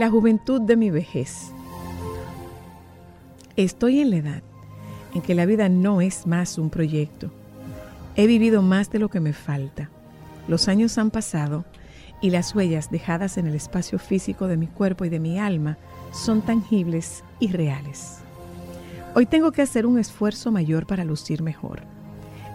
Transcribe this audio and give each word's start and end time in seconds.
La 0.00 0.08
juventud 0.08 0.62
de 0.62 0.76
mi 0.76 0.88
vejez. 0.88 1.52
Estoy 3.56 4.00
en 4.00 4.08
la 4.08 4.16
edad 4.16 4.42
en 5.12 5.20
que 5.20 5.34
la 5.34 5.44
vida 5.44 5.68
no 5.68 6.00
es 6.00 6.26
más 6.26 6.56
un 6.56 6.70
proyecto. 6.70 7.30
He 8.16 8.26
vivido 8.26 8.62
más 8.62 8.90
de 8.90 8.98
lo 8.98 9.10
que 9.10 9.20
me 9.20 9.34
falta. 9.34 9.90
Los 10.48 10.68
años 10.68 10.96
han 10.96 11.10
pasado 11.10 11.66
y 12.22 12.30
las 12.30 12.54
huellas 12.54 12.90
dejadas 12.90 13.36
en 13.36 13.46
el 13.46 13.54
espacio 13.54 13.98
físico 13.98 14.48
de 14.48 14.56
mi 14.56 14.68
cuerpo 14.68 15.04
y 15.04 15.10
de 15.10 15.20
mi 15.20 15.38
alma 15.38 15.76
son 16.12 16.40
tangibles 16.40 17.22
y 17.38 17.48
reales. 17.48 18.20
Hoy 19.14 19.26
tengo 19.26 19.52
que 19.52 19.60
hacer 19.60 19.84
un 19.84 19.98
esfuerzo 19.98 20.50
mayor 20.50 20.86
para 20.86 21.04
lucir 21.04 21.42
mejor. 21.42 21.82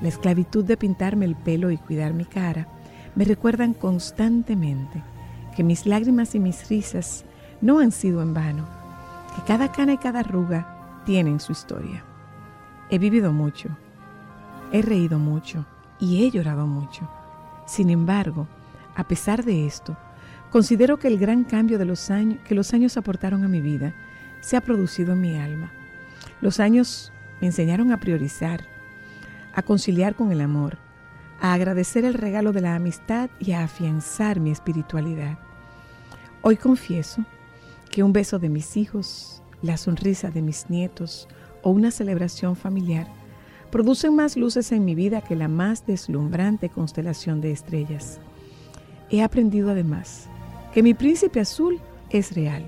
La 0.01 0.07
esclavitud 0.07 0.65
de 0.65 0.77
pintarme 0.77 1.25
el 1.25 1.35
pelo 1.35 1.69
y 1.69 1.77
cuidar 1.77 2.11
mi 2.15 2.25
cara 2.25 2.67
me 3.13 3.23
recuerdan 3.23 3.75
constantemente 3.75 5.03
que 5.55 5.63
mis 5.63 5.85
lágrimas 5.85 6.33
y 6.33 6.39
mis 6.39 6.67
risas 6.69 7.23
no 7.61 7.79
han 7.79 7.91
sido 7.91 8.21
en 8.21 8.33
vano, 8.33 8.65
que 9.35 9.41
cada 9.43 9.71
cana 9.71 9.93
y 9.93 9.97
cada 9.97 10.21
arruga 10.21 11.03
tienen 11.05 11.39
su 11.39 11.51
historia. 11.51 12.03
He 12.89 12.99
vivido 12.99 13.31
mucho, 13.33 13.69
he 14.71 14.81
reído 14.81 15.19
mucho 15.19 15.65
y 15.99 16.23
he 16.23 16.31
llorado 16.31 16.67
mucho. 16.67 17.09
Sin 17.65 17.89
embargo, 17.89 18.47
a 18.95 19.07
pesar 19.07 19.43
de 19.43 19.65
esto, 19.65 19.97
considero 20.51 20.97
que 20.97 21.07
el 21.07 21.17
gran 21.17 21.43
cambio 21.43 21.77
de 21.77 21.85
los 21.85 22.09
años, 22.11 22.39
que 22.45 22.55
los 22.55 22.73
años 22.73 22.97
aportaron 22.97 23.43
a 23.43 23.47
mi 23.47 23.61
vida 23.61 23.93
se 24.41 24.57
ha 24.57 24.61
producido 24.61 25.13
en 25.13 25.21
mi 25.21 25.37
alma. 25.37 25.71
Los 26.41 26.59
años 26.59 27.11
me 27.41 27.47
enseñaron 27.47 27.91
a 27.91 27.99
priorizar, 27.99 28.65
a 29.53 29.63
conciliar 29.63 30.15
con 30.15 30.31
el 30.31 30.41
amor, 30.41 30.77
a 31.41 31.53
agradecer 31.53 32.05
el 32.05 32.13
regalo 32.13 32.53
de 32.53 32.61
la 32.61 32.75
amistad 32.75 33.29
y 33.39 33.53
a 33.53 33.63
afianzar 33.63 34.39
mi 34.39 34.51
espiritualidad. 34.51 35.39
Hoy 36.41 36.57
confieso 36.57 37.25
que 37.91 38.03
un 38.03 38.13
beso 38.13 38.39
de 38.39 38.49
mis 38.49 38.77
hijos, 38.77 39.41
la 39.61 39.77
sonrisa 39.77 40.29
de 40.29 40.41
mis 40.41 40.69
nietos 40.69 41.27
o 41.63 41.71
una 41.71 41.91
celebración 41.91 42.55
familiar 42.55 43.07
producen 43.71 44.15
más 44.15 44.37
luces 44.37 44.71
en 44.71 44.85
mi 44.85 44.95
vida 44.95 45.21
que 45.21 45.35
la 45.35 45.47
más 45.47 45.85
deslumbrante 45.85 46.69
constelación 46.69 47.41
de 47.41 47.51
estrellas. 47.51 48.19
He 49.09 49.21
aprendido 49.21 49.71
además 49.71 50.27
que 50.73 50.83
mi 50.83 50.93
príncipe 50.93 51.39
azul 51.39 51.79
es 52.09 52.33
real. 52.35 52.65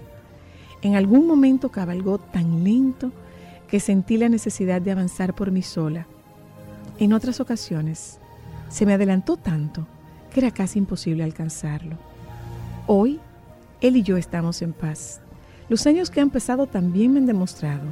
En 0.81 0.95
algún 0.95 1.27
momento 1.27 1.69
cabalgó 1.69 2.17
tan 2.17 2.63
lento 2.63 3.11
que 3.67 3.79
sentí 3.79 4.17
la 4.17 4.29
necesidad 4.29 4.81
de 4.81 4.91
avanzar 4.91 5.33
por 5.33 5.51
mí 5.51 5.61
sola. 5.61 6.07
En 6.99 7.13
otras 7.13 7.39
ocasiones 7.39 8.19
se 8.69 8.85
me 8.85 8.93
adelantó 8.93 9.37
tanto 9.37 9.87
que 10.31 10.39
era 10.39 10.51
casi 10.51 10.79
imposible 10.79 11.23
alcanzarlo. 11.23 11.97
Hoy 12.85 13.19
él 13.81 13.95
y 13.97 14.03
yo 14.03 14.17
estamos 14.17 14.61
en 14.61 14.73
paz. 14.73 15.21
Los 15.69 15.85
años 15.85 16.09
que 16.09 16.21
han 16.21 16.29
pasado 16.29 16.67
también 16.67 17.13
me 17.13 17.19
han 17.19 17.25
demostrado 17.25 17.83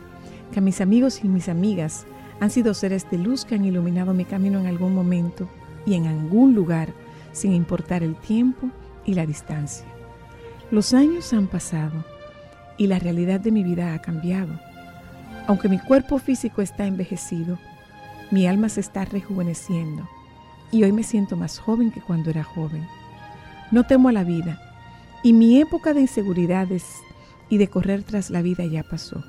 que 0.51 0.61
mis 0.61 0.81
amigos 0.81 1.23
y 1.23 1.27
mis 1.27 1.49
amigas 1.49 2.05
han 2.39 2.49
sido 2.49 2.73
seres 2.73 3.09
de 3.09 3.17
luz 3.17 3.45
que 3.45 3.55
han 3.55 3.65
iluminado 3.65 4.13
mi 4.13 4.25
camino 4.25 4.59
en 4.59 4.67
algún 4.67 4.93
momento 4.95 5.47
y 5.85 5.93
en 5.93 6.07
algún 6.07 6.55
lugar, 6.55 6.89
sin 7.31 7.53
importar 7.53 8.03
el 8.03 8.15
tiempo 8.15 8.69
y 9.05 9.13
la 9.13 9.25
distancia. 9.25 9.85
Los 10.71 10.93
años 10.93 11.31
han 11.33 11.47
pasado 11.47 12.03
y 12.77 12.87
la 12.87 12.99
realidad 12.99 13.39
de 13.39 13.51
mi 13.51 13.63
vida 13.63 13.93
ha 13.93 14.01
cambiado. 14.01 14.59
Aunque 15.47 15.69
mi 15.69 15.79
cuerpo 15.79 16.17
físico 16.17 16.61
está 16.61 16.87
envejecido, 16.87 17.59
mi 18.31 18.47
alma 18.47 18.69
se 18.69 18.79
está 18.79 19.05
rejuveneciendo 19.05 20.09
y 20.71 20.83
hoy 20.83 20.91
me 20.91 21.03
siento 21.03 21.37
más 21.37 21.59
joven 21.59 21.91
que 21.91 22.01
cuando 22.01 22.31
era 22.31 22.43
joven. 22.43 22.87
No 23.71 23.85
temo 23.85 24.09
a 24.09 24.13
la 24.13 24.23
vida 24.23 24.59
y 25.25 25.33
mi 25.33 25.59
época 25.59 25.95
de 25.95 26.01
inseguridades 26.01 26.85
y 27.49 27.57
de 27.57 27.67
correr 27.67 28.03
tras 28.03 28.29
la 28.29 28.43
vida 28.43 28.63
ya 28.63 28.83
pasó. 28.83 29.23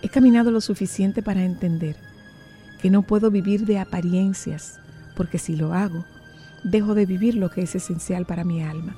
He 0.00 0.08
caminado 0.08 0.52
lo 0.52 0.60
suficiente 0.60 1.24
para 1.24 1.42
entender 1.42 1.96
que 2.80 2.88
no 2.88 3.02
puedo 3.02 3.32
vivir 3.32 3.66
de 3.66 3.80
apariencias, 3.80 4.78
porque 5.16 5.38
si 5.38 5.56
lo 5.56 5.74
hago, 5.74 6.04
dejo 6.62 6.94
de 6.94 7.04
vivir 7.04 7.34
lo 7.34 7.50
que 7.50 7.62
es 7.62 7.74
esencial 7.74 8.26
para 8.26 8.44
mi 8.44 8.62
alma. 8.62 8.94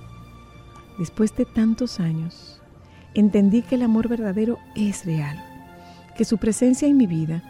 Después 0.98 1.34
de 1.34 1.46
tantos 1.46 2.00
años, 2.00 2.60
entendí 3.14 3.62
que 3.62 3.76
el 3.76 3.82
amor 3.82 4.08
verdadero 4.08 4.58
es 4.74 5.06
real, 5.06 5.42
que 6.18 6.26
su 6.26 6.36
presencia 6.36 6.86
en 6.86 6.98
mi 6.98 7.06
vida 7.06 7.42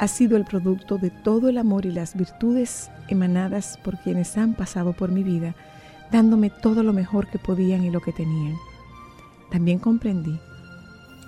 ha 0.00 0.08
sido 0.08 0.36
el 0.36 0.44
producto 0.44 0.98
de 0.98 1.10
todo 1.10 1.48
el 1.48 1.58
amor 1.58 1.86
y 1.86 1.92
las 1.92 2.16
virtudes 2.16 2.90
emanadas 3.06 3.78
por 3.84 3.98
quienes 3.98 4.36
han 4.36 4.54
pasado 4.54 4.94
por 4.94 5.12
mi 5.12 5.22
vida 5.22 5.54
dándome 6.12 6.50
todo 6.50 6.82
lo 6.82 6.92
mejor 6.92 7.26
que 7.28 7.38
podían 7.38 7.84
y 7.84 7.90
lo 7.90 8.00
que 8.00 8.12
tenían. 8.12 8.56
También 9.50 9.78
comprendí 9.78 10.38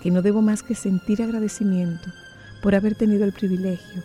que 0.02 0.10
no 0.10 0.22
debo 0.22 0.42
más 0.42 0.62
que 0.62 0.74
sentir 0.74 1.22
agradecimiento 1.22 2.10
por 2.62 2.74
haber 2.74 2.94
tenido 2.94 3.24
el 3.24 3.32
privilegio 3.32 4.02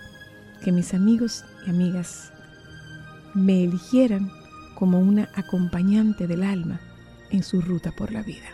que 0.64 0.72
mis 0.72 0.94
amigos 0.94 1.44
y 1.66 1.70
amigas 1.70 2.32
me 3.34 3.64
eligieran 3.64 4.32
como 4.76 5.00
una 5.00 5.30
acompañante 5.36 6.26
del 6.28 6.44
alma 6.44 6.80
en 7.30 7.44
su 7.44 7.62
ruta 7.62 7.92
por 7.92 8.12
la 8.12 8.24
vida. 8.24 8.48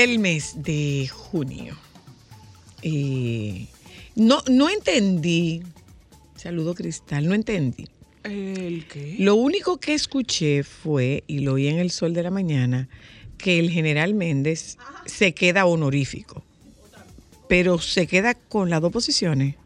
Del 0.00 0.18
mes 0.18 0.54
de 0.56 1.08
junio. 1.08 1.76
Eh, 2.82 3.66
no, 4.14 4.42
no 4.48 4.70
entendí, 4.70 5.62
saludo 6.36 6.74
Cristal, 6.74 7.28
no 7.28 7.34
entendí. 7.34 7.86
¿El 8.24 8.86
qué? 8.86 9.16
Lo 9.18 9.34
único 9.34 9.78
que 9.78 9.92
escuché 9.92 10.62
fue, 10.62 11.22
y 11.26 11.40
lo 11.40 11.54
oí 11.54 11.68
en 11.68 11.78
el 11.78 11.90
sol 11.90 12.14
de 12.14 12.22
la 12.22 12.30
mañana, 12.30 12.88
que 13.36 13.58
el 13.58 13.70
general 13.70 14.14
Méndez 14.14 14.78
se 15.04 15.34
queda 15.34 15.66
honorífico, 15.66 16.42
pero 17.48 17.78
se 17.78 18.06
queda 18.06 18.34
con 18.34 18.70
las 18.70 18.80
dos 18.80 18.92
posiciones. 18.92 19.56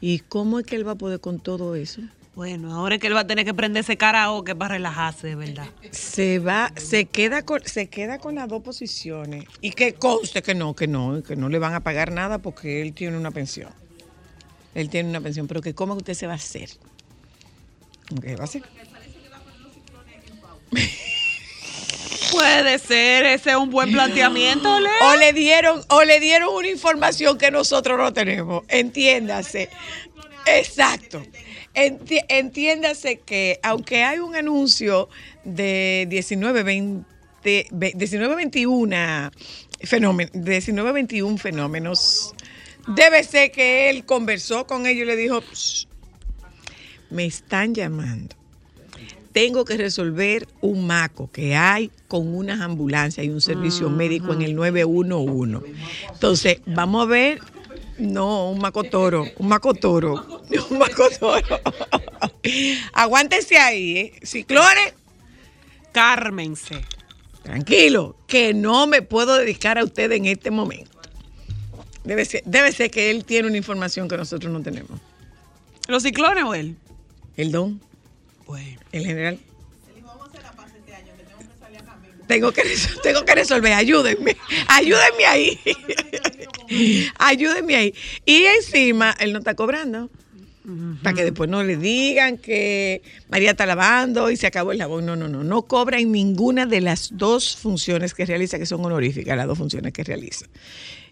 ¿Y 0.00 0.18
cómo 0.18 0.58
es 0.58 0.66
que 0.66 0.74
él 0.74 0.86
va 0.86 0.92
a 0.92 0.98
poder 0.98 1.20
con 1.20 1.38
todo 1.38 1.76
eso? 1.76 2.02
Bueno, 2.34 2.74
ahora 2.74 2.96
es 2.96 3.00
que 3.00 3.06
él 3.06 3.14
va 3.14 3.20
a 3.20 3.26
tener 3.26 3.44
que 3.44 3.54
prenderse 3.54 3.96
karaoke 3.96 4.56
para 4.56 4.74
relajarse, 4.74 5.28
de 5.28 5.34
verdad. 5.36 5.68
Se 5.92 6.40
va, 6.40 6.72
se 6.76 7.04
queda 7.04 7.44
con, 7.44 7.64
se 7.64 7.88
queda 7.88 8.18
con 8.18 8.34
las 8.34 8.48
dos 8.48 8.62
posiciones. 8.62 9.44
Y 9.60 9.70
que 9.70 9.94
conste 9.94 10.42
que 10.42 10.54
no, 10.54 10.74
que 10.74 10.88
no, 10.88 11.22
que 11.22 11.36
no 11.36 11.48
le 11.48 11.60
van 11.60 11.74
a 11.74 11.80
pagar 11.80 12.10
nada 12.10 12.38
porque 12.38 12.82
él 12.82 12.92
tiene 12.92 13.16
una 13.16 13.30
pensión. 13.30 13.70
Él 14.74 14.90
tiene 14.90 15.10
una 15.10 15.20
pensión, 15.20 15.46
pero 15.46 15.60
que 15.60 15.74
cómo 15.74 15.94
usted 15.94 16.14
se 16.14 16.26
va 16.26 16.32
a 16.32 16.36
hacer. 16.36 16.70
¿Qué 18.20 18.34
va 18.34 18.42
a 18.42 18.44
hacer? 18.44 18.62
Puede 22.32 22.80
ser, 22.80 23.26
ese 23.26 23.50
es 23.50 23.56
un 23.56 23.70
buen 23.70 23.92
planteamiento, 23.92 24.80
Leo. 24.80 24.92
O 25.02 25.16
le 25.16 25.32
dieron, 25.32 25.84
o 25.88 26.02
le 26.02 26.18
dieron 26.18 26.52
una 26.52 26.66
información 26.66 27.38
que 27.38 27.52
nosotros 27.52 27.96
no 27.96 28.12
tenemos. 28.12 28.64
Entiéndase. 28.66 29.70
Exacto. 30.46 31.22
Enti- 31.74 32.24
entiéndase 32.28 33.18
que 33.20 33.58
aunque 33.62 34.04
hay 34.04 34.18
un 34.20 34.36
anuncio 34.36 35.08
de 35.44 36.06
19, 36.08 36.62
20, 36.62 37.04
ve- 37.72 37.92
19, 37.96 38.36
21 38.36 39.30
fenómenos, 39.82 40.32
19, 40.34 40.92
21 40.92 41.36
fenómenos, 41.38 42.34
debe 42.86 43.24
ser 43.24 43.50
que 43.50 43.90
él 43.90 44.04
conversó 44.04 44.66
con 44.66 44.86
ellos 44.86 45.02
y 45.02 45.06
le 45.06 45.16
dijo, 45.16 45.40
"Psh, 45.40 45.86
me 47.10 47.24
están 47.26 47.74
llamando. 47.74 48.36
Tengo 49.32 49.64
que 49.64 49.76
resolver 49.76 50.46
un 50.60 50.86
maco 50.86 51.28
que 51.32 51.56
hay 51.56 51.90
con 52.06 52.32
unas 52.32 52.60
ambulancias 52.60 53.26
y 53.26 53.30
un 53.30 53.40
servicio 53.40 53.90
médico 53.90 54.32
en 54.32 54.42
el 54.42 54.54
911. 54.54 55.60
Entonces, 56.12 56.60
vamos 56.66 57.02
a 57.02 57.06
ver, 57.06 57.40
no, 57.98 58.50
un 58.50 58.58
macotoro, 58.58 59.26
un 59.38 59.48
macotoro, 59.48 60.42
un 60.70 60.78
macotoro. 60.78 61.60
Aguántese 62.92 63.58
ahí, 63.58 63.98
¿eh? 63.98 64.12
Ciclones, 64.22 64.94
Cármense. 65.92 66.84
tranquilo, 67.42 68.16
que 68.26 68.52
no 68.54 68.86
me 68.86 69.02
puedo 69.02 69.36
dedicar 69.36 69.78
a 69.78 69.84
usted 69.84 70.10
en 70.12 70.26
este 70.26 70.50
momento. 70.50 70.90
Debe 72.04 72.24
ser, 72.24 72.42
debe 72.44 72.72
ser 72.72 72.90
que 72.90 73.10
él 73.10 73.24
tiene 73.24 73.48
una 73.48 73.56
información 73.56 74.08
que 74.08 74.16
nosotros 74.16 74.52
no 74.52 74.60
tenemos. 74.62 75.00
¿Los 75.88 76.02
ciclones 76.02 76.44
o 76.44 76.54
él? 76.54 76.76
El 77.36 77.52
don. 77.52 77.80
Bueno. 78.46 78.80
El 78.92 79.06
general. 79.06 79.38
Tengo 82.26 82.52
que, 82.52 82.62
tengo 83.02 83.24
que 83.24 83.34
resolver, 83.34 83.72
ayúdenme, 83.72 84.36
ayúdenme 84.68 85.26
ahí. 85.26 85.58
ayúdenme 87.18 87.76
ahí. 87.76 87.94
Y 88.24 88.44
encima, 88.44 89.14
él 89.20 89.32
no 89.32 89.38
está 89.38 89.54
cobrando. 89.54 90.10
Para 91.02 91.14
que 91.14 91.24
después 91.24 91.50
no 91.50 91.62
le 91.62 91.76
digan 91.76 92.38
que 92.38 93.02
María 93.28 93.50
está 93.50 93.66
lavando 93.66 94.30
y 94.30 94.36
se 94.38 94.46
acabó 94.46 94.72
el 94.72 94.78
lavón. 94.78 95.04
No, 95.04 95.14
no, 95.14 95.28
no. 95.28 95.44
No 95.44 95.62
cobra 95.62 95.98
en 96.00 96.10
ninguna 96.10 96.64
de 96.64 96.80
las 96.80 97.10
dos 97.12 97.54
funciones 97.56 98.14
que 98.14 98.24
realiza, 98.24 98.58
que 98.58 98.64
son 98.64 98.82
honoríficas, 98.82 99.36
las 99.36 99.46
dos 99.46 99.58
funciones 99.58 99.92
que 99.92 100.02
realiza. 100.04 100.46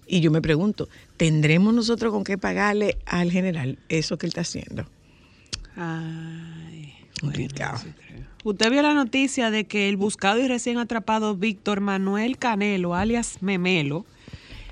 Y 0.07 0.21
yo 0.21 0.31
me 0.31 0.41
pregunto, 0.41 0.89
¿tendremos 1.19 1.75
nosotros 1.75 2.13
con 2.13 2.25
qué 2.25 2.39
pagarle 2.39 2.97
al 3.05 3.31
general 3.31 3.79
eso 3.91 4.17
que 4.17 4.25
él 4.25 4.31
está 4.31 4.41
haciendo? 4.41 4.87
Ay, 5.77 6.95
Complicado. 7.21 7.79
sí. 7.79 7.91
Usted 8.45 8.71
vio 8.71 8.83
la 8.83 8.93
noticia 8.93 9.53
de 9.53 9.67
que 9.67 9.89
el 9.89 9.97
buscado 9.97 10.41
y 10.41 10.49
recién 10.49 10.79
atrapado 10.79 11.37
Víctor 11.37 11.81
Manuel 11.81 12.39
Canelo, 12.39 12.97
alias 12.97 13.39
Memelo, 13.41 14.05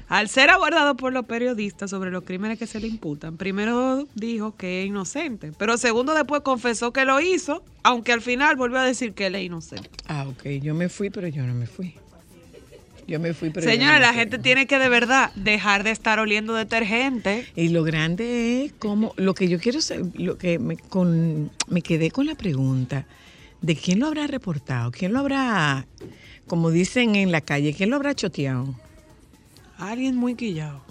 al 0.09 0.29
ser 0.29 0.51
abordado 0.51 0.97
por 0.97 1.13
los 1.13 1.27
periodistas 1.27 1.89
sobre 1.89 2.11
los 2.11 2.25
crímenes 2.25 2.59
que 2.59 2.67
se 2.67 2.81
le 2.81 2.89
imputan, 2.89 3.37
primero 3.37 4.09
dijo 4.17 4.57
que 4.57 4.83
es 4.83 4.89
inocente, 4.89 5.53
pero 5.57 5.79
segundo 5.79 6.15
después 6.15 6.41
confesó 6.41 6.93
que 6.93 7.05
lo 7.05 7.21
hizo, 7.21 7.63
aunque 7.85 8.13
al 8.13 8.23
final 8.23 8.57
volvió 8.57 8.79
a 8.79 8.85
decir 8.85 9.13
que 9.13 9.27
él 9.27 9.37
es 9.37 9.45
inocente. 9.45 9.89
Ah, 10.09 10.27
ok. 10.27 10.49
Yo 10.61 10.75
me 10.75 10.89
fui, 10.89 11.11
pero 11.11 11.29
yo 11.29 11.47
no 11.47 11.55
me 11.55 11.69
fui. 11.69 11.95
Yo 13.07 13.21
me 13.21 13.35
fui, 13.35 13.51
pero 13.51 13.67
yo 13.67 13.71
no 13.71 13.73
Señora, 13.73 13.95
me 13.95 14.01
la 14.01 14.13
gente 14.15 14.39
tiene 14.39 14.67
que 14.67 14.81
de 14.81 14.89
verdad 14.89 15.31
dejar 15.37 15.85
de 15.85 15.93
estar 15.93 16.19
oliendo 16.19 16.55
detergente. 16.55 17.47
Y 17.55 17.69
lo 17.69 17.85
grande 17.85 18.65
es 18.65 18.73
como 18.73 19.15
lo 19.17 19.35
que 19.35 19.47
yo 19.47 19.61
quiero 19.61 19.81
saber, 19.81 20.07
lo 20.15 20.39
que 20.39 20.59
me, 20.59 20.77
con, 20.77 21.53
me 21.69 21.83
quedé 21.83 22.11
con 22.11 22.27
la 22.27 22.35
pregunta 22.35 23.07
de 23.63 23.77
quién 23.77 24.01
lo 24.01 24.07
habrá 24.07 24.27
reportado, 24.27 24.91
quién 24.91 25.13
lo 25.13 25.21
habrá, 25.21 25.87
como 26.47 26.71
dicen 26.71 27.15
en 27.15 27.33
la 27.33 27.41
calle, 27.41 27.75
quién 27.75 27.91
lo 27.91 27.97
habrá 27.97 28.15
choteado. 28.15 28.75
Alguien 29.79 30.17
muy 30.17 30.35
quillado. 30.35 30.83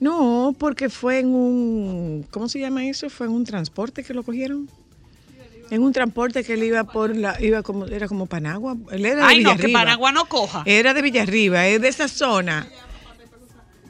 No, 0.00 0.54
porque 0.58 0.88
fue 0.88 1.20
en 1.20 1.28
un, 1.28 2.26
¿cómo 2.30 2.48
se 2.48 2.60
llama 2.60 2.86
eso? 2.86 3.10
Fue 3.10 3.26
en 3.26 3.32
un 3.32 3.44
transporte 3.44 4.02
que 4.02 4.14
lo 4.14 4.22
cogieron. 4.22 4.68
En 5.70 5.82
un 5.82 5.92
transporte 5.92 6.42
que 6.44 6.54
él 6.54 6.62
iba 6.62 6.84
por 6.84 7.14
la, 7.14 7.36
iba 7.42 7.62
como, 7.62 7.84
era 7.86 8.08
como 8.08 8.26
Panagua. 8.26 8.76
Él 8.90 9.04
era 9.04 9.16
de 9.16 9.22
Ay, 9.22 9.42
no, 9.42 9.56
que. 9.56 9.68
Panagua 9.68 10.12
no 10.12 10.24
coja. 10.24 10.62
Era 10.64 10.94
de 10.94 11.02
Villarriba, 11.02 11.66
es 11.66 11.80
de 11.82 11.88
esa 11.88 12.08
zona. 12.08 12.66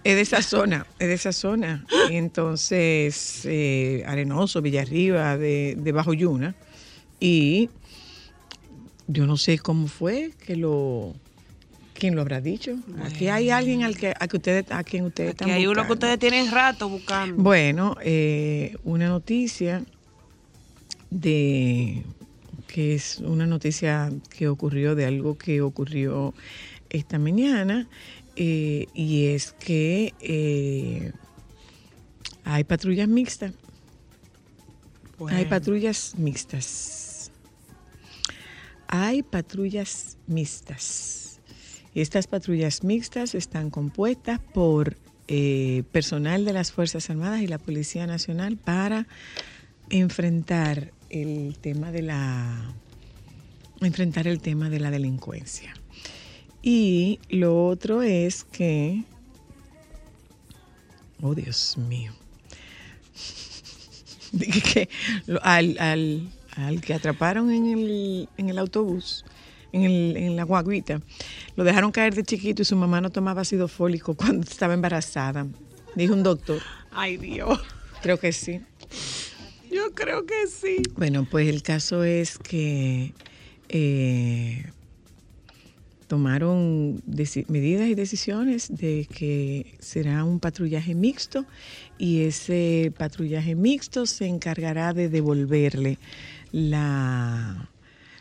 Es 0.03 0.15
de 0.15 0.23
esa 0.23 0.43
zona, 0.43 0.87
es 0.99 1.09
de 1.09 1.15
esa 1.15 1.33
zona. 1.33 1.85
Y 2.11 2.17
entonces, 2.17 3.43
eh, 3.45 4.03
Arenoso, 4.07 4.63
Villarriba, 4.63 5.37
de, 5.37 5.77
de 5.79 5.93
Bajo 5.93 6.15
Yuna. 6.15 6.55
Y 7.21 7.69
yo 9.09 9.27
no 9.27 9.37
sé 9.37 9.59
cómo 9.59 9.89
fue 9.89 10.33
que 10.47 10.55
lo. 10.55 11.15
¿Quién 11.95 12.15
lo 12.15 12.21
habrá 12.21 12.41
dicho? 12.41 12.77
Aquí 13.03 13.27
hay 13.27 13.51
alguien 13.51 13.83
al 13.83 13.97
que, 13.97 14.15
a, 14.17 14.29
que 14.29 14.37
ustedes, 14.37 14.71
a 14.71 14.85
quien 14.85 15.07
ustedes 15.07 15.35
Que 15.35 15.45
están 15.45 15.51
hay 15.51 15.67
uno 15.67 15.85
que 15.85 15.95
ustedes 15.95 16.17
tienen 16.21 16.49
rato 16.49 16.89
buscando. 16.89 17.43
Bueno, 17.43 17.97
eh, 18.03 18.77
una 18.85 19.09
noticia 19.09 19.83
de 21.11 22.05
que 22.69 22.95
es 22.95 23.19
una 23.19 23.47
noticia 23.47 24.13
que 24.31 24.47
ocurrió 24.47 24.95
de 24.95 25.07
algo 25.07 25.37
que 25.37 25.61
ocurrió 25.61 26.35
esta 26.91 27.19
mañana 27.19 27.89
eh, 28.37 28.87
y 28.95 29.27
es 29.27 29.53
que 29.53 30.15
eh, 30.21 31.11
hay 32.45 32.63
patrullas 32.63 33.09
mixtas. 33.09 33.53
Hay 35.31 35.47
patrullas 35.47 36.15
mixtas. 36.17 37.08
Hay 38.89 39.23
patrullas 39.23 40.17
mixtas. 40.27 41.41
Estas 41.95 42.27
patrullas 42.27 42.85
mixtas 42.85 43.35
están 43.35 43.71
compuestas 43.71 44.41
por 44.55 44.97
eh, 45.29 45.83
personal 45.93 46.45
de 46.45 46.53
las 46.55 46.73
Fuerzas 46.73 47.11
Armadas 47.11 47.43
y 47.43 47.47
la 47.47 47.59
Policía 47.59 48.07
Nacional 48.07 48.57
para 48.57 49.07
enfrentar 49.91 50.93
el 51.11 51.57
tema 51.61 51.93
de 51.93 52.03
la 52.03 52.75
enfrentar 53.81 54.27
el 54.27 54.41
tema 54.41 54.71
de 54.71 54.81
la 54.81 54.91
delincuencia. 54.91 55.75
Y 56.63 57.21
lo 57.29 57.67
otro 57.67 58.03
es 58.03 58.45
que 58.45 59.05
oh 61.23 61.35
Dios 61.35 61.77
mío. 61.77 62.13
Que 64.73 64.89
al, 65.43 65.77
al- 65.79 66.29
al 66.59 66.81
que 66.81 66.95
atraparon 66.95 67.51
en 67.51 67.67
el, 67.67 68.29
en 68.37 68.49
el 68.49 68.59
autobús, 68.59 69.25
en, 69.73 69.83
el, 69.83 70.17
en 70.17 70.37
la 70.37 70.43
guaguita, 70.43 71.01
lo 71.57 71.65
dejaron 71.65 71.93
caer 71.93 72.15
de 72.15 72.25
chiquito 72.25 72.63
y 72.63 72.65
su 72.65 72.77
mamá 72.77 73.01
no 73.01 73.11
tomaba 73.11 73.43
ácido 73.43 73.69
fólico 73.69 74.15
cuando 74.15 74.47
estaba 74.47 74.75
embarazada. 74.75 75.47
Dijo 75.95 76.15
un 76.15 76.23
doctor. 76.23 76.61
Ay, 76.91 77.17
Dios. 77.17 77.61
Creo 78.03 78.19
que 78.19 78.33
sí. 78.33 78.61
Yo 79.71 79.93
creo 79.95 80.25
que 80.27 80.47
sí. 80.47 80.83
Bueno, 80.97 81.27
pues 81.31 81.49
el 81.49 81.63
caso 81.63 82.05
es 82.05 82.39
que 82.39 83.13
eh, 83.69 84.65
tomaron 86.09 87.03
medidas 87.49 87.89
y 87.89 87.95
decisiones 87.95 88.75
de 88.75 89.07
que 89.13 89.75
será 89.79 90.25
un 90.25 90.41
patrullaje 90.41 90.95
mixto 90.95 91.45
y 91.99 92.23
ese 92.23 92.93
patrullaje 92.97 93.55
mixto 93.55 94.07
se 94.07 94.27
encargará 94.27 94.95
de 94.95 95.09
devolverle 95.09 95.99
la 96.53 97.71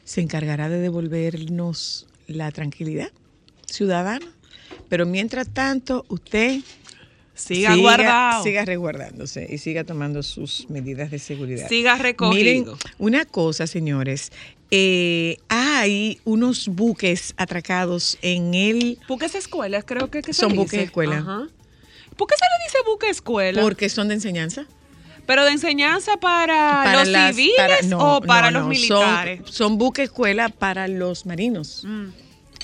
se 0.03 0.21
encargará 0.21 0.69
de 0.69 0.79
devolvernos 0.79 2.07
la 2.27 2.51
tranquilidad 2.51 3.11
ciudadana. 3.65 4.25
Pero 4.89 5.05
mientras 5.05 5.49
tanto, 5.53 6.05
usted 6.07 6.61
Siga, 7.33 7.75
guardado. 7.75 8.43
Siga 8.43 8.65
resguardándose 8.65 9.47
y 9.49 9.59
siga 9.59 9.83
tomando 9.83 10.23
sus 10.23 10.69
medidas 10.69 11.11
de 11.11 11.19
seguridad. 11.19 11.67
Siga 11.69 11.95
recogido. 11.97 12.33
Miren, 12.33 12.65
una 12.97 13.25
cosa, 13.25 13.67
señores. 13.67 14.31
Eh, 14.71 15.37
hay 15.47 16.19
unos 16.25 16.67
buques 16.67 17.33
atracados 17.37 18.17
en 18.21 18.53
el... 18.53 18.97
Buques 19.07 19.35
escuelas, 19.35 19.83
creo 19.85 20.09
que, 20.09 20.21
que 20.21 20.33
se 20.33 20.41
Son 20.41 20.49
dice. 20.49 20.63
buques 20.63 20.79
escuela. 20.79 21.17
Ajá. 21.19 21.47
¿Por 22.17 22.27
qué 22.27 22.35
se 22.35 22.45
le 22.45 22.65
dice 22.65 22.77
buque 22.89 23.09
escuela? 23.09 23.61
Porque 23.61 23.87
son 23.89 24.07
de 24.07 24.15
enseñanza. 24.15 24.65
¿Pero 25.27 25.45
de 25.45 25.51
enseñanza 25.51 26.17
para, 26.17 26.93
los 26.99 27.07
las- 27.09 27.35
civiles 27.35 27.53
para- 27.57 27.81
no, 27.83 28.15
o 28.17 28.21
para 28.21 28.49
no, 28.49 28.59
los 28.59 28.63
no, 28.63 28.69
militares? 28.69 29.41
Son, 29.45 29.53
son 29.53 29.77
buques 29.77 30.05
escuela 30.05 30.49
para 30.49 30.87
los 30.87 31.25
marinos. 31.27 31.83
Mm. 31.85 32.05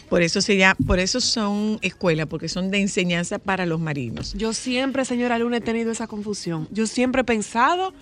Por 0.10 0.22
eso 0.22 0.42
se 0.42 0.58
llama, 0.58 0.76
por 0.86 1.00
eso 1.00 1.20
son 1.22 1.80
escuela, 1.82 2.26
porque 2.26 2.48
son 2.48 2.70
de 2.72 2.80
enseñanza 2.80 3.38
para 3.40 3.66
los 3.66 3.80
marinos. 3.80 4.34
Yo 4.36 4.54
siempre, 4.54 5.06
señora 5.06 5.38
Luna, 5.40 5.58
he 5.58 5.62
tenido 5.62 5.92
esa 5.92 6.08
confusión. 6.08 6.68
Yo 6.72 6.88
siempre 6.88 7.22
he 7.22 7.24
pensado 7.26 7.94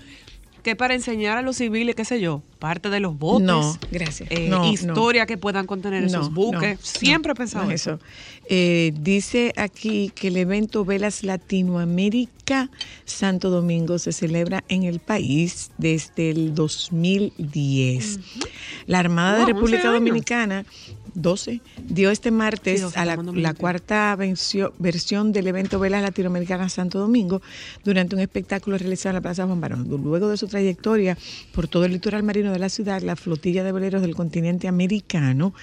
que 0.63 0.75
para 0.75 0.93
enseñar 0.93 1.37
a 1.37 1.41
los 1.41 1.57
civiles, 1.57 1.95
qué 1.95 2.05
sé 2.05 2.19
yo, 2.21 2.41
parte 2.59 2.89
de 2.89 2.99
los 2.99 3.17
botes, 3.17 3.47
No, 3.47 3.77
gracias. 3.91 4.29
eh, 4.31 4.47
No, 4.49 4.59
no. 4.59 4.71
historia 4.71 5.25
que 5.25 5.37
puedan 5.37 5.65
contener 5.65 6.03
esos 6.03 6.31
buques. 6.33 6.79
no, 6.79 6.85
siempre 6.85 7.29
no, 7.29 7.33
he 7.33 7.35
pensado 7.35 7.71
eso. 7.71 7.99
Eh, 8.47 8.93
dice 8.99 9.53
aquí 9.55 10.11
que 10.13 10.27
el 10.27 10.37
evento 10.37 10.83
Velas 10.85 11.23
Latinoamérica 11.23 12.69
Santo 13.05 13.49
Domingo 13.49 13.97
se 13.97 14.11
celebra 14.11 14.63
en 14.67 14.83
el 14.83 14.99
país 14.99 15.71
desde 15.77 16.29
el 16.31 16.53
2010. 16.53 18.19
La 18.87 18.99
Armada 18.99 19.45
de 19.45 19.53
Wow, 19.53 19.63
11 19.63 19.75
República. 19.77 19.91
Dominicana 19.91 20.65
12 21.13 21.61
dio 21.87 22.09
este 22.11 22.31
martes 22.31 22.79
Sí, 22.79 22.83
12 22.83 22.99
a 22.99 23.05
la, 23.05 23.11
estamos 23.13 23.35
en 23.35 23.43
la 23.43 23.49
2020. 23.49 23.59
cuarta 23.59 24.15
vencio- 24.15 24.73
versión 24.79 25.31
del 25.31 25.47
evento 25.47 25.79
Velas 25.79 26.01
Latinoamericana 26.01 26.69
Santo 26.69 26.99
Domingo 26.99 27.41
durante 27.83 28.15
un 28.15 28.21
espectáculo 28.21 28.77
realizado 28.77 29.09
en 29.11 29.15
la 29.15 29.21
Plaza 29.21 29.45
Juan 29.45 29.59
Barón. 29.61 29.87
Luego 29.89 30.29
de 30.29 30.37
su 30.37 30.47
trayectoria 30.47 31.17
por 31.53 31.67
todo 31.67 31.85
el 31.85 31.93
litoral 31.93 32.23
marino 32.23 32.51
de 32.51 32.59
la 32.59 32.69
ciudad, 32.69 33.01
la 33.01 33.15
flotilla 33.15 33.63
de 33.63 33.71
veleros 33.71 34.01
del 34.01 34.15
continente 34.15 34.67
americano 34.67 35.53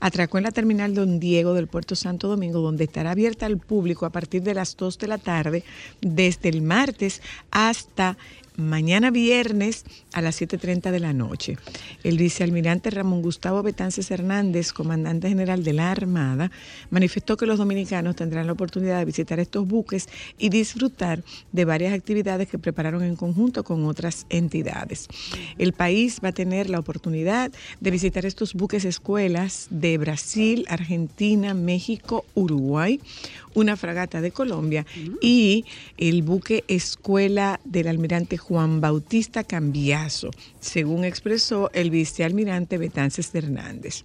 atracó 0.00 0.38
en 0.38 0.44
la 0.44 0.50
terminal 0.50 0.94
Don 0.94 1.20
Diego 1.20 1.54
del 1.54 1.66
Puerto 1.68 1.94
Santo 1.96 2.28
Domingo, 2.28 2.60
donde 2.60 2.84
estará 2.84 3.12
abierta 3.12 3.46
al 3.46 3.58
público 3.58 4.06
a 4.06 4.10
partir 4.10 4.42
de 4.42 4.54
las 4.54 4.76
2 4.76 4.98
de 4.98 5.06
la 5.08 5.18
tarde, 5.18 5.64
desde 6.00 6.48
el 6.48 6.62
martes 6.62 7.22
hasta 7.50 8.16
mañana 8.58 9.12
viernes 9.12 9.84
a 10.12 10.20
las 10.20 10.42
7.30 10.42 10.90
de 10.90 10.98
la 10.98 11.12
noche. 11.12 11.56
El 12.02 12.18
vicealmirante 12.18 12.90
Ramón 12.90 13.22
Gustavo 13.22 13.62
Betances 13.62 14.10
Hernández, 14.10 14.72
comandante 14.72 15.28
general 15.28 15.62
de 15.62 15.72
la 15.72 15.92
Armada, 15.92 16.50
manifestó 16.90 17.36
que 17.36 17.46
los 17.46 17.58
dominicanos 17.58 18.16
tendrán 18.16 18.48
la 18.48 18.52
oportunidad 18.52 18.98
de 18.98 19.04
visitar 19.04 19.38
estos 19.38 19.66
buques 19.66 20.08
y 20.38 20.48
disfrutar 20.48 21.22
de 21.52 21.64
varias 21.64 21.94
actividades 21.94 22.48
que 22.48 22.58
prepararon 22.58 23.04
en 23.04 23.14
conjunto 23.14 23.62
con 23.62 23.86
otras 23.86 24.26
entidades. 24.28 25.06
El 25.56 25.72
país 25.72 26.18
va 26.22 26.30
a 26.30 26.32
tener 26.32 26.68
la 26.68 26.80
oportunidad 26.80 27.52
de 27.80 27.90
visitar 27.92 28.26
estos 28.26 28.54
buques 28.54 28.84
escuelas 28.84 29.68
de 29.70 29.98
Brasil, 29.98 30.66
Argentina, 30.68 31.54
México, 31.54 32.24
Uruguay, 32.34 33.00
una 33.54 33.76
fragata 33.76 34.20
de 34.20 34.30
Colombia 34.30 34.84
y 35.20 35.64
el 35.96 36.22
buque 36.22 36.64
escuela 36.68 37.60
del 37.64 37.88
almirante 37.88 38.36
Juan 38.48 38.80
Bautista 38.80 39.44
Cambiaso, 39.44 40.30
según 40.58 41.04
expresó 41.04 41.70
el 41.74 41.90
vicealmirante 41.90 42.78
Betances 42.78 43.34
Hernández. 43.34 44.04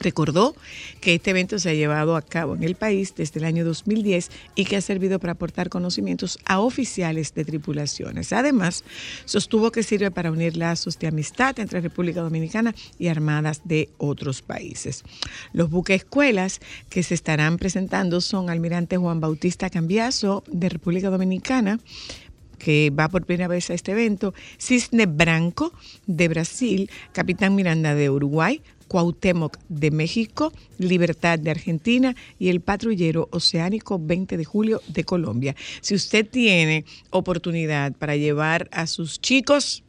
Recordó 0.00 0.54
que 1.00 1.16
este 1.16 1.30
evento 1.30 1.58
se 1.58 1.70
ha 1.70 1.74
llevado 1.74 2.14
a 2.14 2.22
cabo 2.22 2.54
en 2.54 2.62
el 2.62 2.76
país 2.76 3.14
desde 3.16 3.40
el 3.40 3.44
año 3.44 3.64
2010 3.64 4.30
y 4.54 4.64
que 4.64 4.76
ha 4.76 4.80
servido 4.80 5.18
para 5.18 5.32
aportar 5.32 5.70
conocimientos 5.70 6.38
a 6.44 6.60
oficiales 6.60 7.34
de 7.34 7.44
tripulaciones. 7.44 8.32
Además, 8.32 8.84
sostuvo 9.24 9.72
que 9.72 9.82
sirve 9.82 10.12
para 10.12 10.30
unir 10.30 10.56
lazos 10.56 11.00
de 11.00 11.08
amistad 11.08 11.58
entre 11.58 11.80
República 11.80 12.20
Dominicana 12.20 12.76
y 12.96 13.08
armadas 13.08 13.62
de 13.64 13.88
otros 13.98 14.40
países. 14.40 15.02
Los 15.52 15.68
buques 15.68 16.02
escuelas 16.02 16.60
que 16.88 17.02
se 17.02 17.14
estarán 17.14 17.58
presentando 17.58 18.20
son 18.20 18.50
Almirante 18.50 18.96
Juan 18.96 19.20
Bautista 19.20 19.68
Cambiaso 19.68 20.44
de 20.46 20.68
República 20.68 21.10
Dominicana, 21.10 21.80
que 22.58 22.90
va 22.90 23.08
por 23.08 23.24
primera 23.24 23.48
vez 23.48 23.70
a 23.70 23.74
este 23.74 23.92
evento, 23.92 24.34
Cisne 24.58 25.06
Branco 25.06 25.72
de 26.06 26.28
Brasil, 26.28 26.90
Capitán 27.12 27.54
Miranda 27.54 27.94
de 27.94 28.10
Uruguay, 28.10 28.60
Cuauhtémoc 28.88 29.58
de 29.68 29.90
México, 29.90 30.52
Libertad 30.78 31.38
de 31.38 31.50
Argentina 31.50 32.16
y 32.38 32.48
el 32.48 32.60
patrullero 32.60 33.28
oceánico 33.30 33.98
20 34.00 34.36
de 34.36 34.44
julio 34.44 34.82
de 34.88 35.04
Colombia. 35.04 35.54
Si 35.80 35.94
usted 35.94 36.28
tiene 36.28 36.84
oportunidad 37.10 37.92
para 37.92 38.16
llevar 38.16 38.68
a 38.72 38.86
sus 38.86 39.20
chicos 39.20 39.84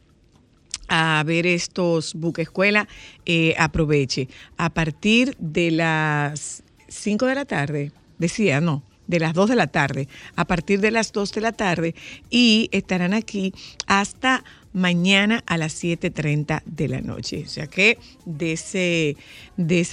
a 0.88 1.22
ver 1.24 1.46
estos 1.46 2.14
buques 2.14 2.48
escuela, 2.48 2.88
eh, 3.24 3.54
aproveche. 3.58 4.28
A 4.56 4.70
partir 4.70 5.36
de 5.38 5.70
las 5.70 6.64
5 6.88 7.26
de 7.26 7.34
la 7.36 7.44
tarde, 7.44 7.92
decía, 8.18 8.60
no, 8.60 8.82
de 9.10 9.20
las 9.20 9.34
2 9.34 9.50
de 9.50 9.56
la 9.56 9.66
tarde, 9.66 10.08
a 10.36 10.44
partir 10.46 10.80
de 10.80 10.90
las 10.90 11.12
2 11.12 11.32
de 11.32 11.40
la 11.40 11.52
tarde 11.52 11.94
y 12.30 12.68
estarán 12.72 13.12
aquí 13.12 13.52
hasta 13.86 14.44
mañana 14.72 15.42
a 15.46 15.58
las 15.58 15.82
7.30 15.82 16.62
de 16.64 16.88
la 16.88 17.00
noche. 17.00 17.42
O 17.44 17.48
sea 17.48 17.66
que 17.66 17.98
dese, 18.24 19.16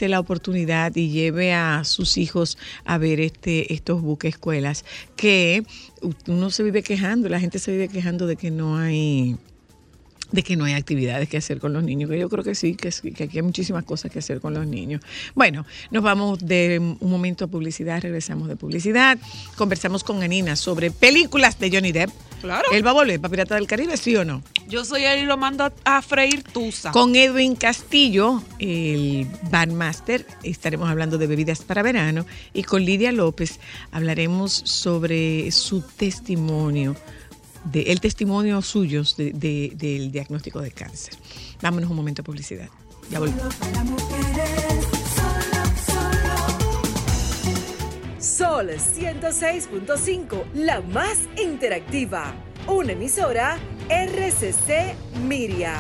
la 0.07 0.19
oportunidad 0.19 0.95
y 0.95 1.09
lleve 1.09 1.53
a 1.53 1.83
sus 1.83 2.17
hijos 2.17 2.57
a 2.86 2.97
ver 3.00 3.19
este, 3.19 3.74
estos 3.74 4.01
buques 4.01 4.36
escuelas 4.36 4.86
que 5.15 5.63
uno 6.27 6.51
se 6.51 6.63
vive 6.63 6.83
quejando, 6.83 7.27
la 7.27 7.39
gente 7.39 7.57
se 7.57 7.71
vive 7.71 7.88
quejando 7.88 8.27
de 8.27 8.36
que 8.36 8.51
no 8.51 8.77
hay 8.77 9.38
de 10.31 10.43
que 10.43 10.55
no 10.55 10.65
hay 10.65 10.74
actividades 10.74 11.29
que 11.29 11.38
hacer 11.38 11.60
con 11.60 11.74
los 11.74 11.84
niños, 11.84 12.10
que 12.10 12.19
yo 12.19 12.29
creo 12.29 12.43
que 12.43 12.55
sí, 12.55 12.75
que, 12.75 12.91
sí, 12.91 13.12
que 13.12 13.25
aquí 13.25 13.38
hay 13.38 13.43
muchísimas 13.43 13.84
cosas 13.86 14.12
que 14.12 14.19
hacer 14.19 14.39
con 14.39 14.53
los 14.53 14.67
niños. 14.67 15.01
Bueno, 15.36 15.65
nos 15.91 16.03
vamos 16.03 16.39
de 16.39 16.79
un 16.79 17.10
momento 17.10 17.46
a 17.46 17.48
publicidad, 17.48 18.01
regresamos 18.01 18.48
de 18.48 18.55
publicidad, 18.55 19.17
conversamos 19.55 20.03
con 20.03 20.22
Anina 20.24 20.55
sobre 20.55 20.91
películas 20.91 21.60
de 21.60 21.72
Johnny 21.72 21.91
Depp. 21.91 22.10
Claro. 22.41 22.65
¿Él 22.72 22.86
va 22.86 22.91
a 22.91 22.93
volver 22.93 23.19
para 23.19 23.31
Pirata 23.31 23.55
del 23.55 23.65
Caribe, 23.65 23.98
sí 23.98 24.15
o 24.15 24.24
no? 24.24 24.43
Yo 24.67 24.86
soy 24.86 25.05
él 25.05 25.24
y 25.24 25.25
lo 25.25 25.38
mando 25.38 25.63
a, 25.63 25.74
a 25.86 26.01
freír 26.03 26.43
tusa. 26.43 26.91
Con 26.91 27.15
Edwin 27.15 27.55
Castillo, 27.55 28.43
el 28.60 29.27
bandmaster, 29.50 30.25
estaremos 30.43 30.88
hablando 30.89 31.17
de 31.17 31.25
bebidas 31.25 31.62
para 31.62 31.81
verano 31.81 32.25
y 32.53 32.63
con 32.63 32.86
Lidia 32.86 33.12
López 33.12 33.60
hablaremos 33.91 34.51
sobre 34.51 35.51
su 35.51 35.81
testimonio, 35.81 36.96
de, 37.71 37.83
el 37.83 38.00
testimonio 38.01 38.62
suyo 38.62 39.03
de- 39.17 39.31
de- 39.31 39.71
del 39.75 40.12
diagnóstico 40.12 40.62
de 40.62 40.71
cáncer. 40.71 41.13
Vámonos 41.62 41.89
un 41.89 41.95
momento 41.95 42.21
a 42.21 42.25
publicidad. 42.25 42.69
Ya 43.09 43.19
volvemos. 43.19 43.53
Sol 48.19 48.69
106.5, 48.69 50.43
la 50.53 50.81
más 50.81 51.17
interactiva. 51.41 52.33
Una 52.67 52.91
emisora 52.93 53.57
RCC 53.89 54.95
Miria. 55.24 55.75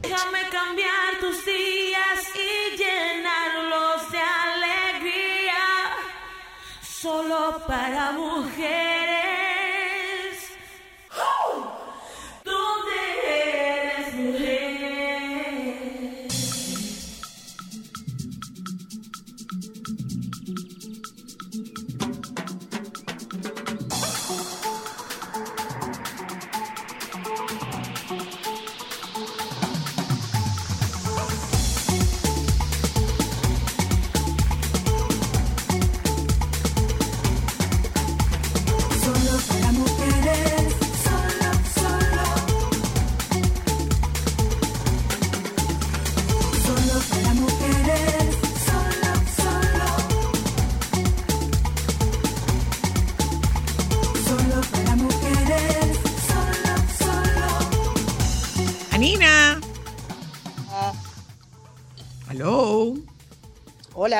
Déjame 0.00 0.40
cambiar 0.50 1.18
tus 1.20 1.44
días 1.44 2.20
y 2.34 2.76
llenarlos 2.78 4.10
de 4.10 4.18
alegría. 4.18 5.62
Solo 6.82 7.60
para 7.66 8.12
mujeres. 8.12 9.01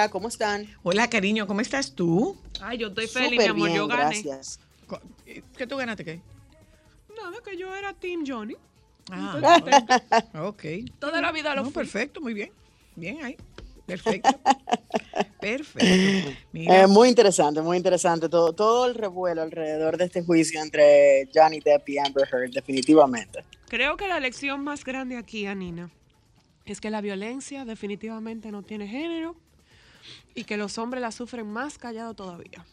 Hola, 0.02 0.10
¿cómo 0.10 0.26
están? 0.26 0.66
Hola, 0.82 1.08
cariño, 1.08 1.46
¿cómo 1.46 1.60
estás 1.60 1.94
tú? 1.94 2.36
Ay, 2.60 2.76
yo 2.78 2.88
estoy 2.88 3.06
feliz, 3.06 3.30
mi 3.30 3.36
Súper 3.36 3.50
amor, 3.50 3.68
bien, 3.68 3.76
yo 3.76 3.86
gané. 3.86 4.16
gracias. 4.16 4.58
Co- 4.88 5.00
¿Qué 5.56 5.64
tú 5.68 5.76
ganaste 5.76 6.04
qué? 6.04 6.20
Nada, 7.16 7.36
que 7.44 7.56
yo 7.56 7.72
era 7.72 7.92
Team 7.92 8.24
Johnny. 8.26 8.56
Ah, 9.12 9.38
ok. 10.42 10.64
Toda 10.98 11.20
la 11.20 11.30
vida 11.30 11.54
lo 11.54 11.62
No, 11.62 11.70
fui. 11.70 11.84
perfecto, 11.84 12.20
muy 12.20 12.34
bien. 12.34 12.50
Bien 12.96 13.24
ahí. 13.24 13.36
Perfecto. 13.86 14.40
Perfecto. 15.40 16.34
Mira, 16.50 16.82
Eh, 16.82 16.86
muy 16.88 17.08
interesante, 17.08 17.62
muy 17.62 17.76
interesante. 17.76 18.28
Todo, 18.28 18.52
todo 18.54 18.86
el 18.86 18.96
revuelo 18.96 19.42
alrededor 19.42 19.98
de 19.98 20.06
este 20.06 20.24
juicio 20.24 20.60
entre 20.60 21.28
Johnny 21.32 21.60
Depp 21.60 21.88
y 21.90 21.98
Amber 21.98 22.28
Heard, 22.28 22.50
definitivamente. 22.50 23.44
Creo 23.68 23.96
que 23.96 24.08
la 24.08 24.18
lección 24.18 24.64
más 24.64 24.84
grande 24.84 25.16
aquí, 25.16 25.46
Anina, 25.46 25.90
es 26.66 26.80
que 26.80 26.90
la 26.90 27.00
violencia 27.00 27.64
definitivamente 27.64 28.50
no 28.50 28.64
tiene 28.64 28.88
género 28.88 29.36
y 30.34 30.44
que 30.44 30.56
los 30.56 30.78
hombres 30.78 31.00
la 31.00 31.12
sufren 31.12 31.46
más 31.46 31.78
callado 31.78 32.14
todavía. 32.14 32.64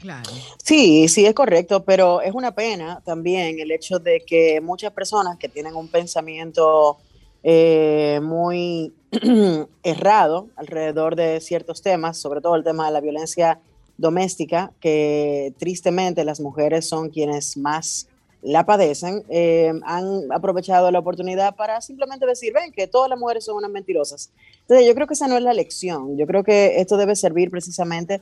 claro. 0.00 0.30
Sí, 0.62 1.08
sí, 1.08 1.26
es 1.26 1.34
correcto, 1.34 1.84
pero 1.84 2.20
es 2.20 2.32
una 2.34 2.54
pena 2.54 3.00
también 3.04 3.58
el 3.60 3.70
hecho 3.70 3.98
de 3.98 4.22
que 4.26 4.60
muchas 4.60 4.92
personas 4.92 5.38
que 5.38 5.48
tienen 5.48 5.74
un 5.74 5.88
pensamiento 5.88 6.98
eh, 7.42 8.20
muy 8.22 8.92
errado 9.82 10.48
alrededor 10.56 11.16
de 11.16 11.40
ciertos 11.40 11.82
temas, 11.82 12.18
sobre 12.18 12.40
todo 12.40 12.56
el 12.56 12.64
tema 12.64 12.86
de 12.86 12.92
la 12.92 13.00
violencia 13.00 13.60
doméstica, 13.98 14.72
que 14.80 15.52
tristemente 15.58 16.24
las 16.24 16.40
mujeres 16.40 16.88
son 16.88 17.10
quienes 17.10 17.56
más 17.56 18.08
la 18.42 18.66
padecen, 18.66 19.24
eh, 19.28 19.72
han 19.84 20.30
aprovechado 20.32 20.90
la 20.90 20.98
oportunidad 20.98 21.54
para 21.54 21.80
simplemente 21.80 22.26
decir, 22.26 22.52
ven, 22.52 22.72
que 22.72 22.88
todas 22.88 23.08
las 23.08 23.18
mujeres 23.18 23.44
son 23.44 23.56
unas 23.56 23.70
mentirosas. 23.70 24.32
Entonces 24.62 24.86
yo 24.86 24.94
creo 24.94 25.06
que 25.06 25.14
esa 25.14 25.28
no 25.28 25.36
es 25.36 25.42
la 25.42 25.54
lección, 25.54 26.16
yo 26.18 26.26
creo 26.26 26.42
que 26.42 26.80
esto 26.80 26.96
debe 26.96 27.14
servir 27.14 27.50
precisamente 27.50 28.20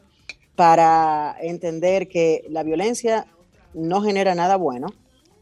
para 0.56 1.36
entender 1.40 2.08
que 2.08 2.44
la 2.50 2.62
violencia 2.62 3.26
no 3.72 4.02
genera 4.02 4.34
nada 4.34 4.56
bueno 4.56 4.88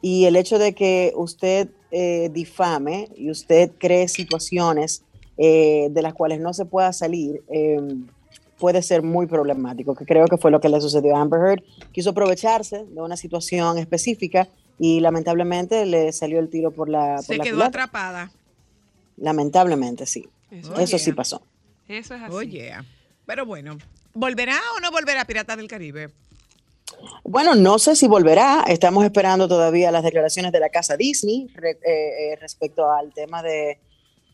y 0.00 0.26
el 0.26 0.36
hecho 0.36 0.58
de 0.58 0.74
que 0.74 1.12
usted 1.16 1.70
eh, 1.90 2.30
difame 2.32 3.08
y 3.16 3.30
usted 3.30 3.72
cree 3.78 4.06
situaciones 4.06 5.02
eh, 5.36 5.88
de 5.90 6.02
las 6.02 6.14
cuales 6.14 6.40
no 6.40 6.52
se 6.52 6.66
pueda 6.66 6.92
salir 6.92 7.42
eh, 7.48 7.80
puede 8.58 8.82
ser 8.82 9.02
muy 9.02 9.26
problemático, 9.26 9.94
que 9.94 10.04
creo 10.04 10.26
que 10.26 10.36
fue 10.36 10.50
lo 10.50 10.60
que 10.60 10.68
le 10.68 10.80
sucedió 10.80 11.16
a 11.16 11.20
Amber 11.20 11.40
Heard. 11.40 11.62
Quiso 11.92 12.10
aprovecharse 12.10 12.84
de 12.84 13.00
una 13.00 13.16
situación 13.16 13.78
específica 13.78 14.48
y 14.78 15.00
lamentablemente 15.00 15.84
le 15.86 16.12
salió 16.12 16.38
el 16.40 16.48
tiro 16.50 16.70
por 16.70 16.88
la, 16.88 17.16
por 17.16 17.24
Se 17.24 17.36
la 17.36 17.44
quedó 17.44 17.54
culata. 17.56 17.68
atrapada. 17.84 18.30
Lamentablemente, 19.16 20.06
sí. 20.06 20.28
Eso, 20.50 20.98
sí 20.98 21.12
pasó. 21.12 21.42
eso 21.88 22.14
es 22.14 22.22
así. 22.22 22.32
Oye, 22.34 22.72
pero 23.26 23.44
bueno, 23.44 23.76
¿volverá 24.14 24.56
o 24.76 24.80
no 24.80 24.90
volverá 24.90 25.24
Pirata 25.24 25.56
del 25.56 25.68
Caribe? 25.68 26.10
Bueno, 27.22 27.54
no 27.54 27.78
sé 27.78 27.94
si 27.96 28.08
volverá. 28.08 28.64
Estamos 28.66 29.04
esperando 29.04 29.46
todavía 29.46 29.90
las 29.90 30.02
declaraciones 30.04 30.52
de 30.52 30.60
la 30.60 30.70
casa 30.70 30.96
Disney 30.96 31.48
re- 31.54 31.78
eh, 31.84 32.32
eh, 32.32 32.36
respecto 32.40 32.90
al 32.90 33.12
tema 33.12 33.42
de, 33.42 33.78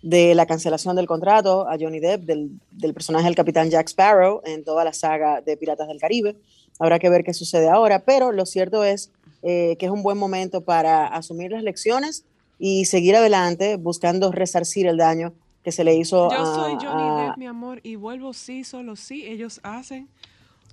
de 0.03 0.35
la 0.37 0.47
cancelación 0.47 0.95
del 0.95 1.07
contrato 1.07 1.69
a 1.69 1.77
Johnny 1.81 1.99
Depp 1.99 2.23
del, 2.23 2.51
del 2.71 2.95
personaje 2.95 3.25
del 3.25 3.35
capitán 3.35 3.71
Jack 3.71 3.89
Sparrow 3.89 4.41
en 4.45 4.63
toda 4.63 4.85
la 4.85 4.93
saga 4.93 5.41
de 5.41 5.57
Piratas 5.57 5.89
del 5.89 5.99
Caribe. 5.99 6.37
Habrá 6.79 6.99
que 6.99 7.09
ver 7.09 7.25
qué 7.25 7.33
sucede 7.35 7.69
ahora, 7.69 8.01
pero 8.05 8.33
lo 8.33 8.47
cierto 8.47 8.83
es 8.85 9.11
eh, 9.43 9.77
que 9.79 9.87
es 9.87 9.93
un 9.93 10.03
buen 10.03 10.19
momento 10.19 10.63
para 10.63 11.07
asumir 11.07 11.53
las 11.53 11.63
lecciones 11.63 12.25
y 12.59 12.85
seguir 12.87 13.15
adelante 13.17 13.77
buscando 13.77 14.33
resarcir 14.33 14.87
el 14.87 14.97
daño 14.97 15.33
que 15.63 15.73
se 15.73 15.85
le 15.85 15.95
hizo 15.95 16.31
Yo 16.31 16.43
a, 16.43 16.55
soy 16.55 16.73
Johnny 16.75 17.09
a- 17.09 17.25
Depp, 17.29 17.37
mi 17.39 17.47
amor, 17.47 17.81
y 17.83 17.97
vuelvo 17.97 18.33
sí, 18.33 18.65
solo 18.65 18.97
sí. 18.97 19.25
Ellos 19.27 19.61
hacen 19.63 20.09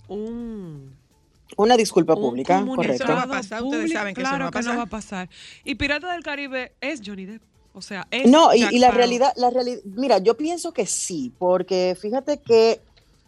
un, 0.08 0.96
una 1.58 1.78
disculpa 1.78 2.14
un 2.16 2.22
pública, 2.22 2.66
correcto. 2.76 3.04
Eso 3.04 3.08
no 3.08 3.16
va 3.16 3.24
a 3.24 3.28
pasar, 3.28 3.64
ustedes 3.64 3.82
público. 3.84 4.00
saben 4.00 4.16
que 4.16 4.22
eso 4.22 4.30
claro 4.30 4.46
no 4.46 4.46
va 4.46 4.50
a 4.50 4.52
que 4.52 4.60
no 4.60 4.64
pasar. 4.66 4.78
va 4.78 4.84
a 4.84 4.86
pasar. 4.86 5.30
Y 5.64 5.76
Pirata 5.76 6.12
del 6.14 6.24
Caribe 6.24 6.74
es 6.82 7.02
Johnny 7.06 7.26
Depp. 7.26 7.42
O 7.74 7.82
sea, 7.82 8.06
es 8.12 8.30
No, 8.30 8.54
y, 8.54 8.66
y 8.70 8.80
la 8.80 8.92
realidad, 8.92 9.32
la 9.38 9.50
realidad, 9.50 9.80
mira, 9.86 10.18
yo 10.18 10.36
pienso 10.36 10.74
que 10.74 10.86
sí, 10.86 11.32
porque 11.40 11.96
fíjate 12.00 12.40
que 12.40 12.82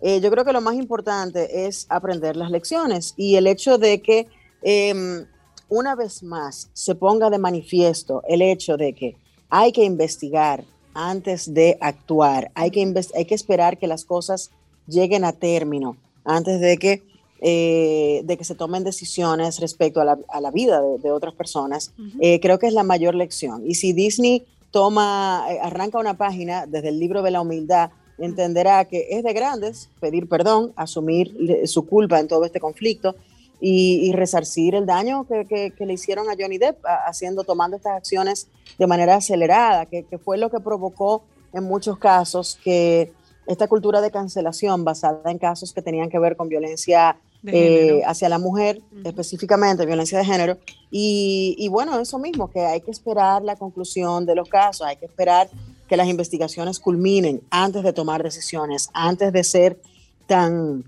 eh, 0.06 0.20
yo 0.22 0.30
creo 0.30 0.44
que 0.44 0.52
lo 0.52 0.60
más 0.60 0.76
importante 0.76 1.66
es 1.66 1.86
aprender 1.88 2.36
las 2.36 2.52
lecciones 2.52 3.14
y 3.16 3.38
el 3.38 3.48
hecho 3.48 3.78
de 3.78 4.02
que 4.02 4.28
em, 4.62 5.26
una 5.70 5.96
vez 5.96 6.24
más 6.24 6.70
se 6.74 6.94
ponga 6.94 7.30
de 7.30 7.38
manifiesto 7.38 8.22
el 8.28 8.42
hecho 8.42 8.76
de 8.76 8.92
que 8.94 9.16
hay 9.50 9.72
que 9.72 9.86
investigar 9.86 10.66
antes 10.94 11.54
de 11.54 11.78
actuar, 11.80 12.52
hay 12.54 12.70
que, 12.70 12.94
hay 13.16 13.26
que 13.26 13.34
esperar 13.36 13.78
que 13.78 13.88
las 13.88 14.04
cosas 14.04 14.52
lleguen 14.88 15.24
a 15.24 15.32
término 15.32 15.96
antes 16.26 16.60
de 16.60 16.78
que, 16.78 17.04
eh, 17.42 18.22
de 18.26 18.38
que 18.38 18.44
se 18.44 18.56
tomen 18.56 18.84
decisiones 18.84 19.60
respecto 19.62 20.02
a 20.02 20.06
la, 20.06 20.20
a 20.28 20.42
la 20.42 20.52
vida 20.52 20.82
de, 20.82 20.98
de 21.00 21.12
otras 21.12 21.34
personas, 21.34 21.94
Ujú. 21.98 22.18
eh, 22.20 22.40
creo 22.42 22.60
que 22.60 22.68
es 22.68 22.74
la 22.74 22.84
mayor 22.84 23.16
lección. 23.16 23.64
Y 23.66 23.76
si 23.76 23.94
Disney 23.94 24.46
toma, 24.72 25.46
eh, 25.50 25.60
arranca 25.62 25.98
una 25.98 26.18
página 26.18 26.66
desde 26.66 26.90
el 26.90 27.00
libro 27.00 27.22
de 27.22 27.32
la 27.32 27.42
humildad, 27.42 27.92
entenderá 28.18 28.86
que 28.86 29.08
es 29.12 29.24
de 29.24 29.34
grandes 29.34 29.90
pedir 30.00 30.28
perdón, 30.30 30.72
asumir 30.76 31.36
su 31.66 31.86
culpa 31.88 32.20
en 32.20 32.28
todo 32.28 32.46
este 32.46 32.60
conflicto 32.60 33.16
y, 33.60 34.08
y 34.10 34.12
resarcir 34.12 34.76
el 34.76 34.86
daño 34.86 35.26
que, 35.28 35.46
que- 35.46 35.72
que 35.72 35.86
le 35.86 35.94
hicieron 35.94 36.30
a 36.30 36.34
Johnny 36.38 36.58
Depp 36.58 36.78
haciendo, 37.08 37.44
tomando 37.44 37.78
estas 37.78 37.94
acciones 37.98 38.48
de 38.78 38.88
manera 38.88 39.16
acelerada, 39.16 39.86
que, 39.86 40.04
que 40.06 40.18
fue 40.18 40.38
lo 40.38 40.50
que 40.50 40.60
provocó 40.60 41.24
en 41.54 41.64
muchos 41.64 41.98
casos 41.98 42.58
que 42.64 43.12
esta 43.46 43.68
cultura 43.68 44.02
de 44.02 44.10
cancelación 44.12 44.84
basada 44.84 45.30
en 45.32 45.38
casos 45.38 45.74
que 45.74 45.82
tenían 45.82 46.10
que 46.10 46.18
ver 46.20 46.36
con 46.36 46.50
violencia 46.50 47.18
eh, 47.46 48.02
hacia 48.06 48.30
la 48.30 48.40
mujer, 48.40 48.82
Ujú. 48.92 49.02
específicamente 49.10 49.86
violencia 49.86 50.18
de 50.18 50.24
género. 50.26 50.58
Y, 50.90 51.56
y 51.58 51.68
bueno, 51.68 52.00
eso 52.00 52.18
mismo, 52.20 52.50
que 52.50 52.62
hay 52.62 52.80
que 52.82 52.92
esperar 52.92 53.44
la 53.44 53.56
conclusión 53.58 54.26
de 54.26 54.34
los 54.36 54.48
casos, 54.48 54.88
hay 54.88 54.96
que 54.96 55.06
esperar 55.08 55.50
que 55.88 55.98
las 55.98 56.08
investigaciones 56.08 56.80
culminen 56.80 57.42
antes 57.50 57.84
de 57.84 57.94
tomar 57.94 58.24
decisiones, 58.24 58.90
antes 58.94 59.32
de 59.34 59.44
ser 59.44 59.80
tan 60.28 60.84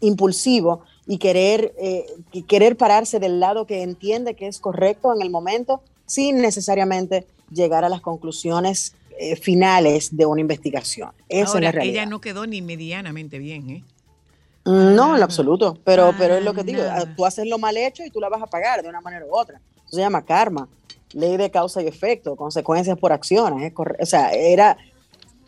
impulsivo 0.00 0.82
y 1.06 1.18
querer, 1.18 1.74
eh, 1.78 2.06
y 2.32 2.42
querer 2.42 2.76
pararse 2.76 3.18
del 3.20 3.40
lado 3.40 3.66
que 3.66 3.82
entiende 3.82 4.34
que 4.34 4.46
es 4.46 4.58
correcto 4.58 5.14
en 5.14 5.22
el 5.22 5.30
momento, 5.30 5.82
sin 6.06 6.40
necesariamente 6.40 7.26
llegar 7.50 7.84
a 7.84 7.88
las 7.88 8.00
conclusiones 8.00 8.94
eh, 9.18 9.36
finales 9.36 10.16
de 10.16 10.26
una 10.26 10.40
investigación. 10.40 11.10
Esa 11.28 11.48
Ahora, 11.54 11.58
es 11.60 11.64
la 11.64 11.72
realidad. 11.72 12.02
ella 12.02 12.06
no 12.10 12.20
quedó 12.20 12.46
ni 12.46 12.62
medianamente 12.62 13.38
bien, 13.38 13.70
¿eh? 13.70 13.84
Mm, 14.64 14.70
No, 14.70 14.88
en 14.88 14.96
Nada. 14.96 15.18
lo 15.18 15.24
absoluto, 15.24 15.78
pero, 15.84 16.12
pero 16.18 16.36
es 16.36 16.42
lo 16.44 16.52
que 16.54 16.64
digo, 16.64 16.78
nada. 16.82 17.02
ah, 17.06 17.14
tú 17.16 17.24
haces 17.26 17.46
lo 17.46 17.58
mal 17.58 17.76
hecho 17.76 18.02
y 18.04 18.10
tú 18.10 18.18
la 18.20 18.28
vas 18.28 18.42
a 18.42 18.46
pagar 18.46 18.82
de 18.82 18.88
una 18.88 19.00
manera 19.00 19.24
u 19.26 19.34
otra. 19.36 19.60
Eso 19.86 19.96
se 19.96 20.00
llama 20.00 20.24
karma, 20.24 20.68
ley 21.14 21.36
de 21.36 21.50
causa 21.50 21.82
y 21.82 21.86
efecto, 21.86 22.36
consecuencias 22.36 22.98
por 22.98 23.12
acciones. 23.12 23.72
o 23.76 24.06
sea, 24.06 24.30
era, 24.32 24.76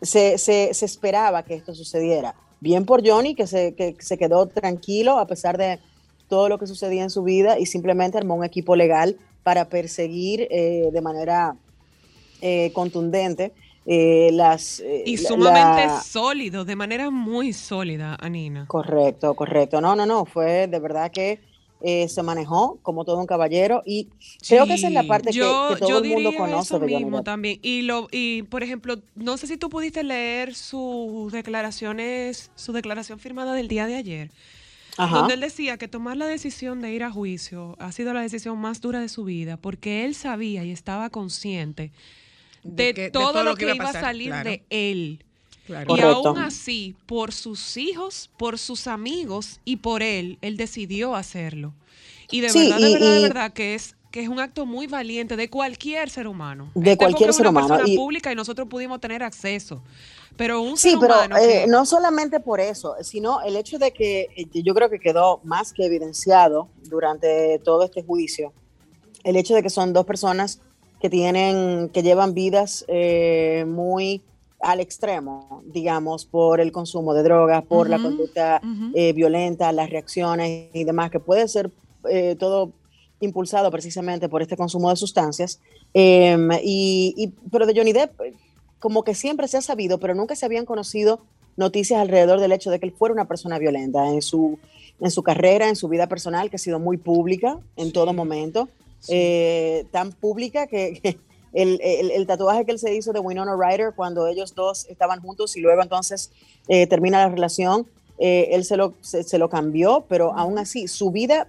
se, 0.01 0.37
se, 0.37 0.73
se 0.73 0.85
esperaba 0.85 1.43
que 1.43 1.53
esto 1.55 1.73
sucediera. 1.75 2.33
Bien 2.59 2.85
por 2.85 3.07
Johnny, 3.07 3.35
que 3.35 3.45
se, 3.47 3.75
que 3.75 3.95
se 3.99 4.17
quedó 4.17 4.47
tranquilo 4.47 5.19
a 5.19 5.27
pesar 5.27 5.57
de 5.57 5.79
todo 6.27 6.49
lo 6.49 6.57
que 6.57 6.67
sucedía 6.67 7.03
en 7.03 7.09
su 7.09 7.23
vida 7.23 7.59
y 7.59 7.65
simplemente 7.67 8.17
armó 8.17 8.35
un 8.35 8.43
equipo 8.43 8.75
legal 8.75 9.17
para 9.43 9.65
perseguir 9.69 10.47
eh, 10.49 10.89
de 10.91 11.01
manera 11.01 11.55
eh, 12.41 12.71
contundente 12.73 13.53
eh, 13.85 14.31
las... 14.33 14.79
eh, 14.81 15.03
Y 15.05 15.17
sumamente 15.17 15.85
la- 15.87 16.01
sólido, 16.01 16.65
de 16.65 16.75
manera 16.75 17.09
muy 17.09 17.53
sólida, 17.53 18.17
Anina. 18.19 18.65
Correcto, 18.67 19.33
correcto. 19.35 19.79
No, 19.79 19.95
no, 19.95 20.05
no, 20.05 20.25
fue 20.25 20.67
de 20.67 20.79
verdad 20.79 21.11
que 21.11 21.39
eh, 21.81 22.07
se 22.09 22.23
manejó 22.23 22.79
como 22.81 23.05
todo 23.05 23.19
un 23.19 23.27
caballero 23.27 23.83
y 23.85 24.07
creo 24.47 24.65
que 24.65 24.73
esa 24.73 24.87
es 24.87 24.93
la 24.93 25.03
parte 25.03 25.29
que- 25.29 25.35
yo, 25.37 25.69
que, 25.73 25.79
todo 25.79 25.89
yo 25.89 25.97
el 25.99 26.03
mundo 26.09 26.29
diría 26.31 26.37
conoce 26.45 26.75
eso 26.75 26.79
mismo 26.85 27.21
también. 27.23 27.59
Y, 27.61 27.83
lo, 27.83 28.07
y, 28.11 28.41
por 28.43 28.63
ejemplo, 28.63 28.95
no 29.15 29.37
sé 29.37 29.45
si 29.47 29.57
tú 29.57 29.69
pudiste 29.69 30.03
leer 30.03 30.55
sus 30.55 31.31
declaraciones, 31.31 32.51
su 32.55 32.73
declaración 32.73 33.19
firmada 33.19 33.53
del 33.53 33.67
día 33.67 33.85
de 33.85 33.95
ayer, 33.95 34.31
Ajá. 34.97 35.19
donde 35.19 35.35
él 35.35 35.41
decía 35.41 35.77
que 35.77 35.87
tomar 35.87 36.17
la 36.17 36.25
decisión 36.25 36.81
de 36.81 36.91
ir 36.93 37.03
a 37.03 37.11
juicio 37.11 37.75
ha 37.79 37.91
sido 37.91 38.13
la 38.13 38.21
decisión 38.21 38.57
más 38.59 38.81
dura 38.81 38.99
de 38.99 39.09
su 39.09 39.23
vida, 39.23 39.57
porque 39.57 40.05
él 40.05 40.15
sabía 40.15 40.63
y 40.63 40.71
estaba 40.71 41.11
consciente 41.11 41.91
de, 42.63 42.93
que- 42.95 43.01
de 43.03 43.11
todo, 43.11 43.43
lo 43.43 43.55
que, 43.55 43.65
iba 43.65 43.73
a 43.75 43.77
pasar, 43.87 44.01
salir 44.01 44.29
claro. 44.29 44.49
de 44.49 44.63
él. 44.71 45.23
Claro. 45.67 45.93
Y 45.93 45.99
Correcto. 45.99 46.29
aún 46.29 46.37
así, 46.39 46.95
por 47.05 47.33
sus 47.33 47.75
hijos, 47.75 48.29
por 48.37 48.57
sus 48.57 48.87
amigos 48.87 49.59
y 49.65 49.75
por 49.77 50.01
él, 50.01 50.37
él 50.41 50.55
decidió 50.55 51.13
hacerlo. 51.13 51.73
Y 52.31 52.39
de 52.39 52.49
Sí, 52.49 52.59
verdad, 52.69 52.79
de 52.79 52.87
y- 52.89 52.93
verdad, 52.93 53.13
de 53.13 53.19
verdad 53.19 53.53
que 53.53 53.75
es 53.75 53.93
que 54.09 54.21
es 54.21 54.29
un 54.29 54.39
acto 54.39 54.65
muy 54.65 54.87
valiente 54.87 55.35
de 55.35 55.49
cualquier 55.49 56.09
ser 56.09 56.27
humano. 56.29 56.71
De 56.73 56.91
Este 56.91 56.97
cualquier 56.97 57.29
es 57.31 57.35
ser 57.35 57.43
una 57.47 57.49
humano, 57.49 57.67
persona 57.67 57.87
y- 57.89 57.95
pública 57.97 58.31
y 58.31 58.35
nosotros 58.35 58.67
pudimos 58.69 59.01
tener 59.01 59.21
acceso. 59.21 59.83
Pero 60.37 60.61
un 60.61 60.77
Sí, 60.77 60.91
ser 60.91 60.99
pero 60.99 61.13
humano 61.15 61.35
eh, 61.37 61.63
que- 61.63 61.67
no 61.67 61.85
solamente 61.85 62.39
por 62.39 62.61
eso, 62.61 62.95
sino 63.01 63.41
el 63.41 63.57
hecho 63.57 63.77
de 63.77 63.91
que 63.91 64.29
eh, 64.37 64.47
yo 64.63 64.73
creo 64.73 64.89
que 64.89 64.99
quedó 64.99 65.41
más 65.43 65.73
que 65.73 65.85
evidenciado 65.85 66.69
durante 66.85 67.59
todo 67.65 67.83
este 67.83 68.01
juicio, 68.03 68.53
el 69.25 69.35
hecho 69.35 69.53
de 69.53 69.61
que 69.61 69.69
son 69.69 69.91
dos 69.91 70.05
personas 70.05 70.61
que 71.01 71.09
tienen, 71.09 71.89
que 71.89 72.01
llevan 72.01 72.33
vidas 72.33 72.85
eh, 72.87 73.65
muy 73.67 74.23
al 74.59 74.79
extremo, 74.79 75.61
digamos, 75.65 76.25
por 76.25 76.59
el 76.59 76.71
consumo 76.71 77.13
de 77.13 77.23
drogas, 77.23 77.63
por 77.63 77.89
la 77.89 77.97
conducta 77.99 78.59
eh, 78.95 79.13
violenta, 79.13 79.71
las 79.71 79.89
reacciones 79.89 80.69
y 80.73 80.83
demás, 80.83 81.11
que 81.11 81.19
puede 81.19 81.47
ser 81.47 81.69
eh, 82.09 82.35
todo 82.39 82.71
impulsado 83.19 83.69
precisamente 83.71 84.29
por 84.29 84.41
este 84.41 84.57
consumo 84.57 84.89
de 84.89 84.95
sustancias. 84.95 85.59
Eh, 85.93 86.37
y, 86.63 87.13
y- 87.17 87.27
pero 87.51 87.65
de 87.65 87.73
Johnny 87.75 87.93
Depp, 87.93 88.11
como 88.79 89.03
que 89.03 89.13
siempre 89.15 89.47
se 89.47 89.57
ha 89.57 89.61
sabido, 89.61 89.99
pero 89.99 90.13
nunca 90.15 90.35
se 90.35 90.45
habían 90.45 90.65
conocido 90.65 91.19
noticias 91.55 91.99
alrededor 91.99 92.39
del 92.39 92.51
hecho 92.51 92.69
de 92.69 92.79
que 92.79 92.85
él 92.85 92.93
fuera 92.97 93.13
una 93.13 93.27
persona 93.27 93.57
violenta 93.57 94.07
en 94.09 94.21
su, 94.21 94.59
en 94.99 95.09
su 95.11 95.23
carrera, 95.23 95.69
en 95.69 95.75
su 95.75 95.87
vida 95.87 96.07
personal, 96.07 96.49
que 96.49 96.57
ha 96.57 96.59
sido 96.59 96.79
muy 96.79 96.97
pública 96.97 97.59
en 97.75 97.91
todo 97.91 98.13
momento, 98.13 98.69
eh, 99.09 99.85
tan 99.91 100.11
pública 100.11 100.67
que, 100.67 100.99
que 101.01 101.17
el, 101.61 101.79
el- 101.81 102.11
el 102.11 102.27
tatuaje 102.27 102.65
que 102.65 102.71
él 102.71 102.79
se 102.79 102.93
hizo 102.95 103.11
de 103.13 103.19
Winona 103.19 103.55
Ryder 103.55 103.93
cuando 103.95 104.27
ellos 104.27 104.53
dos 104.55 104.85
estaban 104.89 105.21
juntos 105.21 105.55
y 105.57 105.61
luego 105.61 105.81
entonces 105.81 106.31
eh, 106.67 106.87
termina 106.87 107.19
la 107.19 107.29
relación, 107.29 107.87
eh, 108.19 108.49
él 108.51 108.63
se 108.63 108.77
lo, 108.77 108.93
se, 109.01 109.23
se 109.23 109.37
lo 109.37 109.49
cambió, 109.49 110.05
pero 110.09 110.33
aún 110.35 110.57
así 110.59 110.87
su 110.87 111.11
vida 111.11 111.47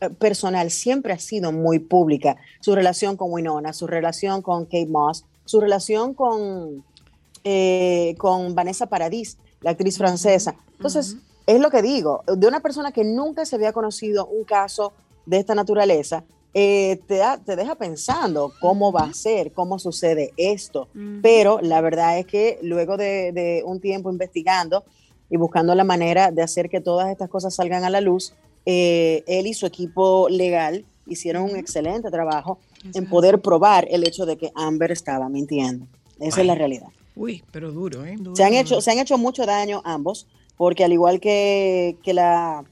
eh, 0.00 0.10
personal 0.10 0.70
siempre 0.70 1.12
ha 1.12 1.18
sido 1.18 1.52
muy 1.52 1.78
pública. 1.78 2.36
Su 2.60 2.74
relación 2.74 3.16
con 3.16 3.32
Winona, 3.32 3.72
su 3.72 3.86
relación 3.86 4.42
con 4.42 4.64
Kate 4.64 4.86
Moss, 4.86 5.24
su 5.44 5.60
relación 5.60 6.14
con, 6.14 6.84
eh, 7.44 8.14
con 8.18 8.54
Vanessa 8.54 8.86
Paradis, 8.86 9.36
la 9.60 9.70
actriz 9.70 9.98
francesa. 9.98 10.56
Entonces, 10.72 11.16
es 11.46 11.60
lo 11.60 11.70
que 11.70 11.82
digo, 11.82 12.22
de 12.26 12.46
una 12.46 12.60
persona 12.60 12.90
que 12.92 13.04
nunca 13.04 13.44
se 13.44 13.56
había 13.56 13.72
conocido 13.72 14.26
un 14.26 14.44
caso 14.44 14.92
de 15.26 15.38
esta 15.38 15.54
naturaleza, 15.54 16.24
eh, 16.54 17.00
te, 17.08 17.16
da- 17.16 17.38
te 17.44 17.56
deja 17.56 17.74
pensando 17.74 18.52
cómo 18.60 18.92
va 18.92 19.02
a 19.04 19.12
ser, 19.14 19.52
cómo 19.52 19.78
sucede 19.78 20.32
esto. 20.36 20.88
Pero 21.22 21.58
la 21.60 21.80
verdad 21.80 22.18
es 22.18 22.26
que 22.26 22.58
luego 22.62 22.96
de, 22.96 23.32
de 23.32 23.62
un 23.66 23.80
tiempo 23.80 24.10
investigando 24.10 24.84
y 25.30 25.36
buscando 25.36 25.74
la 25.74 25.84
manera 25.84 26.30
de 26.30 26.42
hacer 26.42 26.68
que 26.68 26.80
todas 26.80 27.10
estas 27.10 27.28
cosas 27.28 27.54
salgan 27.54 27.82
a 27.84 27.90
la 27.90 28.00
luz, 28.00 28.34
eh, 28.66 29.22
él 29.26 29.46
y 29.46 29.54
su 29.54 29.66
equipo 29.66 30.28
legal 30.28 30.84
hicieron 31.06 31.42
un 31.44 31.56
excelente 31.56 32.10
trabajo 32.10 32.58
en 32.94 33.06
poder 33.08 33.40
probar 33.40 33.86
el 33.90 34.06
hecho 34.06 34.24
de 34.26 34.36
que 34.36 34.50
Amber 34.54 34.92
estaba 34.92 35.28
mintiendo. 35.28 35.86
Esa 36.20 36.40
es 36.40 36.46
la 36.46 36.54
realidad. 36.54 36.88
Uy, 37.16 37.42
pero 37.50 37.72
duro, 37.72 38.04
¿eh? 38.04 38.16
Duro, 38.18 38.36
Se 38.36 38.44
han, 38.44 38.54
hecho, 38.54 38.80
se 38.80 38.90
han 38.90 38.98
hecho 38.98 39.18
mucho 39.18 39.44
daño 39.46 39.80
ambos, 39.84 40.26
porque 40.56 40.84
al 40.84 40.92
igual 40.92 41.20
que, 41.20 41.96
que 42.02 42.12
la, 42.14 42.64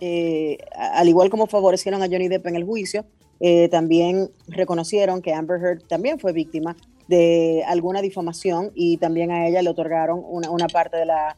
eh, 0.00 0.58
al 0.74 1.08
igual 1.08 1.30
como 1.30 1.46
favorecieron 1.46 2.02
a 2.02 2.06
Johnny 2.06 2.28
Depp 2.28 2.46
en 2.46 2.56
el 2.56 2.64
juicio, 2.64 3.04
eh, 3.40 3.68
también 3.68 4.30
reconocieron 4.48 5.22
que 5.22 5.32
Amber 5.32 5.60
Heard 5.60 5.82
también 5.86 6.18
fue 6.18 6.32
víctima 6.32 6.76
de 7.06 7.64
alguna 7.66 8.02
difamación 8.02 8.70
y 8.74 8.98
también 8.98 9.30
a 9.30 9.46
ella 9.46 9.62
le 9.62 9.70
otorgaron 9.70 10.22
una, 10.26 10.50
una 10.50 10.66
parte 10.66 10.96
de 10.96 11.06
la, 11.06 11.36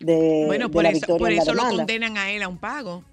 de, 0.00 0.44
Bueno, 0.46 0.66
de 0.68 0.72
por 0.72 0.82
la 0.82 0.90
eso, 0.90 0.96
victoria 0.96 1.18
por 1.18 1.32
eso 1.32 1.54
lo 1.54 1.76
condenan 1.76 2.16
a 2.16 2.30
él 2.30 2.42
a 2.42 2.48
un 2.48 2.58
pago. 2.58 3.04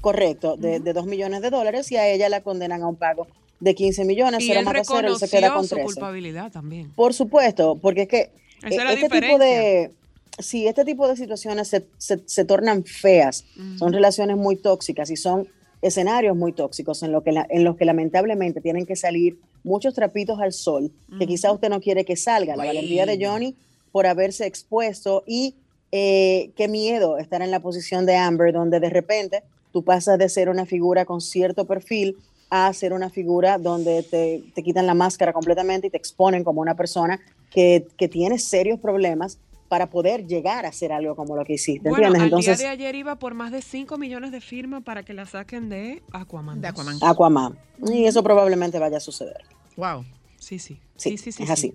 Correcto, 0.00 0.56
de, 0.56 0.80
de 0.80 0.92
2 0.92 1.06
millones 1.06 1.42
de 1.42 1.50
dólares 1.50 1.90
y 1.90 1.96
a 1.96 2.08
ella 2.08 2.28
la 2.28 2.42
condenan 2.42 2.82
a 2.82 2.88
un 2.88 2.96
pago 2.96 3.26
de 3.60 3.74
15 3.74 4.04
millones. 4.04 4.42
Y 4.42 4.48
Cero 4.48 5.18
se 5.18 5.28
queda 5.28 5.52
con 5.54 5.64
su 5.64 5.74
13. 5.74 5.84
culpabilidad 5.84 6.52
también. 6.52 6.90
Por 6.94 7.14
supuesto, 7.14 7.76
porque 7.80 8.02
es 8.02 8.08
que 8.08 8.30
Esa 8.62 8.68
es 8.68 8.72
eh, 8.72 8.84
la 8.84 8.92
este 8.92 9.08
tipo 9.08 9.14
diferencia. 9.14 9.46
de 9.46 9.90
si 10.38 10.66
este 10.66 10.84
tipo 10.84 11.08
de 11.08 11.16
situaciones 11.16 11.68
se, 11.68 11.86
se- 11.98 12.22
se 12.26 12.44
tornan 12.44 12.84
feas, 12.84 13.44
son 13.78 13.92
relaciones 13.92 14.36
muy 14.36 14.56
tóxicas 14.56 15.10
y 15.10 15.16
son 15.16 15.48
escenarios 15.82 16.36
muy 16.36 16.52
tóxicos 16.52 17.02
en, 17.02 17.12
lo 17.12 17.22
que 17.22 17.32
la- 17.32 17.46
en 17.50 17.64
los 17.64 17.76
que 17.76 17.84
lamentablemente 17.84 18.60
tienen 18.60 18.86
que 18.86 18.96
salir 18.96 19.38
muchos 19.64 19.94
trapitos 19.94 20.40
al 20.40 20.52
sol, 20.52 20.90
que 21.18 21.26
quizá 21.26 21.52
usted 21.52 21.68
no 21.68 21.80
quiere 21.80 22.04
que 22.04 22.16
salga. 22.16 22.56
La 22.56 22.64
valentía 22.64 23.06
de 23.06 23.24
Johnny 23.26 23.54
por 23.92 24.06
haberse 24.06 24.46
expuesto 24.46 25.24
y 25.26 25.54
eh, 25.92 26.50
qué 26.56 26.68
miedo 26.68 27.18
estar 27.18 27.40
en 27.42 27.50
la 27.50 27.60
posición 27.60 28.06
de 28.06 28.16
Amber, 28.16 28.52
donde 28.52 28.78
de 28.80 28.90
repente 28.90 29.42
tú 29.72 29.82
pasas 29.84 30.18
de 30.18 30.28
ser 30.28 30.48
una 30.48 30.66
figura 30.66 31.04
con 31.04 31.20
cierto 31.20 31.64
perfil 31.66 32.16
a 32.50 32.72
ser 32.72 32.92
una 32.92 33.10
figura 33.10 33.58
donde 33.58 34.02
te, 34.02 34.42
te 34.54 34.62
quitan 34.62 34.86
la 34.86 34.94
máscara 34.94 35.32
completamente 35.32 35.86
y 35.86 35.90
te 35.90 35.96
exponen 35.98 36.44
como 36.44 36.60
una 36.60 36.74
persona 36.76 37.20
que, 37.50 37.86
que 37.96 38.08
tiene 38.08 38.38
serios 38.38 38.78
problemas 38.80 39.38
para 39.68 39.88
poder 39.90 40.26
llegar 40.26 40.64
a 40.64 40.70
hacer 40.70 40.92
algo 40.92 41.14
como 41.14 41.36
lo 41.36 41.44
que 41.44 41.54
hiciste, 41.54 41.88
Bueno, 41.88 42.06
¿entiendes? 42.06 42.20
al 42.22 42.26
Entonces, 42.28 42.58
día 42.58 42.68
de 42.68 42.72
ayer 42.72 42.94
iba 42.94 43.16
por 43.16 43.34
más 43.34 43.52
de 43.52 43.62
5 43.62 43.98
millones 43.98 44.32
de 44.32 44.40
firmas 44.40 44.82
para 44.82 45.02
que 45.04 45.12
la 45.14 45.26
saquen 45.26 45.68
de 45.68 46.02
Aquaman. 46.12 46.60
De 46.60 46.68
2. 46.68 46.72
Aquaman. 46.80 46.98
Aquaman. 47.02 47.58
Y 47.86 48.04
eso 48.06 48.22
probablemente 48.22 48.78
vaya 48.78 48.96
a 48.96 49.00
suceder. 49.00 49.42
Wow. 49.76 50.04
Sí, 50.38 50.58
sí. 50.58 50.78
Sí, 50.96 51.10
Sí, 51.16 51.18
sí, 51.18 51.32
sí. 51.32 51.42
es 51.42 51.48
sí. 51.48 51.52
así. 51.52 51.74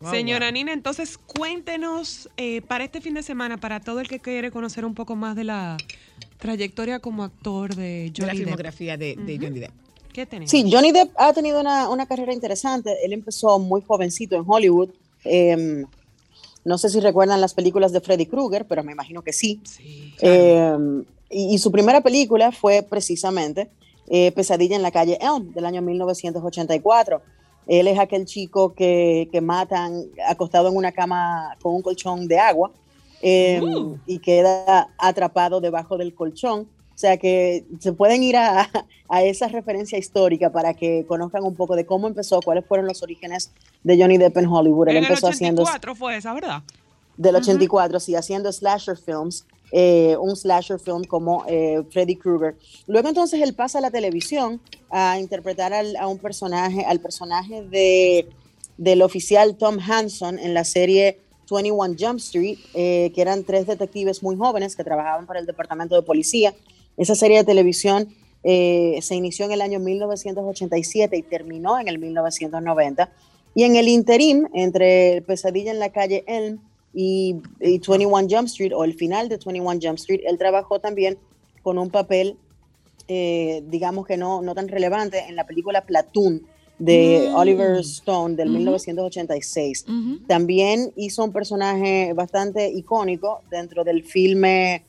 Wow, 0.00 0.12
Señora 0.12 0.46
wow. 0.46 0.52
Nina, 0.52 0.72
entonces 0.72 1.18
cuéntenos 1.18 2.28
eh, 2.36 2.62
para 2.62 2.84
este 2.84 3.00
fin 3.00 3.14
de 3.14 3.22
semana, 3.24 3.56
para 3.58 3.80
todo 3.80 3.98
el 4.00 4.06
que 4.08 4.20
quiere 4.20 4.50
conocer 4.52 4.84
un 4.84 4.94
poco 4.94 5.16
más 5.16 5.34
de 5.34 5.42
la 5.44 5.76
trayectoria 6.38 7.00
como 7.00 7.24
actor 7.24 7.74
de 7.74 7.82
De 7.84 8.12
la 8.12 8.12
Johnny 8.16 8.28
Depp. 8.28 8.36
filmografía 8.44 8.96
de, 8.96 9.16
de. 9.16 9.38
Johnny 9.38 9.58
Depp. 9.58 9.72
¿Qué 10.12 10.24
tenemos? 10.26 10.50
Sí, 10.50 10.70
Johnny 10.70 10.92
Depp 10.92 11.10
ha 11.16 11.32
tenido 11.32 11.60
una, 11.60 11.88
una 11.88 12.06
carrera 12.06 12.32
interesante. 12.32 12.94
Él 13.04 13.12
empezó 13.12 13.58
muy 13.58 13.82
jovencito 13.82 14.36
en 14.36 14.44
Hollywood. 14.46 14.90
Eh, 15.24 15.84
no 16.68 16.78
sé 16.78 16.88
si 16.90 17.00
recuerdan 17.00 17.40
las 17.40 17.54
películas 17.54 17.92
de 17.92 18.00
Freddy 18.00 18.26
Krueger, 18.26 18.66
pero 18.66 18.84
me 18.84 18.92
imagino 18.92 19.22
que 19.22 19.32
sí. 19.32 19.60
Sí. 19.64 20.14
Eh, 20.20 20.76
y, 21.30 21.54
y 21.54 21.58
su 21.58 21.72
primera 21.72 22.00
película 22.00 22.52
fue 22.52 22.82
precisamente 22.82 23.68
eh, 24.08 24.32
Pesadilla 24.32 24.76
en 24.76 24.82
la 24.82 24.90
calle 24.90 25.18
Elm, 25.20 25.52
del 25.52 25.66
año 25.66 25.82
1984. 25.82 27.20
Él 27.66 27.86
es 27.88 27.98
aquel 27.98 28.24
chico 28.24 28.72
que, 28.72 29.28
que 29.30 29.40
matan 29.40 30.04
acostado 30.26 30.68
en 30.68 30.76
una 30.76 30.92
cama 30.92 31.56
con 31.60 31.74
un 31.74 31.82
colchón 31.82 32.26
de 32.26 32.38
agua 32.38 32.70
eh, 33.20 33.60
Uh. 33.62 33.98
y 34.06 34.20
queda 34.20 34.88
atrapado 34.96 35.60
debajo 35.60 35.98
del 35.98 36.14
colchón. 36.14 36.68
O 36.98 37.00
sea 37.00 37.16
que 37.16 37.64
se 37.78 37.92
pueden 37.92 38.24
ir 38.24 38.36
a, 38.36 38.68
a 39.08 39.22
esa 39.22 39.46
referencia 39.46 39.96
histórica 39.96 40.50
para 40.50 40.74
que 40.74 41.04
conozcan 41.06 41.44
un 41.44 41.54
poco 41.54 41.76
de 41.76 41.86
cómo 41.86 42.08
empezó, 42.08 42.40
cuáles 42.42 42.66
fueron 42.66 42.88
los 42.88 43.04
orígenes 43.04 43.52
de 43.84 43.96
Johnny 43.96 44.18
Depp 44.18 44.36
en 44.38 44.46
Hollywood. 44.46 44.88
Él 44.88 44.96
En 44.96 45.04
el 45.04 45.08
empezó 45.10 45.28
haciendo 45.28 45.62
84 45.62 45.94
fue 45.94 46.16
esa, 46.16 46.34
¿verdad? 46.34 46.62
del 47.16 47.36
84, 47.36 48.00
sí, 48.00 48.16
haciendo 48.16 48.52
slasher 48.52 48.96
films, 48.96 49.44
eh, 49.70 50.16
un 50.20 50.34
slasher 50.34 50.80
film 50.80 51.04
como 51.04 51.44
eh, 51.46 51.84
Freddy 51.92 52.16
Krueger. 52.16 52.56
Luego 52.88 53.08
entonces 53.08 53.40
él 53.42 53.54
pasa 53.54 53.78
a 53.78 53.80
la 53.80 53.92
televisión 53.92 54.60
a 54.90 55.20
interpretar 55.20 55.72
al- 55.72 55.94
a 55.96 56.08
un 56.08 56.18
personaje, 56.18 56.84
al 56.84 56.98
personaje 56.98 57.62
de, 57.62 58.28
del 58.76 59.02
oficial 59.02 59.56
Tom 59.56 59.78
Hanson 59.78 60.36
en 60.40 60.52
la 60.52 60.64
serie 60.64 61.20
21 61.48 61.94
Jump 61.96 62.18
Street, 62.18 62.58
eh, 62.74 63.12
que 63.14 63.20
eran 63.22 63.44
tres 63.44 63.68
detectives 63.68 64.20
muy 64.22 64.36
jóvenes 64.36 64.74
que 64.74 64.82
trabajaban 64.82 65.26
para 65.26 65.38
el 65.38 65.46
departamento 65.46 65.94
de 65.94 66.02
policía. 66.02 66.54
Esa 66.98 67.14
serie 67.14 67.38
de 67.38 67.44
televisión 67.44 68.08
eh, 68.44 68.98
se 69.00 69.14
inició 69.14 69.46
en 69.46 69.52
el 69.52 69.62
año 69.62 69.78
1987 69.80 71.16
y 71.16 71.22
terminó 71.22 71.78
en 71.78 71.88
el 71.88 71.98
1990. 71.98 73.10
Y 73.54 73.62
en 73.64 73.76
el 73.76 73.88
interim, 73.88 74.46
entre 74.52 75.22
Pesadilla 75.22 75.70
en 75.70 75.78
la 75.78 75.90
calle 75.90 76.24
Elm 76.26 76.58
y, 76.94 77.36
y 77.60 77.78
21 77.78 78.26
Jump 78.28 78.46
Street, 78.48 78.72
o 78.74 78.84
el 78.84 78.94
final 78.94 79.28
de 79.28 79.38
21 79.38 79.78
Jump 79.82 79.98
Street, 79.98 80.20
él 80.26 80.38
trabajó 80.38 80.78
también 80.80 81.18
con 81.62 81.78
un 81.78 81.90
papel, 81.90 82.36
eh, 83.08 83.62
digamos 83.68 84.06
que 84.06 84.16
no, 84.16 84.42
no 84.42 84.54
tan 84.54 84.68
relevante, 84.68 85.24
en 85.28 85.36
la 85.36 85.46
película 85.46 85.84
Platoon 85.84 86.42
de 86.78 87.28
Mm. 87.30 87.34
Oliver 87.34 87.76
Stone 87.80 88.36
del 88.36 88.48
Ujú. 88.50 88.58
1986. 88.58 89.84
Ujú. 89.88 90.18
También 90.28 90.92
hizo 90.96 91.24
un 91.24 91.32
personaje 91.32 92.12
bastante 92.12 92.70
icónico 92.70 93.40
dentro 93.50 93.82
del 93.82 94.04
filme 94.04 94.84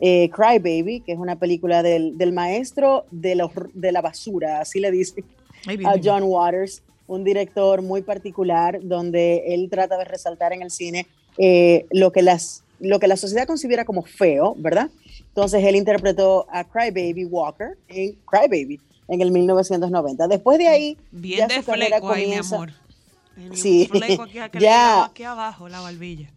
eh, 0.00 0.30
Cry 0.30 0.58
Baby, 0.58 1.00
que 1.00 1.12
es 1.12 1.18
una 1.18 1.36
película 1.38 1.82
del, 1.82 2.16
del 2.18 2.32
maestro 2.32 3.04
de 3.10 3.34
la, 3.34 3.44
hor- 3.44 3.70
de 3.74 3.92
la 3.92 4.00
basura, 4.00 4.60
así 4.60 4.80
le 4.80 4.90
dicen 4.90 5.24
Ay, 5.66 5.78
a. 5.84 5.94
John 6.02 6.22
Waters, 6.24 6.82
un 7.06 7.22
director 7.24 7.82
muy 7.82 8.02
particular 8.02 8.78
donde 8.82 9.44
él 9.54 9.68
trata 9.70 9.98
de 9.98 10.04
resaltar 10.04 10.52
en 10.52 10.62
el 10.62 10.70
cine 10.70 11.06
eh, 11.38 11.86
lo, 11.90 12.12
que 12.12 12.22
las, 12.22 12.62
lo 12.78 12.98
que 12.98 13.08
la 13.08 13.16
sociedad 13.16 13.46
considera 13.46 13.84
como 13.84 14.02
feo, 14.02 14.54
¿verdad? 14.58 14.88
Entonces 15.28 15.62
él 15.64 15.76
interpretó 15.76 16.46
a 16.50 16.64
Crybaby 16.64 17.24
Walker 17.26 17.76
en 17.88 18.16
Crybaby 18.26 18.80
en 19.08 19.20
el 19.20 19.30
1990. 19.32 20.28
Después 20.28 20.58
de 20.58 20.68
ahí, 20.68 20.96
Bien 21.10 21.40
ya 21.40 21.46
de 21.48 21.62
su 21.62 21.72
fleco 21.72 22.10
ahí, 22.10 22.20
mi 22.22 22.26
comienza. 22.28 22.56
amor. 22.56 22.70
Sí, 23.54 23.88
fleco 23.90 24.22
aquí, 24.22 24.38
ya. 24.60 25.04
aquí 25.04 25.22
abajo, 25.24 25.68
la 25.68 25.80
barbilla. 25.80 26.30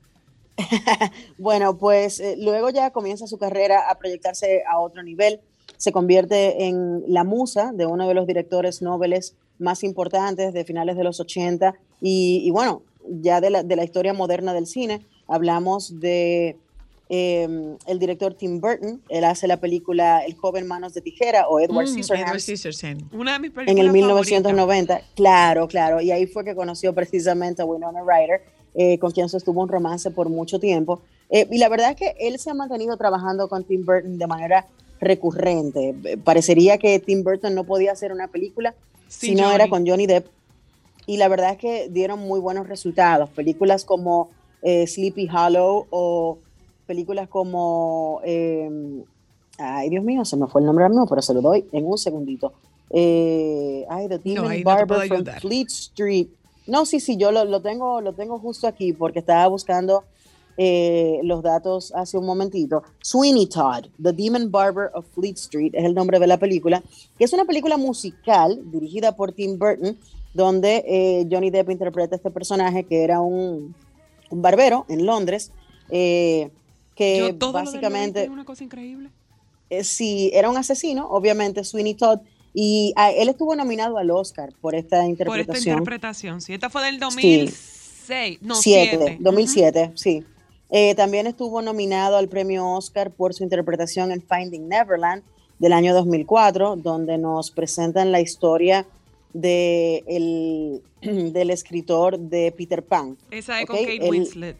Bueno, 1.37 1.77
pues 1.77 2.19
eh, 2.19 2.35
luego 2.37 2.69
ya 2.69 2.91
comienza 2.91 3.27
su 3.27 3.37
carrera 3.37 3.89
a 3.89 3.95
proyectarse 3.97 4.63
a 4.69 4.79
otro 4.79 5.03
nivel. 5.03 5.39
Se 5.77 5.91
convierte 5.91 6.65
en 6.65 7.03
la 7.07 7.23
musa 7.23 7.71
de 7.73 7.85
uno 7.85 8.07
de 8.07 8.13
los 8.13 8.27
directores 8.27 8.81
nobles 8.81 9.35
más 9.59 9.83
importantes 9.83 10.53
de 10.53 10.65
finales 10.65 10.95
de 10.97 11.03
los 11.03 11.19
80 11.19 11.73
y, 12.01 12.41
y 12.45 12.51
bueno, 12.51 12.83
ya 13.07 13.41
de 13.41 13.49
la, 13.49 13.63
de 13.63 13.75
la 13.75 13.83
historia 13.83 14.13
moderna 14.13 14.53
del 14.53 14.67
cine. 14.67 15.05
Hablamos 15.27 15.99
de 15.99 16.57
eh, 17.09 17.75
el 17.85 17.99
director 17.99 18.33
Tim 18.33 18.59
Burton. 18.59 19.01
Él 19.09 19.23
hace 19.23 19.47
la 19.47 19.57
película 19.57 20.25
El 20.25 20.35
joven 20.35 20.67
manos 20.67 20.93
de 20.93 21.01
tijera 21.01 21.47
o 21.47 21.59
Edward 21.59 21.85
Mm, 21.85 21.93
Scissorhands 21.93 22.49
Edward. 22.49 23.09
Una 23.13 23.33
de 23.33 23.39
mis 23.39 23.51
películas 23.51 23.71
en 23.71 23.77
el 23.77 23.87
favoritas. 23.87 23.93
1990. 23.93 25.01
Claro, 25.15 25.67
claro. 25.67 26.01
Y 26.01 26.11
ahí 26.11 26.25
fue 26.27 26.43
que 26.43 26.55
conoció 26.55 26.93
precisamente 26.93 27.61
a 27.61 27.65
Winona 27.65 28.01
Ryder. 28.01 28.41
Eh, 28.75 28.97
con 28.97 29.11
quien 29.11 29.29
sostuvo 29.29 29.61
un 29.61 29.69
romance 29.69 30.09
por 30.09 30.29
mucho 30.29 30.59
tiempo. 30.59 31.01
Eh, 31.29 31.47
y 31.51 31.59
la 31.59 31.69
verdad 31.69 31.91
es 31.91 31.95
que 31.95 32.15
él 32.19 32.39
se 32.39 32.49
ha 32.49 32.53
mantenido 32.55 32.97
trabajando 32.97 33.47
con 33.47 33.63
Tim 33.63 33.85
Burton 33.85 34.17
de 34.17 34.27
manera 34.27 34.65
recurrente. 34.99 35.95
Parecería 36.23 36.77
que 36.77 36.97
Tim 36.99 37.23
Burton 37.23 37.53
no 37.53 37.65
podía 37.65 37.91
hacer 37.91 38.11
una 38.11 38.27
película 38.27 38.73
si 39.07 39.35
no 39.35 39.51
era 39.51 39.67
con 39.67 39.85
Johnny 39.85 40.07
Depp. 40.07 40.27
Y 41.05 41.17
la 41.17 41.27
verdad 41.27 41.51
es 41.51 41.57
que 41.57 41.89
dieron 41.89 42.19
muy 42.19 42.39
buenos 42.39 42.67
resultados. 42.67 43.29
Películas 43.29 43.85
como 43.85 44.29
eh, 44.61 44.87
Sleepy 44.87 45.27
Hollow 45.29 45.85
o 45.89 46.39
películas 46.87 47.27
como... 47.27 48.21
ay, 49.57 49.89
Dios 49.89 50.03
mío, 50.03 50.25
se 50.25 50.35
me 50.35 50.47
fue 50.47 50.61
el 50.61 50.67
nombre 50.67 50.87
mismo, 50.89 51.05
pero 51.07 51.21
se 51.21 51.33
lo 51.33 51.41
doy 51.41 51.65
en 51.71 51.85
un 51.85 51.97
segundito. 51.97 52.53
Ay, 52.91 54.07
The 54.07 54.19
Demon 54.23 54.57
no 54.57 54.63
Barber 54.63 55.07
from. 55.07 55.25
Fleet 55.41 55.67
Street. 55.69 56.27
No, 56.67 56.85
sí, 56.85 56.99
sí, 56.99 57.17
yo 57.17 57.31
lo, 57.31 57.45
lo 57.45 57.61
tengo, 57.61 58.01
lo 58.01 58.13
tengo 58.13 58.39
justo 58.39 58.67
aquí 58.67 58.93
porque 58.93 59.19
estaba 59.19 59.47
buscando 59.47 60.03
eh, 60.55 61.19
los 61.23 61.41
datos 61.41 61.91
hace 61.95 62.17
un 62.17 62.25
momentito. 62.25 62.83
Sweeney 63.01 63.47
Todd, 63.47 63.85
The 64.01 64.13
Demon 64.13 64.51
Barber 64.51 64.91
of 64.93 65.05
Fleet 65.13 65.35
Street, 65.35 65.71
es 65.73 65.83
el 65.83 65.95
nombre 65.95 66.19
de 66.19 66.27
la 66.27 66.37
película, 66.37 66.83
que 67.17 67.23
es 67.23 67.33
una 67.33 67.45
película 67.45 67.77
musical 67.77 68.61
dirigida 68.65 69.15
por 69.15 69.31
Tim 69.31 69.57
Burton, 69.57 69.97
donde 70.33 70.83
eh, 70.87 71.27
Johnny 71.29 71.49
Depp 71.49 71.71
interpreta 71.71 72.15
a 72.15 72.17
este 72.17 72.29
personaje 72.29 72.83
que 72.83 73.03
era 73.03 73.19
un, 73.19 73.73
un 74.29 74.41
barbero 74.41 74.85
en 74.89 75.05
Londres, 75.05 75.51
eh, 75.89 76.51
que 76.95 77.17
Yo 77.17 77.35
todo 77.35 77.53
lo 77.53 77.57
del 77.57 77.65
básicamente 77.65 78.23
es 78.23 78.29
una 78.29 78.45
cosa 78.45 78.63
increíble. 78.63 79.09
sí, 79.81 80.29
era 80.33 80.51
un 80.51 80.57
asesino, 80.57 81.07
obviamente 81.09 81.63
Sweeney 81.63 81.95
Todd, 81.95 82.19
y 82.53 82.93
ah, 82.95 83.11
él 83.11 83.29
estuvo 83.29 83.55
nominado 83.55 83.97
al 83.97 84.11
Oscar 84.11 84.53
por 84.61 84.75
esta 84.75 84.97
Por 84.97 85.05
esta 85.05 85.09
interpretación. 85.09 85.77
interpretación. 85.77 86.41
Sí, 86.41 86.53
esta 86.53 86.69
fue 86.69 86.83
del 86.85 86.99
2006. 86.99 88.39
No, 88.41 88.55
Siete, 88.55 88.97
7. 88.97 89.17
2007, 89.21 89.91
sí. 89.95 90.23
Eh, 90.69 90.95
también 90.95 91.27
estuvo 91.27 91.61
nominado 91.61 92.17
al 92.17 92.27
premio 92.29 92.67
Oscar 92.71 93.11
por 93.11 93.33
su 93.33 93.43
interpretación 93.43 94.11
en 94.11 94.21
Finding 94.21 94.67
Neverland 94.67 95.23
del 95.59 95.71
año 95.73 95.93
2004, 95.93 96.75
donde 96.77 97.17
nos 97.17 97.51
presentan 97.51 98.11
la 98.11 98.19
historia 98.21 98.85
de 99.33 100.03
el- 100.07 100.81
del 101.33 101.49
escritor 101.49 102.17
de 102.19 102.51
Peter 102.55 102.83
Pan. 102.83 103.17
Esa 103.31 103.61
es 103.61 103.67
con 103.67 103.77
Kate 103.77 103.95
Él- 103.97 104.09
Winslet. 104.09 104.57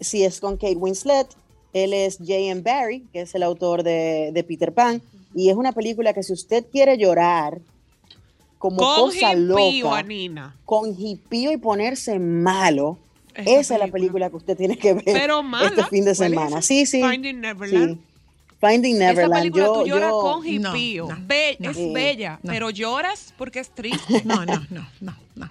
Sí, 0.00 0.24
es 0.24 0.40
con 0.40 0.56
Kate 0.56 0.76
Winslet. 0.76 1.28
Él 1.72 1.92
es 1.92 2.18
J.M. 2.18 2.60
Barry, 2.62 3.00
que 3.12 3.22
es 3.22 3.34
el 3.34 3.42
autor 3.42 3.82
de, 3.82 4.30
de 4.32 4.44
Peter 4.44 4.72
Pan. 4.72 5.00
Y 5.34 5.50
es 5.50 5.56
una 5.56 5.72
película 5.72 6.12
que 6.14 6.22
si 6.22 6.32
usted 6.32 6.64
quiere 6.70 6.96
llorar 6.96 7.60
como 8.58 8.76
Con 8.78 8.86
cosa 9.10 9.32
hippío, 9.34 9.84
loca, 9.86 9.98
Anina. 9.98 10.56
con 10.64 10.94
hipío 10.98 11.52
y 11.52 11.56
ponerse 11.58 12.18
malo, 12.18 12.98
Esa 13.34 13.50
esa 13.60 13.74
es 13.74 13.80
la 13.80 13.88
película. 13.88 14.30
que 14.30 14.36
usted 14.36 14.56
tiene 14.56 14.78
que 14.78 14.94
ver 14.94 15.04
Pero 15.04 15.42
mala. 15.42 15.68
este 15.68 15.84
fin 15.84 16.04
de 16.04 16.14
¿Cuál 16.14 16.28
es 16.28 16.30
semana. 16.30 16.58
esa? 16.58 16.62
Sí, 16.62 16.86
sí. 16.86 17.02
Finding 17.02 17.40
Neverland. 17.40 17.94
sí. 17.96 18.00
Finding 18.60 18.96
Esa 18.96 19.06
Neverland. 19.12 19.40
película 19.42 19.64
yo, 19.66 19.72
tú 19.74 19.86
lloras 19.86 20.10
yo- 20.10 20.20
con 20.20 20.40
No, 20.62 20.76
hippío. 20.76 21.08
no, 21.08 21.16
Be- 21.26 21.56
no. 21.58 21.70
es 21.70 21.92
bella, 21.92 22.40
No. 22.42 22.52
pero 22.52 22.70
lloras 22.70 23.34
porque 23.36 23.58
es 23.58 23.68
triste. 23.70 24.22
No, 24.24 24.46
no, 24.46 24.54
no, 24.70 24.86
no, 25.00 25.14
no. 25.34 25.50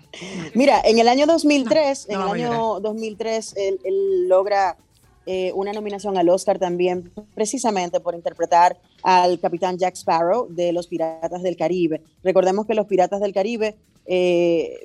Mira, 0.55 0.81
en 0.83 0.97
el 0.97 1.07
año 1.07 1.27
2003, 1.27 2.07
No, 2.09 2.13
en 2.15 2.19
no 2.21 2.33
el 2.35 2.41
año 2.45 2.79
2003, 2.79 3.53
él, 3.57 3.79
él 3.83 4.27
logra 4.27 4.77
eh, 5.25 5.51
una 5.55 5.71
nominación 5.73 6.17
al 6.17 6.29
Oscar 6.29 6.59
también, 6.59 7.11
precisamente 7.33 7.99
por 7.99 8.13
interpretar 8.15 8.77
al 9.03 9.39
capitán 9.39 9.77
Jack 9.77 9.95
Sparrow 9.95 10.47
de 10.49 10.71
los 10.73 10.87
Piratas 10.87 11.41
del 11.43 11.55
Caribe. 11.55 12.01
Recordemos 12.23 12.65
que 12.65 12.73
los 12.73 12.87
Piratas 12.87 13.21
del 13.21 13.33
Caribe 13.33 13.75
eh, 14.05 14.79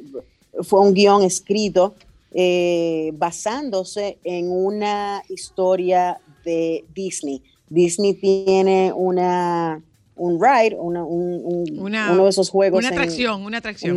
fue 0.63 0.81
un 0.81 0.95
guion 0.95 1.23
escrito 1.23 1.95
eh, 2.33 3.13
basándose 3.15 4.19
en 4.25 4.51
una 4.51 5.23
historia 5.29 6.19
de 6.45 6.85
Disney. 6.95 7.43
Disney 7.69 8.15
tiene 8.15 8.93
una 8.95 9.83
un 10.17 10.41
ride, 10.43 10.75
una- 10.77 11.05
un- 11.05 11.41
un- 11.45 11.79
Una- 11.79 12.11
uno 12.13 12.25
de 12.25 12.31
esos 12.31 12.51
juegos. 12.51 12.79
Una 12.81 12.89
en- 12.89 12.95
atracción, 12.95 13.45
una 13.45 13.59
atracción. 13.59 13.93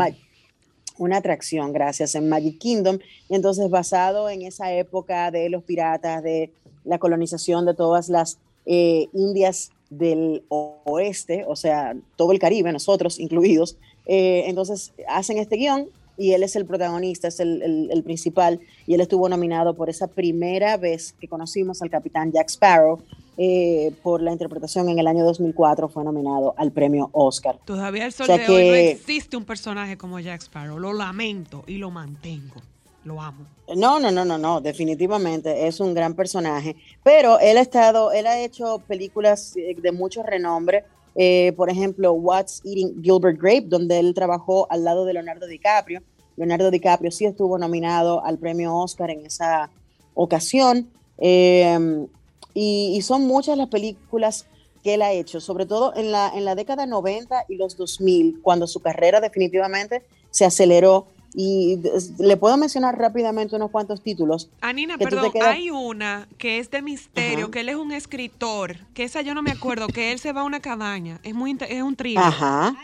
Una 1.01 1.17
atracción, 1.17 1.73
gracias, 1.73 2.13
en 2.13 2.29
Magic 2.29 2.59
Kingdom. 2.59 2.99
Y 3.27 3.33
entonces, 3.33 3.71
basado 3.71 4.29
en 4.29 4.43
esa 4.43 4.71
época 4.71 5.31
de 5.31 5.49
los 5.49 5.63
piratas, 5.63 6.21
de 6.21 6.53
la 6.85 6.99
colonización 6.99 7.65
de 7.65 7.73
todas 7.73 8.07
las 8.07 8.37
eh, 8.67 9.07
Indias 9.11 9.71
del 9.89 10.43
oeste, 10.49 11.43
o 11.47 11.55
sea, 11.55 11.95
todo 12.15 12.31
el 12.31 12.39
Caribe, 12.39 12.71
nosotros 12.71 13.19
incluidos, 13.19 13.77
eh, 14.05 14.43
entonces 14.45 14.93
hacen 15.07 15.39
este 15.39 15.57
guion 15.57 15.87
y 16.17 16.33
él 16.33 16.43
es 16.43 16.55
el 16.55 16.67
protagonista, 16.67 17.29
es 17.29 17.39
el 17.39 18.01
principal, 18.05 18.59
y 18.85 18.93
él 18.93 19.01
estuvo 19.01 19.27
nominado 19.27 19.73
por 19.73 19.89
esa 19.89 20.05
primera 20.05 20.77
vez 20.77 21.13
que 21.13 21.27
conocimos 21.27 21.81
al 21.81 21.89
capitán 21.89 22.31
Jack 22.31 22.49
Sparrow. 22.49 22.99
Eh, 23.37 23.91
por 24.03 24.21
la 24.21 24.31
interpretación 24.31 24.89
en 24.89 24.99
el 24.99 25.07
año 25.07 25.23
2004 25.25 25.89
fue 25.89 26.03
nominado 26.03 26.53
al 26.57 26.71
premio 26.71 27.09
Oscar. 27.13 27.57
Todavía 27.65 28.05
el 28.05 28.11
sol 28.11 28.25
O 28.29 28.35
sea 28.35 28.37
de 28.37 28.43
hoy 28.53 28.65
no 28.67 28.73
que- 28.73 28.91
existe 28.91 29.37
un 29.37 29.45
personaje 29.45 29.97
como 29.97 30.19
Jack 30.19 30.41
Sparrow. 30.41 30.77
Lo 30.79 30.93
lamento 30.93 31.63
y 31.67 31.77
lo 31.77 31.89
mantengo. 31.91 32.55
Lo 33.03 33.19
amo. 33.21 33.45
No, 33.75 33.99
no, 33.99 34.11
no, 34.11 34.23
no, 34.25 34.37
no, 34.37 34.61
definitivamente 34.61 35.65
es 35.67 35.79
un 35.79 35.93
gran 35.95 36.13
personaje, 36.13 36.75
pero 37.03 37.39
él 37.39 37.57
ha 37.57 37.61
estado, 37.61 38.11
él 38.11 38.27
ha 38.27 38.39
hecho 38.39 38.79
películas 38.87 39.55
eh, 39.57 39.75
de 39.81 39.91
mucho 39.91 40.21
renombre, 40.21 40.83
eh, 41.15 41.51
por 41.57 41.69
ejemplo, 41.71 42.11
What's 42.13 42.61
Eating 42.63 43.01
Gilbert 43.01 43.39
Grape, 43.41 43.65
donde 43.67 43.97
él 43.97 44.13
trabajó 44.13 44.67
al 44.69 44.83
lado 44.83 45.05
de 45.05 45.13
Leonardo 45.13 45.47
DiCaprio. 45.47 46.03
Leonardo 46.37 46.69
DiCaprio 46.69 47.09
sí 47.11 47.25
estuvo 47.25 47.57
nominado 47.57 48.23
al 48.23 48.37
premio 48.37 48.75
Oscar 48.75 49.09
en 49.09 49.25
esa 49.25 49.69
ocasión, 50.13 50.87
eh, 51.17 52.05
y, 52.53 52.93
y 52.95 53.01
son 53.01 53.25
muchas 53.27 53.57
las 53.57 53.67
películas 53.69 54.45
que 54.83 54.95
él 54.95 55.01
ha 55.03 55.11
hecho, 55.11 55.39
sobre 55.39 55.65
todo 55.65 55.95
en 55.95 56.11
la, 56.11 56.31
en 56.35 56.43
la 56.45 56.55
década 56.55 56.85
90 56.87 57.45
y 57.49 57.55
los 57.55 57.77
2000, 57.77 58.39
cuando 58.41 58.65
su 58.67 58.79
carrera 58.79 59.21
definitivamente 59.21 60.01
se 60.31 60.45
aceleró. 60.45 61.07
Y 61.33 61.79
le 62.19 62.35
puedo 62.35 62.57
mencionar 62.57 62.97
rápidamente 62.99 63.55
unos 63.55 63.71
cuantos 63.71 64.01
títulos. 64.03 64.49
Anina, 64.59 64.97
tú 64.97 65.05
perdón, 65.05 65.31
hay 65.41 65.69
una 65.69 66.27
que 66.37 66.59
es 66.59 66.69
de 66.71 66.81
misterio, 66.81 67.45
Ajá. 67.45 67.51
que 67.51 67.59
él 67.61 67.69
es 67.69 67.77
un 67.77 67.93
escritor, 67.93 68.75
que 68.93 69.03
esa 69.03 69.21
yo 69.21 69.33
no 69.33 69.41
me 69.41 69.51
acuerdo, 69.51 69.87
que 69.87 70.11
él 70.11 70.19
se 70.19 70.33
va 70.33 70.41
a 70.41 70.43
una 70.43 70.59
cabaña. 70.59 71.21
Es 71.23 71.33
muy 71.33 71.55
es 71.69 71.81
un 71.83 71.95
thriller. 71.95 72.21
Ajá. 72.21 72.75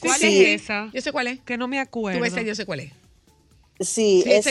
¿Cuál 0.00 0.18
Sí. 0.20 0.42
es 0.42 0.62
esa? 0.62 0.88
Yo 0.94 1.02
sé 1.02 1.12
cuál 1.12 1.26
es. 1.26 1.40
Que 1.40 1.58
no 1.58 1.68
me 1.68 1.76
Tú 1.76 1.82
acuerdo. 1.82 2.20
ves, 2.20 2.34
yo 2.46 2.54
sé 2.54 2.64
cuál 2.64 2.80
es. 2.80 2.92
Sí, 3.84 4.22
Sí, 4.24 4.30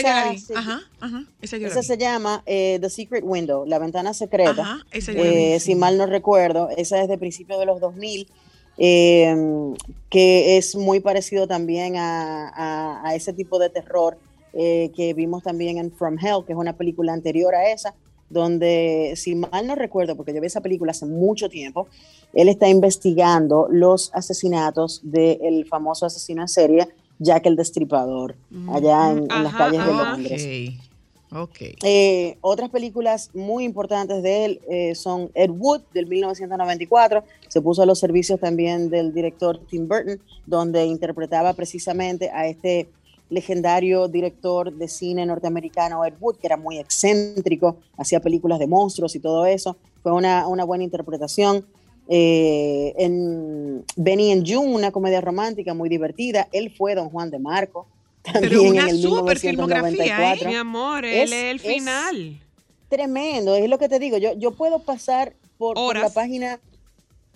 Ajá, 0.54 0.80
ajá. 1.00 1.24
Esa 1.66 1.82
se 1.82 1.96
llama 1.98 2.42
eh, 2.46 2.78
The 2.80 2.90
Secret 2.90 3.24
Window, 3.26 3.64
La 3.66 3.78
Ventana 3.78 4.14
Secreta. 4.14 4.50
Ajá, 4.62 4.86
esa. 4.92 5.12
Eh, 5.54 5.60
si 5.60 5.74
mal 5.74 5.98
no 5.98 6.06
recuerdo, 6.06 6.68
esa 6.76 7.00
es 7.02 7.08
de 7.08 7.18
principios 7.18 7.58
de 7.58 7.66
los 7.66 7.80
2000, 7.80 8.28
eh, 8.78 9.34
que 10.10 10.56
es 10.56 10.74
muy 10.76 11.00
parecido 11.00 11.46
también 11.46 11.96
a, 11.96 12.48
a- 12.48 13.08
a 13.08 13.14
ese 13.14 13.32
tipo 13.32 13.58
de 13.58 13.70
terror 13.70 14.18
eh, 14.54 14.90
que 14.94 15.14
vimos 15.14 15.42
también 15.42 15.78
en 15.78 15.90
From 15.92 16.18
Hell, 16.18 16.44
que 16.46 16.52
es 16.52 16.58
una 16.58 16.76
película 16.76 17.12
anterior 17.12 17.54
a 17.54 17.70
esa, 17.70 17.94
donde, 18.28 19.14
si 19.16 19.34
mal 19.34 19.66
no 19.66 19.74
recuerdo, 19.74 20.16
porque 20.16 20.34
yo 20.34 20.40
vi 20.40 20.46
esa 20.46 20.60
película 20.60 20.90
hace 20.92 21.06
mucho 21.06 21.48
tiempo, 21.48 21.86
él 22.34 22.48
está 22.48 22.68
investigando 22.68 23.68
los 23.70 24.10
asesinatos 24.14 25.00
del 25.04 25.66
famoso 25.66 26.06
asesino 26.06 26.42
en 26.42 26.48
serie 26.48 26.88
Jack 27.22 27.46
el 27.46 27.56
Destripador, 27.56 28.36
allá 28.70 29.10
en, 29.10 29.18
en 29.18 29.28
las 29.28 29.54
Ajá, 29.54 29.58
calles 29.58 29.86
de. 29.86 29.92
Londres. 29.92 30.78
Eh, 31.82 32.36
otras 32.42 32.68
películas 32.68 33.30
muy 33.32 33.64
importantes 33.64 34.22
de 34.22 34.44
él 34.44 34.60
eh, 34.68 34.94
son 34.94 35.30
Ed 35.34 35.50
Wood 35.50 35.80
del 35.94 36.06
1994, 36.06 37.24
se 37.48 37.60
puso 37.62 37.82
a 37.82 37.86
los 37.86 37.98
servicios 37.98 38.38
también 38.38 38.90
del 38.90 39.14
director 39.14 39.58
Tim 39.70 39.88
Burton, 39.88 40.20
donde 40.46 40.84
interpretaba 40.84 41.54
precisamente 41.54 42.30
a 42.30 42.46
este 42.46 42.88
legendario 43.30 44.08
director 44.08 44.74
de 44.74 44.88
cine 44.88 45.24
norteamericano 45.24 46.04
Ed 46.04 46.14
Wood, 46.20 46.36
que 46.36 46.48
era 46.48 46.58
muy 46.58 46.78
excéntrico, 46.78 47.76
hacía 47.96 48.20
películas 48.20 48.58
de 48.58 48.66
monstruos 48.66 49.16
y 49.16 49.20
todo 49.20 49.46
eso. 49.46 49.76
Fue 50.02 50.12
una, 50.12 50.46
una 50.46 50.64
buena 50.64 50.84
interpretación. 50.84 51.64
Eh, 52.08 52.92
en 52.98 53.84
Benny 53.96 54.32
and 54.32 54.44
June, 54.46 54.74
una 54.74 54.90
comedia 54.90 55.20
romántica 55.20 55.72
muy 55.74 55.88
divertida, 55.88 56.48
él 56.52 56.70
fue 56.76 56.94
Don 56.94 57.08
Juan 57.10 57.30
de 57.30 57.38
Marco. 57.38 57.86
También 58.22 58.58
una 58.60 58.82
en 58.82 58.88
el 58.90 59.02
súper 59.02 59.38
filmografía, 59.38 59.90
¿eh? 60.32 60.36
1994 60.36 60.48
Mi 60.48 60.54
amor, 60.56 61.04
él 61.04 61.14
Es- 61.24 61.32
es 61.32 61.44
el 61.44 61.56
es- 61.56 61.62
final. 61.62 62.40
tremendo, 62.88 63.54
es 63.54 63.68
lo 63.68 63.78
que 63.78 63.88
te 63.88 63.98
digo, 63.98 64.18
yo, 64.18 64.34
yo 64.38 64.52
puedo 64.52 64.78
pasar 64.80 65.32
por, 65.58 65.74
por 65.74 65.96
la 65.98 66.10
página 66.10 66.60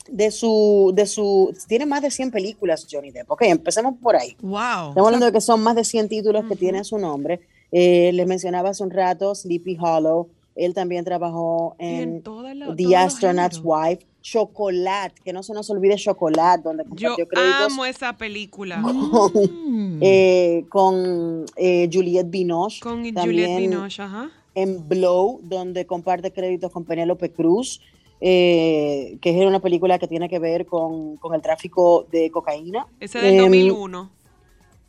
de 0.09 0.31
su, 0.31 0.93
de 0.95 1.07
su, 1.07 1.57
tiene 1.67 1.87
más 1.87 2.03
de 2.03 2.11
100 2.11 2.31
películas 2.31 2.87
Johnny 2.91 3.11
Depp, 3.11 3.31
ok, 3.31 3.43
empecemos 3.43 3.95
por 4.01 4.15
ahí. 4.17 4.37
Wow. 4.43 4.91
Estamos 4.91 5.07
hablando 5.07 5.27
de 5.27 5.33
que 5.33 5.41
son 5.41 5.63
más 5.63 5.75
de 5.75 5.85
100 5.85 6.09
títulos 6.09 6.45
que 6.49 6.55
tienen 6.57 6.85
su 6.85 6.99
nombre. 6.99 7.41
Eh, 7.73 8.11
les 8.13 8.27
mencionaba 8.27 8.71
hace 8.71 8.83
un 8.85 8.91
rato 8.91 9.35
Sleepy 9.35 9.77
Hollow, 9.81 10.29
él 10.55 10.75
también 10.75 11.05
trabajó 11.05 11.75
en 11.79 12.23
la- 12.55 12.75
The 12.77 12.97
Astronaut's. 12.97 13.61
Wife, 13.65 14.07
Chocolate, 14.31 15.15
que 15.25 15.33
no 15.33 15.43
se 15.45 15.53
nos 15.55 15.71
olvide 15.71 15.95
Chocolate, 15.95 16.63
donde 16.65 16.83
Yo 16.97 17.11
compartió 17.11 17.29
créditos 17.29 17.73
amo 17.73 17.85
esa 17.85 18.17
película. 18.17 18.83
con, 18.83 19.31
Mm. 19.33 19.99
eh, 20.03 20.65
con 20.69 21.45
eh, 21.55 21.89
Juliette 21.93 22.29
Binoche. 22.29 22.81
Con 22.81 23.05
también 23.05 23.25
Juliette 23.25 23.61
Binoche, 23.61 24.03
ajá. 24.03 24.31
en 24.57 24.89
Blow, 24.89 25.39
donde 25.45 25.87
comparte 25.87 26.33
créditos 26.33 26.73
con 26.73 26.85
Penélope 26.85 27.31
Cruz, 27.31 27.81
eh, 28.21 29.17
que 29.21 29.31
es 29.31 29.47
una 29.47 29.61
película 29.61 29.99
que 30.01 30.09
tiene 30.09 30.29
que 30.29 30.41
ver 30.41 30.67
con, 30.67 31.17
con 31.19 31.33
el 31.35 31.41
tráfico 31.41 32.07
de 32.11 32.29
cocaína. 32.33 32.87
Ese 32.99 33.21
del 33.21 33.35
Em, 33.35 33.41
2001. 33.43 34.11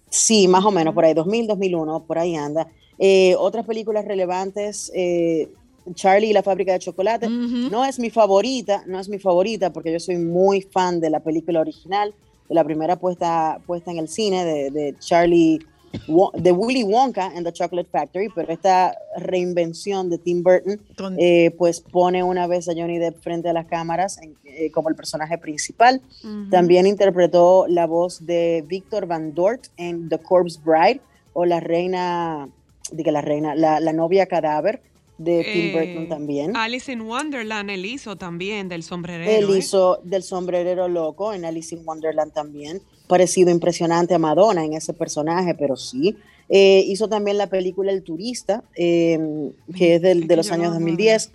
Sí, 0.10 0.48
más 0.48 0.66
o 0.66 0.72
menos, 0.72 0.96
por 0.96 1.06
ahí, 1.06 1.14
2000, 1.14 1.46
2001, 1.48 2.04
por 2.06 2.18
ahí 2.18 2.36
anda. 2.36 2.68
Eh, 2.98 3.36
otras 3.38 3.66
películas 3.68 4.04
relevantes, 4.06 4.92
eh, 4.96 5.50
Charlie 5.94 6.30
y 6.30 6.34
la 6.34 6.44
fábrica 6.44 6.74
de 6.74 6.80
chocolate. 6.80 7.28
No 7.70 7.86
es 7.86 8.00
mi 8.00 8.10
favorita, 8.10 8.84
no 8.88 9.00
es 9.00 9.10
mi 9.10 9.20
favorita 9.20 9.72
porque 9.74 9.92
yo 9.92 10.00
soy 10.00 10.18
muy 10.18 10.62
fan 10.62 11.00
de 11.00 11.10
la 11.10 11.20
película 11.20 11.60
original, 11.62 12.14
de 12.50 12.56
la 12.56 12.64
primera 12.64 12.96
puesta, 12.98 13.60
puesta 13.66 13.92
en 13.92 13.98
el 13.98 14.08
cine 14.08 14.46
de, 14.46 14.72
de 14.72 14.96
Charlie, 15.00 15.60
de 16.36 16.52
Willy 16.52 16.84
Wonka 16.84 17.28
and 17.36 17.46
the 17.46 17.52
Chocolate 17.54 17.90
Factory, 17.90 18.30
pero 18.36 18.52
esta 18.52 18.94
reinvención 19.18 20.10
de 20.10 20.18
Tim 20.18 20.44
Burton 20.44 20.80
eh, 21.18 21.52
pues 21.58 21.80
pone 21.82 22.24
una 22.24 22.46
vez 22.48 22.68
a 22.70 22.74
Johnny 22.74 22.98
Depp 22.98 23.22
frente 23.22 23.50
a 23.50 23.54
las 23.54 23.66
cámaras 23.68 24.20
en- 24.22 24.36
eh, 24.46 24.70
como 24.72 24.90
el 24.90 24.96
personaje 24.96 25.38
principal. 25.38 26.02
También 26.50 26.88
interpretó 26.88 27.68
la 27.68 27.86
voz 27.86 28.26
de 28.26 28.64
Victor 28.68 29.06
Van 29.08 29.34
Dort 29.34 29.68
en 29.78 30.10
The 30.10 30.20
Corpse 30.20 30.60
Bride 30.64 31.02
o 31.34 31.46
la 31.46 31.60
reina, 31.60 32.50
diga 32.92 33.12
la 33.12 33.22
reina, 33.22 33.56
la, 33.56 33.80
la 33.80 33.94
novia 33.94 34.26
cadáver 34.26 34.82
de 35.18 35.44
Tim 35.44 35.66
Eh, 35.66 35.72
Burton 35.74 36.10
también. 36.10 36.56
Alice 36.56 36.92
in 36.92 37.02
Wonderland, 37.02 37.70
él 37.70 37.86
hizo 37.86 38.16
también 38.16 38.70
del 38.70 38.84
sombrerero. 38.84 39.32
Él 39.50 39.56
¿eh? 39.56 39.60
hizo 39.60 40.00
del 40.04 40.24
sombrerero 40.24 40.88
loco 40.88 41.34
en 41.34 41.46
Alice 41.46 41.74
in 41.76 41.82
Wonderland 41.86 42.34
también. 42.34 42.82
Parecido 43.08 43.50
impresionante 43.52 44.14
a 44.14 44.20
Madonna 44.20 44.64
en 44.66 44.74
ese 44.74 44.94
personaje, 44.94 45.56
pero 45.56 45.76
sí. 45.76 46.16
Eh, 46.50 46.84
hizo 46.88 47.10
también 47.10 47.38
la 47.38 47.48
película 47.48 47.92
El 47.92 48.04
Turista, 48.04 48.64
eh, 48.76 49.20
que 49.76 49.96
es 49.96 50.02
del- 50.02 50.24
Es 50.24 50.28
de 50.28 50.36
los 50.36 50.52
años 50.52 50.74
no 50.74 50.80
me 50.80 50.92
2010. 50.92 51.32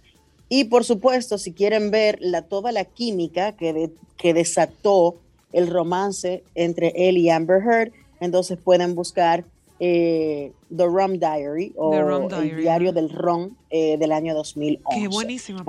Y 0.49 0.65
por 0.65 0.85
supuesto, 0.85 1.39
si 1.39 1.53
quieren 1.53 1.91
ver 1.91 2.19
la, 2.21 2.43
toda 2.43 2.73
la 2.73 2.85
química 2.85 3.53
que, 3.53 3.73
de- 3.73 3.91
que 4.17 4.33
desató 4.35 5.17
el 5.53 5.67
romance 5.67 6.43
entre 6.55 6.93
él 7.09 7.17
y 7.19 7.31
Amber 7.31 7.63
Heard, 7.63 7.93
entonces 8.21 8.59
pueden 8.63 8.95
buscar 8.95 9.45
eh, 9.85 10.53
The 10.75 10.85
Rum 10.85 11.19
Diary 11.19 11.73
o 11.77 11.91
The 11.91 12.03
Rum 12.03 12.23
el 12.23 12.29
Diary, 12.29 12.63
diario 12.63 12.93
del 12.93 13.11
ron 13.11 13.57
eh, 13.69 13.97
del 13.99 14.13
año 14.13 14.33
2011. 14.33 15.01
Qué 15.01 15.09
buenísima. 15.09 15.65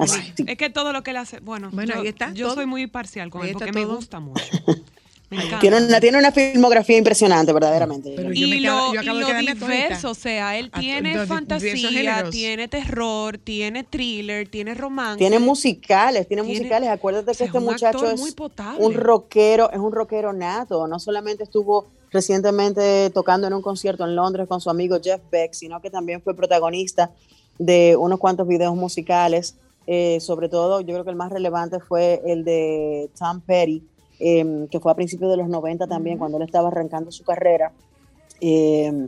Es 0.45 0.55
que 0.57 0.69
todo 0.69 0.93
lo 0.93 1.01
que 1.01 1.09
él 1.11 1.17
hace, 1.17 1.39
bueno, 1.39 1.69
Bueno, 1.71 1.95
yo, 1.95 2.01
ahí 2.01 2.07
está, 2.09 2.31
yo 2.31 2.45
todo. 2.45 2.55
soy 2.57 2.67
muy 2.67 2.85
parcial 2.85 3.31
con 3.31 3.41
Ahí 3.41 3.49
él 3.49 3.53
porque 3.55 3.71
me 3.71 3.85
gusta 3.85 4.19
mucho. 4.19 4.43
Me 5.31 5.37
encanta. 5.39 5.59
Tiene 5.61 5.77
una, 5.77 5.99
tiene 5.99 6.17
una 6.19 6.31
filmografía 6.31 6.95
impresionante, 6.95 7.51
verdaderamente. 7.53 8.13
Pero 8.15 8.31
y 8.33 8.41
yo 8.41 8.47
me 8.49 8.59
lo, 8.59 8.91
acabo- 8.91 9.01
y 9.01 9.45
lo 9.47 9.53
diverso, 9.55 10.11
o 10.11 10.13
sea, 10.13 10.59
él 10.59 10.69
tiene 10.69 11.25
fantasía, 11.25 12.29
tiene 12.29 12.67
terror, 12.67 13.39
tiene 13.39 13.83
thriller, 13.83 14.47
tiene 14.47 14.75
romance. 14.75 15.17
Tiene 15.17 15.39
musicales, 15.39 16.27
tiene, 16.27 16.43
Tiene- 16.43 16.59
musicales. 16.59 16.89
Acuérdate 16.89 17.35
que 17.35 17.45
este 17.45 17.57
es 17.57 17.63
muchacho 17.63 18.11
es 18.11 18.19
muy 18.19 18.31
potable. 18.33 18.85
un 18.85 18.93
rockero, 18.93 19.71
es 19.71 19.79
un 19.79 19.91
rockero 19.91 20.33
nato. 20.33 20.85
No 20.85 20.99
solamente 20.99 21.43
estuvo 21.45 21.87
recientemente 22.13 23.09
tocando 23.09 23.47
en 23.47 23.53
un 23.53 23.61
concierto 23.61 24.05
en 24.05 24.15
Londres 24.15 24.47
con 24.47 24.61
su 24.61 24.69
amigo 24.69 24.97
Jeff 25.03 25.21
Beck, 25.31 25.53
sino 25.53 25.81
que 25.81 25.89
también 25.89 26.21
fue 26.21 26.35
protagonista 26.35 27.11
de 27.57 27.95
unos 27.97 28.19
cuantos 28.19 28.47
videos 28.47 28.75
musicales. 28.75 29.55
Eh, 29.87 30.19
sobre 30.21 30.47
todo, 30.47 30.79
yo 30.79 30.93
creo 30.93 31.03
que 31.03 31.09
el 31.09 31.17
más 31.17 31.31
relevante 31.31 31.79
fue 31.79 32.21
el 32.25 32.45
de 32.45 33.09
Tom 33.17 33.41
Petty, 33.41 33.83
eh, 34.19 34.67
que 34.71 34.79
fue 34.79 34.91
a 34.91 34.95
principios 34.95 35.31
de 35.31 35.37
los 35.37 35.49
90 35.49 35.87
también, 35.87 36.17
cuando 36.17 36.37
él 36.37 36.43
estaba 36.43 36.69
arrancando 36.69 37.11
su 37.11 37.23
carrera. 37.23 37.73
Eh, 38.39 39.07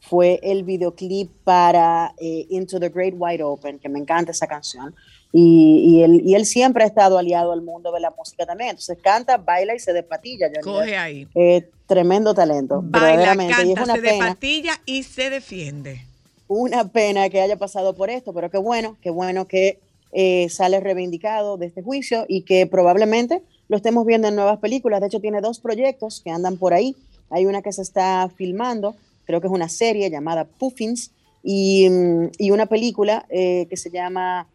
fue 0.00 0.40
el 0.42 0.64
videoclip 0.64 1.30
para 1.44 2.14
eh, 2.18 2.46
Into 2.48 2.80
the 2.80 2.88
Great 2.88 3.14
Wide 3.16 3.42
Open, 3.42 3.78
que 3.78 3.88
me 3.88 3.98
encanta 3.98 4.32
esa 4.32 4.46
canción. 4.46 4.94
Y, 5.32 5.84
y 5.86 6.02
él, 6.02 6.22
y 6.24 6.34
él 6.34 6.44
siempre 6.44 6.82
ha 6.82 6.86
estado 6.86 7.16
aliado 7.16 7.52
al 7.52 7.62
mundo 7.62 7.92
de 7.92 8.00
la 8.00 8.10
música 8.10 8.46
también. 8.46 8.70
Entonces 8.70 8.98
canta, 9.00 9.36
baila 9.36 9.74
y 9.74 9.78
se 9.78 9.92
despatilla. 9.92 10.48
Coge 10.62 10.96
ahí. 10.96 11.28
Eh, 11.34 11.68
tremendo 11.86 12.34
talento, 12.34 12.80
Baila, 12.84 13.34
verdaderamente. 13.34 13.66
y 13.66 13.70
es 13.70 13.74
canta, 13.76 13.84
una 13.84 13.94
se 13.94 14.00
pena, 14.00 14.24
despatilla 14.24 14.72
y 14.86 15.02
se 15.04 15.30
defiende. 15.30 16.04
una 16.48 16.88
pena 16.88 17.28
que 17.28 17.40
haya 17.40 17.56
pasado 17.56 17.94
por 17.94 18.10
esto, 18.10 18.32
pero 18.32 18.50
qué 18.50 18.58
bueno, 18.58 18.96
qué 19.02 19.10
bueno 19.10 19.46
que 19.46 19.78
eh, 20.12 20.48
sale 20.50 20.80
reivindicado 20.80 21.56
de 21.56 21.66
este 21.66 21.82
juicio 21.82 22.24
y 22.28 22.42
que 22.42 22.66
probablemente 22.66 23.42
lo 23.68 23.76
estemos 23.76 24.04
viendo 24.04 24.26
en 24.26 24.34
nuevas 24.34 24.58
películas. 24.58 25.00
De 25.00 25.06
hecho, 25.06 25.20
tiene 25.20 25.40
dos 25.40 25.60
proyectos 25.60 26.20
que 26.24 26.30
andan 26.30 26.56
por 26.56 26.74
ahí. 26.74 26.96
Hay 27.30 27.46
una 27.46 27.62
que 27.62 27.72
se 27.72 27.82
está 27.82 28.28
filmando, 28.34 28.96
creo 29.26 29.40
que 29.40 29.46
es 29.46 29.52
una 29.52 29.68
serie 29.68 30.10
llamada 30.10 30.44
Puffins, 30.44 31.12
y, 31.42 31.88
mm, 31.88 32.30
y 32.38 32.50
una 32.50 32.66
película 32.66 33.24
eh, 33.30 33.66
que 33.70 33.76
se 33.76 33.90
llama 33.90 34.46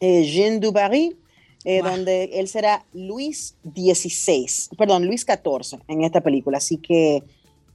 eh, 0.00 0.24
Jean 0.24 0.60
du 0.60 0.72
Barry, 0.72 1.16
eh, 1.64 1.82
donde 1.82 2.24
él 2.34 2.48
será 2.48 2.84
Luis 2.92 3.56
XVI, 3.74 4.76
perdón, 4.76 5.06
Luis 5.06 5.26
XIV 5.26 5.80
en 5.88 6.04
esta 6.04 6.20
película. 6.20 6.58
Así 6.58 6.78
que 6.78 7.22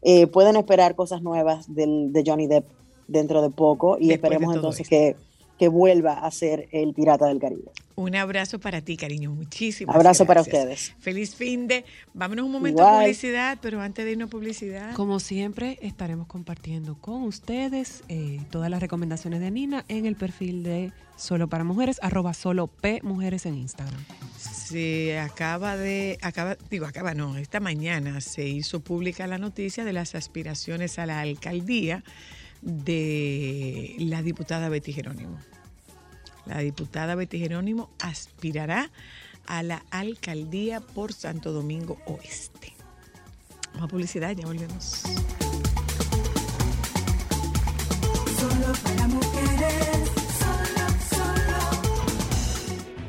eh, 0.02 0.28
pueden 0.28 0.56
esperar 0.56 0.96
cosas 0.96 1.22
nuevas 1.22 1.74
del, 1.74 2.12
de 2.14 2.24
Johnny 2.26 2.48
Depp 2.48 2.66
dentro 3.08 3.42
de 3.42 3.50
poco 3.50 3.98
y 4.00 4.08
Después 4.08 4.30
de 4.30 4.36
esperemos 4.36 4.56
entonces 4.56 4.82
esto. 4.82 4.90
que, 4.90 5.16
que 5.58 5.68
vuelva 5.68 6.26
a 6.26 6.32
ser 6.32 6.68
el 6.72 6.94
Pirata 6.94 7.28
del 7.28 7.40
Caribe. 7.40 7.72
Un 7.96 8.16
abrazo 8.16 8.60
para 8.60 8.82
ti, 8.82 8.98
cariño. 8.98 9.32
Muchísimas 9.32 9.96
Abrazo 9.96 10.26
para 10.26 10.42
ustedes. 10.42 10.96
Feliz 11.00 11.36
fin 11.36 11.68
de. 11.68 11.86
Vámonos 12.14 12.46
un 12.46 12.52
momento 12.52 12.84
a 12.84 13.00
publicidad, 13.00 13.60
pero 13.62 13.82
antes 13.82 14.04
de 14.04 14.12
irnos 14.12 14.28
a 14.28 14.32
publicidad. 14.32 14.94
Como 14.96 15.20
siempre, 15.20 15.78
estaremos 15.82 16.26
compartiendo 16.28 16.96
con 17.00 17.22
ustedes 17.24 18.04
eh, 18.10 18.40
todas 18.50 18.72
las 18.72 18.82
recomendaciones 18.82 19.42
de 19.42 19.52
Nina 19.52 19.86
en 19.90 20.08
el 20.08 20.16
perfil 20.16 20.64
de 20.64 20.92
Solo 21.16 21.48
para 21.48 21.64
Mujeres, 21.64 22.00
arroba 22.02 22.34
solo 22.34 22.66
P 22.66 23.02
Mujeres 23.04 23.46
en 23.46 23.56
Instagram. 23.56 24.04
Se 24.38 25.20
acaba 25.20 25.78
de, 25.78 26.18
acaba, 26.22 26.58
digo, 26.72 26.88
acaba 26.88 27.14
no, 27.14 27.38
esta 27.38 27.60
mañana 27.60 28.20
se 28.22 28.48
hizo 28.48 28.80
pública 28.80 29.28
la 29.28 29.38
noticia 29.38 29.86
de 29.86 29.94
las 29.94 30.16
aspiraciones 30.16 30.98
a 30.98 31.06
la 31.06 31.22
alcaldía 31.22 32.04
de 32.64 33.96
la 34.00 34.22
diputada 34.22 34.70
Betty 34.70 34.94
Jerónimo. 34.94 35.38
La 36.46 36.60
diputada 36.60 37.16
Betty 37.16 37.40
Jerónimo 37.40 37.90
aspirará 38.00 38.90
a 39.46 39.64
la 39.64 39.84
alcaldía 39.92 40.80
por 40.82 41.14
Santo 41.14 41.52
Domingo 41.52 41.98
Oeste. 42.06 42.74
Vamos 43.74 43.86
a 43.86 43.88
publicidad, 43.88 44.32
ya 44.32 44.46
volvemos. 44.46 45.04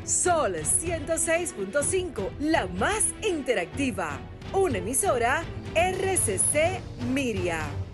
Sol 0.05 0.55
106.5, 0.55 2.29
la 2.39 2.67
más 2.67 3.03
interactiva. 3.27 4.19
Una 4.53 4.79
emisora 4.79 5.43
RCC 5.75 6.81
Miria. 7.13 7.84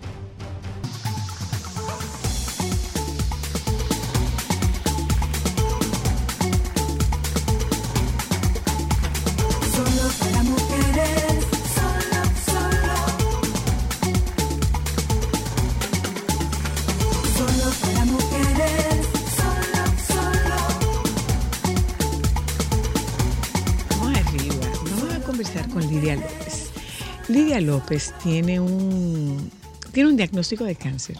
López 27.60 28.14
tiene 28.22 28.60
un, 28.60 29.50
tiene 29.92 30.10
un 30.10 30.16
diagnóstico 30.16 30.64
de 30.64 30.76
cáncer, 30.76 31.18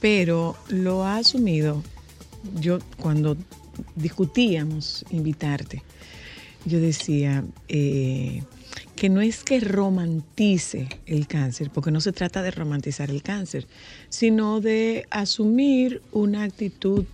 pero 0.00 0.56
lo 0.68 1.04
ha 1.04 1.16
asumido. 1.16 1.82
Yo 2.60 2.78
cuando 2.98 3.36
discutíamos 3.96 5.04
invitarte, 5.10 5.82
yo 6.64 6.80
decía 6.80 7.44
eh, 7.68 8.42
que 8.96 9.08
no 9.08 9.20
es 9.20 9.44
que 9.44 9.60
romantice 9.60 10.88
el 11.06 11.26
cáncer, 11.26 11.70
porque 11.70 11.90
no 11.90 12.00
se 12.00 12.12
trata 12.12 12.42
de 12.42 12.50
romantizar 12.50 13.10
el 13.10 13.22
cáncer, 13.22 13.66
sino 14.08 14.60
de 14.60 15.06
asumir 15.10 16.02
una 16.12 16.42
actitud 16.44 17.04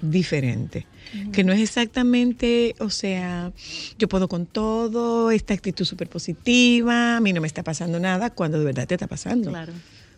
diferente. 0.00 0.86
Que 1.32 1.44
no 1.44 1.52
es 1.52 1.60
exactamente, 1.60 2.74
o 2.78 2.90
sea, 2.90 3.52
yo 3.98 4.08
puedo 4.08 4.28
con 4.28 4.46
todo, 4.46 5.30
esta 5.30 5.54
actitud 5.54 5.84
súper 5.84 6.08
positiva, 6.08 7.16
a 7.16 7.20
mí 7.20 7.32
no 7.32 7.40
me 7.40 7.46
está 7.46 7.62
pasando 7.62 8.00
nada, 8.00 8.30
cuando 8.30 8.58
de 8.58 8.64
verdad 8.64 8.86
te 8.86 8.94
está 8.94 9.06
pasando. 9.06 9.50
Claro. 9.50 9.72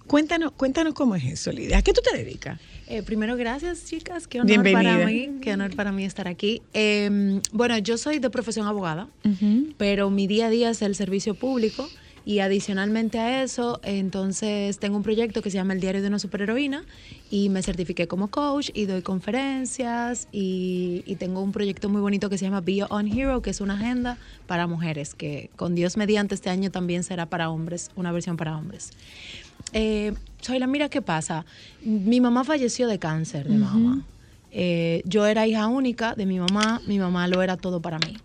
Cuéntanos, 0.07 0.53
cuéntanos 0.53 0.93
cómo 0.93 1.15
es 1.17 1.25
eso, 1.25 1.51
Lidia. 1.51 1.79
¿A 1.79 1.83
qué 1.83 1.93
tú 1.93 2.03
te 2.03 2.17
dedicas? 2.17 2.61
Eh, 2.89 3.03
primero, 3.03 3.37
gracias, 3.37 3.87
chicas. 3.87 4.27
Qué 4.27 4.39
honor 4.39 4.49
Bienvenida. 4.49 4.93
para 4.93 5.07
mí. 5.07 5.31
Qué 5.41 5.55
honor 5.55 5.75
para 5.75 5.93
mí 5.93 6.05
estar 6.05 6.29
aquí. 6.29 6.61
Eh, 6.75 7.41
bueno, 7.53 7.79
yo 7.79 7.97
soy 7.97 8.19
de 8.19 8.29
profesión 8.29 8.67
abogada, 8.67 9.09
pero 9.79 10.11
mi 10.11 10.27
día 10.27 10.47
a 10.47 10.51
día 10.51 10.71
es 10.71 10.83
el 10.83 10.95
servicio 10.95 11.35
público. 11.35 11.89
Y 12.27 12.39
adicionalmente 12.39 13.19
a 13.19 13.43
eso, 13.43 13.81
entonces 13.83 14.79
tengo 14.79 14.97
un 14.97 15.03
proyecto 15.03 15.43
que 15.43 15.51
se 15.51 15.57
llama 15.57 15.75
El 15.75 15.81
Diario 15.81 16.01
de 16.01 16.09
una 16.09 16.19
Superheroína 16.19 16.85
y 17.31 17.51
me 17.51 17.63
certifiqué 17.63 18.09
como 18.09 18.29
coach 18.29 18.71
y 18.73 18.87
doy 18.87 19.03
conferencias 19.03 20.29
y, 20.33 21.03
y 21.07 21.17
tengo 21.17 21.43
un 21.43 21.53
proyecto 21.53 21.91
muy 21.91 22.01
bonito 22.01 22.31
que 22.31 22.39
se 22.39 22.47
llama 22.47 22.63
Be 22.63 22.83
Own 22.89 23.09
Hero, 23.09 23.43
que 23.43 23.51
es 23.51 23.61
una 23.61 23.75
agenda 23.75 24.17
para 24.47 24.67
mujeres, 24.67 25.15
que 25.15 25.51
con 25.57 25.75
Dios 25.75 25.99
mediante 25.99 26.35
este 26.35 26.49
año 26.49 26.71
también 26.71 27.05
será 27.05 27.27
para 27.27 27.51
hombres, 27.51 27.91
una 27.95 28.11
versión 28.11 28.39
para 28.39 28.57
hombres. 28.57 28.91
Eh, 29.75 30.15
Zoila, 30.43 30.67
mira 30.67 30.89
qué 30.89 31.03
pasa. 31.03 31.45
Mi 31.83 32.21
mamá 32.21 32.45
falleció 32.45 32.89
de 32.89 32.99
cáncer 32.99 33.49
de 33.49 33.57
mama. 33.57 34.03
Eh, 34.51 35.03
yo 35.05 35.27
era 35.27 35.47
hija 35.47 35.67
única 35.67 36.15
de 36.15 36.27
mi 36.27 36.39
mamá, 36.39 36.81
mi 36.87 36.99
mamá 36.99 37.27
lo 37.29 37.43
era 37.43 37.57
todo 37.57 37.81
para 37.81 37.99
mí. 37.99 38.17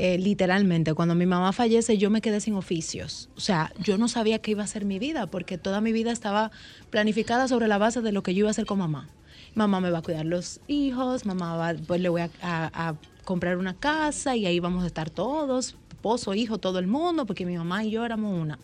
Eh, 0.00 0.16
literalmente, 0.16 0.94
cuando 0.94 1.16
mi 1.16 1.26
mamá 1.26 1.52
fallece, 1.52 1.98
yo 1.98 2.08
me 2.08 2.20
quedé 2.20 2.40
sin 2.40 2.54
oficios. 2.54 3.28
O 3.36 3.40
sea, 3.40 3.72
yo 3.82 3.98
no 3.98 4.06
sabía 4.06 4.38
qué 4.38 4.52
iba 4.52 4.62
a 4.62 4.66
ser 4.68 4.84
mi 4.84 5.00
vida, 5.00 5.26
porque 5.26 5.58
toda 5.58 5.80
mi 5.80 5.90
vida 5.90 6.12
estaba 6.12 6.52
planificada 6.90 7.48
sobre 7.48 7.66
la 7.66 7.78
base 7.78 8.00
de 8.00 8.12
lo 8.12 8.22
que 8.22 8.32
yo 8.32 8.40
iba 8.40 8.48
a 8.48 8.52
hacer 8.52 8.64
con 8.64 8.78
mamá. 8.78 9.08
Mamá 9.54 9.80
me 9.80 9.90
va 9.90 9.98
a 9.98 10.02
cuidar 10.02 10.24
los 10.24 10.60
hijos, 10.68 11.26
mamá 11.26 11.56
va, 11.56 11.74
pues 11.84 12.00
le 12.00 12.08
voy 12.10 12.20
a, 12.20 12.30
a- 12.40 12.88
a 12.90 12.94
comprar 13.24 13.58
una 13.58 13.74
casa 13.74 14.36
y 14.36 14.46
ahí 14.46 14.60
vamos 14.60 14.84
a 14.84 14.86
estar 14.86 15.10
todos, 15.10 15.74
esposo, 15.90 16.32
hijo, 16.34 16.58
todo 16.58 16.78
el 16.78 16.86
mundo, 16.86 17.26
porque 17.26 17.44
mi 17.44 17.56
mamá 17.56 17.82
y 17.84 17.90
yo 17.90 18.04
éramos 18.04 18.40
una. 18.40 18.56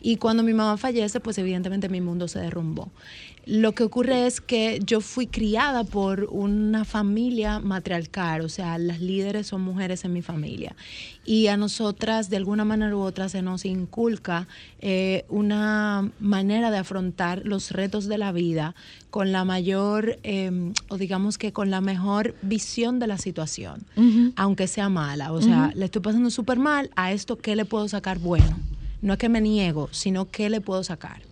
Y 0.00 0.16
cuando 0.16 0.42
mi 0.42 0.54
mamá 0.54 0.76
fallece, 0.76 1.20
pues 1.20 1.38
evidentemente 1.38 1.88
mi 1.88 2.00
mundo 2.00 2.28
se 2.28 2.38
derrumbó. 2.38 2.90
Lo 3.46 3.72
que 3.72 3.82
ocurre 3.82 4.26
es 4.26 4.40
que 4.40 4.80
yo 4.84 5.00
fui 5.00 5.26
criada 5.26 5.82
por 5.82 6.28
una 6.30 6.84
familia 6.84 7.58
matriarcal, 7.58 8.42
o 8.42 8.48
sea, 8.48 8.76
las 8.78 9.00
líderes 9.00 9.46
son 9.46 9.62
mujeres 9.62 10.04
en 10.04 10.12
mi 10.12 10.20
familia. 10.22 10.76
Y 11.24 11.46
a 11.46 11.56
nosotras, 11.56 12.28
de 12.28 12.36
alguna 12.36 12.64
manera 12.64 12.94
u 12.94 13.00
otra, 13.00 13.28
se 13.28 13.40
nos 13.40 13.64
inculca 13.64 14.46
eh, 14.80 15.24
una 15.28 16.10
manera 16.20 16.70
de 16.70 16.78
afrontar 16.78 17.42
los 17.44 17.70
retos 17.70 18.06
de 18.08 18.18
la 18.18 18.30
vida 18.30 18.74
con 19.08 19.32
la 19.32 19.44
mayor, 19.44 20.18
eh, 20.22 20.72
o 20.88 20.98
digamos 20.98 21.38
que 21.38 21.52
con 21.52 21.70
la 21.70 21.80
mejor 21.80 22.34
visión 22.42 22.98
de 22.98 23.06
la 23.06 23.18
situación, 23.18 23.84
aunque 24.36 24.66
sea 24.66 24.88
mala. 24.88 25.32
O 25.32 25.40
sea, 25.40 25.72
le 25.74 25.86
estoy 25.86 26.02
pasando 26.02 26.30
súper 26.30 26.58
mal, 26.58 26.90
a 26.94 27.10
esto, 27.12 27.36
¿qué 27.36 27.56
le 27.56 27.64
puedo 27.64 27.88
sacar 27.88 28.18
bueno? 28.18 28.58
No 29.02 29.14
es 29.14 29.18
que 29.18 29.28
me 29.28 29.40
niego, 29.40 29.88
sino 29.92 30.30
qué 30.30 30.50
le 30.50 30.60
puedo 30.60 30.82
sacar. 30.84 31.22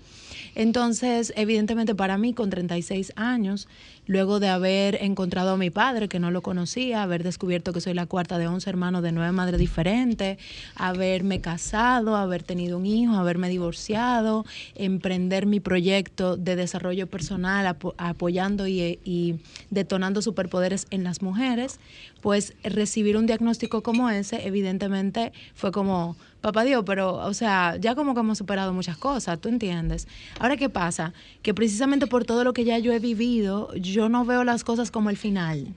Entonces, 0.54 1.32
evidentemente 1.36 1.94
para 1.94 2.18
mí, 2.18 2.32
con 2.32 2.50
36 2.50 3.12
años, 3.16 3.68
luego 4.06 4.40
de 4.40 4.48
haber 4.48 4.96
encontrado 5.02 5.52
a 5.52 5.56
mi 5.56 5.70
padre, 5.70 6.08
que 6.08 6.18
no 6.18 6.30
lo 6.30 6.42
conocía, 6.42 7.02
haber 7.02 7.22
descubierto 7.22 7.72
que 7.72 7.80
soy 7.80 7.94
la 7.94 8.06
cuarta 8.06 8.38
de 8.38 8.48
11 8.48 8.68
hermanos 8.68 9.02
de 9.02 9.12
nueve 9.12 9.30
madres 9.32 9.60
diferentes, 9.60 10.38
haberme 10.74 11.40
casado, 11.40 12.16
haber 12.16 12.42
tenido 12.42 12.78
un 12.78 12.86
hijo, 12.86 13.14
haberme 13.14 13.48
divorciado, 13.48 14.44
emprender 14.74 15.46
mi 15.46 15.60
proyecto 15.60 16.36
de 16.36 16.56
desarrollo 16.56 17.06
personal, 17.06 17.66
apo- 17.66 17.94
apoyando 17.98 18.66
y, 18.66 18.98
y 19.04 19.36
detonando 19.70 20.22
superpoderes 20.22 20.86
en 20.90 21.04
las 21.04 21.22
mujeres, 21.22 21.78
pues 22.20 22.54
recibir 22.64 23.16
un 23.16 23.26
diagnóstico 23.26 23.82
como 23.82 24.10
ese, 24.10 24.46
evidentemente 24.46 25.32
fue 25.54 25.70
como, 25.70 26.16
papá 26.40 26.64
Dios, 26.64 26.84
pero, 26.86 27.14
o 27.16 27.34
sea, 27.34 27.76
ya 27.80 27.94
como 27.94 28.14
que 28.14 28.20
hemos 28.20 28.38
superado 28.38 28.72
muchas 28.72 28.96
cosas, 28.96 29.40
¿tú 29.40 29.48
entiendes? 29.48 30.06
Ahora, 30.38 30.56
¿qué 30.56 30.68
pasa? 30.68 31.12
Que 31.42 31.54
precisamente 31.54 32.06
por 32.06 32.24
todo 32.24 32.44
lo 32.44 32.52
que 32.52 32.64
ya 32.64 32.78
yo 32.78 32.92
he 32.92 32.98
vivido, 32.98 33.74
yo 33.74 34.08
no 34.08 34.24
veo 34.24 34.44
las 34.44 34.64
cosas 34.64 34.90
como 34.90 35.10
el 35.10 35.16
final. 35.16 35.74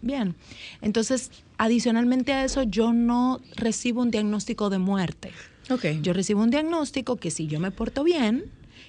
Bien, 0.00 0.36
entonces, 0.80 1.32
adicionalmente 1.58 2.32
a 2.32 2.44
eso, 2.44 2.62
yo 2.62 2.92
no 2.92 3.40
recibo 3.56 4.00
un 4.00 4.12
diagnóstico 4.12 4.70
de 4.70 4.78
muerte. 4.78 5.32
Ok. 5.70 5.86
Yo 6.02 6.12
recibo 6.12 6.42
un 6.42 6.50
diagnóstico 6.50 7.16
que 7.16 7.32
si 7.32 7.48
yo 7.48 7.58
me 7.58 7.72
porto 7.72 8.04
bien, 8.04 8.44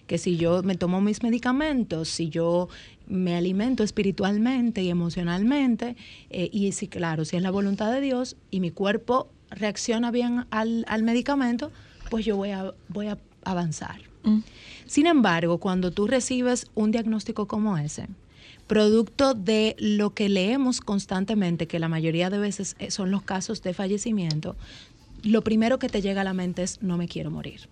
que 0.05 0.19
si 0.19 0.37
yo 0.37 0.61
me 0.61 0.75
tomo 0.75 1.01
mis 1.01 1.23
medicamentos, 1.23 2.09
si 2.09 2.29
yo 2.29 2.69
me 3.07 3.35
alimento 3.35 3.83
espiritualmente 3.83 4.83
y 4.83 4.89
emocionalmente, 4.89 5.95
eh, 6.29 6.49
y 6.51 6.71
si, 6.73 6.87
claro, 6.87 7.25
si 7.25 7.37
es 7.37 7.41
la 7.41 7.51
voluntad 7.51 7.91
de 7.91 8.01
Dios 8.01 8.35
y 8.51 8.59
mi 8.59 8.69
cuerpo 8.71 9.29
reacciona 9.51 10.11
bien 10.11 10.45
al, 10.49 10.85
al 10.87 11.03
medicamento, 11.03 11.71
pues 12.09 12.25
yo 12.25 12.35
voy 12.35 12.51
a, 12.51 12.73
voy 12.89 13.07
a 13.07 13.17
avanzar. 13.43 14.01
Sin 14.85 15.07
embargo, 15.07 15.57
cuando 15.57 15.91
tú 15.91 16.05
recibes 16.05 16.67
un 16.75 16.91
diagnóstico 16.91 17.47
como 17.47 17.77
ese, 17.77 18.07
producto 18.67 19.33
de 19.33 19.75
lo 19.79 20.13
que 20.13 20.29
leemos 20.29 20.79
constantemente, 20.79 21.67
que 21.67 21.79
la 21.79 21.89
mayoría 21.89 22.29
de 22.29 22.37
veces 22.37 22.75
eh, 22.79 22.91
son 22.91 23.09
los 23.11 23.23
casos 23.23 23.63
de 23.63 23.73
fallecimiento, 23.73 24.55
lo 25.23 25.43
primero 25.43 25.79
que 25.79 25.89
te 25.89 26.01
llega 26.01 26.21
a 26.21 26.23
la 26.23 26.33
mente 26.33 26.63
es 26.63 26.81
no 26.81 26.97
me 26.97 27.07
quiero 27.07 27.31
morir. 27.31 27.67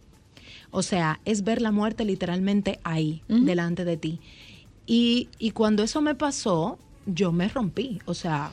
O 0.72 0.82
sea, 0.82 1.20
es 1.26 1.44
ver 1.44 1.62
la 1.62 1.72
muerte 1.72 2.06
literalmente 2.06 2.80
ahí, 2.84 3.24
delante 3.28 3.86
de 3.86 3.98
ti. 3.98 4.20
Y, 4.86 5.30
y 5.40 5.52
cuando 5.52 5.84
eso 5.84 6.02
me 6.02 6.16
pasó, 6.16 6.78
yo 7.08 7.32
me 7.32 7.48
rompí. 7.48 8.00
O 8.06 8.14
sea, 8.14 8.52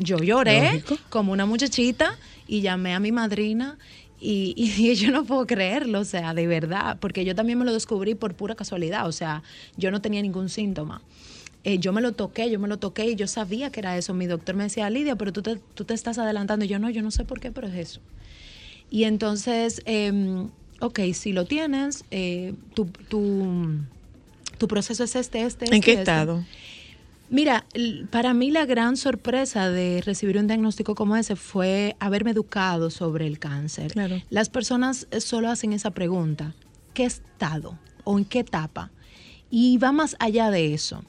yo 0.00 0.18
lloré 0.18 0.64
Lógico. 0.64 0.98
como 1.08 1.32
una 1.32 1.46
muchachita 1.46 2.18
y 2.48 2.62
llamé 2.62 2.94
a 2.94 3.00
mi 3.00 3.12
madrina 3.12 3.78
y, 4.20 4.54
y 4.56 4.94
yo 4.96 5.12
no 5.12 5.24
puedo 5.24 5.46
creerlo, 5.46 6.00
o 6.00 6.04
sea, 6.04 6.34
de 6.34 6.46
verdad, 6.46 6.98
porque 7.00 7.24
yo 7.24 7.34
también 7.34 7.58
me 7.58 7.64
lo 7.64 7.72
descubrí 7.72 8.14
por 8.16 8.34
pura 8.34 8.56
casualidad, 8.56 9.06
o 9.06 9.12
sea, 9.12 9.42
yo 9.76 9.92
no 9.92 10.00
tenía 10.00 10.22
ningún 10.22 10.48
síntoma. 10.48 11.02
Eh, 11.62 11.78
yo 11.78 11.92
me 11.92 12.00
lo 12.00 12.12
toqué, 12.12 12.50
yo 12.50 12.58
me 12.58 12.68
lo 12.68 12.78
toqué 12.78 13.10
y 13.10 13.16
yo 13.16 13.26
sabía 13.26 13.70
que 13.70 13.80
era 13.80 13.96
eso. 13.98 14.14
Mi 14.14 14.26
doctor 14.26 14.54
me 14.54 14.64
decía, 14.64 14.88
Lidia, 14.88 15.16
pero 15.16 15.30
tú 15.32 15.42
te, 15.42 15.56
tú 15.74 15.84
te 15.84 15.92
estás 15.92 16.16
adelantando. 16.16 16.64
Y 16.64 16.68
yo 16.68 16.78
no, 16.78 16.88
yo 16.88 17.02
no 17.02 17.10
sé 17.10 17.24
por 17.24 17.38
qué, 17.38 17.52
pero 17.52 17.68
es 17.68 17.74
eso. 17.74 18.00
Y 18.90 19.04
entonces, 19.04 19.82
eh, 19.84 20.46
ok, 20.80 21.00
si 21.12 21.32
lo 21.32 21.44
tienes, 21.44 22.04
eh, 22.10 22.54
tu, 22.74 22.86
tu, 22.86 23.76
tu 24.56 24.68
proceso 24.68 25.04
es 25.04 25.14
este, 25.14 25.42
este, 25.42 25.66
¿En 25.66 25.74
este, 25.74 25.84
qué 25.84 25.90
este. 25.92 26.02
estado? 26.02 26.44
Mira, 27.30 27.64
para 28.10 28.34
mí 28.34 28.50
la 28.50 28.66
gran 28.66 28.96
sorpresa 28.96 29.70
de 29.70 30.02
recibir 30.04 30.36
un 30.36 30.48
diagnóstico 30.48 30.96
como 30.96 31.16
ese 31.16 31.36
fue 31.36 31.96
haberme 32.00 32.32
educado 32.32 32.90
sobre 32.90 33.28
el 33.28 33.38
cáncer. 33.38 33.92
Claro. 33.92 34.20
Las 34.30 34.48
personas 34.48 35.06
eh, 35.12 35.20
solo 35.20 35.48
hacen 35.48 35.72
esa 35.72 35.92
pregunta, 35.92 36.54
¿qué 36.92 37.04
estado 37.04 37.78
o 38.02 38.18
en 38.18 38.24
qué 38.24 38.40
etapa? 38.40 38.90
Y 39.48 39.78
va 39.78 39.92
más 39.92 40.16
allá 40.18 40.50
de 40.50 40.74
eso. 40.74 41.04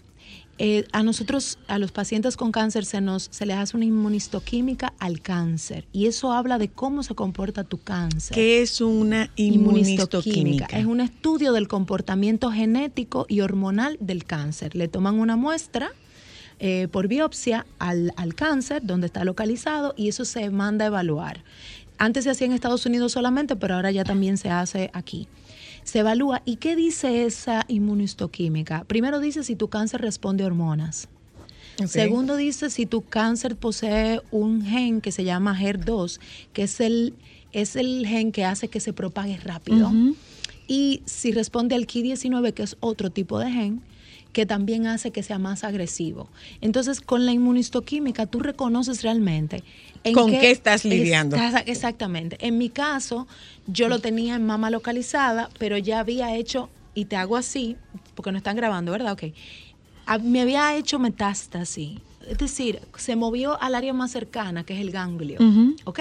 Eh, 0.60 0.86
a 0.92 1.02
nosotros, 1.02 1.58
a 1.68 1.80
los 1.80 1.92
pacientes 1.92 2.38
con 2.38 2.52
cáncer, 2.52 2.86
se, 2.86 3.02
nos, 3.02 3.30
se 3.32 3.48
les 3.48 3.58
hace 3.58 3.76
una 3.76 3.86
inmunistoquímica 3.86 4.94
al 5.00 5.20
cáncer. 5.22 5.88
Y 5.92 6.06
eso 6.06 6.34
habla 6.34 6.60
de 6.60 6.70
cómo 6.70 7.02
se 7.02 7.16
comporta 7.16 7.64
tu 7.64 7.80
cáncer 7.80 8.36
¿Qué 8.36 8.62
es 8.62 8.80
una 8.80 9.32
inmunistoquímica? 9.38 10.68
Es 10.78 10.86
un 10.86 11.02
estudio 11.02 11.52
del 11.52 11.68
comportamiento 11.68 12.52
genético 12.52 13.26
y 13.28 13.42
hormonal 13.42 13.98
del 14.00 14.24
cáncer. 14.24 14.76
Le 14.76 14.88
toman 14.88 15.18
una 15.18 15.36
muestra 15.36 15.94
eh, 16.64 16.88
por 16.92 17.08
biopsia 17.08 17.66
al, 17.80 18.14
al 18.18 18.36
cáncer, 18.36 18.86
donde 18.86 19.08
está 19.08 19.26
localizado, 19.26 19.96
y 19.98 20.10
eso 20.10 20.26
se 20.26 20.48
manda 20.52 20.86
a 20.86 20.90
evaluar. 20.90 21.44
Antes 21.98 22.26
se 22.26 22.30
hacía 22.30 22.46
en 22.46 22.54
Estados 22.54 22.86
Unidos 22.86 23.14
solamente, 23.14 23.56
pero 23.56 23.74
ahora 23.74 23.90
ya 23.90 24.04
también 24.04 24.38
se 24.38 24.52
hace 24.52 24.92
aquí. 24.94 25.28
Se 25.84 26.00
evalúa. 26.00 26.44
¿Y 26.46 26.58
qué 26.58 26.76
dice 26.76 27.26
esa 27.26 27.66
inmunistoquímica? 27.68 28.84
Primero 28.84 29.20
dice 29.20 29.44
si 29.44 29.56
tu 29.56 29.70
cáncer 29.70 30.02
responde 30.02 30.44
a 30.44 30.48
hormonas. 30.48 31.08
Segundo 31.88 32.36
dice 32.36 32.70
si 32.70 32.86
tu 32.86 33.02
cáncer 33.02 33.56
posee 33.56 34.22
un 34.30 34.64
gen 34.64 35.02
que 35.02 35.12
se 35.12 35.24
llama 35.24 35.60
HER2, 35.60 36.20
que 36.54 36.64
es 36.64 36.80
el, 36.80 37.16
es 37.54 37.76
el 37.76 38.06
gen 38.06 38.32
que 38.32 38.46
hace 38.46 38.68
que 38.68 38.80
se 38.80 38.94
propague 38.94 39.38
rápido. 39.38 39.92
Y 40.68 41.02
si 41.06 41.32
responde 41.32 41.74
al 41.74 41.88
Ki19, 41.88 42.54
que 42.54 42.62
es 42.62 42.78
otro 42.82 43.10
tipo 43.10 43.40
de 43.40 43.50
gen, 43.50 43.82
que 44.34 44.46
también 44.46 44.88
hace 44.88 45.12
que 45.12 45.24
sea 45.24 45.40
más 45.40 45.64
agresivo. 45.64 46.30
Entonces, 46.62 47.02
con 47.02 47.26
la 47.26 47.32
inmunistoquímica, 47.34 48.26
tú 48.26 48.40
reconoces 48.40 49.02
realmente 49.04 49.64
en 50.04 50.14
¿Con 50.14 50.32
qué 50.32 50.52
estás 50.52 50.86
lidiando? 50.86 51.36
estás- 51.36 51.64
exactamente. 51.68 52.38
En 52.40 52.58
mi 52.58 52.70
caso, 52.70 53.28
yo 53.68 53.90
lo 53.90 54.00
tenía 54.00 54.36
en 54.36 54.46
mama 54.46 54.70
localizada, 54.70 55.50
pero 55.60 55.78
ya 55.78 56.00
había 56.00 56.36
hecho, 56.36 56.70
y 56.96 57.06
te 57.06 57.16
hago 57.18 57.36
así, 57.38 57.76
porque 58.16 58.32
no 58.32 58.38
están 58.38 58.56
grabando, 58.56 58.92
¿verdad? 58.92 59.14
Ok. 59.14 59.24
A- 60.06 60.18
me 60.18 60.42
había 60.42 60.76
hecho 60.76 60.98
metástasis. 60.98 62.00
Es 62.28 62.38
decir, 62.38 62.80
se 62.98 63.16
movió 63.16 63.60
al 63.62 63.76
área 63.76 63.94
más 63.94 64.12
cercana, 64.12 64.64
que 64.64 64.74
es 64.76 64.80
el 64.80 64.92
ganglio. 64.92 65.40
¿Ok? 65.86 66.00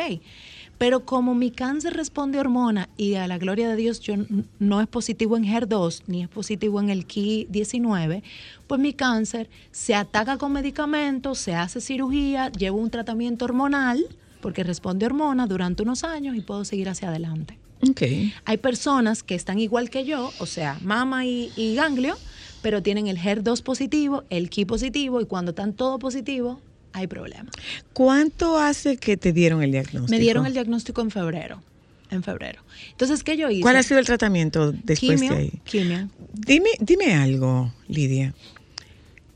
Pero 0.80 1.04
como 1.04 1.34
mi 1.34 1.50
cáncer 1.50 1.92
responde 1.92 2.38
a 2.38 2.40
hormona 2.40 2.88
y 2.96 3.16
a 3.16 3.28
la 3.28 3.36
gloria 3.36 3.68
de 3.68 3.76
Dios 3.76 4.00
yo 4.00 4.14
no 4.58 4.80
es 4.80 4.86
positivo 4.86 5.36
en 5.36 5.44
HER2 5.44 6.04
ni 6.06 6.22
es 6.22 6.28
positivo 6.30 6.80
en 6.80 6.88
el 6.88 7.06
Ki19, 7.06 8.22
pues 8.66 8.80
mi 8.80 8.94
cáncer 8.94 9.50
se 9.72 9.94
ataca 9.94 10.38
con 10.38 10.54
medicamentos, 10.54 11.36
se 11.36 11.54
hace 11.54 11.82
cirugía, 11.82 12.50
llevo 12.52 12.78
un 12.78 12.88
tratamiento 12.88 13.44
hormonal 13.44 14.06
porque 14.40 14.64
responde 14.64 15.04
a 15.04 15.08
hormona 15.08 15.46
durante 15.46 15.82
unos 15.82 16.02
años 16.02 16.34
y 16.34 16.40
puedo 16.40 16.64
seguir 16.64 16.88
hacia 16.88 17.10
adelante. 17.10 17.58
Ok. 17.86 18.00
Hay 18.46 18.56
personas 18.56 19.22
que 19.22 19.34
están 19.34 19.58
igual 19.58 19.90
que 19.90 20.06
yo, 20.06 20.32
o 20.38 20.46
sea, 20.46 20.78
mama 20.80 21.26
y, 21.26 21.52
y 21.56 21.74
ganglio, 21.74 22.16
pero 22.62 22.82
tienen 22.82 23.06
el 23.06 23.18
HER2 23.18 23.62
positivo, 23.62 24.24
el 24.30 24.48
Ki 24.48 24.64
positivo, 24.64 25.20
y 25.20 25.26
cuando 25.26 25.50
están 25.50 25.74
todo 25.74 25.98
positivo, 25.98 26.58
hay 26.92 27.06
problema. 27.06 27.50
¿Cuánto 27.92 28.58
hace 28.58 28.96
que 28.96 29.16
te 29.16 29.32
dieron 29.32 29.62
el 29.62 29.72
diagnóstico? 29.72 30.10
Me 30.10 30.18
dieron 30.18 30.46
el 30.46 30.52
diagnóstico 30.52 31.00
en 31.00 31.10
febrero. 31.10 31.62
En 32.10 32.22
febrero. 32.22 32.62
Entonces, 32.90 33.22
¿qué 33.22 33.36
yo 33.36 33.48
hice? 33.50 33.62
¿Cuál 33.62 33.76
ha 33.76 33.82
sido 33.82 34.00
el 34.00 34.06
tratamiento 34.06 34.72
después 34.72 35.20
quimio, 35.20 35.32
de 35.32 35.38
ahí? 35.38 35.52
quimio. 35.64 36.08
Dime, 36.34 36.70
dime 36.80 37.14
algo, 37.14 37.72
Lidia. 37.86 38.34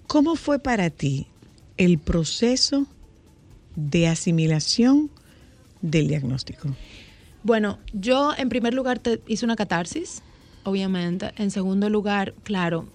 ¿Cómo 0.09 0.35
fue 0.35 0.59
para 0.59 0.91
ti 0.91 1.29
el 1.77 1.99
proceso 1.99 2.87
de 3.77 4.09
asimilación 4.09 5.11
del 5.83 6.09
diagnóstico? 6.09 6.75
Bueno, 7.45 7.79
yo 7.93 8.33
en 8.37 8.49
primer 8.49 8.75
lugar 8.75 8.99
te 8.99 9.21
hice 9.27 9.45
una 9.45 9.55
catarsis, 9.55 10.23
obviamente. 10.65 11.33
En 11.37 11.51
segundo 11.51 11.91
lugar, 11.91 12.35
claro, 12.43 12.89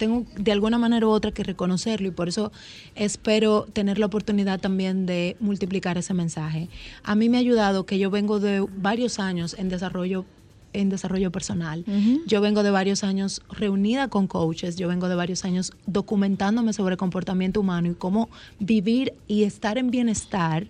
tengo 0.00 0.24
de 0.34 0.50
alguna 0.50 0.78
manera 0.78 1.06
u 1.06 1.10
otra 1.10 1.30
que 1.30 1.44
reconocerlo 1.44 2.08
y 2.08 2.10
por 2.10 2.28
eso 2.28 2.50
espero 2.94 3.66
tener 3.70 3.98
la 3.98 4.06
oportunidad 4.06 4.58
también 4.58 5.04
de 5.04 5.36
multiplicar 5.40 5.98
ese 5.98 6.14
mensaje. 6.14 6.68
A 7.04 7.14
mí 7.14 7.28
me 7.28 7.36
ha 7.36 7.40
ayudado 7.40 7.84
que 7.84 7.98
yo 7.98 8.10
vengo 8.10 8.40
de 8.40 8.66
varios 8.78 9.20
años 9.20 9.54
en 9.58 9.68
desarrollo 9.68 10.24
en 10.72 10.88
desarrollo 10.88 11.32
personal. 11.32 11.84
Yo 12.28 12.40
vengo 12.40 12.62
de 12.62 12.70
varios 12.70 13.02
años 13.02 13.42
reunida 13.50 14.06
con 14.06 14.28
coaches, 14.28 14.76
yo 14.76 14.86
vengo 14.86 15.08
de 15.08 15.16
varios 15.16 15.44
años 15.44 15.72
documentándome 15.86 16.72
sobre 16.72 16.96
comportamiento 16.96 17.58
humano 17.58 17.88
y 17.88 17.94
cómo 17.94 18.28
vivir 18.60 19.14
y 19.26 19.42
estar 19.42 19.78
en 19.78 19.90
bienestar 19.90 20.68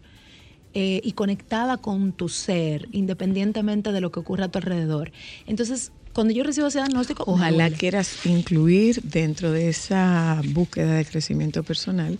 eh, 0.73 1.03
y 1.05 1.13
conectada 1.13 1.77
con 1.77 2.13
tu 2.13 2.31
ser, 2.31 2.89
independientemente 2.93 3.93
de 3.93 4.01
lo 4.01 4.11
que 4.11 4.21
ocurra 4.21 4.47
a 4.47 4.49
tu 4.49 4.59
alrededor. 4.59 5.13
Entonces, 5.47 5.93
cuando 6.13 6.33
yo 6.33 6.43
recibo 6.45 6.67
ese 6.67 6.79
diagnóstico, 6.79 7.25
Ojalá 7.27 7.65
duele. 7.69 7.77
quieras 7.77 8.27
incluir 8.27 9.01
dentro 9.03 9.51
de 9.53 9.69
esa 9.69 10.41
búsqueda 10.53 10.95
de 10.95 11.05
crecimiento 11.05 11.63
personal 11.63 12.19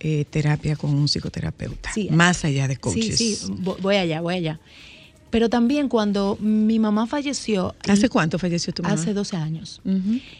eh, 0.00 0.24
terapia 0.28 0.76
con 0.76 0.94
un 0.94 1.06
psicoterapeuta, 1.08 1.90
Sí, 1.92 2.08
más 2.10 2.44
allá 2.44 2.68
de 2.68 2.76
coaches. 2.76 3.16
Sí, 3.16 3.34
sí, 3.36 3.46
vo- 3.62 3.76
voy 3.80 3.96
allá, 3.96 4.20
voy 4.20 4.34
allá. 4.36 4.60
Pero 5.30 5.48
también 5.50 5.88
cuando 5.88 6.36
mi 6.40 6.78
mamá 6.78 7.06
falleció... 7.06 7.74
¿Hace 7.88 8.08
cuánto 8.08 8.38
falleció 8.38 8.72
tu 8.72 8.82
mamá? 8.82 8.94
Hace 8.94 9.12
12 9.12 9.36
años. 9.36 9.80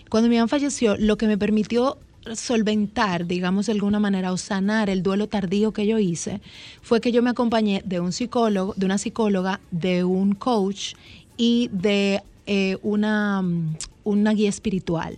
Cuando 0.08 0.28
mi 0.28 0.36
mamá 0.36 0.48
falleció, 0.48 0.96
lo 0.96 1.16
que 1.18 1.26
me 1.26 1.36
permitió 1.36 1.98
solventar, 2.34 3.26
digamos 3.26 3.66
de 3.66 3.72
alguna 3.72 3.98
manera, 3.98 4.32
o 4.32 4.36
sanar 4.36 4.88
el 4.90 5.02
duelo 5.02 5.26
tardío 5.28 5.72
que 5.72 5.86
yo 5.86 5.98
hice, 5.98 6.40
fue 6.82 7.00
que 7.00 7.10
yo 7.12 7.22
me 7.22 7.30
acompañé 7.30 7.82
de 7.84 7.98
un 8.00 8.12
psicólogo, 8.12 8.74
de 8.76 8.86
una 8.86 8.98
psicóloga, 8.98 9.60
de 9.70 10.04
un 10.04 10.34
coach 10.34 10.94
y 11.36 11.68
de 11.72 12.22
eh, 12.46 12.78
una, 12.82 13.42
mm, 13.42 13.76
una 14.04 14.32
guía 14.32 14.48
espiritual. 14.48 15.16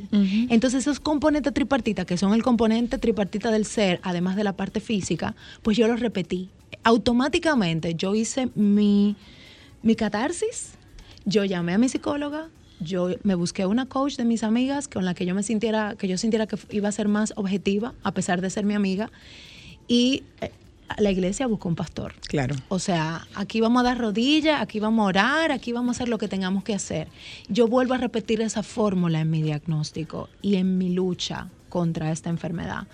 Entonces 0.49 0.81
esos 0.83 0.99
componentes 0.99 1.53
tripartitas, 1.53 2.07
que 2.07 2.17
son 2.17 2.33
el 2.33 2.43
componente 2.43 2.97
tripartita 2.99 3.51
del 3.51 3.67
ser, 3.67 4.01
además 4.03 4.35
de 4.35 4.45
la 4.45 4.55
parte 4.55 4.81
física, 4.81 5.37
pues 5.63 5.77
yo 5.77 5.87
los 5.89 6.01
repetí. 6.01 6.49
Automáticamente 6.85 7.95
yo 7.95 8.15
hice 8.15 8.49
mi, 8.55 9.15
mi 9.83 9.95
catarsis, 9.95 10.73
yo 11.27 11.45
llamé 11.45 11.75
a 11.75 11.79
mi 11.79 11.91
psicóloga, 11.91 12.49
yo 12.81 13.11
me 13.25 13.35
busqué 13.35 13.67
una 13.67 13.87
coach 13.87 14.17
de 14.17 14.25
mis 14.25 14.43
amigas 14.43 14.89
con 14.89 15.05
la 15.05 15.15
que 15.15 15.27
yo 15.27 15.35
me 15.35 15.43
sintiera, 15.43 15.97
que 15.99 16.09
yo 16.09 16.17
sintiera 16.17 16.47
que 16.47 16.57
iba 16.71 16.89
a 16.89 16.93
ser 16.93 17.09
más 17.09 17.35
objetiva, 17.37 17.95
a 18.03 18.13
pesar 18.13 18.41
de 18.41 18.49
ser 18.49 18.65
mi 18.65 18.75
amiga, 18.75 19.11
y 19.87 20.23
eh, 20.41 20.53
la 20.99 21.11
iglesia 21.11 21.47
buscó 21.47 21.69
un 21.69 21.75
pastor. 21.75 22.15
Claro. 22.29 22.55
O 22.69 22.79
sea, 22.79 23.27
aquí 23.35 23.61
vamos 23.61 23.81
a 23.81 23.85
dar 23.85 23.99
rodillas, 23.99 24.61
aquí 24.63 24.81
vamos 24.81 25.05
a 25.05 25.07
orar, 25.09 25.53
aquí 25.53 25.73
vamos 25.73 25.89
a 25.89 25.97
hacer 25.99 26.09
lo 26.09 26.19
que 26.19 26.29
tengamos 26.29 26.65
que 26.65 26.75
hacer. 26.75 27.09
Yo 27.49 27.69
vuelvo 27.69 27.95
a 27.95 27.99
repetir 27.99 28.41
esa 28.41 28.63
fórmula 28.63 29.21
en 29.21 29.31
mi 29.31 29.43
diagnóstico 29.43 30.29
y 30.43 30.57
en 30.57 30.79
mi 30.79 30.89
lucha 30.95 31.49
contra 31.69 32.11
esta 32.13 32.31
enfermedad. 32.31 32.87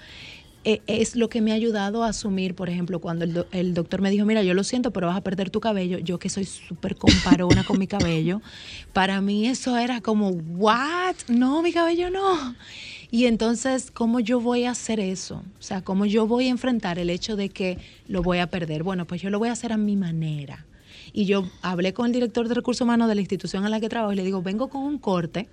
Eh, 0.67 0.81
es 0.87 1.15
lo 1.15 1.29
que 1.29 1.43
me 1.43 1.53
ha 1.53 1.57
ayudado 1.57 2.05
a 2.05 2.09
asumir, 2.09 2.55
por 2.55 2.71
ejemplo, 2.71 2.99
cuando 2.99 3.27
el, 3.27 3.35
do- 3.35 3.47
el 3.53 3.75
doctor 3.75 4.01
me 4.01 4.11
dijo, 4.11 4.25
mira, 4.25 4.43
yo 4.43 4.55
lo 4.55 4.65
siento, 4.65 4.93
pero 4.93 5.09
vas 5.09 5.17
a 5.19 5.21
perder 5.21 5.51
tu 5.51 5.61
cabello. 5.61 5.99
Yo 5.99 6.19
que 6.19 6.31
soy 6.31 6.47
súper 6.47 6.97
comparona 6.97 7.65
con 7.65 7.79
mi 7.79 7.87
cabello, 7.87 8.41
para 8.95 9.21
mí 9.21 9.47
eso 9.47 9.77
era 9.77 10.01
como, 10.01 10.31
¿what? 10.31 11.15
No, 11.29 11.61
mi 11.61 11.71
cabello 11.71 12.09
no. 12.09 12.55
Y 13.11 13.27
entonces, 13.27 13.91
¿cómo 13.91 14.21
yo 14.21 14.41
voy 14.41 14.65
a 14.65 14.71
hacer 14.71 15.01
eso? 15.01 15.43
O 15.59 15.63
sea, 15.63 15.83
¿cómo 15.83 16.07
yo 16.07 16.27
voy 16.27 16.47
a 16.47 16.51
enfrentar 16.51 16.99
el 16.99 17.11
hecho 17.11 17.37
de 17.37 17.49
que 17.49 17.79
lo 18.09 18.23
voy 18.23 18.39
a 18.39 18.49
perder? 18.49 18.83
Bueno, 18.83 19.07
pues 19.07 19.23
yo 19.23 19.31
lo 19.31 19.39
voy 19.39 19.49
a 19.49 19.53
hacer 19.53 19.73
a 19.73 19.77
mi 19.77 19.97
manera. 19.97 20.67
Y 21.13 21.27
yo 21.27 21.45
hablé 21.63 21.93
con 21.93 22.07
el 22.07 22.13
director 22.13 22.49
de 22.49 22.55
recursos 22.55 22.81
humanos 22.83 23.09
de 23.09 23.15
la 23.15 23.21
institución 23.21 23.65
en 23.65 23.71
la 23.71 23.81
que 23.81 23.89
trabajo 23.89 24.13
y 24.13 24.17
le 24.17 24.25
digo, 24.25 24.43
vengo 24.43 24.69
con 24.69 24.83
un 24.83 24.99
corte 24.99 25.49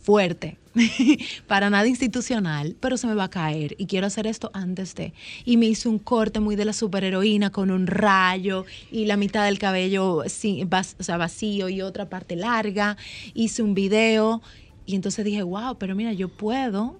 fuerte, 0.00 0.56
para 1.46 1.70
nada 1.70 1.86
institucional, 1.86 2.74
pero 2.80 2.96
se 2.96 3.06
me 3.06 3.14
va 3.14 3.24
a 3.24 3.30
caer 3.30 3.76
y 3.78 3.86
quiero 3.86 4.08
hacer 4.08 4.26
esto 4.26 4.50
antes 4.52 4.96
de. 4.96 5.12
Y 5.44 5.56
me 5.56 5.66
hizo 5.66 5.88
un 5.88 6.00
corte 6.00 6.40
muy 6.40 6.56
de 6.56 6.64
la 6.64 6.72
superheroína 6.72 7.50
con 7.50 7.70
un 7.70 7.86
rayo 7.86 8.64
y 8.90 9.04
la 9.04 9.16
mitad 9.16 9.44
del 9.44 9.60
cabello 9.60 10.24
sí, 10.26 10.64
vas- 10.66 10.96
o 10.98 11.04
sea, 11.04 11.18
vacío 11.18 11.68
y 11.68 11.82
otra 11.82 12.08
parte 12.08 12.34
larga. 12.34 12.96
Hice 13.34 13.62
un 13.62 13.74
video 13.74 14.42
y 14.86 14.94
entonces 14.94 15.24
dije, 15.24 15.42
wow, 15.42 15.76
pero 15.78 15.94
mira, 15.94 16.12
yo 16.12 16.28
puedo 16.28 16.98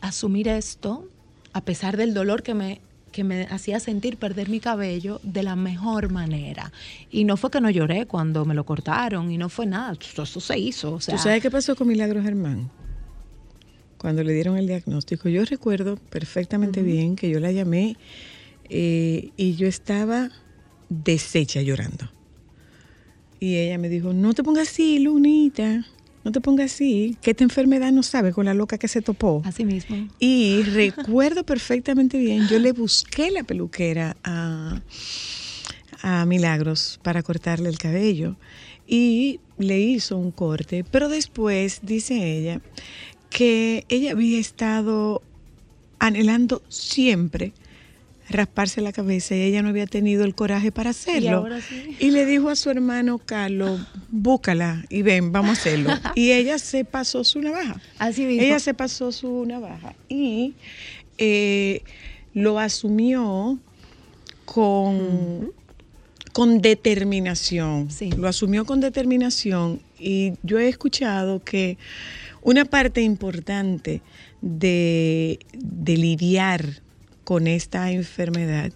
asumir 0.00 0.48
esto 0.48 1.08
a 1.52 1.62
pesar 1.62 1.96
del 1.96 2.14
dolor 2.14 2.42
que 2.42 2.54
me 2.54 2.80
que 3.14 3.22
me 3.22 3.44
hacía 3.44 3.78
sentir 3.78 4.16
perder 4.16 4.48
mi 4.48 4.58
cabello 4.58 5.20
de 5.22 5.44
la 5.44 5.54
mejor 5.54 6.10
manera. 6.10 6.72
Y 7.12 7.22
no 7.22 7.36
fue 7.36 7.48
que 7.48 7.60
no 7.60 7.70
lloré 7.70 8.06
cuando 8.06 8.44
me 8.44 8.54
lo 8.54 8.66
cortaron 8.66 9.30
y 9.30 9.38
no 9.38 9.48
fue 9.48 9.66
nada, 9.66 9.92
eso, 9.92 10.24
eso 10.24 10.40
se 10.40 10.58
hizo. 10.58 10.94
O 10.94 11.00
sea, 11.00 11.14
¿Tú 11.14 11.22
sabes 11.22 11.40
qué 11.40 11.48
pasó 11.48 11.76
con 11.76 11.86
Milagro 11.86 12.20
Germán? 12.20 12.72
Cuando 13.98 14.24
le 14.24 14.32
dieron 14.32 14.56
el 14.56 14.66
diagnóstico, 14.66 15.28
yo 15.28 15.44
recuerdo 15.44 15.96
perfectamente 15.96 16.82
bien 16.82 17.14
que 17.14 17.30
yo 17.30 17.38
la 17.38 17.52
llamé 17.52 17.96
eh, 18.68 19.30
y 19.36 19.54
yo 19.54 19.68
estaba 19.68 20.30
deshecha 20.88 21.62
llorando. 21.62 22.10
Y 23.38 23.58
ella 23.58 23.78
me 23.78 23.88
dijo, 23.88 24.12
no 24.12 24.34
te 24.34 24.42
pongas 24.42 24.68
así, 24.68 24.98
Lunita, 24.98 25.86
no 26.24 26.32
te 26.32 26.40
pongas 26.40 26.72
así, 26.72 27.16
que 27.20 27.32
esta 27.32 27.44
enfermedad 27.44 27.92
no 27.92 28.02
sabe 28.02 28.32
con 28.32 28.46
la 28.46 28.54
loca 28.54 28.78
que 28.78 28.88
se 28.88 29.02
topó. 29.02 29.42
Así 29.44 29.64
mismo. 29.64 30.08
Y 30.18 30.62
recuerdo 30.62 31.44
perfectamente 31.44 32.18
bien, 32.18 32.48
yo 32.48 32.58
le 32.58 32.72
busqué 32.72 33.30
la 33.30 33.44
peluquera 33.44 34.16
a, 34.24 34.80
a 36.02 36.24
Milagros 36.24 36.98
para 37.02 37.22
cortarle 37.22 37.68
el 37.68 37.78
cabello 37.78 38.36
y 38.86 39.40
le 39.58 39.78
hizo 39.80 40.16
un 40.16 40.30
corte, 40.30 40.84
pero 40.90 41.08
después 41.08 41.80
dice 41.82 42.38
ella 42.38 42.60
que 43.30 43.84
ella 43.88 44.12
había 44.12 44.38
estado 44.38 45.22
anhelando 45.98 46.62
siempre 46.68 47.52
rasparse 48.28 48.80
la 48.80 48.92
cabeza 48.92 49.34
y 49.34 49.42
ella 49.42 49.62
no 49.62 49.68
había 49.68 49.86
tenido 49.86 50.24
el 50.24 50.34
coraje 50.34 50.72
para 50.72 50.90
hacerlo. 50.90 51.46
sí. 51.68 51.96
Y 51.98 52.10
le 52.10 52.26
dijo 52.26 52.48
a 52.48 52.56
su 52.56 52.70
hermano 52.70 53.18
Carlos, 53.18 53.80
búscala 54.10 54.84
y 54.88 55.02
ven, 55.02 55.32
vamos 55.32 55.58
a 55.58 55.60
hacerlo. 55.60 55.90
y 56.14 56.32
ella 56.32 56.58
se 56.58 56.84
pasó 56.84 57.24
su 57.24 57.40
navaja. 57.40 57.80
Así 57.98 58.24
mismo. 58.24 58.42
Ella 58.42 58.58
se 58.58 58.74
pasó 58.74 59.12
su 59.12 59.44
navaja 59.46 59.94
y 60.08 60.54
eh, 61.18 61.82
lo 62.32 62.58
asumió 62.58 63.58
con, 64.44 65.52
con 66.32 66.60
determinación. 66.60 67.90
Sí. 67.90 68.10
Lo 68.10 68.28
asumió 68.28 68.64
con 68.64 68.80
determinación 68.80 69.80
y 69.98 70.32
yo 70.42 70.58
he 70.58 70.68
escuchado 70.68 71.42
que 71.44 71.78
una 72.42 72.64
parte 72.64 73.00
importante 73.02 74.02
de, 74.40 75.38
de 75.52 75.96
lidiar 75.96 76.83
con 77.24 77.46
esta 77.46 77.90
enfermedad 77.90 78.72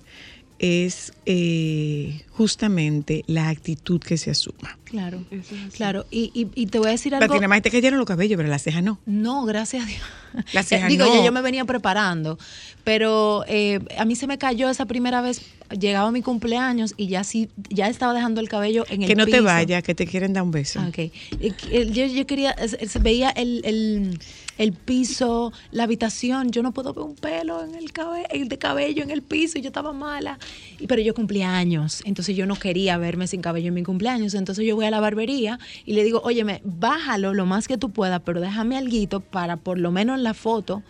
es 0.59 1.13
eh, 1.25 2.23
justamente 2.31 3.23
la 3.27 3.49
actitud 3.49 4.01
que 4.01 4.17
se 4.19 4.31
asuma. 4.31 4.77
Claro, 4.85 5.23
Eso 5.31 5.55
es 5.55 5.75
claro. 5.75 6.07
Y, 6.11 6.31
y, 6.35 6.49
y 6.61 6.67
te 6.67 6.79
voy 6.79 6.89
a 6.89 6.91
decir 6.93 7.15
algo. 7.15 7.33
nada 7.35 7.47
más 7.49 7.63
te 7.63 7.71
cayeron 7.71 7.99
los 7.99 8.07
cabellos, 8.09 8.37
pero 8.37 8.49
las 8.49 8.63
cejas 8.63 8.83
no. 8.83 8.99
No, 9.07 9.45
gracias 9.45 9.85
a 9.85 9.87
Dios. 9.87 10.01
La 10.53 10.63
ceja 10.63 10.89
Digo, 10.89 11.07
no. 11.07 11.15
ya 11.15 11.25
yo 11.25 11.33
me 11.33 11.43
venía 11.43 11.65
preparando, 11.65 12.39
pero 12.85 13.45
eh, 13.47 13.81
a 13.99 14.05
mí 14.05 14.17
se 14.17 14.27
me 14.27 14.37
cayó 14.37 14.69
esa 14.69 14.87
primera 14.87 15.21
vez, 15.21 15.43
llegaba 15.79 16.11
mi 16.11 16.23
cumpleaños 16.23 16.95
y 16.97 17.07
ya 17.09 17.25
sí, 17.25 17.49
ya 17.71 17.89
estaba 17.89 18.13
dejando 18.13 18.41
el 18.41 18.49
cabello 18.49 18.85
en 18.91 19.03
el 19.03 19.09
Que 19.09 19.15
no 19.15 19.27
te 19.27 19.41
vaya, 19.41 19.81
que 19.83 19.95
te 19.95 20.07
quieren 20.07 20.33
dar 20.33 20.43
un 20.43 20.51
beso. 20.51 20.81
Ok. 20.89 20.99
Eh, 20.99 21.13
eh, 21.41 21.89
Yo, 21.93 22.07
yo 22.07 22.27
quería, 22.27 22.55
veía 23.01 23.31
el, 23.31 23.63
el, 23.65 24.19
el 24.59 24.73
piso, 24.73 25.53
la 25.71 25.85
habitación, 25.85 26.51
yo 26.51 26.63
no 26.63 26.73
puedo 26.73 26.93
ver 26.93 27.05
un 27.05 27.15
pelo 27.15 27.65
en 27.65 27.75
el 27.75 27.93
cabello, 27.93 28.27
de 28.47 28.59
cabello 28.59 29.03
en 29.03 29.11
el 29.11 29.23
piso 29.23 29.59
y 29.59 29.63
yo 29.63 29.69
estaba 29.69 29.93
mala. 29.93 30.39
Pero 30.87 31.01
yo 31.01 31.15
cumplía 31.15 31.57
años, 31.57 32.03
entonces 32.05 32.37
yo 32.37 32.45
no 32.45 32.57
quería 32.57 32.99
verme 32.99 33.27
sin 33.27 33.41
cabello 33.41 33.69
en 33.69 33.75
mi 33.75 33.85
cumpleaños. 33.85 34.35
Entonces 34.35 34.67
yo 34.67 34.77
voy 34.77 34.87
a 34.87 34.91
la 34.91 35.01
barbería 35.01 35.59
y 35.87 35.95
le 35.95 36.05
digo, 36.05 36.21
óyeme, 36.25 36.61
bájalo 36.65 37.33
lo 37.33 37.47
más 37.47 37.69
que 37.69 37.79
tú 37.79 37.91
puedas, 37.91 38.21
pero 38.25 38.41
déjame 38.41 38.77
alguito 38.77 39.21
para 39.21 39.57
por 39.57 39.79
lo 39.79 39.91
menos 39.93 40.19
en 40.19 40.25
la 40.25 40.35
foto 40.35 40.83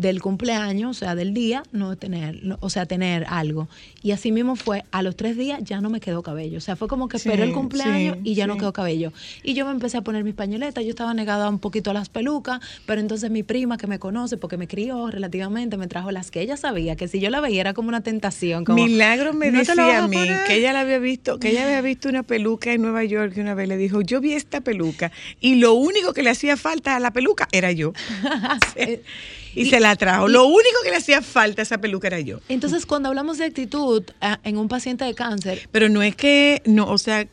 del 0.00 0.20
cumpleaños, 0.22 0.96
o 0.96 0.98
sea, 0.98 1.14
del 1.14 1.34
día, 1.34 1.62
no 1.72 1.96
tener, 1.96 2.42
no- 2.42 2.56
o 2.60 2.70
sea, 2.70 2.86
tener 2.86 3.24
algo. 3.28 3.68
Y 4.02 4.12
así 4.12 4.32
mismo 4.32 4.56
fue, 4.56 4.84
a 4.90 5.02
los 5.02 5.14
tres 5.16 5.36
días 5.36 5.60
ya 5.62 5.80
no 5.80 5.90
me 5.90 6.00
quedó 6.00 6.22
cabello. 6.22 6.58
O 6.58 6.60
sea, 6.60 6.74
fue 6.76 6.88
como 6.88 7.08
que 7.08 7.18
Sí, 7.18 7.28
esperé 7.28 7.44
el 7.46 7.52
cumpleaños 7.52 8.16
sí, 8.16 8.30
y 8.30 8.34
ya 8.34 8.46
no 8.46 8.56
quedó 8.56 8.72
cabello. 8.72 9.12
Y 9.42 9.54
yo 9.54 9.64
me 9.66 9.72
empecé 9.72 9.98
a 9.98 10.02
poner 10.02 10.24
mis 10.24 10.34
pañoletas, 10.34 10.82
yo 10.84 10.90
estaba 10.90 11.12
negada 11.14 11.48
un 11.48 11.58
poquito 11.58 11.90
a 11.90 11.94
las 11.94 12.08
pelucas, 12.08 12.60
pero 12.86 13.00
entonces 13.00 13.30
mi 13.30 13.42
prima 13.42 13.76
que 13.76 13.86
me 13.86 13.98
conoce, 13.98 14.36
porque 14.36 14.56
me 14.56 14.66
crió 14.66 15.10
relativamente, 15.10 15.76
me 15.76 15.86
trajo 15.86 16.10
las 16.10 16.30
que 16.30 16.40
ella 16.40 16.56
sabía, 16.56 16.96
que 16.96 17.06
si 17.08 17.20
yo 17.20 17.28
la 17.30 17.40
veía 17.40 17.60
era 17.60 17.74
como 17.74 17.88
una 17.88 18.00
tentación. 18.02 18.64
Como, 18.64 18.82
Milagro 18.84 19.32
me 19.34 19.50
"¿No 19.50 19.58
decía 19.60 20.04
a 20.04 20.08
mí 20.08 20.16
poner?". 20.16 20.46
que 20.46 20.54
ella 20.56 20.72
la 20.72 20.80
había 20.80 20.98
visto, 20.98 21.38
que 21.38 21.50
ella 21.50 21.64
había 21.64 21.80
visto 21.82 22.08
una 22.08 22.22
peluca 22.22 22.72
en 22.72 22.82
Nueva 22.82 23.04
York 23.04 23.34
y 23.36 23.40
una 23.40 23.54
vez 23.54 23.68
le 23.68 23.76
dijo, 23.76 24.00
yo 24.00 24.20
vi 24.20 24.32
esta 24.32 24.60
peluca 24.62 25.12
y 25.40 25.56
lo 25.56 25.74
único 25.74 26.14
que 26.14 26.22
le 26.22 26.30
hacía 26.30 26.56
falta 26.56 26.96
a 26.96 27.00
la 27.00 27.12
peluca 27.12 27.48
era 27.52 27.70
yo. 27.72 27.92
Y, 29.54 29.66
se 29.66 29.80
la 29.80 29.96
trajo. 29.96 30.28
lo 30.28 30.44
único 30.46 30.78
que 30.84 30.90
le 30.90 30.96
hacía 30.96 31.22
falta 31.22 31.62
a 31.62 31.64
esa 31.64 31.78
peluca 31.78 32.06
era 32.08 32.20
yo. 32.20 32.40
Entonces, 32.48 32.86
cuando 32.86 33.08
hablamos 33.08 33.38
de 33.38 33.44
actitud 33.46 34.02
ah, 34.20 34.38
en 34.44 34.56
un 34.56 34.68
paciente 34.68 35.04
de 35.04 35.14
cáncer, 35.14 35.68
Pero 35.72 35.88
no 35.88 36.02
es 36.02 36.14
que, 36.16 36.62
no, 36.66 36.86
o 36.88 36.98
sea, 36.98 37.26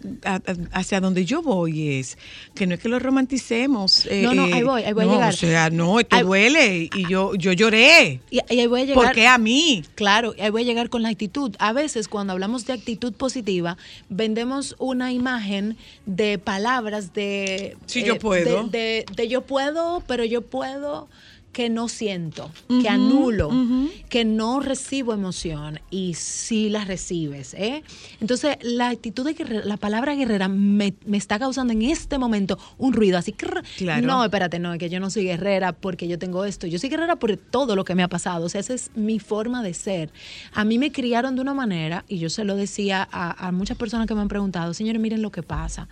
hacia 0.71 0.99
donde 0.99 1.25
yo 1.25 1.41
voy 1.41 1.97
es 1.99 2.17
que 2.55 2.65
no 2.67 2.73
es 2.75 2.79
que 2.79 2.89
lo 2.89 2.99
romanticemos. 2.99 4.05
eh, 4.07 4.21
No, 4.23 4.33
no, 4.33 4.47
eh, 4.47 4.53
ahí 4.53 4.63
voy, 4.63 4.83
ahí 4.83 4.93
voy 4.93 5.03
a 5.05 5.07
llegar. 5.11 5.33
O 5.33 5.37
sea, 5.37 5.69
no, 5.69 5.99
esto 5.99 6.15
Ahí- 6.15 6.23
duele 6.23 6.89
y 6.93 7.07
yo, 7.09 7.35
yo 7.35 7.53
lloré. 7.53 8.19
y, 8.31 8.39
y 8.49 8.59
ahí 8.59 8.67
voy 8.67 8.81
a 8.81 8.85
llegar. 8.85 9.03
¿Por 9.03 9.13
qué 9.13 9.27
a 9.27 9.37
mí? 9.37 9.83
Claro, 9.95 10.33
ahí 10.39 10.49
voy 10.49 10.63
a 10.63 10.65
llegar 10.65 10.89
con 10.89 11.03
la 11.03 11.09
actitud. 11.09 11.55
A 11.59 11.73
veces 11.73 12.07
cuando 12.07 12.33
hablamos 12.33 12.65
de 12.65 12.73
actitud 12.73 13.13
positiva, 13.13 13.77
vendemos 14.09 14.75
una 14.79 15.11
imagen 15.11 15.77
de 16.05 16.37
palabras 16.39 17.13
de... 17.13 17.55
eh, 17.55 17.77
Sí, 17.85 18.03
yo 18.03 18.17
puedo. 18.19 18.63
De, 18.67 18.77
de- 18.77 19.05
de 19.15 19.27
yo 19.27 19.41
puedo, 19.41 20.01
pero 20.07 20.23
yo 20.25 20.41
puedo 20.41 21.07
que 21.51 21.69
no 21.69 21.87
siento, 21.89 22.51
que 22.67 22.73
Ujú, 22.75 22.87
anulo, 22.89 23.47
ujú. 23.47 23.89
que 24.09 24.25
no 24.25 24.59
recibo 24.59 25.13
emoción 25.13 25.79
y 25.89 26.13
sí 26.13 26.69
la 26.69 26.85
recibes. 26.85 27.55
¿eh? 27.55 27.81
Entonces, 28.21 28.57
la 28.61 28.89
actitud 28.89 29.25
de 29.25 29.33
guerrera, 29.33 29.65
la 29.65 29.77
palabra 29.77 30.13
guerrera 30.13 30.49
me, 30.49 30.93
me 31.07 31.17
está 31.17 31.39
causando 31.39 31.73
en 31.73 31.81
este 31.81 32.19
momento 32.19 32.59
un 32.77 32.93
ruido 32.93 33.17
así. 33.17 33.33
Claro. 33.33 34.05
No, 34.05 34.23
espérate, 34.23 34.59
no, 34.59 34.77
que 34.77 34.89
yo 34.89 34.99
no 34.99 35.09
soy 35.09 35.23
guerrera 35.23 35.71
porque 35.73 36.07
yo 36.07 36.19
tengo 36.19 36.45
esto. 36.45 36.67
Yo 36.67 36.77
soy 36.77 36.89
guerrera 36.89 37.15
por 37.15 37.35
todo 37.37 37.75
lo 37.75 37.83
que 37.85 37.95
me 37.95 38.03
ha 38.03 38.07
pasado. 38.07 38.45
O 38.45 38.49
sea, 38.49 38.61
esa 38.61 38.75
es 38.75 38.91
mi 38.93 39.17
forma 39.17 39.63
de 39.63 39.73
ser. 39.73 40.11
A 40.53 40.63
mí 40.63 40.77
me 40.77 40.91
criaron 40.91 41.35
de 41.35 41.41
una 41.41 41.55
manera, 41.55 42.05
y 42.07 42.19
yo 42.19 42.29
se 42.29 42.43
lo 42.43 42.55
decía 42.55 43.07
a, 43.11 43.47
a 43.47 43.51
muchas 43.51 43.77
personas 43.77 44.05
que 44.05 44.13
me 44.13 44.21
han 44.21 44.27
preguntado, 44.27 44.75
señores, 44.75 45.01
miren 45.01 45.23
lo 45.23 45.31
que 45.31 45.41
pasa. 45.41 45.87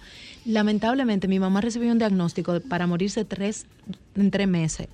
Lamentablemente, 0.45 1.27
mi 1.27 1.39
mamá 1.39 1.61
recibió 1.61 1.91
un 1.91 1.97
diagnóstico 1.97 2.59
para 2.59 2.85
morirse 2.85 3.25
tres, 3.25 3.65
en 4.15 4.29
tres 4.29 4.47
meses. 4.47 4.87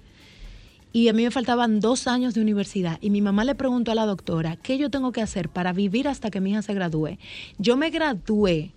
Y 0.94 1.08
a 1.08 1.14
mí 1.14 1.24
me 1.24 1.32
faltaban 1.32 1.80
dos 1.80 2.08
años 2.08 2.34
de 2.34 2.42
universidad. 2.42 2.98
Y 3.02 3.10
mi 3.12 3.22
mamá 3.22 3.46
le 3.46 3.56
preguntó 3.56 3.92
a 3.92 3.96
la 3.96 4.06
doctora, 4.06 4.58
¿qué 4.58 4.78
yo 4.78 4.90
tengo 4.90 5.12
que 5.12 5.22
hacer 5.22 5.48
para 5.50 5.72
vivir 5.74 6.08
hasta 6.08 6.30
que 6.30 6.42
mi 6.42 6.52
hija 6.52 6.62
se 6.62 6.74
gradúe? 6.74 7.18
Yo 7.58 7.78
me 7.78 7.90
gradué. 7.90 8.74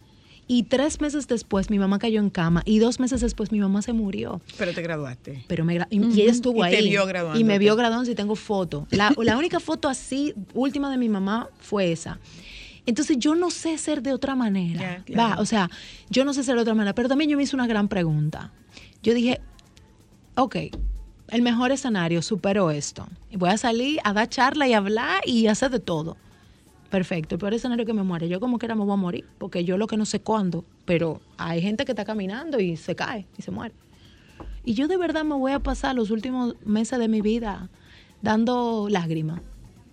Y 0.47 0.65
tres 0.65 1.01
meses 1.01 1.27
después 1.27 1.71
mi 1.71 1.79
mamá 1.79 1.99
cayó 1.99 2.21
en 2.21 2.29
cama 2.29 2.63
y 2.67 2.79
dos 2.79 3.01
meses 3.01 3.23
después 3.23 3.51
mi 3.51 3.61
mamá 3.61 3.81
se 3.81 3.95
murió. 3.95 4.43
Pero 4.59 4.73
te 4.75 4.83
graduaste. 4.83 5.43
Pero 5.49 5.65
me 5.65 5.75
y, 5.75 5.79
y 5.91 6.01
Ujú. 6.01 6.13
ella 6.21 6.31
estuvo 6.31 6.59
Y 6.59 6.69
ahí. 6.69 6.77
te 6.77 6.83
vio 6.83 7.05
Y 7.35 7.45
me 7.45 7.59
vio 7.59 7.75
graduándose 7.77 8.13
y 8.13 8.15
tengo 8.15 8.37
foto. 8.37 8.87
La, 8.91 9.11
la 9.23 9.39
única 9.39 9.59
foto 9.59 9.89
así, 9.89 10.35
última 10.53 10.91
de 10.91 10.99
mi 10.99 11.09
mamá, 11.09 11.49
fue 11.59 11.93
esa. 11.93 12.21
Entonces 12.87 13.17
yo 13.19 13.35
no 13.35 13.51
sé 13.51 13.79
ser 13.79 14.03
de 14.03 14.13
otra 14.13 14.35
manera. 14.35 15.03
Claro. 15.07 15.37
Va, 15.37 15.41
o 15.41 15.47
sea, 15.47 15.71
yo 16.11 16.27
no 16.27 16.35
sé 16.35 16.45
ser 16.45 16.57
de 16.57 16.61
otra 16.61 16.75
manera. 16.75 16.95
Pero 16.95 17.09
también 17.09 17.31
yo 17.31 17.39
me 17.39 17.45
hice 17.45 17.57
una 17.57 17.67
gran 17.67 17.89
pregunta. 17.89 18.53
Yo 19.03 19.15
dije, 19.15 19.41
ok, 20.37 20.57
el 21.29 21.43
mejor 21.43 21.73
escenario, 21.73 22.23
supero 22.23 22.71
esto. 22.71 23.07
Voy 23.33 23.51
a 23.51 23.59
salir 23.59 24.01
a 24.05 24.13
dar 24.13 24.29
charla 24.29 24.69
y 24.69 24.73
hablar 24.73 25.23
y 25.27 25.47
hacer 25.47 25.71
de 25.71 25.81
todo. 25.81 26.17
Perfecto, 26.91 27.35
el 27.35 27.41
peor 27.41 27.55
escenario 27.55 27.87
que 27.87 27.93
me 27.93 28.03
muere. 28.03 28.29
Yo 28.29 28.39
como 28.41 28.59
que 28.59 28.67
era 28.67 28.75
me 28.75 28.85
voy 28.85 28.93
a 28.93 28.97
morir, 28.97 29.27
porque 29.39 29.65
yo 29.65 29.79
lo 29.79 29.87
que 29.87 29.97
no 29.97 30.05
sé 30.05 30.21
cuándo, 30.21 30.65
pero 30.85 31.21
hay 31.39 31.61
gente 31.61 31.85
que 31.85 31.93
está 31.93 32.05
caminando 32.05 32.61
y 32.61 32.77
se 32.77 32.95
cae 32.95 33.27
y 33.37 33.43
se 33.43 33.51
muere. 33.51 33.75
Y 34.65 34.75
yo 34.75 34.87
de 34.87 34.97
verdad 34.97 35.25
me 35.25 35.35
voy 35.35 35.53
a 35.53 35.59
pasar 35.59 35.95
los 35.95 36.11
últimos 36.11 36.55
meses 36.65 36.99
de 36.99 37.09
mi 37.09 37.21
vida 37.21 37.69
dando 38.23 38.87
lágrimas. 38.89 39.41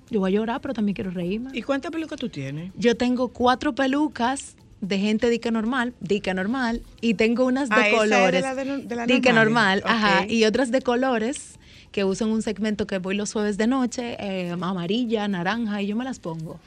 Yo 0.09 0.19
voy 0.19 0.31
a 0.31 0.35
llorar, 0.35 0.61
pero 0.61 0.73
también 0.73 0.93
quiero 0.93 1.09
reírme. 1.11 1.51
¿Y 1.53 1.61
cuántas 1.61 1.91
pelucas 1.91 2.19
tú 2.19 2.29
tienes? 2.29 2.71
Yo 2.75 2.95
tengo 2.95 3.29
cuatro 3.29 3.73
pelucas 3.73 4.55
de 4.81 4.97
gente 4.99 5.29
dique 5.29 5.51
normal, 5.51 5.93
dique 5.99 6.33
normal, 6.33 6.81
y 7.01 7.13
tengo 7.13 7.45
unas 7.45 7.69
de 7.69 7.75
Ah, 7.75 7.79
esa 7.79 7.87
es 7.87 7.91
de 7.91 7.97
colores. 8.15 8.41
la 8.41 8.55
de 8.55 8.65
la 8.65 9.05
normales. 9.07 9.33
normal, 9.35 9.83
ajá, 9.85 10.25
y 10.27 10.43
otras 10.45 10.71
de 10.71 10.81
colores 10.81 11.59
que 11.91 12.03
uso 12.03 12.25
en 12.25 12.31
un 12.31 12.41
segmento 12.41 12.87
que 12.87 12.97
voy 12.97 13.15
los 13.15 13.31
jueves 13.33 13.57
de 13.57 13.67
noche, 13.67 14.15
eh, 14.19 14.51
amarilla, 14.51 15.27
naranja, 15.27 15.81
y 15.81 15.87
yo 15.87 15.95
me 15.95 16.03
las 16.03 16.19
pongo. 16.19 16.59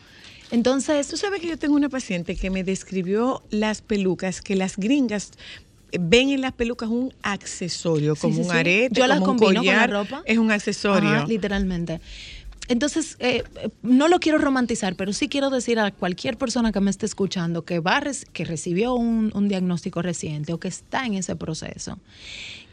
Entonces, 0.50 1.08
Tú 1.08 1.16
sabes 1.16 1.40
que 1.40 1.48
yo 1.48 1.58
tengo 1.58 1.74
una 1.74 1.88
paciente 1.88 2.36
que 2.36 2.50
me 2.50 2.62
describió 2.62 3.42
las 3.50 3.80
pelucas, 3.82 4.40
que 4.40 4.54
las 4.54 4.76
gringas 4.76 5.32
ven 5.98 6.30
en 6.30 6.40
las 6.40 6.52
pelucas 6.52 6.88
un 6.90 7.12
accesorio, 7.22 8.16
como 8.16 8.34
sí, 8.34 8.40
un 8.42 8.50
arete, 8.50 8.94
Yo 9.00 9.06
las 9.06 9.18
como 9.20 9.32
un 9.32 9.38
combino 9.38 9.60
con 9.60 9.66
la 9.66 9.72
collar, 9.86 9.90
ropa. 9.90 10.22
Es 10.26 10.38
un 10.38 10.50
accesorio. 10.50 11.08
Ajá, 11.08 11.26
literalmente. 11.26 12.00
Entonces, 12.68 13.16
eh, 13.18 13.44
no 13.82 14.08
lo 14.08 14.20
quiero 14.20 14.38
romantizar, 14.38 14.96
pero 14.96 15.12
sí 15.12 15.28
quiero 15.28 15.50
decir 15.50 15.78
a 15.78 15.90
cualquier 15.90 16.38
persona 16.38 16.72
que 16.72 16.80
me 16.80 16.90
esté 16.90 17.06
escuchando 17.06 17.64
que, 17.64 17.80
va 17.80 18.02
que 18.32 18.44
recibió 18.44 18.94
un, 18.94 19.30
un 19.34 19.48
diagnóstico 19.48 20.02
reciente 20.02 20.52
o 20.52 20.58
que 20.58 20.68
está 20.68 21.06
en 21.06 21.14
ese 21.14 21.36
proceso, 21.36 21.98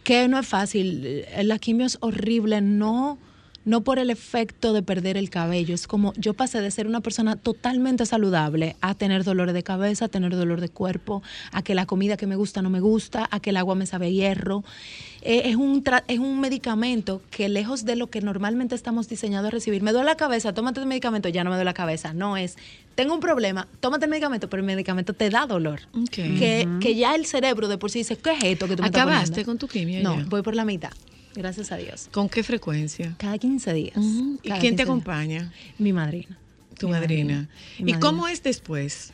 que 0.03 0.27
no 0.27 0.39
es 0.39 0.47
fácil. 0.47 1.25
La 1.43 1.59
quimio 1.59 1.85
es 1.85 1.97
horrible, 2.01 2.61
no, 2.61 3.17
no 3.65 3.81
por 3.81 3.99
el 3.99 4.09
efecto 4.09 4.73
de 4.73 4.81
perder 4.81 5.17
el 5.17 5.29
cabello. 5.29 5.75
Es 5.75 5.87
como 5.87 6.13
yo 6.15 6.33
pasé 6.33 6.61
de 6.61 6.71
ser 6.71 6.87
una 6.87 7.01
persona 7.01 7.35
totalmente 7.35 8.05
saludable 8.05 8.75
a 8.81 8.95
tener 8.95 9.23
dolor 9.23 9.53
de 9.53 9.63
cabeza, 9.63 10.05
a 10.05 10.09
tener 10.09 10.35
dolor 10.35 10.61
de 10.61 10.69
cuerpo, 10.69 11.21
a 11.51 11.61
que 11.61 11.75
la 11.75 11.85
comida 11.85 12.17
que 12.17 12.27
me 12.27 12.35
gusta 12.35 12.61
no 12.61 12.69
me 12.69 12.79
gusta, 12.79 13.27
a 13.31 13.39
que 13.39 13.51
el 13.51 13.57
agua 13.57 13.75
me 13.75 13.85
sabe 13.85 14.11
hierro. 14.11 14.63
Eh, 15.24 15.43
es, 15.45 15.55
un 15.55 15.84
tra- 15.84 16.03
es 16.07 16.17
un 16.19 16.39
medicamento 16.39 17.22
que 17.30 17.47
lejos 17.47 17.86
de 17.86 17.95
lo 17.95 18.09
que 18.09 18.22
normalmente 18.22 18.74
estamos 18.76 19.07
diseñados 19.07 19.47
a 19.49 19.51
recibir, 19.51 19.84
me 19.84 19.91
duele 19.91 20.05
la 20.07 20.15
cabeza, 20.17 20.53
tómate 20.53 20.80
el 20.80 20.88
medicamento, 20.88 21.30
ya 21.30 21.43
no 21.43 21.51
me 21.51 21.57
duele 21.57 21.65
la 21.69 21.74
cabeza. 21.76 22.13
No 22.13 22.38
es, 22.38 22.57
tengo 22.95 23.13
un 23.13 23.19
problema, 23.19 23.67
tómate 23.82 24.05
el 24.05 24.11
medicamento, 24.11 24.49
pero 24.49 24.61
el 24.61 24.65
medicamento 24.67 25.13
te 25.13 25.30
da 25.30 25.45
dolor. 25.45 25.82
Que, 26.11 26.67
que 26.82 26.95
ya 26.95 27.13
el 27.15 27.26
cerebro 27.28 27.67
de 27.67 27.78
por 27.78 27.91
sí 27.91 27.99
dice, 27.99 28.17
¿qué 28.17 28.32
es 28.34 28.43
esto 28.43 28.67
que 28.67 28.76
tú 28.76 28.82
me 28.82 28.88
¿Acabaste 28.89 29.30
poniendo?" 29.30 29.45
con 29.51 29.57
tu 29.59 29.67
quimio 29.67 30.01
No, 30.01 30.17
ya? 30.17 30.26
voy 30.28 30.41
por 30.41 30.55
la 30.55 30.65
mitad, 30.65 30.91
gracias 31.36 31.72
a 31.72 31.78
Dios. 31.78 32.09
¿Con 32.11 32.28
qué 32.28 32.41
frecuencia? 32.43 33.13
Cada 33.19 33.38
15 33.38 33.74
días. 33.74 33.97
¿Y 34.41 34.49
quién 34.49 34.59
te 34.59 34.59
15 34.59 34.69
días. 34.76 34.82
acompaña? 34.82 35.53
Mi 35.78 35.93
madrina. 35.93 36.38
Tu 36.80 36.88
Mi 36.88 36.93
madrina. 36.93 37.47
Mi 37.80 37.91
¿Y 37.91 37.93
cómo 37.99 38.28
es 38.28 38.41
después? 38.41 39.13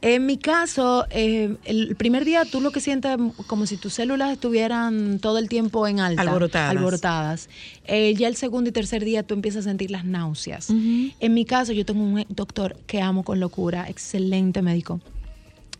En 0.00 0.26
mi 0.26 0.38
caso, 0.38 1.06
eh, 1.10 1.56
el 1.64 1.96
primer 1.96 2.24
día 2.24 2.44
tú 2.44 2.60
lo 2.60 2.70
que 2.70 2.80
sientes 2.80 3.16
como 3.48 3.66
si 3.66 3.76
tus 3.76 3.94
células 3.94 4.30
estuvieran 4.30 5.18
todo 5.18 5.38
el 5.38 5.48
tiempo 5.48 5.88
en 5.88 5.98
alta. 5.98 6.22
Alborotadas. 6.22 6.70
alborotadas. 6.70 7.48
Eh, 7.84 8.14
ya 8.14 8.28
el 8.28 8.36
segundo 8.36 8.70
y 8.70 8.72
tercer 8.72 9.04
día 9.04 9.24
tú 9.24 9.34
empiezas 9.34 9.66
a 9.66 9.70
sentir 9.70 9.90
las 9.90 10.04
náuseas. 10.04 10.70
Ujú. 10.70 11.10
En 11.18 11.34
mi 11.34 11.44
caso, 11.44 11.72
yo 11.72 11.84
tengo 11.84 12.02
un 12.02 12.24
doctor 12.28 12.76
que 12.86 13.02
amo 13.02 13.24
con 13.24 13.40
locura, 13.40 13.88
excelente 13.88 14.62
médico. 14.62 15.00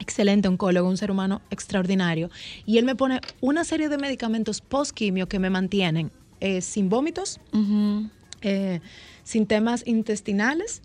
Excelente 0.00 0.48
oncólogo, 0.48 0.88
un 0.88 0.96
ser 0.96 1.12
humano 1.12 1.40
extraordinario. 1.50 2.28
Y 2.66 2.78
él 2.78 2.84
me 2.84 2.96
pone 2.96 3.20
una 3.40 3.64
serie 3.64 3.88
de 3.88 3.98
medicamentos 3.98 4.60
post-quimio 4.60 5.28
que 5.28 5.38
me 5.38 5.50
mantienen 5.50 6.10
eh, 6.40 6.60
sin 6.60 6.88
vómitos, 6.88 7.40
eh, 8.42 8.80
sin 9.22 9.46
temas 9.46 9.84
intestinales 9.86 10.82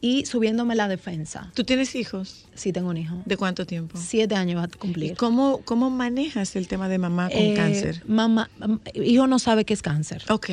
y 0.00 0.26
subiéndome 0.26 0.74
la 0.76 0.86
defensa. 0.88 1.50
¿Tú 1.54 1.64
tienes 1.64 1.94
hijos? 1.96 2.46
Sí, 2.54 2.72
tengo 2.72 2.90
un 2.90 2.96
hijo. 2.96 3.16
¿De 3.24 3.36
cuánto 3.36 3.66
tiempo? 3.66 3.98
Siete 4.00 4.34
años 4.36 4.58
va 4.60 4.64
a 4.64 4.66
¿Y 4.66 4.78
cumplir. 4.78 5.16
cómo, 5.16 5.60
cómo 5.64 5.90
manejas 5.90 6.54
el 6.56 6.68
tema 6.68 6.88
de 6.88 6.98
mamá 6.98 7.28
con 7.30 7.38
Eh, 7.40 7.54
cáncer? 7.56 8.02
Mamá, 8.06 8.48
mam- 8.60 8.80
hijo 8.94 9.26
no 9.26 9.38
sabe 9.38 9.64
que 9.64 9.74
es 9.74 9.82
cáncer. 9.82 10.22
Ok. 10.30 10.50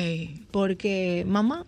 Porque 0.50 1.24
mamá 1.28 1.64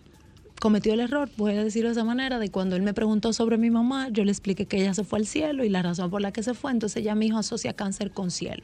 cometió 0.59 0.93
el 0.93 0.99
error, 0.99 1.29
voy 1.37 1.53
a 1.53 1.63
decirlo 1.63 1.87
de 1.89 1.93
esa 1.93 2.03
manera, 2.03 2.37
de 2.37 2.49
cuando 2.51 2.75
él 2.75 2.81
me 2.81 2.93
preguntó 2.93 3.31
sobre 3.31 3.57
mi 3.57 3.69
mamá, 3.69 4.09
yo 4.11 4.25
le 4.25 4.31
expliqué 4.31 4.65
que 4.65 4.81
ella 4.81 4.93
se 4.93 5.05
fue 5.05 5.19
al 5.19 5.25
cielo 5.25 5.63
y 5.63 5.69
la 5.69 5.81
razón 5.81 6.09
por 6.11 6.21
la 6.21 6.33
que 6.33 6.43
se 6.43 6.53
fue, 6.53 6.71
entonces 6.71 7.01
ya 7.01 7.15
mi 7.15 7.27
hijo 7.27 7.37
asocia 7.37 7.71
cáncer 7.73 8.11
con 8.11 8.29
cielo. 8.29 8.63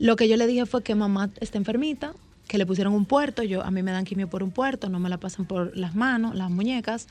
Lo 0.00 0.16
que 0.16 0.28
yo 0.28 0.36
le 0.36 0.46
dije 0.48 0.66
fue 0.66 0.82
que 0.82 0.96
mamá 0.96 1.30
está 1.40 1.56
enfermita, 1.58 2.14
que 2.48 2.58
le 2.58 2.66
pusieron 2.66 2.94
un 2.94 3.04
puerto, 3.04 3.42
yo 3.42 3.62
a 3.62 3.70
mí 3.70 3.82
me 3.82 3.92
dan 3.92 4.04
quimio 4.04 4.28
por 4.28 4.42
un 4.42 4.50
puerto, 4.50 4.88
no 4.88 4.98
me 4.98 5.08
la 5.08 5.18
pasan 5.18 5.44
por 5.44 5.76
las 5.76 5.94
manos, 5.94 6.34
las 6.34 6.50
muñecas, 6.50 7.06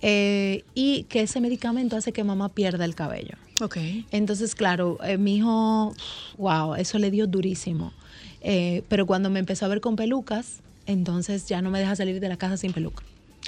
eh, 0.00 0.64
y 0.74 1.02
que 1.04 1.22
ese 1.22 1.40
medicamento 1.40 1.96
hace 1.96 2.12
que 2.12 2.24
mamá 2.24 2.48
pierda 2.48 2.84
el 2.84 2.94
cabello. 2.94 3.34
Ok. 3.60 3.76
Entonces, 4.12 4.54
claro, 4.54 4.98
eh, 5.04 5.18
mi 5.18 5.36
hijo, 5.36 5.94
wow, 6.38 6.76
eso 6.76 6.98
le 6.98 7.10
dio 7.10 7.26
durísimo. 7.26 7.92
Eh, 8.40 8.84
pero 8.88 9.04
cuando 9.04 9.30
me 9.30 9.40
empezó 9.40 9.66
a 9.66 9.68
ver 9.68 9.80
con 9.80 9.96
pelucas, 9.96 10.60
entonces 10.86 11.48
ya 11.48 11.60
no 11.60 11.70
me 11.70 11.80
deja 11.80 11.96
salir 11.96 12.20
de 12.20 12.28
la 12.28 12.36
casa 12.36 12.56
sin 12.56 12.72
peluca. 12.72 13.02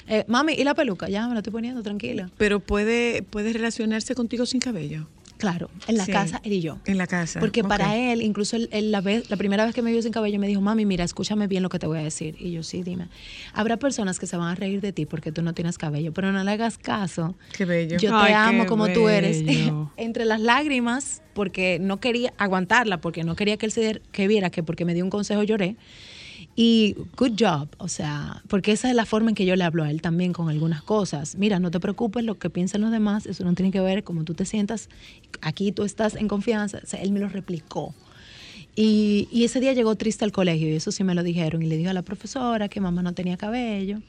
Eh, 0.09 0.24
mami, 0.26 0.55
¿y 0.55 0.64
la 0.64 0.74
peluca? 0.74 1.09
Ya 1.09 1.26
me 1.28 1.35
la 1.35 1.41
estoy 1.41 1.53
poniendo, 1.53 1.83
tranquila. 1.83 2.28
Pero 2.37 2.59
puede, 2.59 3.22
puede 3.22 3.53
relacionarse 3.53 4.14
contigo 4.16 4.47
sin 4.47 4.61
cabello. 4.61 5.07
Claro, 5.41 5.70
en 5.88 5.97
la 5.97 6.05
Sí. 6.05 6.12
casa 6.12 6.41
él 6.45 6.53
y 6.53 6.61
yo. 6.61 6.78
En 6.84 6.99
la 6.99 7.07
casa. 7.07 7.41
Porque 7.41 7.64
para 7.64 7.97
él, 7.97 8.22
incluso 8.22 8.57
él, 8.57 8.68
él 8.72 8.93
la, 8.93 9.01
vez, 9.01 9.28
la 9.30 9.36
primera 9.36 9.64
vez 9.64 9.74
que 9.74 9.80
me 9.82 9.91
vio 9.91 10.03
sin 10.03 10.12
cabello, 10.12 10.38
me 10.38 10.47
dijo, 10.47 10.61
mami, 10.61 10.84
mira, 10.84 11.03
escúchame 11.03 11.47
bien 11.47 11.62
lo 11.62 11.70
que 11.70 11.78
te 11.78 11.86
voy 11.86 11.99
a 11.99 12.03
decir. 12.03 12.36
Y 12.38 12.53
yo, 12.53 12.62
sí, 12.62 12.82
dime. 12.82 13.09
Habrá 13.55 13.78
personas 13.78 14.18
que 14.18 14.26
se 14.26 14.36
van 14.36 14.49
a 14.49 14.55
reír 14.55 14.80
de 14.80 14.93
ti 14.93 15.07
porque 15.07 15.32
tú 15.32 15.43
no 15.43 15.55
tienes 15.55 15.78
cabello, 15.78 16.12
pero 16.12 16.30
no 16.30 16.45
le 16.45 16.51
hagas 16.51 16.76
caso. 16.78 17.34
Qué 17.57 17.64
bello. 17.64 17.97
Yo 17.99 18.14
Ay, 18.14 18.28
te 18.28 18.34
amo 18.34 18.66
como 18.66 18.88
tú 18.93 19.09
eres. 19.09 19.43
Entre 19.97 20.24
las 20.26 20.41
lágrimas, 20.41 21.22
porque 21.32 21.78
no 21.80 22.01
quería 22.01 22.34
aguantarla, 22.36 23.01
porque 23.01 23.24
no 23.24 23.34
quería 23.34 23.57
que 23.57 23.64
él 23.66 23.72
se 23.72 24.03
que 24.12 24.28
viera 24.28 24.51
que 24.51 24.62
porque 24.62 24.84
me 24.84 24.95
dio 24.95 25.05
un 25.05 25.11
consejo 25.11 25.43
lloré. 25.43 25.76
Y 26.63 26.95
good 27.17 27.39
job, 27.41 27.69
o 27.79 27.89
sea, 27.89 28.43
porque 28.49 28.73
esa 28.73 28.91
es 28.91 28.95
la 28.95 29.07
forma 29.07 29.31
en 29.31 29.35
que 29.35 29.47
yo 29.47 29.57
le 29.57 29.65
hablo 29.65 29.83
a 29.83 29.91
él 29.91 30.03
también 30.03 30.35
con 30.35 30.51
algunas 30.51 30.83
cosas. 30.83 31.37
Mira, 31.37 31.59
no 31.59 31.71
te 31.71 31.81
preocupes 31.81 32.23
lo 32.23 32.39
que 32.39 32.51
piensen 32.51 32.83
los 32.83 32.91
demás, 32.91 33.25
eso 33.25 33.45
no 33.45 33.55
tiene 33.55 33.73
que 33.73 33.81
ver 33.81 34.05
cómo 34.05 34.25
tú 34.25 34.35
te 34.35 34.45
sientas. 34.45 34.91
Aquí 35.41 35.73
tú 35.73 35.85
estás 35.85 36.17
en 36.17 36.29
confianza. 36.29 36.81
O 36.85 36.87
sea, 36.87 37.01
él 37.01 37.13
me 37.13 37.19
lo 37.19 37.31
replicó. 37.31 37.95
Y, 38.77 39.27
y 39.33 39.45
ese 39.45 39.59
día 39.59 39.73
llegó 39.73 39.95
triste 39.95 40.27
al 40.27 40.33
colegio 40.33 40.69
y 40.69 40.73
eso 40.73 40.93
sí 40.93 41.03
me 41.03 41.15
lo 41.15 41.23
dijeron. 41.23 41.63
Y 41.63 41.67
le 41.67 41.79
dijo 41.79 41.89
a 41.89 41.95
la 41.95 42.03
profesora 42.03 42.69
que 42.69 42.79
mamá 42.79 43.03
no 43.03 43.15
tenía 43.15 43.39
cabello. 43.39 44.03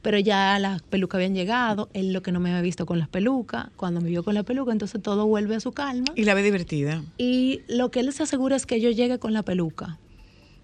Pero 0.00 0.20
ya 0.20 0.56
las 0.60 0.82
pelucas 0.82 1.16
habían 1.16 1.34
llegado. 1.34 1.88
Él 1.94 2.12
lo 2.12 2.22
que 2.22 2.30
no 2.30 2.38
me 2.38 2.50
había 2.50 2.62
visto 2.62 2.86
con 2.86 3.00
las 3.00 3.08
pelucas. 3.08 3.70
Cuando 3.74 4.00
me 4.00 4.08
vio 4.08 4.22
con 4.22 4.34
la 4.34 4.44
peluca, 4.44 4.70
entonces 4.70 5.02
todo 5.02 5.26
vuelve 5.26 5.56
a 5.56 5.60
su 5.60 5.72
calma. 5.72 6.12
Y 6.14 6.22
la 6.22 6.34
ve 6.34 6.44
divertida. 6.44 7.02
Y 7.18 7.62
lo 7.66 7.90
que 7.90 7.98
él 7.98 8.12
se 8.12 8.22
asegura 8.22 8.54
es 8.54 8.66
que 8.66 8.80
yo 8.80 8.88
llegue 8.90 9.18
con 9.18 9.32
la 9.32 9.42
peluca. 9.42 9.98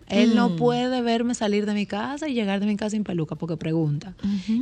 Él 0.09 0.35
no 0.35 0.51
Mm. 0.51 0.57
puede 0.57 1.01
verme 1.03 1.35
salir 1.35 1.65
de 1.67 1.75
mi 1.75 1.87
casa 1.87 2.29
y 2.29 2.35
llegar 2.35 2.61
de 2.61 2.67
mi 2.67 2.77
casa 2.77 2.91
sin 2.91 3.05
peluca 3.05 3.35
porque 3.37 3.57
pregunta. 3.57 4.15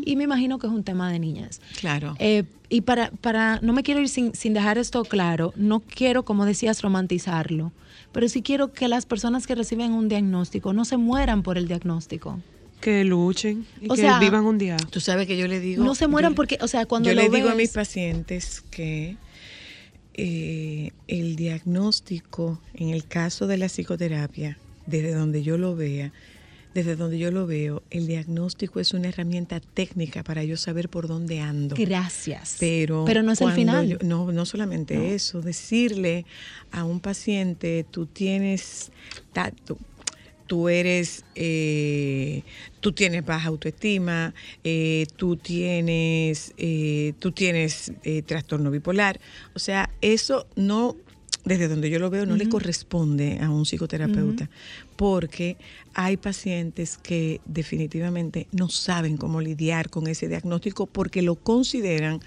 Y 0.04 0.16
me 0.16 0.24
imagino 0.24 0.58
que 0.58 0.66
es 0.68 0.72
un 0.72 0.84
tema 0.84 1.10
de 1.10 1.18
niñas. 1.18 1.60
Claro. 1.80 2.14
Eh, 2.18 2.44
y 2.68 2.82
para, 2.82 3.10
para, 3.20 3.58
no 3.60 3.72
me 3.72 3.82
quiero 3.82 4.00
ir 4.00 4.08
sin, 4.08 4.34
sin 4.34 4.54
dejar 4.54 4.78
esto 4.78 5.04
claro, 5.04 5.52
no 5.56 5.80
quiero, 5.80 6.24
como 6.24 6.46
decías, 6.46 6.80
romantizarlo, 6.82 7.72
pero 8.12 8.28
sí 8.28 8.42
quiero 8.42 8.72
que 8.72 8.88
las 8.88 9.04
personas 9.06 9.46
que 9.46 9.54
reciben 9.54 9.92
un 9.92 10.08
diagnóstico 10.08 10.72
no 10.72 10.84
se 10.84 10.96
mueran 10.96 11.42
por 11.42 11.58
el 11.58 11.66
diagnóstico. 11.68 12.40
Que 12.80 13.04
luchen 13.04 13.64
y 13.80 13.86
O 13.90 13.94
que 13.94 14.00
sea, 14.00 14.18
vivan 14.18 14.44
un 14.44 14.58
día. 14.58 14.76
Tú 14.76 15.00
sabes 15.00 15.26
que 15.26 15.36
yo 15.36 15.46
le 15.48 15.60
digo. 15.60 15.84
no 15.84 15.94
se 15.94 16.08
mueran 16.08 16.32
yo- 16.32 16.36
porque, 16.36 16.58
o 16.60 16.66
sea, 16.68 16.84
cuando 16.86 17.08
yo 17.10 17.14
lo 17.14 17.22
le 17.22 17.28
digo 17.28 17.48
a 17.50 17.54
mis 17.54 17.70
pacientes 17.70 18.60
que 18.70 19.16
eh, 20.14 20.90
el 21.08 21.36
diagnóstico, 21.36 22.60
en 22.74 22.90
el 22.90 23.06
caso 23.06 23.46
de 23.46 23.56
la 23.58 23.66
psicoterapia, 23.68 24.58
desde 24.86 25.12
donde 25.14 25.42
yo 25.42 25.58
lo 25.58 25.74
vea, 25.76 26.12
desde 26.74 26.96
donde 26.96 27.18
yo 27.18 27.30
lo 27.30 27.46
veo, 27.46 27.82
el 27.90 28.06
diagnóstico 28.06 28.80
es 28.80 28.94
una 28.94 29.08
herramienta 29.08 29.60
técnica 29.60 30.22
para 30.22 30.42
yo 30.44 30.56
saber 30.56 30.88
por 30.88 31.06
dónde 31.06 31.40
ando. 31.40 31.76
Gracias. 31.76 32.56
Pero, 32.58 33.04
Pero 33.06 33.22
no 33.22 33.32
es 33.32 33.40
el 33.42 33.52
final. 33.52 33.88
yo- 33.88 33.98
no, 34.02 34.32
no 34.32 34.46
solamente 34.46 35.14
eso, 35.14 35.42
decirle 35.42 36.24
a 36.70 36.84
un 36.84 37.00
paciente, 37.00 37.84
tú 37.90 38.06
tienes, 38.06 38.90
ta- 39.34 39.52
tú, 39.66 39.76
tú 40.46 40.68
eres, 40.70 41.24
eh, 41.34 42.42
tú 42.80 42.92
tienes 42.92 43.24
baja 43.24 43.48
autoestima, 43.48 44.34
eh, 44.64 45.06
tú 45.16 45.36
tienes, 45.36 46.52
eh, 46.56 47.12
tú 47.18 47.32
tienes 47.32 47.92
eh, 48.04 48.22
trastorno 48.22 48.70
bipolar. 48.70 49.20
O 49.54 49.58
sea, 49.58 49.90
eso 50.00 50.46
no, 50.56 50.96
desde 51.44 51.68
donde 51.68 51.90
yo 51.90 51.98
lo 51.98 52.10
veo, 52.10 52.26
no 52.26 52.36
le 52.36 52.48
corresponde 52.48 53.38
a 53.40 53.50
un 53.50 53.64
psicoterapeuta, 53.64 54.48
porque 54.96 55.56
hay 55.94 56.16
pacientes 56.16 56.98
que 56.98 57.40
definitivamente 57.44 58.46
no 58.52 58.68
saben 58.68 59.16
cómo 59.16 59.40
lidiar 59.40 59.90
con 59.90 60.06
ese 60.06 60.28
diagnóstico 60.28 60.86
porque 60.86 61.22
lo 61.22 61.34
consideran 61.36 62.20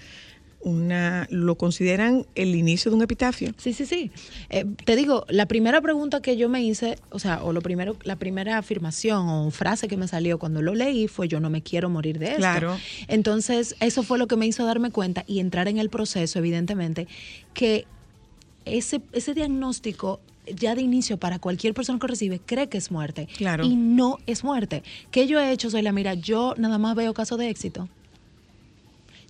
una, 0.66 1.28
lo 1.30 1.54
consideran 1.54 2.26
el 2.34 2.56
inicio 2.56 2.90
de 2.90 2.96
un 2.96 3.02
epitafio. 3.02 3.52
Sí, 3.56 3.72
sí, 3.72 3.86
sí. 3.86 4.10
Eh, 4.50 4.64
te 4.84 4.96
digo, 4.96 5.24
la 5.28 5.46
primera 5.46 5.80
pregunta 5.80 6.20
que 6.20 6.36
yo 6.36 6.48
me 6.48 6.60
hice, 6.62 6.98
o 7.10 7.20
sea, 7.20 7.42
o 7.44 7.52
lo 7.52 7.62
primero, 7.62 7.96
la 8.02 8.16
primera 8.16 8.58
afirmación 8.58 9.28
o 9.28 9.50
frase 9.52 9.86
que 9.86 9.96
me 9.96 10.08
salió 10.08 10.38
cuando 10.38 10.62
lo 10.62 10.74
leí 10.74 11.06
fue 11.06 11.28
yo 11.28 11.38
no 11.38 11.50
me 11.50 11.62
quiero 11.62 11.88
morir 11.88 12.18
de 12.18 12.26
esto. 12.26 12.38
Claro. 12.38 12.76
Entonces, 13.06 13.76
eso 13.78 14.02
fue 14.02 14.18
lo 14.18 14.26
que 14.26 14.34
me 14.34 14.46
hizo 14.46 14.66
darme 14.66 14.90
cuenta 14.90 15.24
y 15.28 15.38
entrar 15.38 15.68
en 15.68 15.78
el 15.78 15.88
proceso, 15.88 16.40
evidentemente, 16.40 17.06
que 17.54 17.86
ese, 18.66 19.00
ese 19.12 19.32
diagnóstico 19.34 20.20
ya 20.54 20.74
de 20.74 20.82
inicio 20.82 21.16
para 21.16 21.38
cualquier 21.38 21.74
persona 21.74 21.98
que 21.98 22.06
recibe 22.06 22.40
cree 22.44 22.68
que 22.68 22.78
es 22.78 22.90
muerte. 22.90 23.28
Claro. 23.36 23.64
Y 23.64 23.76
no 23.76 24.18
es 24.26 24.44
muerte. 24.44 24.82
¿Qué 25.10 25.26
yo 25.26 25.40
he 25.40 25.50
hecho? 25.50 25.70
Soy 25.70 25.82
la 25.82 25.92
mira, 25.92 26.14
yo 26.14 26.54
nada 26.56 26.78
más 26.78 26.94
veo 26.94 27.14
casos 27.14 27.38
de 27.38 27.48
éxito. 27.48 27.88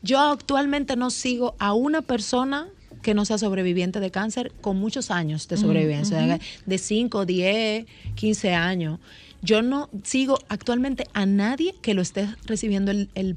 Yo 0.02 0.20
actualmente 0.20 0.96
no 0.96 1.10
sigo 1.10 1.54
a 1.58 1.72
una 1.72 2.02
persona 2.02 2.68
que 3.02 3.14
no 3.14 3.24
sea 3.24 3.38
sobreviviente 3.38 4.00
de 4.00 4.10
cáncer 4.10 4.52
con 4.60 4.78
muchos 4.78 5.10
años 5.10 5.48
de 5.48 5.56
sobrevivencia, 5.56 6.38
de 6.66 6.78
5, 6.78 7.24
10, 7.24 7.86
15 8.14 8.54
años. 8.54 8.98
Yo 9.46 9.62
no 9.62 9.88
sigo 10.02 10.40
actualmente 10.48 11.06
a 11.12 11.24
nadie 11.24 11.72
que 11.80 11.94
lo 11.94 12.02
esté 12.02 12.28
recibiendo 12.46 12.90
el, 12.90 13.08
el, 13.14 13.36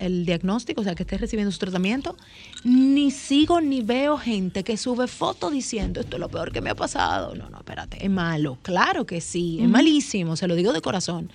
el, 0.00 0.26
diagnóstico, 0.26 0.80
o 0.80 0.84
sea, 0.84 0.96
que 0.96 1.04
esté 1.04 1.18
recibiendo 1.18 1.52
su 1.52 1.58
tratamiento, 1.60 2.16
ni 2.64 3.12
sigo 3.12 3.60
ni 3.60 3.80
veo 3.80 4.18
gente 4.18 4.64
que 4.64 4.76
sube 4.76 5.06
fotos 5.06 5.52
diciendo 5.52 6.00
esto 6.00 6.16
es 6.16 6.20
lo 6.20 6.28
peor 6.28 6.50
que 6.50 6.60
me 6.60 6.70
ha 6.70 6.74
pasado. 6.74 7.36
No, 7.36 7.48
no, 7.48 7.58
espérate, 7.58 8.04
es 8.04 8.10
malo. 8.10 8.58
Claro 8.62 9.06
que 9.06 9.20
sí, 9.20 9.58
es 9.60 9.68
malísimo, 9.68 10.34
se 10.34 10.48
lo 10.48 10.56
digo 10.56 10.72
de 10.72 10.80
corazón. 10.80 11.30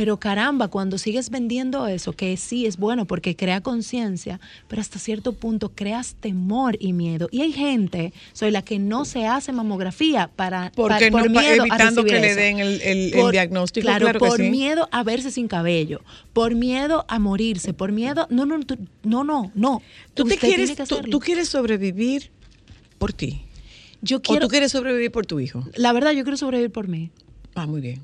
Pero 0.00 0.16
caramba, 0.18 0.68
cuando 0.68 0.96
sigues 0.96 1.28
vendiendo 1.28 1.86
eso, 1.86 2.14
que 2.14 2.34
sí 2.38 2.64
es 2.64 2.78
bueno 2.78 3.04
porque 3.06 3.36
crea 3.36 3.60
conciencia, 3.60 4.40
pero 4.66 4.80
hasta 4.80 4.98
cierto 4.98 5.34
punto 5.34 5.72
creas 5.74 6.14
temor 6.18 6.78
y 6.80 6.94
miedo. 6.94 7.28
Y 7.30 7.42
hay 7.42 7.52
gente, 7.52 8.14
soy 8.32 8.50
la 8.50 8.62
que 8.62 8.78
no 8.78 9.04
se 9.04 9.26
hace 9.26 9.52
mamografía 9.52 10.30
para 10.34 10.72
Porque 10.74 11.10
por 11.10 11.30
no, 11.30 11.38
miedo 11.38 11.64
a 11.64 11.66
evitando 11.66 12.02
recibir 12.02 12.14
que 12.14 12.20
le 12.22 12.30
eso. 12.30 12.40
den 12.40 12.58
el, 12.60 12.80
el- 12.80 13.12
el 13.14 13.20
Por- 13.20 13.32
diagnóstico. 13.32 13.84
Claro, 13.84 14.18
por 14.18 14.38
sí. 14.38 14.44
miedo 14.48 14.88
a 14.90 15.02
verse 15.02 15.30
sin 15.30 15.48
cabello, 15.48 16.00
por 16.32 16.54
miedo 16.54 17.04
a 17.06 17.18
morirse, 17.18 17.74
por 17.74 17.92
miedo. 17.92 18.26
No, 18.30 18.46
no, 18.46 18.58
tú- 18.60 18.78
no, 19.02 19.22
no, 19.22 19.52
no. 19.54 19.82
¿Tú, 20.14 20.24
te 20.24 20.38
quieres, 20.38 20.78
tú, 21.10 21.18
quieres 21.20 21.50
sobrevivir 21.50 22.30
por 22.96 23.12
ti. 23.12 23.42
Yo 24.00 24.16
¿O 24.26 24.38
tú 24.38 24.48
quieres 24.48 24.72
sobrevivir 24.72 25.12
por 25.12 25.26
tu 25.26 25.40
hijo? 25.40 25.62
La 25.76 25.92
verdad, 25.92 26.12
yo 26.12 26.22
quiero 26.22 26.38
sobrevivir 26.38 26.70
por 26.72 26.88
mí. 26.88 27.10
Ah, 27.54 27.66
muy 27.66 27.82
bien. 27.82 28.00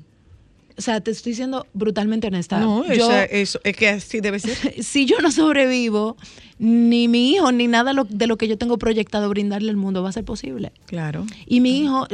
O 0.77 0.81
sea, 0.81 1.01
te 1.01 1.09
estoy 1.11 1.33
siendo 1.33 1.65
brutalmente 1.73 2.27
honesta. 2.27 2.59
No, 2.59 2.85
yo, 2.85 2.91
esa- 2.93 3.25
eso, 3.25 3.59
es 3.63 3.75
que 3.75 3.89
así 3.89 4.19
debe 4.21 4.39
ser. 4.39 4.55
si 4.83 5.05
yo 5.05 5.17
no 5.21 5.31
sobrevivo, 5.31 6.17
ni 6.59 7.07
mi 7.07 7.31
hijo, 7.31 7.51
ni 7.51 7.67
nada 7.67 7.93
lo- 7.93 8.03
de 8.03 8.27
lo 8.27 8.37
que 8.37 8.47
yo 8.47 8.57
tengo 8.59 8.77
proyectado 8.77 9.27
brindarle 9.29 9.71
al 9.71 9.77
mundo 9.77 10.03
va 10.03 10.09
a 10.09 10.11
ser 10.11 10.23
posible. 10.23 10.71
Claro. 10.85 11.25
Y 11.47 11.61
mi 11.61 11.79
hijo, 11.79 12.07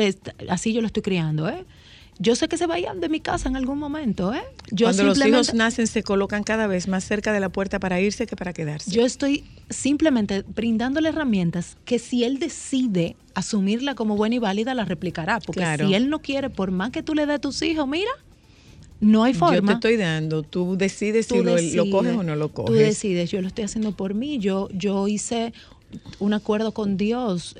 así 0.49 0.71
yo 0.73 0.79
lo 0.81 0.87
estoy 0.87 1.03
criando, 1.03 1.49
¿eh? 1.49 1.65
Yo 2.19 2.35
sé 2.35 2.47
que 2.47 2.57
se 2.57 2.67
vayan 2.67 3.01
de 3.01 3.09
mi 3.09 3.19
casa 3.19 3.49
en 3.49 3.55
algún 3.57 3.79
momento, 3.79 4.33
¿eh? 4.33 4.43
Yo 4.71 4.85
Cuando 4.85 5.03
los 5.03 5.25
hijos 5.25 5.53
nacen 5.55 5.87
se 5.87 6.03
colocan 6.03 6.43
cada 6.43 6.67
vez 6.67 6.87
más 6.87 7.03
cerca 7.03 7.33
de 7.33 7.39
la 7.41 7.49
puerta 7.49 7.79
para 7.79 7.99
irse 7.99 8.27
que 8.27 8.35
para 8.35 8.53
quedarse. 8.53 8.91
Yo 8.91 9.03
estoy 9.03 9.43
simplemente 9.69 10.43
brindándole 10.55 11.09
herramientas 11.09 11.75
que 11.85 11.97
si 11.99 12.23
él 12.23 12.37
decide 12.39 13.15
asumirla 13.33 13.95
como 13.95 14.15
buena 14.15 14.35
y 14.35 14.39
válida, 14.39 14.73
la 14.75 14.85
replicará. 14.85 15.39
Porque 15.39 15.59
Claro. 15.61 15.87
si 15.87 15.95
él 15.95 16.09
no 16.09 16.19
quiere, 16.19 16.49
por 16.51 16.69
más 16.71 16.91
que 16.91 17.01
tú 17.03 17.13
le 17.15 17.25
des 17.25 17.35
a 17.37 17.39
tus 17.39 17.61
hijos, 17.63 17.87
mira, 17.87 18.11
no 19.03 19.23
hay 19.23 19.33
forma. 19.33 19.55
Yo 19.57 19.65
te 19.65 19.73
estoy 19.73 19.97
dando, 19.97 20.43
tú 20.43 20.75
decides 20.77 21.27
Tú 21.27 21.35
si 21.57 21.75
lo, 21.75 21.89
coges 21.89 22.15
o 22.15 22.23
no 22.23 22.35
lo 22.35 22.47
Tú 22.47 22.53
coges. 22.65 22.79
decides, 22.79 23.29
yo 23.31 23.41
lo 23.41 23.47
estoy 23.47 23.65
haciendo 23.65 23.91
por 23.91 24.13
mí. 24.13 24.39
Yo, 24.39 24.69
yo 24.73 25.07
hice 25.07 25.53
un 26.19 26.33
acuerdo 26.33 26.71
con 26.71 26.97
Dios. 26.97 27.55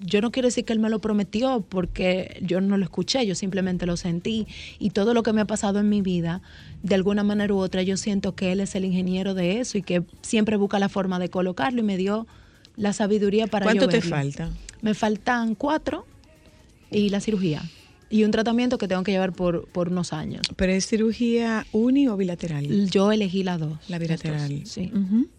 Yo 0.00 0.20
no 0.20 0.30
quiero 0.30 0.48
decir 0.48 0.66
que 0.66 0.74
Él 0.74 0.78
me 0.80 0.90
lo 0.90 0.98
prometió 0.98 1.64
porque 1.66 2.38
yo 2.42 2.60
no 2.60 2.76
lo 2.76 2.84
escuché, 2.84 3.24
yo 3.26 3.34
simplemente 3.34 3.86
lo 3.86 3.96
sentí. 3.96 4.46
Y 4.78 4.90
todo 4.90 5.14
lo 5.14 5.22
que 5.22 5.32
me 5.32 5.40
ha 5.40 5.46
pasado 5.46 5.78
en 5.80 5.88
mi 5.88 6.02
vida, 6.02 6.42
de 6.82 6.94
alguna 6.94 7.22
manera 7.24 7.54
u 7.54 7.58
otra, 7.58 7.82
yo 7.82 7.96
siento 7.96 8.34
que 8.34 8.52
Él 8.52 8.60
es 8.60 8.74
el 8.74 8.84
ingeniero 8.84 9.32
de 9.32 9.60
eso 9.60 9.78
y 9.78 9.82
que 9.82 10.02
siempre 10.20 10.56
busca 10.56 10.78
la 10.78 10.90
forma 10.90 11.18
de 11.18 11.30
colocarlo 11.30 11.80
y 11.80 11.84
me 11.84 11.96
dio 11.96 12.26
la 12.76 12.92
sabiduría 12.92 13.46
para 13.46 13.64
¿Cuánto 13.64 13.84
yo 13.84 13.88
te 13.88 13.96
verlo. 13.96 14.10
falta? 14.10 14.50
Me 14.82 14.92
faltan 14.92 15.54
cuatro 15.54 16.04
y 16.90 17.08
la 17.08 17.20
cirugía. 17.20 17.62
Y 18.12 18.24
un 18.24 18.30
tratamiento 18.30 18.76
que 18.76 18.86
tengo 18.86 19.02
que 19.02 19.10
llevar 19.10 19.32
por, 19.32 19.66
por 19.68 19.88
unos 19.88 20.12
años. 20.12 20.42
¿Pero 20.56 20.72
es 20.72 20.86
cirugía 20.86 21.66
uni 21.72 22.08
o 22.08 22.16
bilateral? 22.18 22.90
Yo 22.90 23.10
elegí 23.10 23.42
las 23.42 23.58
dos. 23.58 23.78
La 23.88 23.98
bilateral. 23.98 24.60
dos, 24.60 24.68
Sí. 24.68 24.92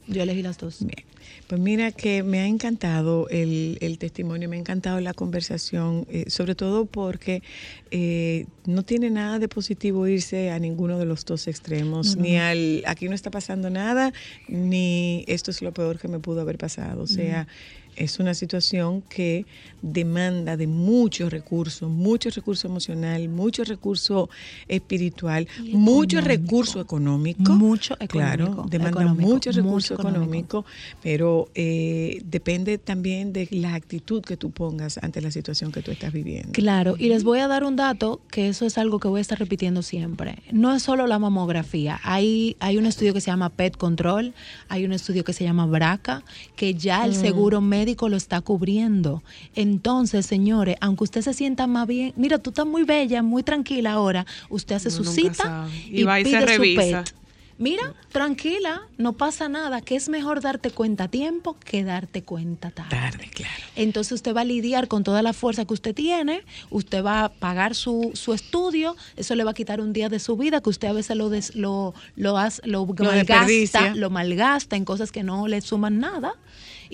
Yo 0.07 0.24
elegí 0.24 0.41
las 0.41 0.57
dos. 0.57 0.80
Bien. 0.80 1.05
Pues 1.47 1.61
mira 1.61 1.91
que 1.91 2.24
me 2.24 2.39
ha 2.39 2.47
encantado 2.47 3.28
el, 3.30 3.78
el 3.82 3.97
testimonio, 3.97 4.49
me 4.49 4.55
ha 4.55 4.59
encantado 4.59 4.99
la 5.01 5.13
conversación, 5.13 6.05
eh, 6.09 6.26
sobre 6.30 6.55
todo 6.55 6.86
porque 6.86 7.43
eh, 7.91 8.45
no 8.65 8.84
tiene 8.84 9.09
nada 9.09 9.39
de 9.39 9.47
positivo 9.47 10.07
irse 10.07 10.51
a 10.51 10.59
ninguno 10.59 10.97
de 10.97 11.05
los 11.05 11.26
dos 11.26 11.47
extremos, 11.47 12.17
ni 12.17 12.38
al 12.38 12.84
aquí 12.88 13.07
no 13.07 13.15
está 13.15 13.30
pasando 13.30 13.69
nada, 13.69 14.13
ni 14.47 15.26
esto 15.28 15.51
es 15.51 15.61
lo 15.61 15.74
peor 15.74 15.99
que 15.99 16.07
me 16.07 16.19
pudo 16.19 16.41
haber 16.41 16.57
pasado. 16.57 17.03
O 17.03 17.07
sea, 17.07 17.47
es 17.96 18.20
una 18.20 18.34
situación 18.34 19.02
que 19.02 19.46
demanda 19.82 20.56
de 20.58 20.68
muchos 20.68 21.32
recursos, 21.32 21.89
muchos 21.89 22.36
recursos 22.36 22.66
emocional, 22.66 23.28
mucho 23.30 23.64
recurso 23.64 24.30
espiritual, 24.68 25.48
Y 25.64 25.76
mucho 25.76 26.20
económico. 26.20 26.44
recurso 26.46 26.82
económico. 26.82 27.54
Mucho 27.54 27.96
Claro, 28.08 28.46
económico, 28.46 28.70
demanda 28.70 29.02
económico, 29.02 29.30
mucho 29.30 29.52
recurso 29.52 29.74
mucho 29.74 29.94
económico. 29.96 30.24
económico, 30.60 30.66
pero 31.02 31.50
eh, 31.56 32.22
depende 32.26 32.78
también 32.78 33.34
de 33.34 33.48
la 33.52 33.76
actitud 33.76 34.22
que 34.24 34.38
tú 34.38 34.52
pongas 34.52 34.98
ante 35.00 35.22
la 35.22 35.32
situación 35.32 35.72
que 35.72 35.82
tú 35.82 35.91
estás 35.91 36.12
viviendo. 36.14 36.52
Claro, 36.54 36.96
y 36.98 37.10
les 37.10 37.24
voy 37.24 37.39
a 37.39 37.48
dar 37.48 37.64
un 37.64 37.76
dato 37.76 38.22
que 38.32 38.48
eso 38.48 38.66
es 38.66 38.78
algo 38.78 39.00
que 39.00 39.08
voy 39.08 39.20
a 39.20 39.22
estar 39.22 39.38
repitiendo 39.39 39.82
siempre. 39.82 40.39
No 40.52 40.74
es 40.74 40.84
solo 40.84 41.08
la 41.08 41.20
mamografía, 41.20 42.00
hay, 42.04 42.56
hay 42.60 42.78
un 42.78 42.86
estudio 42.86 43.14
que 43.14 43.22
se 43.22 43.28
llama 43.32 43.50
PET 43.50 43.78
Control, 43.78 44.34
hay 44.70 44.86
un 44.86 44.94
estudio 44.94 45.24
que 45.24 45.34
se 45.34 45.44
llama 45.44 45.66
BRCA, 45.66 46.24
que 46.56 46.74
ya 46.74 47.06
el 47.06 47.14
seguro 47.16 47.60
médico 47.62 47.83
lo 47.86 48.18
está 48.18 48.42
cubriendo. 48.42 49.24
Entonces, 49.56 50.26
señores, 50.26 50.76
aunque 50.82 51.04
usted 51.06 51.22
se 51.22 51.34
sienta 51.34 51.68
más 51.68 51.88
bien, 51.88 52.14
mira, 52.18 52.38
tú 52.40 52.50
estás 52.50 52.66
muy 52.66 52.84
bella, 52.84 53.22
muy 53.24 53.44
tranquila 53.44 53.94
ahora, 53.94 54.26
usted 54.50 54.76
hace 54.76 54.90
su 54.92 55.04
cita 55.06 55.68
y, 55.90 56.02
Y 56.02 56.04
va 56.04 56.20
y 56.20 56.24
se 56.26 56.30
pide 56.32 56.42
su 56.42 56.46
revisa. 56.48 57.04
PET. 57.04 57.16
Mira, 57.60 57.94
tranquila, 58.12 58.82
no 58.98 59.14
pasa 59.14 59.48
nada, 59.48 59.80
que 59.82 59.96
es 59.96 60.10
mejor 60.10 60.42
darte 60.42 60.72
cuenta 60.72 61.04
a 61.04 61.08
tiempo 61.08 61.56
que 61.64 61.84
darte 61.84 62.24
cuenta 62.24 62.72
tarde. 62.72 62.90
Tarde, 62.90 63.30
claro. 63.32 63.54
Entonces 63.76 64.12
usted 64.14 64.36
va 64.36 64.42
a 64.42 64.44
lidiar 64.44 64.88
con 64.88 65.04
toda 65.04 65.22
la 65.22 65.34
fuerza 65.34 65.64
que 65.64 65.74
usted 65.74 65.94
tiene, 65.94 66.42
usted 66.72 67.04
va 67.06 67.26
a 67.26 67.30
pagar 67.30 67.76
su, 67.76 68.10
su 68.16 68.34
estudio, 68.34 68.96
eso 69.18 69.36
le 69.36 69.44
va 69.44 69.52
a 69.52 69.54
quitar 69.54 69.82
un 69.82 69.94
día 69.94 70.10
de 70.10 70.20
su 70.20 70.36
vida 70.36 70.62
que 70.62 70.70
usted 70.72 70.88
a 70.88 70.94
veces 70.94 71.16
lo 71.16 71.30
des- 71.30 71.56
lo, 71.56 71.94
lo, 72.16 72.40
hace- 72.40 72.62
lo 72.68 72.86
malgasta, 72.88 73.94
lo 73.96 74.10
malgasta 74.10 74.76
en 74.76 74.84
cosas 74.84 75.12
que 75.12 75.22
no 75.24 75.48
le 75.48 75.62
suman 75.62 76.00
nada. 76.00 76.34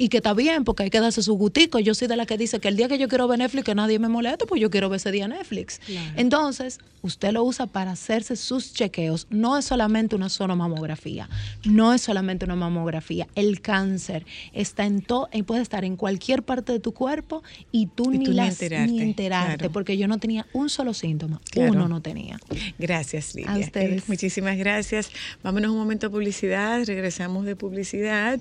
Y 0.02 0.08
que 0.10 0.18
está 0.18 0.34
bien, 0.34 0.64
porque 0.64 0.84
hay 0.84 0.89
que 0.89 1.00
darse 1.02 1.22
su 1.22 1.34
gutico. 1.36 1.78
Yo 1.80 1.93
soy 1.93 2.08
de 2.08 2.16
la 2.16 2.26
que 2.26 2.38
dice 2.38 2.60
que 2.60 2.70
el 2.70 2.78
día 2.78 2.88
que 2.88 2.97
yo 2.97 3.08
quiero 3.10 3.28
ver 3.28 3.39
Netflix, 3.39 3.66
que 3.66 3.76
nadie 3.76 4.00
me 4.00 4.08
moleste, 4.08 4.45
pues 4.45 4.62
yo 4.62 4.70
quiero 4.70 4.88
ver 4.89 4.97
ese 4.97 5.12
día 5.12 5.28
Netflix. 5.28 5.82
Entonces, 6.16 6.80
usted 7.02 7.32
lo 7.32 7.43
usa 7.43 7.66
para 7.68 7.91
hacerse 7.91 8.36
sus 8.36 8.74
chequeos. 8.74 9.28
No 9.30 9.58
es 9.58 9.66
solamente 9.66 10.16
una 10.16 10.30
sola 10.30 10.56
mamografía. 10.56 11.28
No 11.66 11.93
es 11.93 12.02
solamente 12.02 12.45
una 12.45 12.56
mamografía. 12.56 13.28
El 13.36 13.62
cáncer 13.62 14.26
está 14.54 14.86
en 14.86 15.02
todo, 15.02 15.28
puede 15.45 15.62
estar 15.62 15.84
en 15.84 15.95
cualquier 15.97 16.43
parte 16.43 16.72
de 16.72 16.80
tu 16.80 16.93
cuerpo 16.93 17.43
y 17.72 17.88
tú, 17.88 18.14
Y 18.14 18.20
ni, 18.20 18.26
tú 18.26 18.32
ni 18.32 18.38
las- 18.38 18.62
enterarte, 18.62 18.91
ni 18.91 19.02
enterarte, 19.02 19.58
claro. 19.58 19.72
porque 19.74 19.97
yo 19.97 20.08
no 20.08 20.18
tenía 20.18 20.45
un 20.54 20.70
solo 20.70 20.93
síntoma. 20.93 21.41
Claro. 21.52 21.74
Uno 21.74 21.88
no 21.88 22.02
tenía. 22.02 22.39
Gracias, 22.78 23.36
Lidia. 23.36 23.52
A 23.54 23.58
ustedes. 23.60 24.02
Eh, 24.02 24.06
muchísimas 24.08 24.58
gracias. 24.58 25.10
Vámonos 25.43 25.72
un 25.72 25.78
momento 25.78 26.08
a 26.08 26.10
publicidad, 26.10 26.84
regresamos 26.86 27.45
de 27.45 27.56
publicidad 27.56 28.39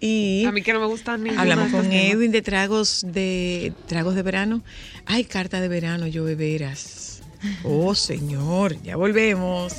y 0.00 0.44
A 0.46 0.52
mí 0.52 0.62
que 0.62 0.72
no 0.72 0.80
me 0.80 0.86
gustan 0.86 1.22
ninguno 1.22 1.40
hablamos 1.40 1.70
con. 1.70 1.90
Edwin 1.90 2.30
de 2.30 2.42
tragos 2.42 3.04
de 3.06 3.72
tragos 3.86 4.14
de 4.14 4.22
verano. 4.22 4.62
Ay, 5.06 5.24
carta 5.24 5.60
de 5.60 5.68
verano, 5.68 6.06
yo 6.06 6.24
beberas. 6.24 7.22
Oh, 7.64 7.94
señor, 7.94 8.80
ya 8.82 8.96
volvemos. 8.96 9.72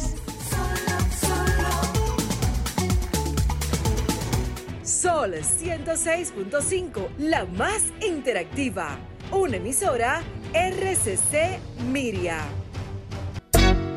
Sol 4.83 5.33
106.5, 5.33 7.07
la 7.19 7.45
más 7.45 7.83
interactiva. 8.05 8.97
Una 9.31 9.57
emisora 9.57 10.21
RCC 10.53 11.59
Miria. 11.91 12.45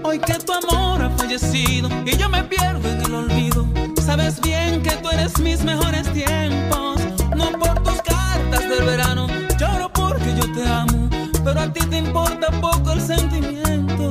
Hoy 0.03 0.19
que 0.19 0.35
tu 0.35 0.53
amor 0.53 1.03
ha 1.03 1.11
fallecido 1.11 1.89
y 2.05 2.17
yo 2.17 2.29
me 2.29 2.43
pierdo 2.45 2.89
en 2.89 3.01
el 3.03 3.15
olvido. 3.15 3.67
Sabes 4.05 4.41
bien 4.41 4.83
que 4.83 4.91
tú 4.97 5.11
eres 5.11 5.39
mis 5.39 5.63
mejores 5.63 6.11
tiempos. 6.13 7.01
No 7.37 7.51
por 7.59 7.83
tus 7.83 8.01
cartas 8.03 8.69
del 8.69 8.85
verano, 8.85 9.27
lloro 9.59 9.93
porque 9.93 10.35
yo 10.35 10.51
te 10.53 10.67
amo. 10.67 11.09
Pero 11.45 11.61
a 11.61 11.73
ti 11.73 11.81
te 11.87 11.99
importa 11.99 12.51
poco 12.61 12.93
el 12.93 13.01
sentimiento. 13.01 14.09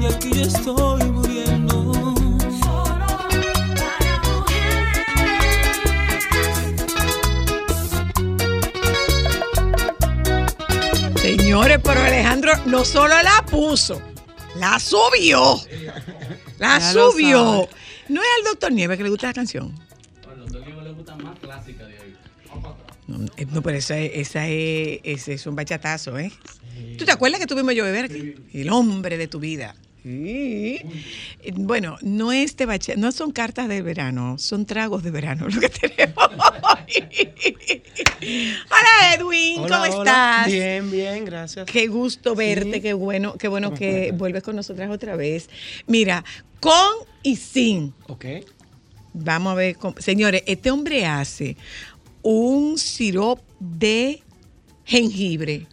Y 0.00 0.06
aquí 0.06 0.30
yo 0.32 0.42
estoy 0.42 1.04
muriendo. 1.04 2.14
Señores, 11.16 11.78
pero 11.82 12.00
Alejandro 12.00 12.52
no 12.64 12.84
solo 12.84 13.14
la 13.22 13.44
puso, 13.50 14.00
la 14.58 14.78
subió. 14.80 15.60
La 16.58 16.78
Ya 16.78 16.92
subió. 16.92 17.68
No 18.08 18.20
es 18.22 18.28
al 18.38 18.44
doctor 18.44 18.72
Nieves 18.72 18.96
que 18.96 19.02
le 19.04 19.10
gusta 19.10 19.26
la 19.28 19.32
canción. 19.34 19.74
No, 23.06 23.24
eh, 23.36 23.46
no, 23.50 23.62
pero 23.62 23.76
esa, 23.78 23.98
es- 23.98 24.12
esa 24.14 24.46
es, 24.48 25.00
ese 25.02 25.34
es 25.34 25.46
un 25.46 25.56
bachatazo, 25.56 26.18
¿eh? 26.18 26.30
¿Tú 26.98 27.04
te 27.04 27.12
acuerdas 27.12 27.40
que 27.40 27.46
tuvimos 27.46 27.74
yo 27.74 27.84
beber 27.84 28.04
aquí? 28.06 28.34
El 28.52 28.70
hombre 28.70 29.16
de 29.16 29.28
tu 29.28 29.40
vida. 29.40 29.74
Sí. 30.02 30.80
Bueno, 31.54 31.96
no 32.02 32.32
es 32.32 32.56
de 32.56 32.94
no 32.96 33.12
son 33.12 33.32
cartas 33.32 33.68
de 33.68 33.82
verano, 33.82 34.38
son 34.38 34.64
tragos 34.64 35.02
de 35.02 35.10
verano 35.10 35.48
lo 35.48 35.60
que 35.60 35.68
tenemos 35.68 36.16
hoy. 36.28 37.02
Hola 38.70 39.14
Edwin, 39.14 39.56
¿cómo 39.56 39.66
Hola, 39.74 39.86
estás? 39.88 40.46
Bien, 40.46 40.90
bien, 40.90 41.24
gracias. 41.24 41.66
Qué 41.66 41.88
gusto 41.88 42.34
verte, 42.34 42.74
Sí. 42.74 42.80
qué 42.80 42.92
bueno, 42.94 43.34
qué 43.34 43.48
bueno 43.48 43.68
¿Cómo 43.68 43.78
que 43.78 44.12
vuelves 44.12 44.42
con 44.42 44.56
nosotras 44.56 44.90
otra 44.90 45.16
vez. 45.16 45.48
Mira, 45.86 46.24
con 46.60 46.94
y 47.22 47.36
sin. 47.36 47.92
Ok. 48.06 48.24
Vamos 49.14 49.52
a 49.52 49.54
ver, 49.56 49.76
cómo- 49.76 49.96
señores, 49.98 50.42
este 50.46 50.70
hombre 50.70 51.06
hace 51.06 51.56
un 52.22 52.78
sirope 52.78 53.42
de 53.58 54.22
jengibre, 54.84 55.66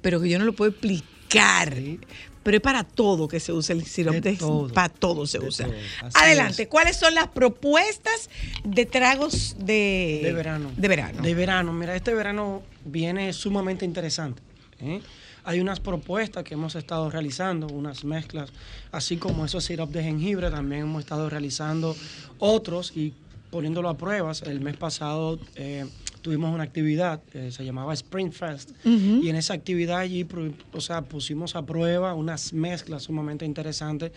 pero 0.00 0.20
que 0.20 0.28
yo 0.28 0.38
no 0.38 0.44
lo 0.44 0.52
puedo 0.54 0.70
explicar. 0.70 1.74
Sí. 1.74 1.98
Pero 2.42 2.56
es 2.56 2.62
para 2.62 2.84
todo 2.84 3.28
que 3.28 3.40
se 3.40 3.52
usa 3.52 3.74
el 3.74 3.84
sirope 3.84 4.20
De 4.20 4.30
de, 4.32 4.36
todo. 4.36 4.68
para 4.72 4.88
todo 4.88 5.26
se 5.26 5.38
De 5.38 5.46
usa. 5.48 5.66
todo, 5.66 5.74
Adelante, 6.14 6.62
es. 6.62 6.68
¿cuáles 6.68 6.96
son 6.96 7.14
las 7.14 7.28
propuestas 7.28 8.30
de 8.64 8.86
tragos 8.86 9.56
de, 9.58 10.20
De 10.22 10.32
verano. 10.32 10.70
De 10.76 10.88
verano. 10.88 11.22
De 11.22 11.34
verano. 11.34 11.72
Mira, 11.72 11.94
este 11.96 12.14
verano 12.14 12.62
viene 12.84 13.32
sumamente 13.32 13.84
interesante. 13.84 14.40
¿eh? 14.80 15.00
Hay 15.44 15.60
unas 15.60 15.80
propuestas 15.80 16.44
que 16.44 16.54
hemos 16.54 16.74
estado 16.74 17.10
realizando, 17.10 17.66
unas 17.68 18.04
mezclas, 18.04 18.50
así 18.92 19.16
como 19.16 19.44
esos 19.46 19.64
sirops 19.64 19.92
de 19.92 20.02
jengibre, 20.02 20.50
también 20.50 20.82
hemos 20.82 21.00
estado 21.00 21.28
realizando 21.30 21.96
otros 22.38 22.92
y 22.94 23.14
poniéndolo 23.50 23.88
a 23.88 23.96
pruebas. 23.96 24.42
El 24.42 24.60
mes 24.60 24.76
pasado 24.76 25.38
eh, 25.56 25.86
tuvimos 26.28 26.52
una 26.54 26.64
actividad, 26.64 27.22
eh, 27.32 27.50
se 27.50 27.64
llamaba 27.64 27.94
Spring 27.94 28.32
Fest, 28.32 28.72
y 28.84 29.30
en 29.30 29.36
esa 29.36 29.54
actividad 29.54 30.00
allí, 30.00 30.26
o 30.74 30.80
sea, 30.82 31.00
pusimos 31.00 31.56
a 31.56 31.64
prueba 31.64 32.12
unas 32.12 32.52
mezclas 32.52 33.04
sumamente 33.04 33.46
interesantes 33.46 34.12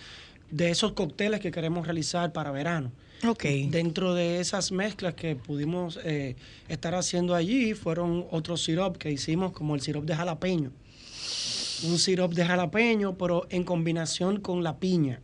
de 0.50 0.72
esos 0.72 0.92
cócteles 0.92 1.40
que 1.40 1.52
queremos 1.52 1.86
realizar 1.88 2.34
para 2.34 2.52
verano. 2.52 2.92
Ok. 3.26 3.46
Dentro 3.70 4.14
de 4.14 4.42
esas 4.42 4.74
mezclas 4.74 5.14
que 5.14 5.38
pudimos 5.38 6.02
eh, 6.04 6.36
estar 6.68 6.96
haciendo 6.96 7.34
allí 7.34 7.76
fueron 7.76 8.26
otros 8.30 8.62
sirops 8.62 8.98
que 8.98 9.10
hicimos 9.10 9.54
como 9.54 9.74
el 9.76 9.80
sirop 9.80 10.04
de 10.04 10.14
jalapeño. 10.14 10.74
Un 11.84 11.98
sirop 11.98 12.34
de 12.34 12.46
jalapeño, 12.46 13.18
pero 13.18 13.48
en 13.50 13.64
combinación 13.64 14.42
con 14.42 14.64
la 14.64 14.80
piña. 14.80 15.22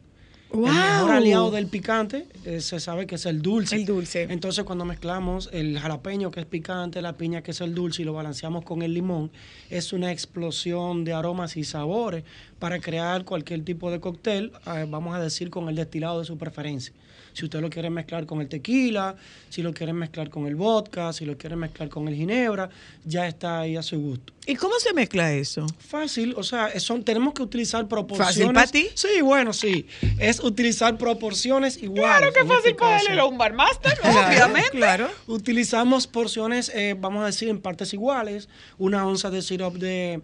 El 0.51 0.59
mejor 0.59 1.07
¡Wow! 1.07 1.11
aliado 1.11 1.51
del 1.51 1.67
picante 1.67 2.27
eh, 2.45 2.61
se 2.61 2.79
sabe 2.79 3.05
que 3.05 3.15
es 3.15 3.25
el 3.25 3.41
dulce. 3.41 3.75
El 3.75 3.85
dulce. 3.85 4.27
Entonces 4.29 4.63
cuando 4.63 4.85
mezclamos 4.85 5.49
el 5.51 5.77
jalapeño 5.77 6.31
que 6.31 6.39
es 6.39 6.45
picante, 6.45 7.01
la 7.01 7.17
piña 7.17 7.41
que 7.41 7.51
es 7.51 7.61
el 7.61 7.75
dulce 7.75 8.01
y 8.01 8.05
lo 8.05 8.13
balanceamos 8.13 8.63
con 8.63 8.81
el 8.81 8.93
limón, 8.93 9.31
es 9.69 9.93
una 9.93 10.11
explosión 10.11 11.03
de 11.03 11.13
aromas 11.13 11.57
y 11.57 11.63
sabores 11.63 12.23
para 12.59 12.79
crear 12.79 13.25
cualquier 13.25 13.63
tipo 13.63 13.91
de 13.91 13.99
cóctel, 13.99 14.51
eh, 14.67 14.85
vamos 14.89 15.15
a 15.15 15.19
decir 15.19 15.49
con 15.49 15.67
el 15.69 15.75
destilado 15.75 16.19
de 16.19 16.25
su 16.25 16.37
preferencia. 16.37 16.93
Si 17.37 17.45
usted 17.45 17.61
lo 17.61 17.69
quiere 17.69 17.91
mezclar 17.91 18.25
con 18.25 18.41
el 18.41 18.49
tequila, 18.49 19.15
si 19.49 19.61
lo 19.61 19.71
quiere 19.71 19.93
mezclar 19.93 20.31
con 20.31 20.47
el 20.47 20.55
vodka, 20.55 21.13
si 21.13 21.23
lo 21.23 21.37
quiere 21.37 21.55
mezclar 21.55 21.87
con 21.87 22.07
el 22.07 22.15
ginebra, 22.15 22.67
ya 23.05 23.27
está 23.27 23.59
ahí 23.59 23.75
a 23.75 23.83
su 23.83 23.99
gusto. 23.99 24.33
¿Y 24.47 24.55
cómo 24.55 24.73
se 24.79 24.91
mezcla 24.91 25.31
eso? 25.31 25.67
Fácil, 25.77 26.33
o 26.35 26.41
sea, 26.41 26.79
son, 26.79 27.03
tenemos 27.03 27.35
que 27.35 27.43
utilizar 27.43 27.87
proporciones. 27.87 28.37
¿Fácil 28.37 28.53
para 28.53 28.65
ti? 28.65 28.87
Sí, 28.95 29.21
bueno, 29.21 29.53
sí. 29.53 29.85
Es 30.17 30.39
utilizar 30.39 30.97
proporciones 30.97 31.77
iguales. 31.77 32.17
Claro 32.17 32.33
que 32.33 32.39
fácil 32.39 32.71
este 32.71 32.73
para 32.73 32.99
él, 33.01 33.19
un 33.19 33.37
barmaster, 33.37 33.95
Claro, 33.99 34.29
obviamente. 34.29 34.69
Claro. 34.71 35.07
Utilizamos 35.27 36.07
porciones, 36.07 36.71
eh, 36.73 36.95
vamos 36.99 37.21
a 37.21 37.27
decir, 37.27 37.49
en 37.49 37.61
partes 37.61 37.93
iguales. 37.93 38.49
Una 38.79 39.05
onza 39.05 39.29
de 39.29 39.43
sirop 39.43 39.75
de, 39.75 40.23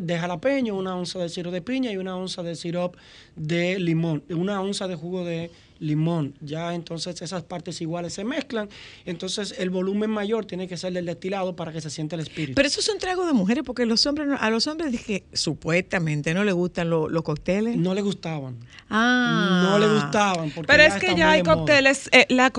de 0.00 0.18
jalapeño, 0.18 0.74
una 0.74 0.96
onza 0.96 1.20
de 1.20 1.28
sirop 1.28 1.52
de 1.52 1.62
piña 1.62 1.92
y 1.92 1.98
una 1.98 2.16
onza 2.16 2.42
de 2.42 2.56
sirop 2.56 2.96
de 3.36 3.78
limón. 3.78 4.24
Una 4.30 4.60
onza 4.60 4.88
de 4.88 4.96
jugo 4.96 5.24
de 5.24 5.52
limón. 5.80 6.34
Ya 6.40 6.74
entonces 6.74 7.20
esas 7.22 7.42
partes 7.44 7.80
iguales 7.80 8.12
se 8.14 8.24
mezclan. 8.24 8.68
Entonces 9.04 9.54
el 9.58 9.70
volumen 9.70 10.10
mayor 10.10 10.44
tiene 10.44 10.66
que 10.68 10.76
ser 10.76 10.92
del 10.92 11.06
destilado 11.06 11.54
para 11.56 11.72
que 11.72 11.80
se 11.80 11.90
sienta 11.90 12.16
el 12.16 12.20
espíritu. 12.22 12.54
Pero 12.54 12.68
eso 12.68 12.80
es 12.80 12.88
un 12.88 12.98
trago 12.98 13.26
de 13.26 13.32
mujeres 13.32 13.62
porque 13.64 13.86
los 13.86 14.04
hombres 14.06 14.28
no- 14.28 14.36
a 14.38 14.50
los 14.50 14.66
hombres 14.66 14.92
dije 14.92 15.24
supuestamente 15.32 16.34
no 16.34 16.44
les 16.44 16.54
gustan 16.54 16.90
lo- 16.90 17.08
los 17.08 17.22
cócteles. 17.22 17.76
no 17.76 17.94
le 17.94 18.02
gustaban. 18.02 18.56
Ah. 18.90 19.68
No 19.70 19.78
le 19.78 19.86
gustaban. 19.92 20.50
Porque 20.50 20.66
Pero 20.66 20.82
es 20.82 20.94
que 20.94 21.14
ya 21.14 21.32
hay 21.32 21.42
cócteles, 21.42 22.08
eh, 22.12 22.26
la 22.30 22.52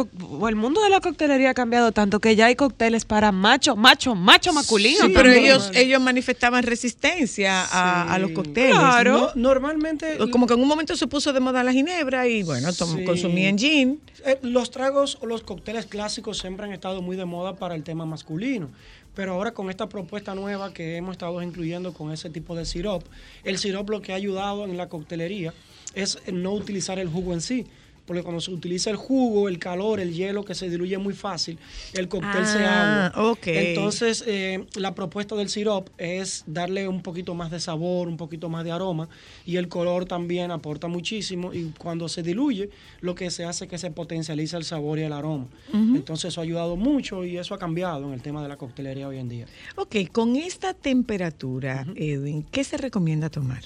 el 0.48 0.56
mundo 0.56 0.82
de 0.84 0.90
la 0.90 1.00
coctelería 1.02 1.50
ha 1.52 1.54
cambiado 1.54 1.92
tanto 1.92 2.20
que 2.20 2.36
ya 2.36 2.46
hay 2.48 2.56
cócteles 2.56 3.06
para 3.06 3.32
macho, 3.32 3.76
macho, 3.76 4.16
macho 4.16 4.54
masculino. 4.54 5.06
Sí, 5.08 5.12
pero 5.16 5.32
ellos 5.32 5.72
ellos 5.74 6.02
manifestaban 6.02 6.64
resistencia 6.64 7.64
a, 7.66 8.14
a 8.14 8.20
los 8.20 8.32
cócteles. 8.32 8.72
Claro. 8.72 9.32
No, 9.36 9.50
normalmente 9.50 10.18
Como 10.32 10.46
que 10.48 10.54
en 10.54 10.62
un 10.62 10.68
momento 10.68 10.96
se 10.96 11.08
puso 11.08 11.34
de 11.34 11.40
moda 11.40 11.64
la 11.64 11.72
ginebra 11.74 12.28
y 12.28 12.44
bueno, 12.44 12.72
tom- 12.74 12.96
Sí. 12.98 13.04
Consumían 13.10 13.58
gin. 13.58 14.02
Eh, 14.26 14.40
los 14.42 14.72
tragos 14.72 15.18
o 15.22 15.26
los 15.26 15.44
cócteles 15.44 15.86
clásicos 15.86 16.38
siempre 16.38 16.66
han 16.66 16.72
estado 16.72 17.02
muy 17.02 17.16
de 17.16 17.26
moda 17.26 17.56
para 17.56 17.76
el 17.76 17.84
tema 17.84 18.06
masculino. 18.06 18.70
Pero 19.16 19.34
ahora 19.34 19.52
con 19.52 19.70
esta 19.70 19.90
propuesta 19.90 20.36
nueva 20.36 20.74
que 20.74 20.96
hemos 20.96 21.14
estado 21.14 21.42
incluyendo 21.42 21.94
con 21.94 22.12
ese 22.12 22.30
tipo 22.30 22.56
de 22.56 22.66
sirop, 22.66 23.04
el 23.44 23.58
sirop 23.58 23.90
lo 23.90 24.02
que 24.02 24.14
ha 24.14 24.16
ayudado 24.16 24.66
en 24.66 24.78
la 24.78 24.88
coctelería 24.88 25.54
es 25.94 26.20
no 26.32 26.54
utilizar 26.54 27.00
el 27.00 27.10
jugo 27.10 27.34
en 27.34 27.42
sí. 27.42 27.66
Porque 28.10 28.24
cuando 28.24 28.42
se 28.42 28.50
utiliza 28.50 28.90
el 28.90 28.96
jugo, 28.96 29.48
el 29.50 29.60
calor, 29.60 30.00
el 30.00 30.16
hielo 30.16 30.44
que 30.44 30.56
se 30.56 30.68
diluye 30.68 30.98
muy 30.98 31.14
fácil, 31.14 31.60
el 31.94 32.08
cóctel 32.08 32.44
se 32.48 32.66
Ah, 32.66 33.12
agua. 33.14 33.30
ok. 33.34 33.46
Entonces, 33.46 34.24
eh, 34.26 34.66
la 34.76 34.96
propuesta 34.96 35.36
del 35.36 35.48
sirop 35.50 35.90
es 36.00 36.44
darle 36.48 36.88
un 36.88 37.04
poquito 37.04 37.36
más 37.36 37.52
de 37.52 37.60
sabor, 37.60 38.08
un 38.08 38.18
poquito 38.18 38.50
más 38.50 38.64
de 38.66 38.72
aroma 38.72 39.10
y 39.46 39.58
el 39.58 39.68
color 39.68 40.06
también 40.06 40.50
aporta 40.50 40.88
muchísimo 40.88 41.54
y 41.54 41.72
cuando 41.78 42.10
se 42.10 42.24
diluye 42.24 42.72
lo 43.02 43.14
que 43.14 43.30
se 43.30 43.46
hace 43.46 43.66
es 43.66 43.70
que 43.70 43.78
se 43.78 43.92
potencializa 43.92 44.58
el 44.58 44.64
sabor 44.64 44.98
y 44.98 45.04
el 45.04 45.14
aroma. 45.14 45.46
Entonces 45.72 46.30
eso 46.32 46.42
ha 46.42 46.44
ayudado 46.46 46.78
mucho 46.78 47.24
y 47.26 47.38
eso 47.38 47.54
ha 47.54 47.60
cambiado 47.60 48.08
en 48.08 48.14
el 48.14 48.24
tema 48.24 48.42
de 48.42 48.50
la 48.50 48.58
coctelería 48.58 49.08
hoy 49.08 49.20
en 49.20 49.30
día. 49.30 49.46
Ok, 49.76 49.98
con 50.12 50.36
esta 50.36 50.74
temperatura, 50.74 51.86
Edwin, 51.96 52.42
¿qué 52.50 52.64
se 52.64 52.78
recomienda 52.78 53.30
tomar? 53.30 53.62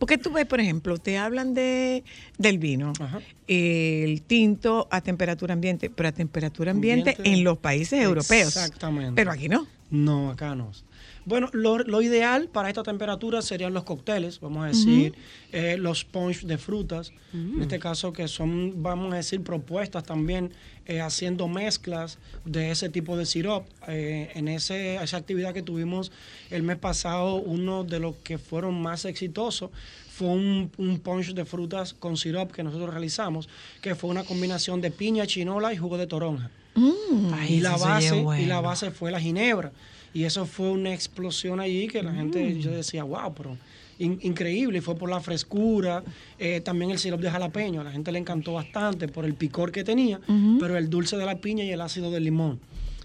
Porque 0.00 0.16
tú 0.16 0.32
ves, 0.32 0.46
por 0.46 0.58
ejemplo, 0.60 0.96
te 0.96 1.18
hablan 1.18 1.52
de 1.52 2.02
del 2.38 2.58
vino, 2.58 2.94
Ajá. 2.98 3.20
el 3.46 4.22
tinto 4.22 4.88
a 4.90 5.02
temperatura 5.02 5.52
ambiente, 5.52 5.90
pero 5.90 6.08
a 6.08 6.12
temperatura 6.12 6.70
ambiente, 6.70 7.10
Ambiente. 7.10 7.30
en 7.38 7.44
los 7.44 7.58
países 7.58 8.02
europeos. 8.02 8.48
Exactamente. 8.56 9.12
Pero 9.14 9.30
aquí 9.30 9.48
no. 9.50 9.66
No, 9.90 10.30
acá 10.30 10.54
no. 10.54 10.72
Bueno, 11.24 11.48
lo, 11.52 11.78
lo 11.78 12.02
ideal 12.02 12.48
para 12.48 12.68
esta 12.68 12.82
temperatura 12.82 13.42
serían 13.42 13.74
los 13.74 13.84
cócteles, 13.84 14.40
vamos 14.40 14.64
a 14.64 14.68
decir, 14.68 15.14
eh, 15.52 15.76
los 15.78 16.04
punch 16.04 16.44
de 16.44 16.58
frutas, 16.58 17.12
en 17.32 17.60
este 17.60 17.78
caso 17.78 18.12
que 18.12 18.26
son, 18.26 18.82
vamos 18.82 19.12
a 19.12 19.16
decir, 19.16 19.42
propuestas 19.42 20.04
también 20.04 20.52
eh, 20.86 21.00
haciendo 21.00 21.46
mezclas 21.46 22.18
de 22.44 22.70
ese 22.70 22.88
tipo 22.88 23.16
de 23.16 23.26
sirop. 23.26 23.66
Eh, 23.86 24.30
en 24.34 24.48
ese, 24.48 24.96
esa 24.96 25.18
actividad 25.18 25.52
que 25.52 25.62
tuvimos 25.62 26.10
el 26.50 26.62
mes 26.62 26.78
pasado, 26.78 27.34
uno 27.36 27.84
de 27.84 28.00
los 28.00 28.16
que 28.16 28.38
fueron 28.38 28.80
más 28.80 29.04
exitosos 29.04 29.70
fue 30.10 30.28
un, 30.28 30.70
un 30.78 30.98
punch 30.98 31.32
de 31.34 31.44
frutas 31.44 31.94
con 31.94 32.16
sirop 32.16 32.50
que 32.50 32.62
nosotros 32.62 32.90
realizamos, 32.90 33.48
que 33.80 33.94
fue 33.94 34.10
una 34.10 34.24
combinación 34.24 34.80
de 34.80 34.90
piña, 34.90 35.26
chinola 35.26 35.72
y 35.72 35.76
jugo 35.76 35.96
de 35.96 36.06
toronja. 36.06 36.50
Ay, 37.34 37.54
y 37.54 37.60
la 37.60 37.76
base 37.76 38.24
y 38.38 38.46
la 38.46 38.60
base 38.60 38.90
fue 38.90 39.10
la 39.10 39.20
ginebra 39.20 39.72
y 40.12 40.24
eso 40.24 40.46
fue 40.46 40.70
una 40.70 40.92
explosión 40.92 41.60
allí 41.60 41.86
que 41.88 42.02
la 42.02 42.12
gente 42.12 42.42
Mm. 42.42 42.58
yo 42.60 42.70
decía 42.72 43.04
wow 43.04 43.32
pero 43.34 43.56
in- 43.98 44.18
increíble 44.22 44.78
y 44.78 44.80
fue 44.80 44.96
por 44.96 45.08
la 45.10 45.20
frescura 45.20 46.02
eh, 46.38 46.60
también 46.60 46.90
el 46.90 46.98
sirope 46.98 47.24
de 47.24 47.30
jalapeño 47.30 47.80
a 47.80 47.84
la 47.84 47.92
gente 47.92 48.10
le 48.12 48.18
encantó 48.18 48.54
bastante 48.54 49.08
por 49.08 49.24
el 49.24 49.34
picor 49.34 49.70
que 49.72 49.84
tenía 49.84 50.20
pero 50.58 50.76
el 50.76 50.88
dulce 50.90 51.16
de 51.16 51.26
la 51.26 51.36
piña 51.38 51.64
y 51.64 51.70
el 51.70 51.80
ácido 51.80 52.10
del 52.10 52.24
limón 52.24 52.58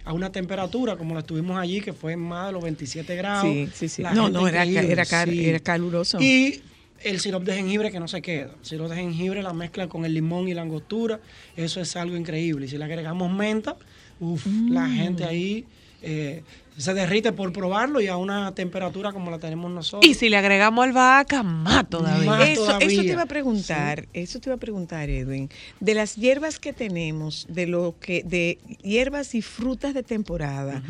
a 0.03 0.14
una 0.14 0.32
temperatura 0.32 0.95
como 0.97 1.14
la 1.14 1.22
estuvimos 1.22 1.58
allí 1.58 1.82
que 1.82 1.91
fue 1.93 2.16
más 2.16 2.47
de 2.47 2.53
los 2.53 2.64
27 2.64 3.16
grados 3.16 3.51
Sí, 3.51 3.68
sí, 3.74 3.89
sí. 3.89 4.01
La 4.03 4.14
No, 4.14 4.30
no, 4.30 4.47
era, 4.47 4.64
era, 4.64 5.03
sí. 5.06 5.45
era 5.45 5.60
caluroso. 5.60 6.20
Y 6.22 6.62
el 7.03 7.20
sirope 7.20 7.45
de 7.51 7.58
jengibre 7.58 7.91
que 7.91 7.99
no 7.99 8.08
se 8.08 8.22
queda. 8.22 8.51
El 8.60 8.66
sirope 8.66 8.93
de 8.93 9.01
jengibre 9.01 9.41
la 9.43 9.51
mezcla 9.53 9.88
con 9.89 10.06
el 10.06 10.14
limón 10.14 10.47
y 10.47 10.53
la 10.53 10.62
angostura. 10.62 11.20
Eso 11.58 11.82
es 11.82 11.95
algo 11.95 12.16
increíble. 12.18 12.68
Y 12.68 12.70
si 12.70 12.78
le 12.78 12.84
agregamos 12.86 13.32
menta, 13.34 13.76
uff, 14.20 14.45
la 14.70 14.88
Mm. 14.88 14.95
gente 14.95 15.24
ahí 15.26 15.66
eh, 16.03 16.43
se 16.78 16.93
derrite 16.93 17.32
por 17.32 17.53
probarlo 17.53 18.01
y 18.01 18.07
a 18.07 18.17
una 18.17 18.53
temperatura 18.53 19.13
como 19.13 19.32
la 19.32 19.39
tenemos 19.39 19.71
nosotros. 19.71 20.09
Y 20.09 20.13
si 20.13 20.30
le 20.30 20.38
agregamos 20.38 20.84
albahaca, 20.84 21.43
más 21.43 21.89
todavía. 21.89 22.30
Más 22.30 22.49
Eso, 22.49 22.65
todavía. 22.65 22.88
eso 22.88 23.01
te 23.01 23.07
iba 23.07 23.21
a 23.21 23.28
preguntar, 23.28 24.07
eso 24.13 24.39
te 24.39 24.49
iba 24.49 24.55
a 24.55 24.59
preguntar, 24.59 25.09
Edwin, 25.09 25.49
de 25.80 25.93
las 25.93 26.15
hierbas 26.15 26.59
que 26.59 26.73
tenemos, 26.73 27.47
de 27.49 27.67
lo 27.67 27.95
que, 27.99 28.23
de 28.23 28.59
hierbas 28.84 29.36
y 29.36 29.41
frutas 29.41 29.93
de 29.93 30.03
temporada, 30.03 30.84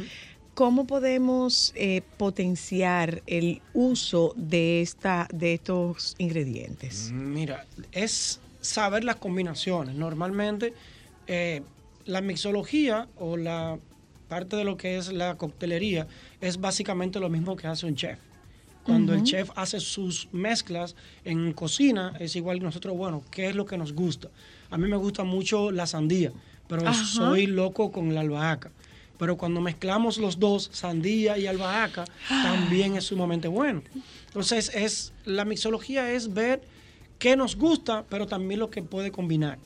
¿cómo 0.55 0.87
podemos 0.87 1.71
eh, 1.75 2.01
potenciar 2.17 3.21
el 3.27 3.61
uso 3.73 4.33
de 4.35 4.81
esta, 4.81 5.27
de 5.31 5.53
estos 5.53 6.15
ingredientes? 6.17 7.11
Mira, 7.11 7.65
es 7.91 8.39
saber 8.61 9.03
las 9.03 9.17
combinaciones. 9.17 9.95
Normalmente 9.95 10.73
eh, 11.27 11.61
la 12.05 12.21
mixología 12.21 13.07
o 13.17 13.37
la 13.37 13.77
parte 14.35 14.57
de 14.57 14.65
lo 14.65 14.75
que 14.75 14.97
es 14.97 15.13
la 15.13 15.35
coctelería 15.35 16.07
es 16.41 16.59
básicamente 16.59 17.21
lo 17.21 17.29
mismo 17.29 17.55
que 17.55 17.67
hace 17.67 17.85
un 17.85 17.95
chef. 17.95 18.19
Cuando 18.83 19.13
el 19.13 19.23
chef 19.23 19.49
hace 19.55 19.79
sus 19.79 20.27
mezclas 20.33 20.93
en 21.23 21.53
cocina, 21.53 22.13
es 22.19 22.35
igual 22.35 22.59
que 22.59 22.65
nosotros, 22.65 22.97
bueno, 22.97 23.23
¿qué 23.31 23.47
es 23.47 23.55
lo 23.55 23.65
que 23.65 23.77
nos 23.77 23.93
gusta? 23.93 24.27
A 24.69 24.77
mí 24.77 24.89
me 24.89 24.97
gusta 24.97 25.23
mucho 25.23 25.71
la 25.71 25.87
sandía, 25.87 26.33
pero 26.67 26.85
Ajá. 26.85 27.05
soy 27.05 27.47
loco 27.47 27.93
con 27.93 28.13
la 28.13 28.19
albahaca. 28.19 28.71
Pero 29.17 29.37
cuando 29.37 29.61
mezclamos 29.61 30.17
los 30.17 30.37
dos, 30.37 30.69
sandía 30.73 31.37
y 31.37 31.47
albahaca, 31.47 32.03
también 32.27 32.97
es 32.97 33.05
sumamente 33.05 33.47
bueno. 33.47 33.83
Entonces, 34.27 34.69
es, 34.75 35.13
la 35.23 35.45
mixología 35.45 36.11
es 36.11 36.33
ver 36.33 36.61
qué 37.19 37.35
nos 37.35 37.55
gusta, 37.55 38.03
pero 38.09 38.27
también 38.27 38.59
lo 38.59 38.69
que 38.69 38.81
puede 38.83 39.11
combinar. 39.11 39.57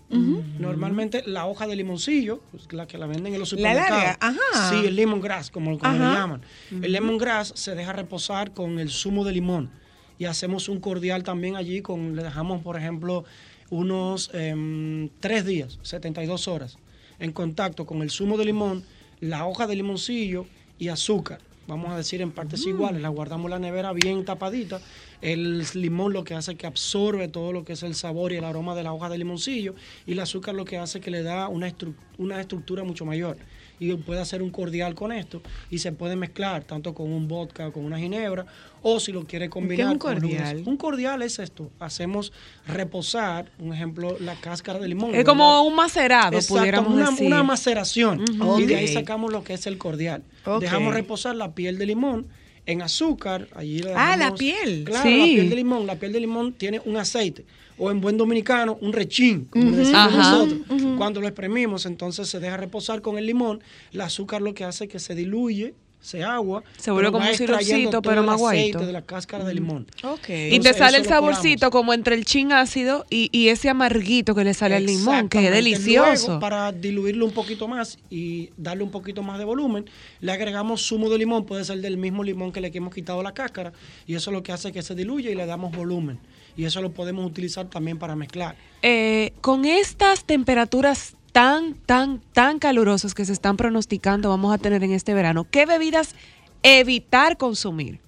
Normalmente 0.60 1.24
la 1.26 1.45
hoja 1.45 1.68
de 1.68 1.76
limoncillo, 1.76 2.41
pues, 2.52 2.72
la 2.74 2.88
que 2.88 2.97
la 2.97 3.06
venden 3.08 3.34
en 3.34 3.39
los 3.39 3.52
La 3.54 3.58
supermercados. 3.58 4.04
larga, 4.04 4.18
ajá. 4.22 4.70
Sí, 4.70 4.86
el 4.88 4.95
lemongrass, 4.95 5.50
como, 5.52 5.78
como 5.78 5.93
le 5.93 6.04
Ajá. 6.04 6.14
llaman. 6.14 6.41
El 6.72 6.91
lemongrass 6.91 7.54
se 7.56 7.76
deja 7.76 7.93
reposar 7.93 8.52
con 8.54 8.80
el 8.80 8.89
zumo 8.89 9.24
de 9.26 9.34
limón 9.34 9.70
y 10.18 10.26
hacemos 10.26 10.70
un 10.70 10.80
cordial 10.80 11.24
también 11.24 11.56
allí 11.56 11.82
con, 11.82 12.16
le 12.16 12.24
dejamos, 12.24 12.62
por 12.62 12.78
ejemplo, 12.78 13.24
unos 13.70 14.32
em, 14.34 15.10
tres 15.20 15.45
días, 15.45 15.80
72 15.82 16.47
horas, 16.47 16.78
en 17.20 17.32
contacto 17.32 17.86
con 17.86 18.02
el 18.02 18.10
zumo 18.10 18.38
de 18.38 18.45
limón, 18.45 18.84
la 19.22 19.45
hoja 19.45 19.68
de 19.68 19.76
limoncillo 19.76 20.45
y 20.78 20.88
azúcar. 20.89 21.39
Vamos 21.70 21.91
a 21.91 21.97
decir 21.97 22.20
en 22.24 22.32
partes 22.32 22.65
iguales, 22.65 22.99
la 22.99 23.09
guardamos 23.09 23.45
en 23.45 23.51
la 23.51 23.59
nevera 23.59 23.93
bien 23.93 24.26
tapadita. 24.26 24.82
El 25.22 25.63
limón 25.76 26.13
lo 26.13 26.24
que 26.24 26.34
hace 26.34 26.53
es 26.53 26.57
que 26.57 26.65
absorbe 26.65 27.28
todo 27.28 27.53
lo 27.53 27.63
que 27.63 27.74
es 27.74 27.84
el 27.84 27.93
sabor 27.93 28.32
y 28.32 28.38
el 28.38 28.43
aroma 28.43 28.74
de 28.74 28.82
la 28.82 28.91
hoja 28.91 29.07
de 29.07 29.20
limoncillo 29.20 29.76
y 30.07 30.13
el 30.13 30.20
azúcar 30.20 30.55
lo 30.55 30.65
que 30.65 30.78
hace 30.80 30.97
es 30.97 31.03
que 31.05 31.11
le 31.11 31.22
da 31.22 31.47
una, 31.47 31.70
estru- 31.70 31.93
una 32.17 32.41
estructura 32.41 32.84
mucho 32.84 33.05
mayor. 33.05 33.38
Y 33.80 33.93
puede 33.95 34.19
hacer 34.19 34.41
un 34.41 34.49
cordial 34.51 34.93
con 34.95 35.11
esto 35.11 35.41
y 35.69 35.80
se 35.80 35.91
puede 35.91 36.15
mezclar 36.15 36.63
tanto 36.65 36.93
con 36.93 37.11
un 37.11 37.27
vodka, 37.27 37.71
con 37.71 37.86
una 37.86 37.97
ginebra 37.97 38.45
o 38.82 38.99
si 38.99 39.11
lo 39.11 39.25
quiere 39.25 39.49
combinar. 39.49 39.88
un 39.91 39.97
con 39.97 40.11
algunas- 40.13 40.38
cordial? 40.49 40.63
Un 40.67 40.77
cordial 40.77 41.21
es 41.21 41.39
esto. 41.39 41.69
Hacemos 41.80 42.32
reposar, 42.67 43.51
un 43.59 43.73
ejemplo, 43.73 44.17
la 44.19 44.36
cáscara 44.36 44.80
de 44.80 44.88
limón. 44.88 45.15
Es 45.15 45.25
como 45.25 45.63
un 45.63 45.75
macerado, 45.75 46.36
Exacto, 46.38 46.59
pudiéramos 46.59 46.93
una, 46.93 47.09
decir. 47.11 47.27
una 47.27 47.43
maceración. 47.43 48.23
Y 48.59 48.63
de 48.65 48.75
ahí 48.75 48.88
sacamos 48.88 49.32
lo 49.32 49.43
que 49.43 49.53
es 49.53 49.65
el 49.67 49.77
cordial. 49.77 50.23
Dejamos 50.59 50.93
reposar 50.93 51.36
la 51.36 51.53
piel 51.53 51.77
de 51.77 51.86
limón 51.86 52.27
en 52.65 52.82
azúcar. 52.82 53.47
Allí 53.55 53.82
Ah, 53.95 54.15
la 54.17 54.36
piel. 54.36 54.84
Claro, 54.86 55.03
Sí. 55.09 55.17
la 55.17 55.25
piel 55.25 55.49
de 55.49 55.55
limón. 55.55 55.88
La 55.88 55.95
piel 55.95 56.11
de 56.13 56.19
limón 56.19 56.53
tiene 56.53 56.82
un 56.86 56.97
aceite. 56.97 57.45
O 57.80 57.89
en 57.89 58.01
buen 58.01 58.17
dominicano, 58.17 58.77
un 58.82 58.93
rechín, 58.93 59.45
como 59.45 59.71
decimos 59.71 59.99
Ajá. 59.99 60.32
nosotros. 60.32 60.59
Cuando 60.97 61.21
lo 61.21 61.27
exprimimos, 61.27 61.86
entonces 61.86 62.27
se 62.27 62.39
deja 62.39 62.57
reposar 62.57 63.01
con 63.01 63.17
el 63.17 63.25
limón. 63.25 63.61
El 63.93 64.01
azúcar 64.01 64.41
lo 64.41 64.53
que 64.53 64.65
hace 64.65 64.84
es 64.84 64.89
que 64.91 64.99
se 64.99 65.15
diluye, 65.15 65.73
se 66.01 66.23
agua. 66.23 66.63
Se 66.77 66.91
vuelve 66.91 67.11
pero 67.11 67.19
como 67.19 67.30
un 67.30 67.91
todo 67.91 68.01
pero 68.01 68.21
el 68.21 68.27
más 68.27 68.41
aceite 68.41 68.71
guaito. 68.71 68.88
de 68.88 68.93
la 68.93 69.01
cáscara 69.01 69.43
de 69.43 69.53
limón. 69.53 69.86
Ok. 70.03 70.30
Y 70.30 70.59
te 70.59 70.73
sale 70.73 70.97
el 70.97 71.05
saborcito 71.05 71.71
como 71.71 71.93
entre 71.93 72.15
el 72.15 72.25
chin 72.25 72.51
ácido 72.51 73.05
y, 73.09 73.30
y 73.32 73.49
ese 73.49 73.69
amarguito 73.69 74.34
que 74.34 74.43
le 74.43 74.53
sale 74.53 74.75
al 74.75 74.86
limón, 74.86 75.27
que 75.30 75.45
es 75.45 75.51
delicioso. 75.51 76.27
Luego, 76.27 76.39
para 76.39 76.71
diluirlo 76.71 77.25
un 77.25 77.32
poquito 77.32 77.67
más 77.67 77.97
y 78.09 78.49
darle 78.57 78.84
un 78.84 78.91
poquito 78.91 79.23
más 79.23 79.39
de 79.39 79.45
volumen, 79.45 79.86
le 80.21 80.32
agregamos 80.32 80.86
zumo 80.88 81.09
de 81.09 81.17
limón, 81.17 81.45
puede 81.45 81.65
ser 81.65 81.80
del 81.80 81.97
mismo 81.97 82.23
limón 82.23 82.51
que 82.51 82.61
le 82.61 82.71
hemos 82.73 82.93
quitado 82.93 83.21
la 83.21 83.34
cáscara, 83.34 83.73
y 84.07 84.15
eso 84.15 84.32
lo 84.32 84.41
que 84.41 84.51
hace 84.51 84.69
es 84.69 84.73
que 84.73 84.82
se 84.82 84.95
diluye 84.95 85.32
y 85.32 85.36
le 85.36 85.45
damos 85.45 85.75
volumen. 85.75 86.19
Y 86.60 86.66
eso 86.66 86.82
lo 86.82 86.91
podemos 86.91 87.26
utilizar 87.26 87.70
también 87.70 87.97
para 87.97 88.18
mezclar. 88.18 88.57
Eh, 88.82 89.32
con 89.39 89.64
estas 89.64 90.26
temperaturas 90.26 91.16
tan, 91.32 91.74
tan, 91.74 92.20
tan 92.34 92.60
calurosas 92.60 93.14
que 93.14 93.24
se 93.24 93.32
están 93.32 93.55
pronosticando 93.55 94.28
vamos 94.28 94.53
a 94.53 94.57
tener 94.57 94.84
en 94.84 94.91
este 94.91 95.14
verano, 95.14 95.47
¿qué 95.49 95.66
bebidas 95.66 96.16
evitar 96.62 97.38
consumir? 97.38 98.01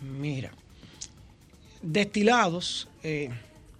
Mira, 0.00 0.52
destilados, 1.82 2.88
eh, 3.02 3.30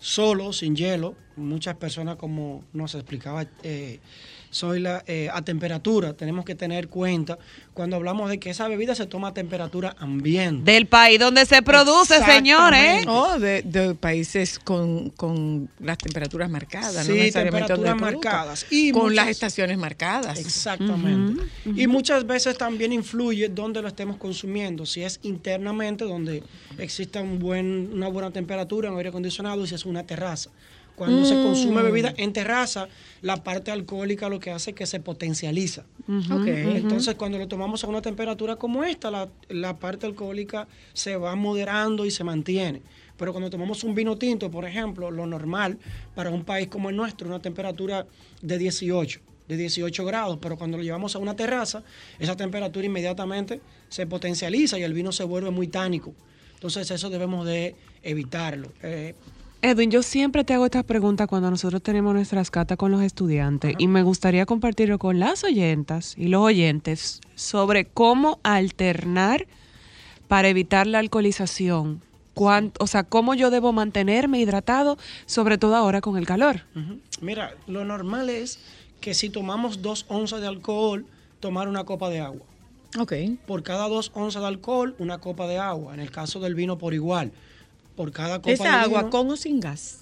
solo, 0.01 0.53
sin 0.53 0.75
hielo. 0.75 1.15
Muchas 1.37 1.77
personas, 1.77 2.17
como 2.17 2.65
nos 2.73 2.97
explicaba 2.97 3.47
eh, 3.63 4.01
soy 4.53 4.81
la, 4.81 5.03
eh, 5.07 5.29
a 5.33 5.43
temperatura. 5.43 6.13
Tenemos 6.13 6.45
que 6.45 6.55
tener 6.55 6.89
cuenta 6.89 7.39
cuando 7.75 7.97
hablamos 7.97 8.29
de 8.29 8.39
que 8.39 8.51
esa 8.51 8.69
bebida 8.69 8.95
se 8.95 9.07
toma 9.07 9.29
a 9.29 9.35
temperatura 9.35 9.97
ambiente. 9.99 10.71
Del 10.71 10.87
país 10.87 11.19
donde 11.19 11.45
se 11.47 11.63
produce, 11.63 12.23
señores. 12.23 12.99
Exactamente. 13.01 13.09
O 13.09 13.39
de, 13.41 13.63
de 13.63 13.95
países 13.95 14.59
con, 14.59 15.09
con 15.11 15.71
las 15.81 15.97
temperaturas 15.97 16.51
marcadas, 16.51 17.07
Sí, 17.07 17.13
no 17.13 17.17
necesariamente 17.17 17.73
donde 17.73 17.89
temperaturas 17.89 18.25
marcadas. 18.25 18.67
Y 18.71 18.93
con 18.93 19.03
muchas- 19.05 19.17
las 19.17 19.29
estaciones 19.29 19.79
marcadas. 19.79 20.39
Exactamente. 20.39 21.43
Y 21.75 21.87
muchas 21.87 22.27
veces 22.27 22.59
también 22.59 22.93
influye 22.93 23.49
dónde 23.49 23.81
lo 23.81 23.89
estemos 23.89 24.19
consumiendo. 24.19 24.85
Si 24.85 25.03
es 25.03 25.19
internamente, 25.23 26.05
donde 26.05 26.43
exista 26.79 27.23
un 27.23 27.39
buen, 27.39 27.91
una 27.95 28.09
buena 28.09 28.31
temperatura, 28.31 28.91
un 28.91 28.99
aire 28.99 29.09
acondicionado, 29.09 29.65
y 29.65 29.67
si 29.67 29.75
es 29.75 29.87
una 29.87 30.05
terraza. 30.05 30.51
Cuando 30.97 31.25
se 31.25 31.35
consume 31.35 31.83
bebida 31.83 32.15
en 32.17 32.33
terraza, 32.33 32.89
la 33.23 33.43
parte 33.43 33.71
alcohólica 33.71 34.29
lo 34.29 34.39
que 34.39 34.51
hace 34.51 34.71
es 34.71 34.77
que 34.77 34.87
se 34.87 35.01
potencializa. 35.01 35.85
Entonces, 36.09 37.15
cuando 37.15 37.39
lo 37.39 37.49
tomamos 37.49 37.83
a 37.85 37.89
una 37.89 38.03
temperatura 38.03 38.57
como 38.57 38.85
esta, 38.85 39.11
la, 39.11 39.29
la 39.49 39.79
parte 39.79 40.07
alcohólica 40.07 40.69
se 40.93 41.17
va 41.17 41.35
moderando 41.35 42.05
y 42.05 42.11
se 42.11 42.25
mantiene. 42.25 42.83
Pero 43.17 43.33
cuando 43.33 43.51
tomamos 43.51 43.85
un 43.85 43.95
vino 43.95 44.17
tinto, 44.19 44.51
por 44.51 44.65
ejemplo, 44.65 45.11
lo 45.11 45.27
normal 45.27 45.79
para 46.15 46.31
un 46.31 46.45
país 46.45 46.69
como 46.69 46.91
el 46.91 46.97
nuestro, 46.97 47.29
una 47.29 47.41
temperatura 47.41 48.07
de 48.41 48.59
18, 48.59 49.21
de 49.49 49.57
18 49.57 50.05
grados, 50.05 50.39
pero 50.41 50.57
cuando 50.57 50.77
lo 50.77 50.83
llevamos 50.83 51.15
a 51.15 51.19
una 51.19 51.37
terraza, 51.37 51.83
esa 52.19 52.37
temperatura 52.37 52.87
inmediatamente 52.87 53.61
se 53.89 54.07
potencializa 54.07 54.79
y 54.79 54.83
el 54.83 54.93
vino 54.93 55.13
se 55.13 55.25
vuelve 55.25 55.51
muy 55.51 55.69
tánico. 55.69 56.15
Entonces, 56.55 56.91
eso 56.91 57.11
debemos 57.11 57.47
de 57.47 57.75
evitarlo. 58.03 58.73
Eh, 58.83 59.15
Edwin, 59.65 59.93
yo 59.93 60.03
siempre 60.03 60.43
te 60.43 60.55
hago 60.55 60.65
esta 60.65 60.83
pregunta 60.83 61.29
cuando 61.29 61.49
nosotros 61.49 61.81
tenemos 61.81 62.13
nuestras 62.15 62.51
catas 62.51 62.77
con 62.77 62.91
los 62.91 63.01
estudiantes 63.01 63.75
y 63.79 63.87
me 63.87 64.03
gustaría 64.03 64.45
compartirlo 64.45 64.99
con 64.99 65.21
las 65.21 65.45
oyentas 65.45 66.19
y 66.19 66.27
los 66.27 66.43
oyentes 66.43 67.21
sobre 67.37 67.85
cómo 67.85 68.41
alternar 68.43 69.47
para 70.27 70.49
evitar 70.49 70.89
la 70.89 70.99
alcoholización. 70.99 72.03
O 72.35 72.87
sea, 72.89 73.05
cómo 73.05 73.35
yo 73.35 73.51
debo 73.51 73.73
mantenerme 73.73 74.41
hidratado, 74.41 74.99
sobre 75.27 75.59
todo 75.59 75.77
ahora 75.77 76.01
con 76.01 76.17
el 76.17 76.27
calor. 76.27 76.63
Mira, 77.21 77.55
lo 77.69 77.85
normal 77.85 78.31
es 78.31 78.59
que 79.01 79.15
si 79.15 79.31
tomamos 79.31 79.81
dos 79.81 80.07
onzas 80.09 80.41
de 80.41 80.49
alcohol, 80.49 81.07
tomar 81.39 81.69
una 81.69 81.85
copa 81.85 82.09
de 82.11 82.19
agua. 82.19 82.47
Ok. 82.99 83.13
Por 83.47 83.63
cada 83.63 83.87
dos 83.87 84.11
onzas 84.15 84.43
de 84.43 84.49
alcohol, 84.49 84.97
una 84.99 85.19
copa 85.19 85.47
de 85.47 85.59
agua. 85.59 85.95
En 85.95 86.01
el 86.01 86.11
caso 86.11 86.41
del 86.41 86.57
vino, 86.57 86.79
por 86.79 86.95
igual. 86.95 87.31
Por 87.97 88.11
cada 88.13 88.39
copa 88.39 88.49
de 88.49 88.55
¿Esa 88.55 88.83
agua 88.83 89.01
vino- 89.01 89.11
con 89.11 89.31
o 89.31 89.37
sin 89.37 89.61
gas? 89.61 89.99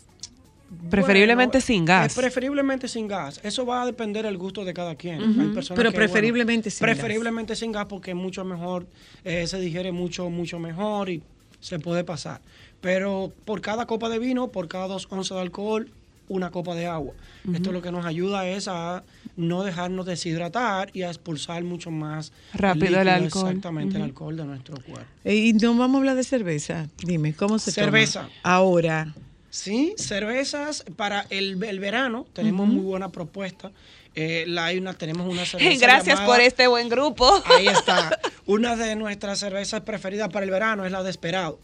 Preferiblemente 0.88 1.59
Bueno, 1.59 1.66
sin 1.66 1.84
gas. 1.84 2.14
preferiblemente 2.14 2.86
sin 2.86 3.09
gas. 3.09 3.41
Eso 3.43 3.66
va 3.66 3.82
a 3.82 3.86
depender 3.86 4.24
del 4.24 4.38
gusto 4.38 4.64
de 4.64 4.72
cada 4.72 4.95
quien. 4.95 5.20
Hay 5.20 5.49
personas 5.49 5.57
Pero 5.57 5.74
que, 5.74 5.74
bueno, 5.82 5.93
preferiblemente 5.97 6.70
sin 6.70 6.86
gas. 6.86 6.95
Preferiblemente 6.97 7.57
sin 7.57 7.72
gas 7.72 7.86
porque 7.88 8.12
es 8.12 8.16
mucho 8.16 8.45
mejor, 8.45 8.86
eh, 9.24 9.49
se 9.49 9.59
digiere 9.59 9.91
mucho, 9.91 10.30
mucho 10.30 10.61
mejor 10.61 11.11
y 11.11 11.22
se 11.59 11.80
puede 11.80 12.05
pasar. 12.05 12.41
Pero 12.80 13.32
por 13.45 13.61
cada 13.61 13.86
copa 13.86 14.09
de 14.09 14.20
vino, 14.20 14.49
por 14.53 14.68
cada 14.68 14.86
dos 14.86 15.09
onzas 15.11 15.36
de 15.36 15.43
alcohol, 15.43 15.91
una 16.30 16.50
copa 16.50 16.74
de 16.74 16.86
agua. 16.86 17.12
Esto 17.52 17.72
lo 17.72 17.82
que 17.82 17.90
nos 17.92 18.06
ayuda 18.06 18.46
es 18.46 18.68
a 18.68 19.02
no 19.36 19.62
dejarnos 19.64 20.06
deshidratar 20.06 20.90
y 20.92 21.02
a 21.02 21.08
expulsar 21.08 21.62
mucho 21.64 21.90
más 21.90 22.32
Rápido 22.54 23.00
el 23.00 23.08
alcohol. 23.08 23.48
Exactamente, 23.48 23.96
el 23.96 24.02
alcohol 24.04 24.36
de 24.36 24.44
nuestro 24.44 24.76
cuerpo. 24.82 25.06
Eh, 25.24 25.34
Y 25.34 25.52
no 25.54 25.74
vamos 25.76 25.96
a 25.96 25.98
hablar 25.98 26.16
de 26.16 26.24
cerveza. 26.24 26.86
Dime, 27.04 27.34
¿cómo 27.34 27.58
se 27.58 27.72
toma? 27.72 27.84
Cerveza. 27.86 28.28
Ahora. 28.42 29.12
Sí, 29.50 29.94
cervezas 29.96 30.84
para 30.96 31.26
el, 31.30 31.62
el 31.64 31.80
verano. 31.80 32.26
Tenemos 32.32 32.68
muy 32.68 32.82
buena 32.84 33.08
propuesta. 33.08 33.72
Eh, 34.14 34.44
la, 34.46 34.66
hay 34.66 34.78
una, 34.78 34.94
tenemos 34.94 35.26
una 35.30 35.44
cerveza. 35.46 35.84
Gracias 35.86 36.18
llamada- 36.20 36.26
por 36.26 36.40
este 36.40 36.66
buen 36.68 36.88
grupo. 36.88 37.42
Ahí 37.46 37.66
está. 37.66 38.18
Una 38.46 38.74
de 38.76 38.96
nuestras 38.96 39.38
cervezas 39.38 39.80
preferidas 39.82 40.28
para 40.28 40.44
el 40.44 40.50
verano 40.50 40.84
es 40.84 40.90
la 40.92 41.02
de 41.04 41.10
Esperado. 41.10 41.58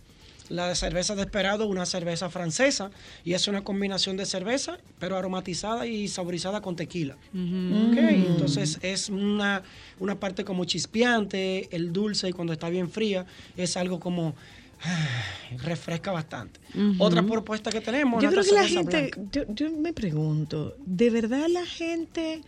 La 0.49 0.69
de 0.69 0.75
cerveza 0.75 1.15
de 1.15 1.23
Esperado 1.23 1.65
es 1.65 1.71
una 1.71 1.87
cerveza 1.87 2.31
francesa 2.31 2.91
y 3.25 3.35
es 3.35 3.49
una 3.49 3.65
combinación 3.65 4.17
de 4.17 4.27
cerveza, 4.27 4.79
pero 4.99 5.17
aromatizada 5.17 5.87
y 5.87 6.09
saborizada 6.09 6.61
con 6.61 6.77
tequila. 6.77 7.17
Entonces 7.35 8.79
es 8.83 9.09
una, 9.09 9.63
una 9.99 10.19
parte 10.19 10.45
como 10.45 10.65
chispeante, 10.65 11.69
el 11.75 11.93
dulce 11.93 12.29
y 12.29 12.33
cuando 12.33 12.53
está 12.53 12.69
bien 12.69 12.91
fría 12.91 13.27
es 13.57 13.77
algo 13.77 14.01
como 14.01 14.35
ay, 14.81 15.57
refresca 15.59 16.13
bastante. 16.13 16.61
Otra 16.99 17.23
propuesta 17.23 17.71
que 17.71 17.81
tenemos 17.81 18.23
Yo 18.23 18.31
creo 18.31 18.45
que 18.45 18.53
la 18.53 18.69
gente, 18.69 19.11
yo, 19.33 19.43
yo 19.49 19.71
me 19.71 19.93
pregunto, 19.93 20.77
¿de 20.85 21.11
verdad 21.11 21.47
la 21.49 21.67
gente 21.67 22.43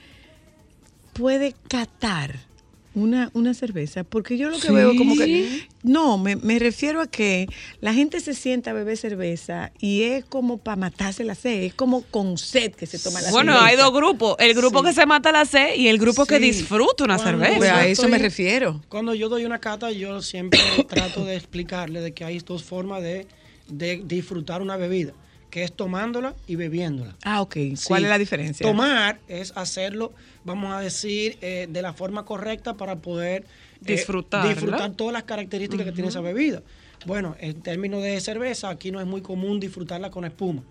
puede 1.12 1.55
catar 1.68 2.47
una, 2.95 3.30
una 3.34 3.55
cerveza? 3.55 4.03
Porque 4.05 4.36
yo 4.36 4.49
lo 4.49 4.59
que 4.59 4.72
veo 4.72 4.97
como 4.97 5.16
que... 5.16 5.62
No, 5.82 6.18
me, 6.18 6.34
me 6.36 6.59
refiero 6.59 7.01
a 7.01 7.07
que 7.07 7.47
la 7.80 7.95
gente 7.95 8.18
se 8.20 8.34
sienta 8.34 8.70
a 8.70 8.74
beber 8.74 8.97
cerveza 8.97 9.70
y 9.78 10.03
es 10.03 10.24
como 10.24 10.59
para 10.59 10.76
matarse 10.76 11.22
la 11.24 11.34
sed, 11.34 11.62
es 11.64 11.74
como 11.74 12.03
con 12.03 12.36
sed 12.39 12.72
que 12.74 12.86
se 12.86 12.99
toma 12.99 13.20
la 13.20 13.30
Bueno, 13.30 13.53
cerveza. 13.53 13.66
hay 13.68 13.76
dos 13.76 13.93
grupos. 13.93 14.36
El 14.41 14.55
grupo 14.55 14.80
Sí. 14.80 14.86
que 14.86 14.93
se 14.95 15.07
mata 15.07 15.30
la 15.30 15.45
sed 15.45 15.76
y 15.76 15.89
el 15.89 15.99
grupo 15.99 16.26
que 16.26 16.36
Sí. 16.39 16.43
disfruta 16.43 17.05
una 17.05 17.16
Cuando 17.16 17.39
Pues 17.39 17.53
cerveza. 17.53 17.76
a 17.78 17.86
eso 17.86 18.09
me 18.09 18.18
refiero. 18.18 18.80
Cuando 18.89 19.14
yo 19.14 19.28
doy 19.28 19.45
una 19.45 19.61
cata, 19.61 19.91
yo 19.93 20.20
siempre 20.22 20.59
trato 20.89 21.24
de 21.24 21.36
explicarle 21.36 22.01
de 22.01 22.12
que 22.12 22.24
hay 22.24 22.39
dos 22.41 22.64
formas 22.64 23.03
de, 23.03 23.26
de 23.68 24.03
disfrutar 24.05 24.61
una 24.62 24.76
bebida, 24.76 25.12
que 25.51 25.64
es 25.64 25.72
tomándola 25.72 26.34
y 26.46 26.57
bebiéndola. 26.57 27.16
Ah, 27.24 27.40
ok. 27.40 27.57
¿Cuál 27.86 28.01
Sí. 28.01 28.05
es 28.05 28.11
la 28.11 28.18
diferencia? 28.18 28.66
Tomar 28.66 29.18
es 29.28 29.53
hacerlo, 29.57 30.12
vamos 30.44 30.72
a 30.74 30.80
decir, 30.80 31.38
eh, 31.40 31.66
de 31.70 31.82
la 31.82 31.92
forma 31.92 32.24
correcta 32.24 32.74
para 32.74 32.96
poder 32.96 33.42
eh, 33.42 33.94
Disfrutarla. 33.94 34.51
disfrutar 34.51 34.90
todas 34.92 35.12
las 35.12 35.22
características 35.22 35.86
que 35.86 35.92
tiene 35.92 36.09
esa 36.11 36.20
bebida. 36.20 36.62
Bueno, 37.07 37.36
en 37.38 37.61
términos 37.62 38.03
de 38.03 38.20
cerveza, 38.20 38.68
aquí 38.70 38.90
no 38.90 39.01
es 39.01 39.07
muy 39.07 39.20
común 39.22 39.61
disfrutarla 39.61 40.11
con 40.11 40.24
espuma. 40.24 40.62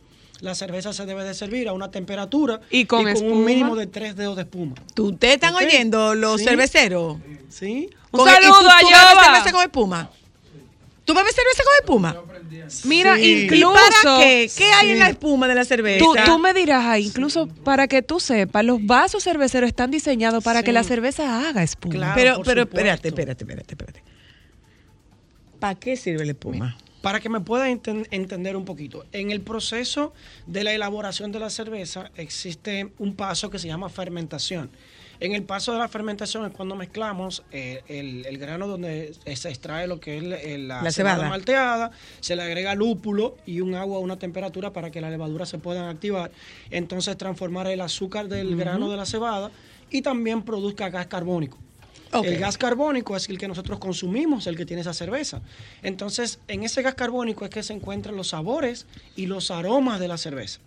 La 0.41 0.53
cerveza 0.53 0.93
se 0.93 1.05
debe 1.07 1.23
de 1.23 1.33
servir 1.33 1.67
a 1.67 1.73
una 1.73 1.89
temperatura 1.89 2.59
¿Y 2.69 2.85
con 2.85 3.07
espuma? 3.07 3.31
un 3.31 3.45
mínimo 3.45 3.75
de 3.75 3.87
tres 3.87 4.15
dedos 4.15 4.35
de 4.35 4.43
espuma. 4.43 4.75
¿Tú- 4.93 5.07
¿Ustedes 5.13 5.35
están 5.35 5.55
oyendo 5.55 6.13
los 6.13 6.39
Sí. 6.41 6.45
cerveceros? 6.47 7.17
¿Sí? 7.49 7.89
Un 8.11 8.19
Con- 8.19 8.27
¿y 8.29 8.31
saludo 8.33 8.69
a 8.69 8.79
¿Tú 8.81 8.87
bebes 8.87 9.01
Yoba. 9.13 9.23
cerveza 9.23 9.51
con 9.51 9.61
espuma? 9.63 10.11
¿Tú 11.07 11.13
bebes 11.13 11.33
cerveza 11.33 11.63
con 11.63 11.73
espuma? 11.79 12.23
Mira, 12.83 13.15
Sí. 13.15 13.21
¿Y 13.23 13.43
incluso. 13.45 13.73
para 13.73 14.19
qué? 14.25 14.51
¿Qué 14.57 14.65
hay 14.73 14.89
en 14.91 14.99
la 14.99 15.07
espuma 15.07 15.47
de 15.47 15.55
la 15.55 15.63
cerveza? 15.63 16.03
Tú, 16.03 16.13
tú 16.25 16.37
me 16.37 16.53
dirás 16.53 16.99
incluso 16.99 17.47
para 17.47 17.87
que 17.87 18.01
tú 18.01 18.19
sepas, 18.19 18.65
los 18.65 18.85
vasos 18.85 19.23
cerveceros 19.23 19.69
están 19.69 19.89
diseñados 19.89 20.43
para 20.43 20.63
que 20.63 20.73
la 20.73 20.83
cerveza 20.83 21.47
haga 21.47 21.63
espuma. 21.63 21.93
Claro. 21.95 22.13
pero, 22.13 22.41
pero 22.43 22.61
espérate, 22.63 23.07
espérate, 23.07 23.45
espérate, 23.45 23.73
espérate. 23.73 24.03
¿Para 25.61 25.75
qué 25.75 25.95
sirve 25.95 26.25
la 26.25 26.33
espuma? 26.33 26.77
Para 27.01 27.21
que 27.21 27.29
me 27.29 27.39
pueda 27.39 27.69
enten- 27.69 28.05
entender 28.11 28.57
un 28.57 28.65
poquito, 28.65 29.05
en 29.13 29.31
el 29.31 29.39
proceso 29.39 30.13
de 30.45 30.65
la 30.65 30.73
elaboración 30.73 31.31
de 31.31 31.39
la 31.39 31.49
cerveza 31.49 32.11
existe 32.17 32.91
un 32.97 33.15
paso 33.15 33.49
que 33.49 33.59
se 33.59 33.67
llama 33.69 33.87
fermentación. 33.87 34.69
En 35.19 35.33
el 35.33 35.43
paso 35.43 35.73
de 35.73 35.79
la 35.79 35.87
fermentación 35.87 36.45
es 36.45 36.51
cuando 36.51 36.75
mezclamos 36.75 37.43
eh, 37.51 37.81
el, 37.87 38.25
el 38.25 38.37
grano 38.37 38.67
donde 38.67 39.13
se 39.35 39.49
extrae 39.49 39.87
lo 39.87 39.99
que 39.99 40.17
es 40.17 40.23
la, 40.23 40.35
eh, 40.37 40.57
la 40.57 40.81
La 40.83 40.91
cebada 40.91 41.15
cebada. 41.15 41.29
malteada, 41.29 41.91
se 42.19 42.35
le 42.35 42.43
agrega 42.43 42.75
lúpulo 42.75 43.37
y 43.45 43.61
un 43.61 43.73
agua 43.75 43.97
a 43.97 43.99
una 44.01 44.19
temperatura 44.19 44.73
para 44.73 44.91
que 44.91 45.01
las 45.01 45.09
levaduras 45.11 45.49
se 45.49 45.57
puedan 45.57 45.85
activar. 45.89 46.31
Entonces 46.69 47.17
transformar 47.17 47.67
el 47.67 47.81
azúcar 47.81 48.27
del 48.27 48.55
grano 48.55 48.89
de 48.89 48.97
la 48.97 49.05
cebada 49.05 49.49
y 49.89 50.01
también 50.01 50.43
produzca 50.43 50.89
gas 50.89 51.07
carbónico. 51.07 51.57
El 52.23 52.37
gas 52.37 52.57
carbónico 52.57 53.15
es 53.15 53.29
el 53.29 53.37
que 53.37 53.47
nosotros 53.47 53.79
consumimos, 53.79 54.47
el 54.47 54.55
que 54.55 54.65
tiene 54.65 54.81
esa 54.81 54.93
cerveza. 54.93 55.41
Entonces, 55.83 56.39
en 56.47 56.63
ese 56.63 56.81
gas 56.81 56.95
carbónico 56.95 57.45
es 57.45 57.51
que 57.51 57.63
se 57.63 57.73
encuentran 57.73 58.15
los 58.15 58.29
sabores 58.29 58.85
y 59.15 59.25
los 59.25 59.51
aromas 59.51 59.99
de 59.99 60.07
la 60.07 60.17
cerveza. 60.17 60.59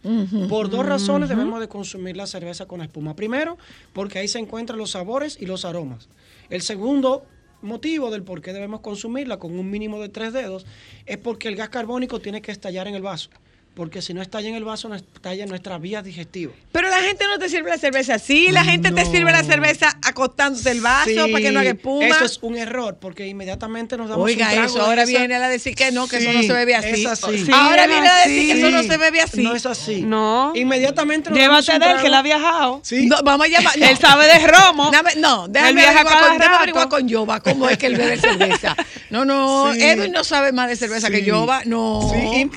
Por 0.49 0.71
dos 0.71 0.87
razones 0.87 1.29
debemos 1.29 1.61
de 1.61 1.69
consumir 1.69 2.17
la 2.17 2.27
cerveza 2.27 2.67
con 2.67 2.83
espuma. 2.83 3.17
Primero, 3.17 3.59
porque 3.93 4.19
ahí 4.19 4.29
se 4.29 4.39
encuentran 4.39 4.79
los 4.79 4.91
sabores 4.91 5.39
y 5.41 5.47
los 5.47 5.65
aromas. 5.65 6.09
El 6.51 6.63
segundo 6.63 7.25
motivo 7.63 8.11
del 8.11 8.23
por 8.23 8.41
qué 8.41 8.53
debemos 8.53 8.81
consumirla 8.81 9.39
con 9.39 9.59
un 9.59 9.71
mínimo 9.71 10.01
de 10.01 10.09
tres 10.09 10.33
dedos 10.33 10.67
es 11.07 11.19
porque 11.19 11.49
el 11.49 11.57
gas 11.57 11.69
carbónico 11.69 12.21
tiene 12.21 12.43
que 12.43 12.53
estallar 12.53 12.89
en 12.89 12.95
el 12.95 13.03
vaso. 13.03 13.31
Porque 13.75 14.03
si 14.03 14.13
no 14.13 14.21
estalla 14.21 14.49
en 14.49 14.57
el 14.57 14.65
vaso, 14.65 14.89
no 14.89 14.95
estalla 14.97 15.45
en 15.45 15.49
nuestras 15.49 15.81
vías 15.81 16.05
digestivas. 16.05 16.55
Pero 16.73 16.89
la 16.91 16.99
gente 17.03 17.25
no 17.27 17.39
te 17.39 17.49
sirve 17.49 17.71
la 17.71 17.79
cerveza 17.79 18.15
así, 18.15 18.49
la 18.51 18.65
gente 18.65 18.91
te 18.91 19.07
sirve 19.07 19.31
la 19.33 19.43
cerveza 19.45 19.97
acostándote 20.03 20.71
el 20.73 20.81
vaso 20.81 21.09
Sí, 21.09 21.33
para 21.33 21.41
que 21.41 21.51
no 21.53 21.61
haga 21.61 21.71
espuma. 21.71 22.05
Eso 22.07 22.25
es 22.25 22.39
un 22.43 22.57
error, 22.57 22.99
porque 23.01 23.27
inmediatamente 23.29 23.97
nos 23.97 24.09
damos 24.11 24.25
Oiga, 24.27 24.47
un 24.49 24.53
trago 24.53 24.67
eso 24.67 24.83
ahora 24.83 25.05
esa- 25.05 25.19
viene 25.19 25.35
a 25.37 25.49
decir 25.49 25.75
que 25.77 25.93
no, 25.93 26.09
que 26.09 26.17
eso 26.19 26.33
no 26.33 26.43
se 26.43 26.53
bebe 26.53 26.75
así. 26.75 26.89
es 27.05 27.07
así. 27.07 27.47
Sí, 27.47 27.53
ahora 27.55 27.87
viene 27.87 28.09
a 28.09 28.17
decir 28.27 28.53
que 28.53 28.59
eso 28.61 28.71
no 28.71 28.83
se 28.83 28.97
bebe 28.99 29.21
así. 29.23 29.43
No 29.43 29.55
es 29.55 29.65
así. 29.65 30.03
No. 30.03 30.53
Inmediatamente 30.57 31.31
nos 31.31 31.39
damos 31.39 31.65
Llévate 31.67 31.73
un 31.73 31.79
de 31.81 31.95
él, 31.95 32.01
que 32.03 32.07
él 32.09 32.15
ha 32.15 32.23
viajado. 32.23 32.81
Sí. 32.83 33.07
No, 33.07 33.17
vamos 33.25 33.47
a 33.47 33.49
llamar. 33.51 33.79
no. 33.79 33.87
Él 33.87 33.97
sabe 33.99 34.27
de 34.27 34.47
romo. 34.47 34.91
Dame- 34.91 35.15
no, 35.17 35.47
Él 35.47 35.53
déjame 35.53 35.73
viaja 35.81 36.01
averiguar 36.01 36.39
cada 36.73 36.89
con, 36.89 37.09
Yoba 37.09 37.41
cómo 37.41 37.69
es 37.69 37.79
que 37.79 37.87
él 37.87 37.97
bebe 37.97 38.19
cerveza. 38.19 38.77
No, 39.11 39.25
no, 39.25 39.73
Sí. 39.73 39.81
Edwin 39.83 40.13
no 40.13 40.23
sabe 40.25 40.53
más 40.53 40.69
de 40.69 40.77
cerveza 40.77 41.07
Sí. 41.07 41.13
que 41.15 41.23
yo, 41.25 41.47
va. 41.47 41.63
No. 41.65 42.01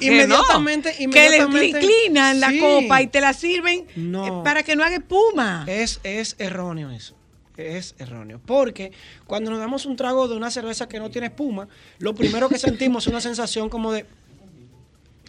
Inmediatamente, 0.01 0.95
que 1.11 1.29
le 1.29 1.65
inclinan 1.67 2.39
la 2.39 2.49
Sí. 2.49 2.59
copa 2.59 3.01
y 3.01 3.07
te 3.07 3.21
la 3.21 3.33
sirven 3.33 3.85
No. 3.95 4.25
eh, 4.41 4.43
para 4.43 4.63
que 4.63 4.75
no 4.75 4.83
haga 4.83 4.95
espuma. 4.95 5.65
Es, 5.67 5.99
es 6.03 6.35
erróneo 6.39 6.91
eso. 6.91 7.15
Es 7.57 7.93
erróneo. 7.99 8.41
Porque 8.45 8.91
cuando 9.27 9.51
nos 9.51 9.59
damos 9.59 9.85
un 9.85 9.95
trago 9.95 10.27
de 10.27 10.35
una 10.35 10.49
cerveza 10.49 10.87
que 10.87 10.99
no 10.99 11.11
tiene 11.11 11.27
espuma, 11.27 11.67
lo 11.99 12.15
primero 12.15 12.49
que 12.49 12.57
sentimos 12.57 13.03
es 13.05 13.11
una 13.11 13.21
sensación 13.21 13.69
como 13.69 13.91
de 13.91 14.05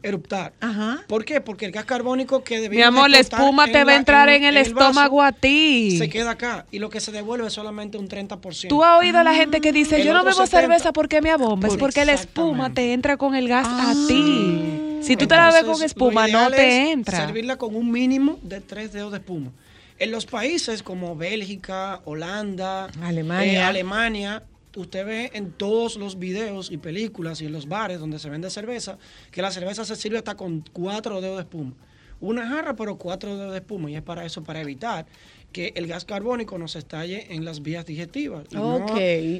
eruptar. 0.04 0.52
Ajá. 0.60 1.02
¿Por 1.08 1.24
qué? 1.24 1.40
Porque 1.40 1.64
el 1.66 1.72
gas 1.72 1.84
carbónico 1.84 2.44
que 2.44 2.60
debía 2.60 2.78
Mi 2.78 2.82
amor, 2.84 3.10
la 3.10 3.18
espuma 3.18 3.66
te 3.66 3.82
va 3.84 3.92
a 3.92 3.96
entrar 3.96 4.28
en 4.28 4.44
el 4.44 4.56
estómago 4.56 5.22
a 5.22 5.32
ti. 5.32 5.96
Se 5.98 6.08
queda 6.08 6.32
acá 6.32 6.66
y 6.70 6.78
lo 6.78 6.90
que 6.90 7.00
se 7.00 7.10
devuelve 7.10 7.46
es 7.46 7.52
solamente 7.54 7.96
un 7.98 8.08
30%. 8.08 8.68
Tú 8.68 8.84
has 8.84 8.98
oído 8.98 9.18
a 9.18 9.24
la 9.24 9.34
gente 9.34 9.60
que 9.60 9.72
dice, 9.72 9.96
El 9.96 10.04
yo 10.06 10.12
no 10.12 10.22
bebo 10.22 10.44
70. 10.46 10.60
cerveza 10.60 10.92
porque 10.92 11.20
me 11.20 11.30
abomba, 11.30 11.68
es 11.68 11.72
Por- 11.74 11.80
porque 11.80 12.04
la 12.04 12.12
espuma 12.12 12.72
te 12.72 12.92
entra 12.92 13.16
con 13.16 13.34
el 13.34 13.48
gas 13.48 13.66
a 13.68 13.94
ti. 14.06 14.98
Si 15.02 15.16
tú 15.16 15.26
te 15.26 15.36
la 15.36 15.48
bebes 15.50 15.64
con 15.64 15.82
espuma, 15.82 16.28
no 16.28 16.50
te 16.50 16.92
entra. 16.92 17.18
Servirla 17.26 17.56
con 17.56 17.74
un 17.74 17.90
mínimo 17.90 18.38
de 18.42 18.60
tres 18.60 18.92
dedos 18.92 19.10
de 19.12 19.18
espuma. 19.18 19.50
En 19.98 20.10
los 20.10 20.26
países 20.26 20.82
como 20.82 21.14
Bélgica, 21.16 22.00
Holanda, 22.04 22.88
Alemania. 23.02 23.52
eh, 23.52 23.62
Alemania, 23.62 24.42
usted 24.80 25.06
ve 25.06 25.30
en 25.34 25.52
todos 25.52 25.96
los 25.96 26.18
videos 26.18 26.70
y 26.70 26.78
películas 26.78 27.40
y 27.40 27.46
en 27.46 27.52
los 27.52 27.68
bares 27.68 28.00
donde 28.00 28.18
se 28.18 28.30
vende 28.30 28.50
cerveza 28.50 28.98
que 29.30 29.42
la 29.42 29.50
cerveza 29.50 29.84
se 29.84 29.96
sirve 29.96 30.18
hasta 30.18 30.36
con 30.36 30.64
cuatro 30.72 31.20
dedos 31.20 31.36
de 31.36 31.42
espuma. 31.42 31.74
Una 32.20 32.48
jarra, 32.48 32.74
pero 32.74 32.96
cuatro 32.96 33.36
dedos 33.36 33.52
de 33.52 33.58
espuma. 33.58 33.90
Y 33.90 33.96
es 33.96 34.02
para 34.02 34.24
eso, 34.24 34.42
para 34.42 34.60
evitar 34.60 35.06
que 35.52 35.72
el 35.76 35.86
gas 35.86 36.04
carbónico 36.04 36.58
nos 36.58 36.74
estalle 36.76 37.34
en 37.34 37.44
las 37.44 37.62
vías 37.62 37.86
digestivas. 37.86 38.46
Y 38.50 38.56
no 38.56 38.86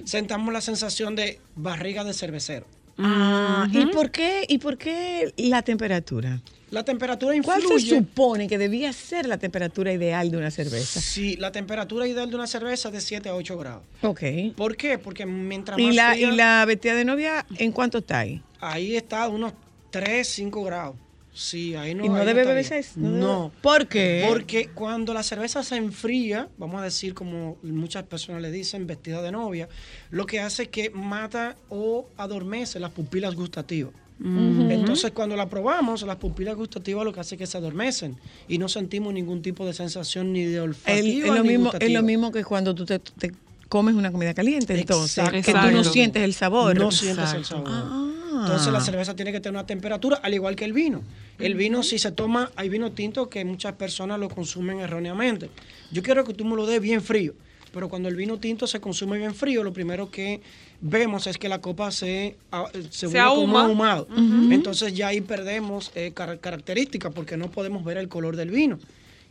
sentamos 0.05 0.53
la 0.53 0.61
sensación 0.61 1.17
de 1.17 1.41
barriga 1.57 2.05
de 2.05 2.13
cervecero. 2.13 2.67
Ah, 2.99 3.67
¿y, 3.73 3.87
por 3.87 4.11
qué, 4.11 4.45
¿Y 4.49 4.59
por 4.59 4.79
qué 4.79 5.33
la 5.37 5.63
temperatura? 5.63 6.41
La 6.71 6.85
temperatura 6.85 7.35
¿Cuál 7.43 7.61
influye. 7.63 7.89
se 7.89 7.97
supone 7.97 8.49
que 8.49 8.59
debía 8.59 8.93
ser 8.93 9.27
la 9.27 9.39
temperatura 9.39 9.93
ideal 9.93 10.31
de 10.31 10.37
una 10.37 10.51
cerveza? 10.51 11.01
Sí, 11.01 11.37
la 11.37 11.53
temperatura 11.53 12.07
ideal 12.07 12.29
de 12.29 12.35
una 12.37 12.47
cerveza 12.49 12.89
es 12.89 12.95
de 12.95 13.01
7 13.01 13.29
a 13.29 13.35
8 13.35 13.57
grados. 13.59 13.83
Ok. 14.03 14.23
¿Por 14.57 14.77
qué? 14.77 14.99
Porque 14.99 15.25
mientras 15.25 15.79
¿Y 15.79 15.87
más 15.87 15.95
la, 15.95 16.13
fría, 16.13 16.29
¿Y 16.33 16.37
la 16.37 16.65
vestida 16.65 16.95
de 16.95 17.05
novia 17.05 17.47
en 17.59 17.71
cuánto 17.73 17.99
está 17.99 18.21
ahí? 18.21 18.43
ahí 18.61 18.97
está 18.97 19.29
unos 19.29 19.53
3, 19.91 20.27
5 20.27 20.65
grados. 20.65 20.97
Sí, 21.35 21.75
ahí 21.75 21.97
no 21.97 22.05
¿Y 22.05 22.09
no 22.09 22.15
ahí 22.15 22.27
debe? 22.27 22.73
¿No. 22.95 23.51
¿Por 23.61 23.89
qué? 23.89 24.25
Porque 24.29 24.69
cuando 24.69 25.13
la 25.13 25.25
cerveza 25.25 25.65
se 25.65 25.77
enfría, 25.77 26.49
vamos 26.59 26.81
a 26.81 26.85
decir 26.85 27.13
como 27.13 27.59
muchas 27.63 28.05
personas 28.05 28.41
le 28.41 28.53
dicen, 28.53 28.87
vestida 28.87 29.21
de 29.21 29.33
novia, 29.33 29.69
lo 30.11 30.27
que 30.27 30.39
hace 30.39 30.65
es 30.65 30.69
que 30.69 30.91
mata 30.91 31.57
o 31.69 32.07
adormece 32.17 32.79
las 32.79 32.93
pupilas 32.93 33.35
gustativas. 33.35 33.93
Entonces, 34.21 35.11
cuando 35.11 35.35
la 35.35 35.49
probamos, 35.49 36.03
las 36.03 36.17
pupilas 36.17 36.55
gustativas 36.55 37.05
lo 37.05 37.13
que 37.13 37.19
hace 37.19 37.35
es 37.35 37.39
que 37.41 37.47
se 37.47 37.59
adormecen 37.59 38.17
y 38.47 38.59
no 38.59 38.69
sentimos 38.69 39.13
ningún 39.13 39.43
tipo 39.43 39.67
de 39.67 39.73
sensación 39.73 40.33
ni 40.33 40.45
de 40.45 40.61
olfativa 40.61 41.27
es, 41.27 41.35
lo 41.35 41.45
mismo, 41.45 41.73
es 41.79 41.91
lo 41.91 42.03
mismo 42.05 42.31
que 42.31 42.45
cuando 42.45 42.77
tú 42.77 42.87
te, 42.87 43.01
te 43.01 43.33
comes 43.69 43.97
una 43.97 44.13
comida 44.13 44.33
caliente, 44.33 44.79
entonces, 44.79 45.19
Exacto. 45.19 45.43
que 45.43 45.69
tú 45.69 45.77
no 45.77 45.83
sientes 45.83 46.23
el 46.23 46.33
sabor. 46.33 46.79
No 46.79 46.93
sientes 46.93 47.33
el 47.33 47.45
sabor. 47.45 47.67
Ah. 47.69 48.05
Entonces 48.43 48.73
la 48.73 48.81
cerveza 48.81 49.17
tiene 49.17 49.33
que 49.33 49.41
tener 49.41 49.55
una 49.55 49.67
temperatura, 49.67 50.21
al 50.23 50.35
igual 50.35 50.57
que 50.57 50.65
el 50.65 50.73
vino. 50.73 51.03
El 51.39 51.55
vino, 51.55 51.83
si 51.83 51.99
se 51.99 52.13
toma, 52.13 52.51
hay 52.57 52.69
vino 52.69 52.93
tinto 52.93 53.29
que 53.29 53.45
muchas 53.45 53.73
personas 53.75 54.19
lo 54.21 54.29
consumen 54.29 54.81
erróneamente. 54.81 55.51
Yo 55.91 56.03
quiero 56.03 56.25
que 56.25 56.33
tú 56.35 56.45
me 56.45 56.55
lo 56.57 56.65
des 56.67 56.81
bien 56.81 57.03
frío, 57.03 57.35
pero 57.73 57.89
cuando 57.89 58.09
el 58.09 58.15
vino 58.17 58.39
tinto 58.39 58.67
se 58.69 58.81
consume 58.81 59.19
bien 59.19 59.35
frío, 59.35 59.65
lo 59.65 59.73
primero 59.73 60.11
que 60.11 60.41
vemos 60.81 61.27
es 61.27 61.37
que 61.39 61.49
la 61.49 61.61
copa 61.61 61.91
se, 61.91 62.37
ah, 62.53 62.71
se, 62.91 63.07
vuelve 63.07 63.21
como 63.29 63.59
ahuma. 63.59 63.65
ahumado. 63.65 64.09
Entonces 64.53 64.95
ya 64.95 65.09
ahí 65.09 65.21
perdemos 65.21 65.91
eh, 65.97 66.13
car- 66.15 66.39
características 66.39 67.13
porque 67.13 67.37
no 67.37 67.51
podemos 67.51 67.85
ver 67.85 67.97
el 67.99 68.09
color 68.09 68.37
del 68.37 68.51
vino. 68.51 68.79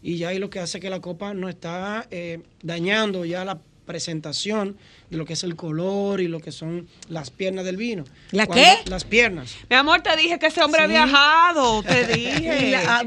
Y 0.02 0.18
ya 0.18 0.30
ahí 0.30 0.40
lo 0.40 0.50
que 0.50 0.60
hace 0.60 0.82
que 0.82 0.90
la 0.90 1.00
copa 1.00 1.34
no 1.34 1.48
está 1.48 2.06
eh, 2.12 2.40
dañando 2.62 3.24
ya 3.24 3.46
la 3.46 3.60
presentación 3.86 4.78
de 5.10 5.18
lo 5.18 5.26
que 5.26 5.34
es 5.34 5.44
el 5.44 5.56
color 5.56 6.22
y 6.22 6.28
lo 6.28 6.40
que 6.40 6.52
son 6.52 6.88
las 7.10 7.30
piernas 7.30 7.66
del 7.66 7.78
vino. 7.78 8.04
¿La 8.32 8.46
Cuando- 8.48 8.64
qué? 8.64 8.90
Las 8.90 9.04
piernas. 9.06 9.56
Mi 9.70 9.76
amor, 9.76 10.02
te 10.02 10.16
dije 10.16 10.40
que 10.40 10.48
ese 10.48 10.62
hombre 10.64 10.80
Sí. 10.80 10.84
ha 10.86 10.88
viajado, 10.88 11.84
te 11.84 12.08
dije. 12.18 12.72
la- 12.72 13.00
ah, 13.00 13.04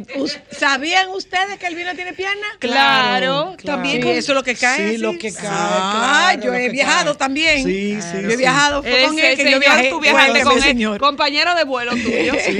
¿Sabían 0.52 1.08
ustedes 1.10 1.58
que 1.58 1.66
el 1.66 1.74
vino 1.74 1.94
tiene 1.94 2.12
pierna? 2.12 2.46
Claro, 2.58 3.54
Claro, 3.56 3.56
también 3.64 3.96
Sí, 3.96 4.02
con- 4.02 4.10
eso 4.12 4.32
es 4.32 4.36
lo 4.36 4.42
que 4.44 4.54
cae. 4.54 4.76
Sí, 4.76 4.94
así. 4.94 4.98
lo 4.98 5.12
que 5.18 5.32
cae, 5.32 5.48
Ah, 5.50 6.30
claro, 6.34 6.42
yo 6.44 6.54
he 6.54 6.68
viajado 6.68 7.12
cae. 7.12 7.18
también. 7.18 7.64
Sí, 7.64 7.98
sí, 8.00 8.22
Yo 8.22 8.30
he 8.30 8.36
viajado 8.36 8.82
fue 8.82 9.04
con 9.06 9.18
Ese 9.18 9.32
él 9.32 9.36
que 9.38 9.50
yo 9.50 9.58
viajé. 9.60 9.90
tú 9.90 10.00
viajaste 10.00 10.42
con 10.42 10.52
él, 10.56 10.62
señor. 10.62 10.98
compañero 11.00 11.54
de 11.54 11.64
vuelo 11.64 11.90
tuyo. 12.04 12.34
Sí. 12.44 12.58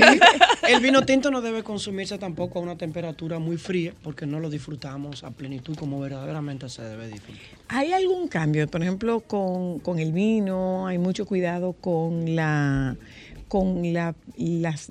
El 0.68 0.80
vino 0.80 1.04
tinto 1.04 1.30
no 1.30 1.40
debe 1.40 1.62
consumirse 1.62 2.18
tampoco 2.18 2.58
a 2.58 2.62
una 2.62 2.76
temperatura 2.76 3.38
muy 3.38 3.56
fría 3.56 3.92
porque 4.02 4.26
no 4.26 4.40
lo 4.40 4.50
disfrutamos 4.50 5.22
a 5.24 5.30
plenitud 5.30 5.76
como 5.76 6.00
verdaderamente 6.00 6.68
se 6.68 6.82
debe 6.82 7.08
disfrutar. 7.08 7.42
¿Hay 7.68 7.92
algún 8.06 8.28
cambio? 8.28 8.66
Por 8.68 8.82
ejemplo, 8.82 9.20
con, 9.20 9.78
con 9.80 9.98
el 9.98 10.12
vino, 10.12 10.86
hay 10.86 10.98
mucho 10.98 11.26
cuidado 11.26 11.72
con 11.74 12.34
la 12.34 12.96
con 13.48 13.92
la, 13.92 14.14
las 14.36 14.90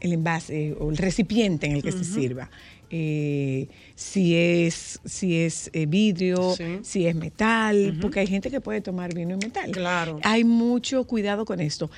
el 0.00 0.12
envase 0.12 0.74
o 0.78 0.90
el 0.90 0.96
recipiente 0.96 1.66
en 1.66 1.72
el 1.76 1.82
que 1.82 1.92
se 1.92 2.04
sirva. 2.04 2.50
Eh, 2.90 3.66
si 3.96 4.36
es 4.36 5.00
si 5.04 5.36
es 5.36 5.70
eh, 5.72 5.86
vidrio, 5.86 6.54
Sí. 6.56 6.78
si 6.82 7.06
es 7.06 7.16
metal, 7.16 7.98
porque 8.00 8.20
hay 8.20 8.26
gente 8.28 8.48
que 8.50 8.60
puede 8.60 8.80
tomar 8.80 9.12
vino 9.14 9.32
en 9.34 9.38
metal. 9.40 9.70
Claro. 9.72 10.20
Hay 10.22 10.44
mucho 10.44 11.04
cuidado 11.04 11.44
con 11.44 11.60
esto. 11.60 11.90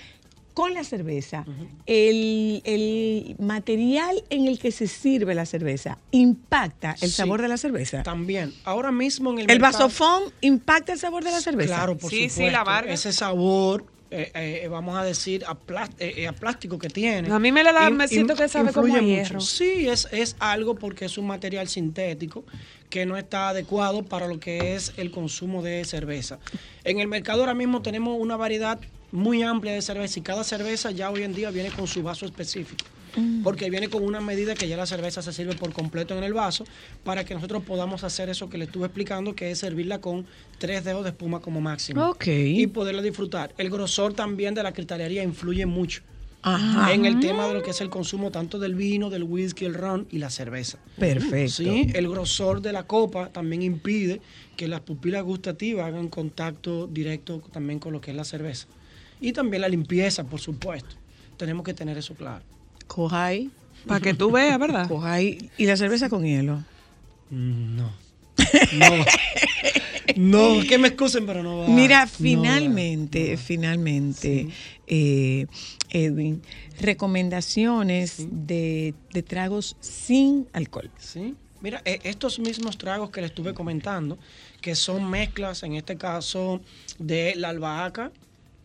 Con 0.58 0.74
la 0.74 0.82
cerveza, 0.82 1.44
el, 1.86 2.62
el 2.64 3.36
material 3.38 4.24
en 4.28 4.48
el 4.48 4.58
que 4.58 4.72
se 4.72 4.88
sirve 4.88 5.32
la 5.36 5.46
cerveza 5.46 5.98
impacta 6.10 6.96
el 7.00 7.10
Sí. 7.10 7.14
sabor 7.14 7.40
de 7.42 7.46
la 7.46 7.56
cerveza. 7.56 8.02
También, 8.02 8.52
ahora 8.64 8.90
mismo 8.90 9.30
en 9.30 9.38
el 9.38 9.50
¿El 9.50 9.60
mercado- 9.60 9.84
vasofón 9.84 10.24
impacta 10.40 10.92
el 10.94 10.98
sabor 10.98 11.22
de 11.22 11.30
la 11.30 11.40
cerveza? 11.40 11.76
Claro, 11.76 11.96
por 11.96 12.10
Sí, 12.10 12.22
sí, 12.24 12.28
supuesto. 12.30 12.52
la 12.52 12.60
amarga. 12.62 12.92
Ese 12.92 13.12
sabor, 13.12 13.84
eh, 14.10 14.32
eh, 14.34 14.68
vamos 14.68 14.96
a 14.98 15.04
decir, 15.04 15.44
a, 15.46 15.56
eh, 16.00 16.14
eh, 16.16 16.26
a 16.26 16.32
plástico 16.32 16.76
que 16.76 16.88
tiene. 16.88 17.30
A 17.32 17.38
mí 17.38 17.52
me 17.52 17.62
le 17.62 17.72
da- 17.72 17.88
in- 17.88 17.96
me 17.96 18.08
siento 18.08 18.32
in- 18.32 18.38
que 18.40 18.48
sabe 18.48 18.72
como 18.72 18.86
a 18.92 18.96
mucho. 19.00 19.04
hierro. 19.06 19.40
Sí, 19.40 19.88
es, 19.88 20.08
es 20.10 20.34
algo 20.40 20.74
porque 20.74 21.04
es 21.04 21.18
un 21.18 21.28
material 21.28 21.68
sintético 21.68 22.42
que 22.90 23.06
no 23.06 23.16
está 23.16 23.50
adecuado 23.50 24.02
para 24.04 24.26
lo 24.26 24.40
que 24.40 24.74
es 24.74 24.92
el 24.96 25.12
consumo 25.12 25.62
de 25.62 25.84
cerveza. 25.84 26.40
En 26.82 26.98
el 26.98 27.06
mercado 27.06 27.42
ahora 27.42 27.54
mismo 27.54 27.80
tenemos 27.80 28.18
una 28.20 28.36
variedad 28.36 28.80
muy 29.12 29.42
amplia 29.42 29.72
de 29.72 29.82
cerveza 29.82 30.18
y 30.18 30.22
cada 30.22 30.44
cerveza 30.44 30.90
ya 30.90 31.10
hoy 31.10 31.22
en 31.22 31.34
día 31.34 31.50
viene 31.50 31.70
con 31.70 31.86
su 31.86 32.02
vaso 32.02 32.26
específico. 32.26 32.84
Porque 33.42 33.68
viene 33.68 33.88
con 33.88 34.04
una 34.04 34.20
medida 34.20 34.54
que 34.54 34.68
ya 34.68 34.76
la 34.76 34.86
cerveza 34.86 35.22
se 35.22 35.32
sirve 35.32 35.56
por 35.56 35.72
completo 35.72 36.16
en 36.16 36.22
el 36.22 36.34
vaso 36.34 36.64
para 37.02 37.24
que 37.24 37.34
nosotros 37.34 37.64
podamos 37.64 38.04
hacer 38.04 38.28
eso 38.28 38.48
que 38.48 38.58
le 38.58 38.66
estuve 38.66 38.86
explicando, 38.86 39.34
que 39.34 39.50
es 39.50 39.58
servirla 39.58 40.00
con 40.00 40.26
tres 40.58 40.84
dedos 40.84 41.02
de 41.02 41.10
espuma 41.10 41.40
como 41.40 41.60
máximo. 41.60 42.00
Y 42.26 42.66
poderla 42.68 43.02
disfrutar. 43.02 43.54
El 43.58 43.70
grosor 43.70 44.12
también 44.12 44.54
de 44.54 44.62
la 44.62 44.72
cristalería 44.72 45.24
influye 45.24 45.66
mucho 45.66 46.02
Ajá. 46.42 46.92
en 46.92 47.06
el 47.06 47.18
tema 47.18 47.48
de 47.48 47.54
lo 47.54 47.62
que 47.62 47.70
es 47.70 47.80
el 47.80 47.90
consumo 47.90 48.30
tanto 48.30 48.60
del 48.60 48.76
vino, 48.76 49.10
del 49.10 49.24
whisky, 49.24 49.64
el 49.64 49.74
ron 49.74 50.06
y 50.10 50.18
la 50.18 50.30
cerveza. 50.30 50.78
Perfecto. 50.96 51.54
Sí, 51.54 51.88
el 51.94 52.08
grosor 52.08 52.62
de 52.62 52.72
la 52.72 52.84
copa 52.84 53.30
también 53.30 53.62
impide 53.62 54.20
que 54.56 54.68
las 54.68 54.80
pupilas 54.80 55.24
gustativas 55.24 55.86
hagan 55.86 56.08
contacto 56.08 56.86
directo 56.86 57.42
también 57.52 57.80
con 57.80 57.92
lo 57.92 58.00
que 58.00 58.12
es 58.12 58.16
la 58.16 58.24
cerveza. 58.24 58.68
Y 59.20 59.32
también 59.32 59.62
la 59.62 59.68
limpieza, 59.68 60.24
por 60.24 60.40
supuesto. 60.40 60.96
Tenemos 61.36 61.64
que 61.64 61.74
tener 61.74 61.96
eso 61.98 62.14
claro. 62.14 62.44
Coja 62.86 63.26
ahí, 63.26 63.50
Para 63.86 64.00
que 64.00 64.14
tú 64.14 64.30
veas, 64.30 64.58
¿verdad? 64.58 64.88
coja 64.88 65.12
ahí. 65.12 65.50
¿Y 65.56 65.66
la 65.66 65.76
cerveza 65.76 66.08
con 66.08 66.24
hielo? 66.24 66.62
No. 67.30 67.90
No. 68.72 69.04
No, 70.16 70.60
que 70.66 70.78
me 70.78 70.88
excusen, 70.88 71.26
pero 71.26 71.42
no 71.42 71.58
va. 71.58 71.68
Mira, 71.68 72.00
No 72.00 72.06
va, 72.06 72.06
finalmente, 72.08 73.24
no 73.24 73.30
va. 73.32 73.36
finalmente, 73.36 74.48
eh, 74.86 75.46
Edwin, 75.90 76.42
recomendaciones 76.80 78.26
de, 78.30 78.94
de 79.12 79.22
tragos 79.22 79.76
sin 79.80 80.46
alcohol. 80.52 80.90
Sí. 80.98 81.34
Mira, 81.60 81.82
eh, 81.84 81.98
estos 82.04 82.38
mismos 82.38 82.78
tragos 82.78 83.10
que 83.10 83.20
le 83.20 83.26
estuve 83.26 83.52
comentando, 83.52 84.18
que 84.60 84.74
son 84.74 85.08
mezclas, 85.10 85.62
en 85.62 85.74
este 85.74 85.96
caso, 85.96 86.60
de 86.98 87.34
la 87.36 87.50
albahaca 87.50 88.10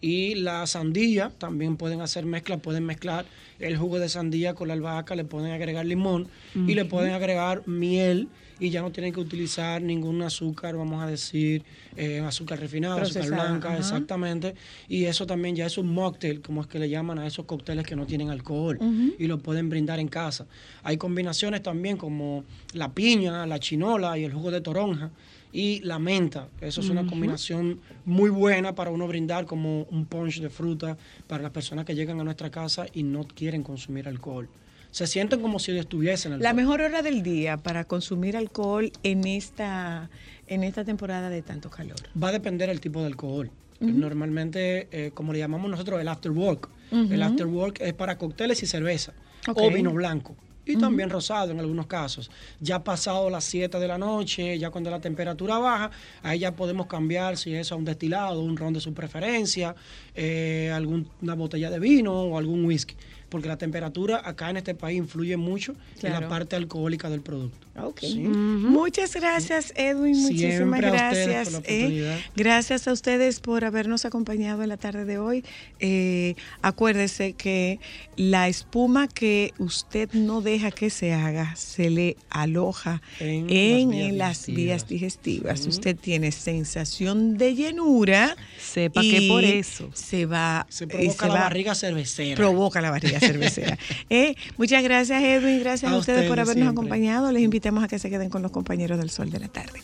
y 0.04 0.36
la 0.36 0.68
sandía, 0.68 1.32
también 1.38 1.78
pueden 1.78 2.02
hacer 2.02 2.26
mezclas, 2.26 2.60
pueden 2.60 2.86
mezclar 2.86 3.26
el 3.58 3.78
jugo 3.78 4.00
de 4.00 4.10
sandía 4.10 4.54
con 4.54 4.68
la 4.68 4.74
albahaca, 4.74 5.16
le 5.16 5.24
pueden 5.24 5.54
agregar 5.54 5.86
limón 5.86 6.28
y 6.54 6.74
le 6.74 6.84
pueden 6.84 7.14
agregar 7.14 7.66
miel 7.68 8.28
y 8.60 8.70
ya 8.70 8.82
no 8.82 8.92
tienen 8.92 9.14
que 9.14 9.22
utilizar 9.22 9.82
ningún 9.82 10.22
azúcar, 10.22 10.76
vamos 10.76 11.02
a 11.02 11.08
decir, 11.08 11.64
eh, 11.96 12.20
azúcar 12.20 12.60
refinado, 12.60 12.98
azúcar 12.98 13.30
blanca, 13.30 13.78
exactamente. 13.78 14.56
Y 14.90 15.06
eso 15.06 15.26
también 15.26 15.56
ya 15.56 15.68
es 15.68 15.78
un 15.78 15.88
mocktail, 15.88 16.42
como 16.42 16.60
es 16.60 16.68
que 16.68 16.80
le 16.80 16.90
llaman 16.90 17.20
a 17.20 17.26
esos 17.26 17.46
cócteles 17.46 17.86
que 17.86 17.96
no 17.96 18.06
tienen 18.06 18.30
alcohol 18.30 18.78
y 19.18 19.26
lo 19.28 19.40
pueden 19.40 19.70
brindar 19.70 20.02
en 20.02 20.10
casa. 20.10 20.46
Hay 20.84 20.98
combinaciones 20.98 21.64
también 21.64 21.96
como 21.96 22.44
la 22.74 22.92
piña, 22.94 23.46
la 23.46 23.58
chinola 23.58 24.18
y 24.18 24.26
el 24.26 24.34
jugo 24.34 24.52
de 24.52 24.60
toronja 24.60 25.12
y 25.54 25.80
la 25.82 26.00
menta. 26.00 26.50
Eso 26.60 26.82
es 26.82 26.90
una 26.90 27.06
combinación 27.06 27.80
muy 28.06 28.32
buena 28.32 28.74
para 28.74 28.90
uno 28.90 29.08
brindar 29.08 29.46
como 29.46 29.84
un 29.84 30.06
punch 30.06 30.42
de 30.42 30.50
fruta 30.50 30.98
para 31.28 31.44
las 31.44 31.52
personas 31.52 31.86
que 31.86 31.94
llegan 31.96 32.20
a 32.20 32.24
nuestra 32.24 32.50
casa 32.50 32.88
y 32.92 33.04
no 33.04 33.24
quieren 33.26 33.62
consumir 33.64 34.08
alcohol. 34.08 34.50
Se 34.90 35.08
sienten 35.08 35.42
como 35.42 35.60
si 35.60 35.72
estuviesen 35.78 36.34
en 36.34 36.38
el 36.38 36.44
La 36.44 36.54
mejor 36.54 36.82
hora 36.82 37.02
del 37.02 37.24
día 37.24 37.58
para 37.58 37.84
consumir 37.86 38.36
alcohol 38.36 38.92
en 39.04 39.26
esta, 39.26 40.10
en 40.48 40.64
esta 40.64 40.84
temporada 40.84 41.30
de 41.30 41.42
tanto 41.44 41.70
calor. 41.70 41.98
Va 42.22 42.30
a 42.30 42.32
depender 42.32 42.70
del 42.70 42.82
tipo 42.82 43.00
de 43.02 43.08
alcohol. 43.08 43.50
Normalmente, 43.80 44.88
eh, 44.92 45.12
como 45.14 45.34
le 45.34 45.40
llamamos 45.40 45.70
nosotros, 45.70 46.00
el 46.02 46.08
after 46.08 46.32
work. 46.32 46.70
El 46.92 47.22
after 47.24 47.48
work 47.48 47.80
es 47.82 47.94
para 47.94 48.18
cócteles 48.18 48.62
y 48.64 48.66
cerveza 48.68 49.14
Ok. 49.48 49.58
o 49.62 49.72
vino 49.72 49.92
blanco. 49.94 50.36
Y 50.66 50.78
también 50.78 51.10
rosado 51.10 51.52
en 51.52 51.60
algunos 51.60 51.88
casos. 51.88 52.32
Ya 52.60 52.84
pasado 52.84 53.30
las 53.30 53.44
7 53.44 53.80
de 53.80 53.88
la 53.88 53.98
noche, 53.98 54.58
ya 54.58 54.70
cuando 54.70 54.90
la 54.90 55.02
temperatura 55.02 55.58
baja, 55.58 55.92
ahí 56.22 56.40
ya 56.40 56.56
podemos 56.56 56.88
cambiar 56.88 57.38
si 57.38 57.54
es 57.54 57.72
a 57.72 57.76
un 57.76 57.84
destilado, 57.84 58.42
un 58.42 58.56
ron 58.56 58.74
de 58.74 58.80
su 58.80 58.94
preferencia, 58.94 59.76
eh, 60.16 60.72
alguna 60.74 61.36
botella 61.36 61.70
de 61.70 61.80
vino 61.80 62.14
o 62.14 62.38
algún 62.38 62.66
whisky. 62.66 62.96
Porque 63.30 63.48
la 63.48 63.58
temperatura 63.58 64.22
acá 64.24 64.50
en 64.50 64.58
este 64.58 64.76
país 64.76 64.98
influye 64.98 65.36
mucho 65.38 65.76
en 66.02 66.12
la 66.12 66.28
parte 66.30 66.56
alcohólica 66.56 67.10
del 67.10 67.22
producto. 67.22 67.63
Ok. 67.76 68.00
Sí. 68.02 68.20
Muchas 68.20 69.16
gracias, 69.16 69.74
Edwin. 69.76 70.16
Muchísimas 70.22 70.56
Siempre 70.58 70.88
a 70.88 70.92
ustedes 70.92 71.28
gracias. 71.28 71.50
por 71.50 71.54
la 71.54 71.58
eh. 71.70 71.78
oportunidad. 71.80 72.20
Gracias 72.36 72.88
a 72.88 72.92
ustedes 72.94 73.40
por 73.40 73.66
habernos 73.66 74.06
acompañado 74.06 74.62
en 74.62 74.70
la 74.70 74.78
tarde 74.78 75.06
de 75.06 75.18
hoy. 75.18 75.44
Eh, 75.80 76.36
acuérdese 76.62 77.34
que 77.34 77.80
la 78.16 78.48
espuma 78.48 79.08
que 79.08 79.54
usted 79.58 80.12
no 80.14 80.42
deja 80.42 80.70
que 80.70 80.92
se 80.92 81.14
haga 81.14 81.56
se 81.56 81.90
le 81.90 82.16
aloja 82.30 83.02
En 83.20 83.50
en, 83.50 83.88
las 83.90 83.90
vías 83.90 84.10
en 84.10 84.18
las 84.20 84.46
vías 84.48 84.88
digestivas. 84.88 85.66
Usted 85.66 85.96
tiene 85.96 86.32
sensación 86.32 87.38
de 87.40 87.56
llenura. 87.56 88.36
Sepa 88.60 89.04
y 89.04 89.12
que 89.12 89.28
por 89.28 89.44
eso. 89.44 89.90
se 89.94 90.26
va 90.28 90.68
Se 90.70 90.84
y 90.84 90.88
provoca 90.88 91.14
se 91.26 91.28
la 91.28 91.34
va- 91.34 91.40
barriga 91.42 91.74
cervecera. 91.76 92.36
provoca 92.36 92.82
la 92.82 92.92
barriga 92.92 93.20
cervecera. 93.20 93.78
Eh, 94.10 94.36
muchas 94.58 94.84
gracias, 94.84 95.24
Edwin. 95.24 95.60
Gracias 95.60 95.92
a, 95.92 95.96
A 95.96 95.98
ustedes 95.98 96.28
por 96.30 96.40
habernos 96.40 96.54
siempre. 96.66 96.70
acompañado. 96.72 97.32
Les 97.32 97.42
invitamos 97.64 97.86
a 97.86 97.88
que 97.88 97.98
se 97.98 98.10
queden 98.10 98.30
con 98.30 98.42
los 98.42 98.52
compañeros 98.52 98.98
del 98.98 99.10
Sol 99.10 99.30
de 99.30 99.40
la 99.40 99.48
Tarde. 99.48 99.80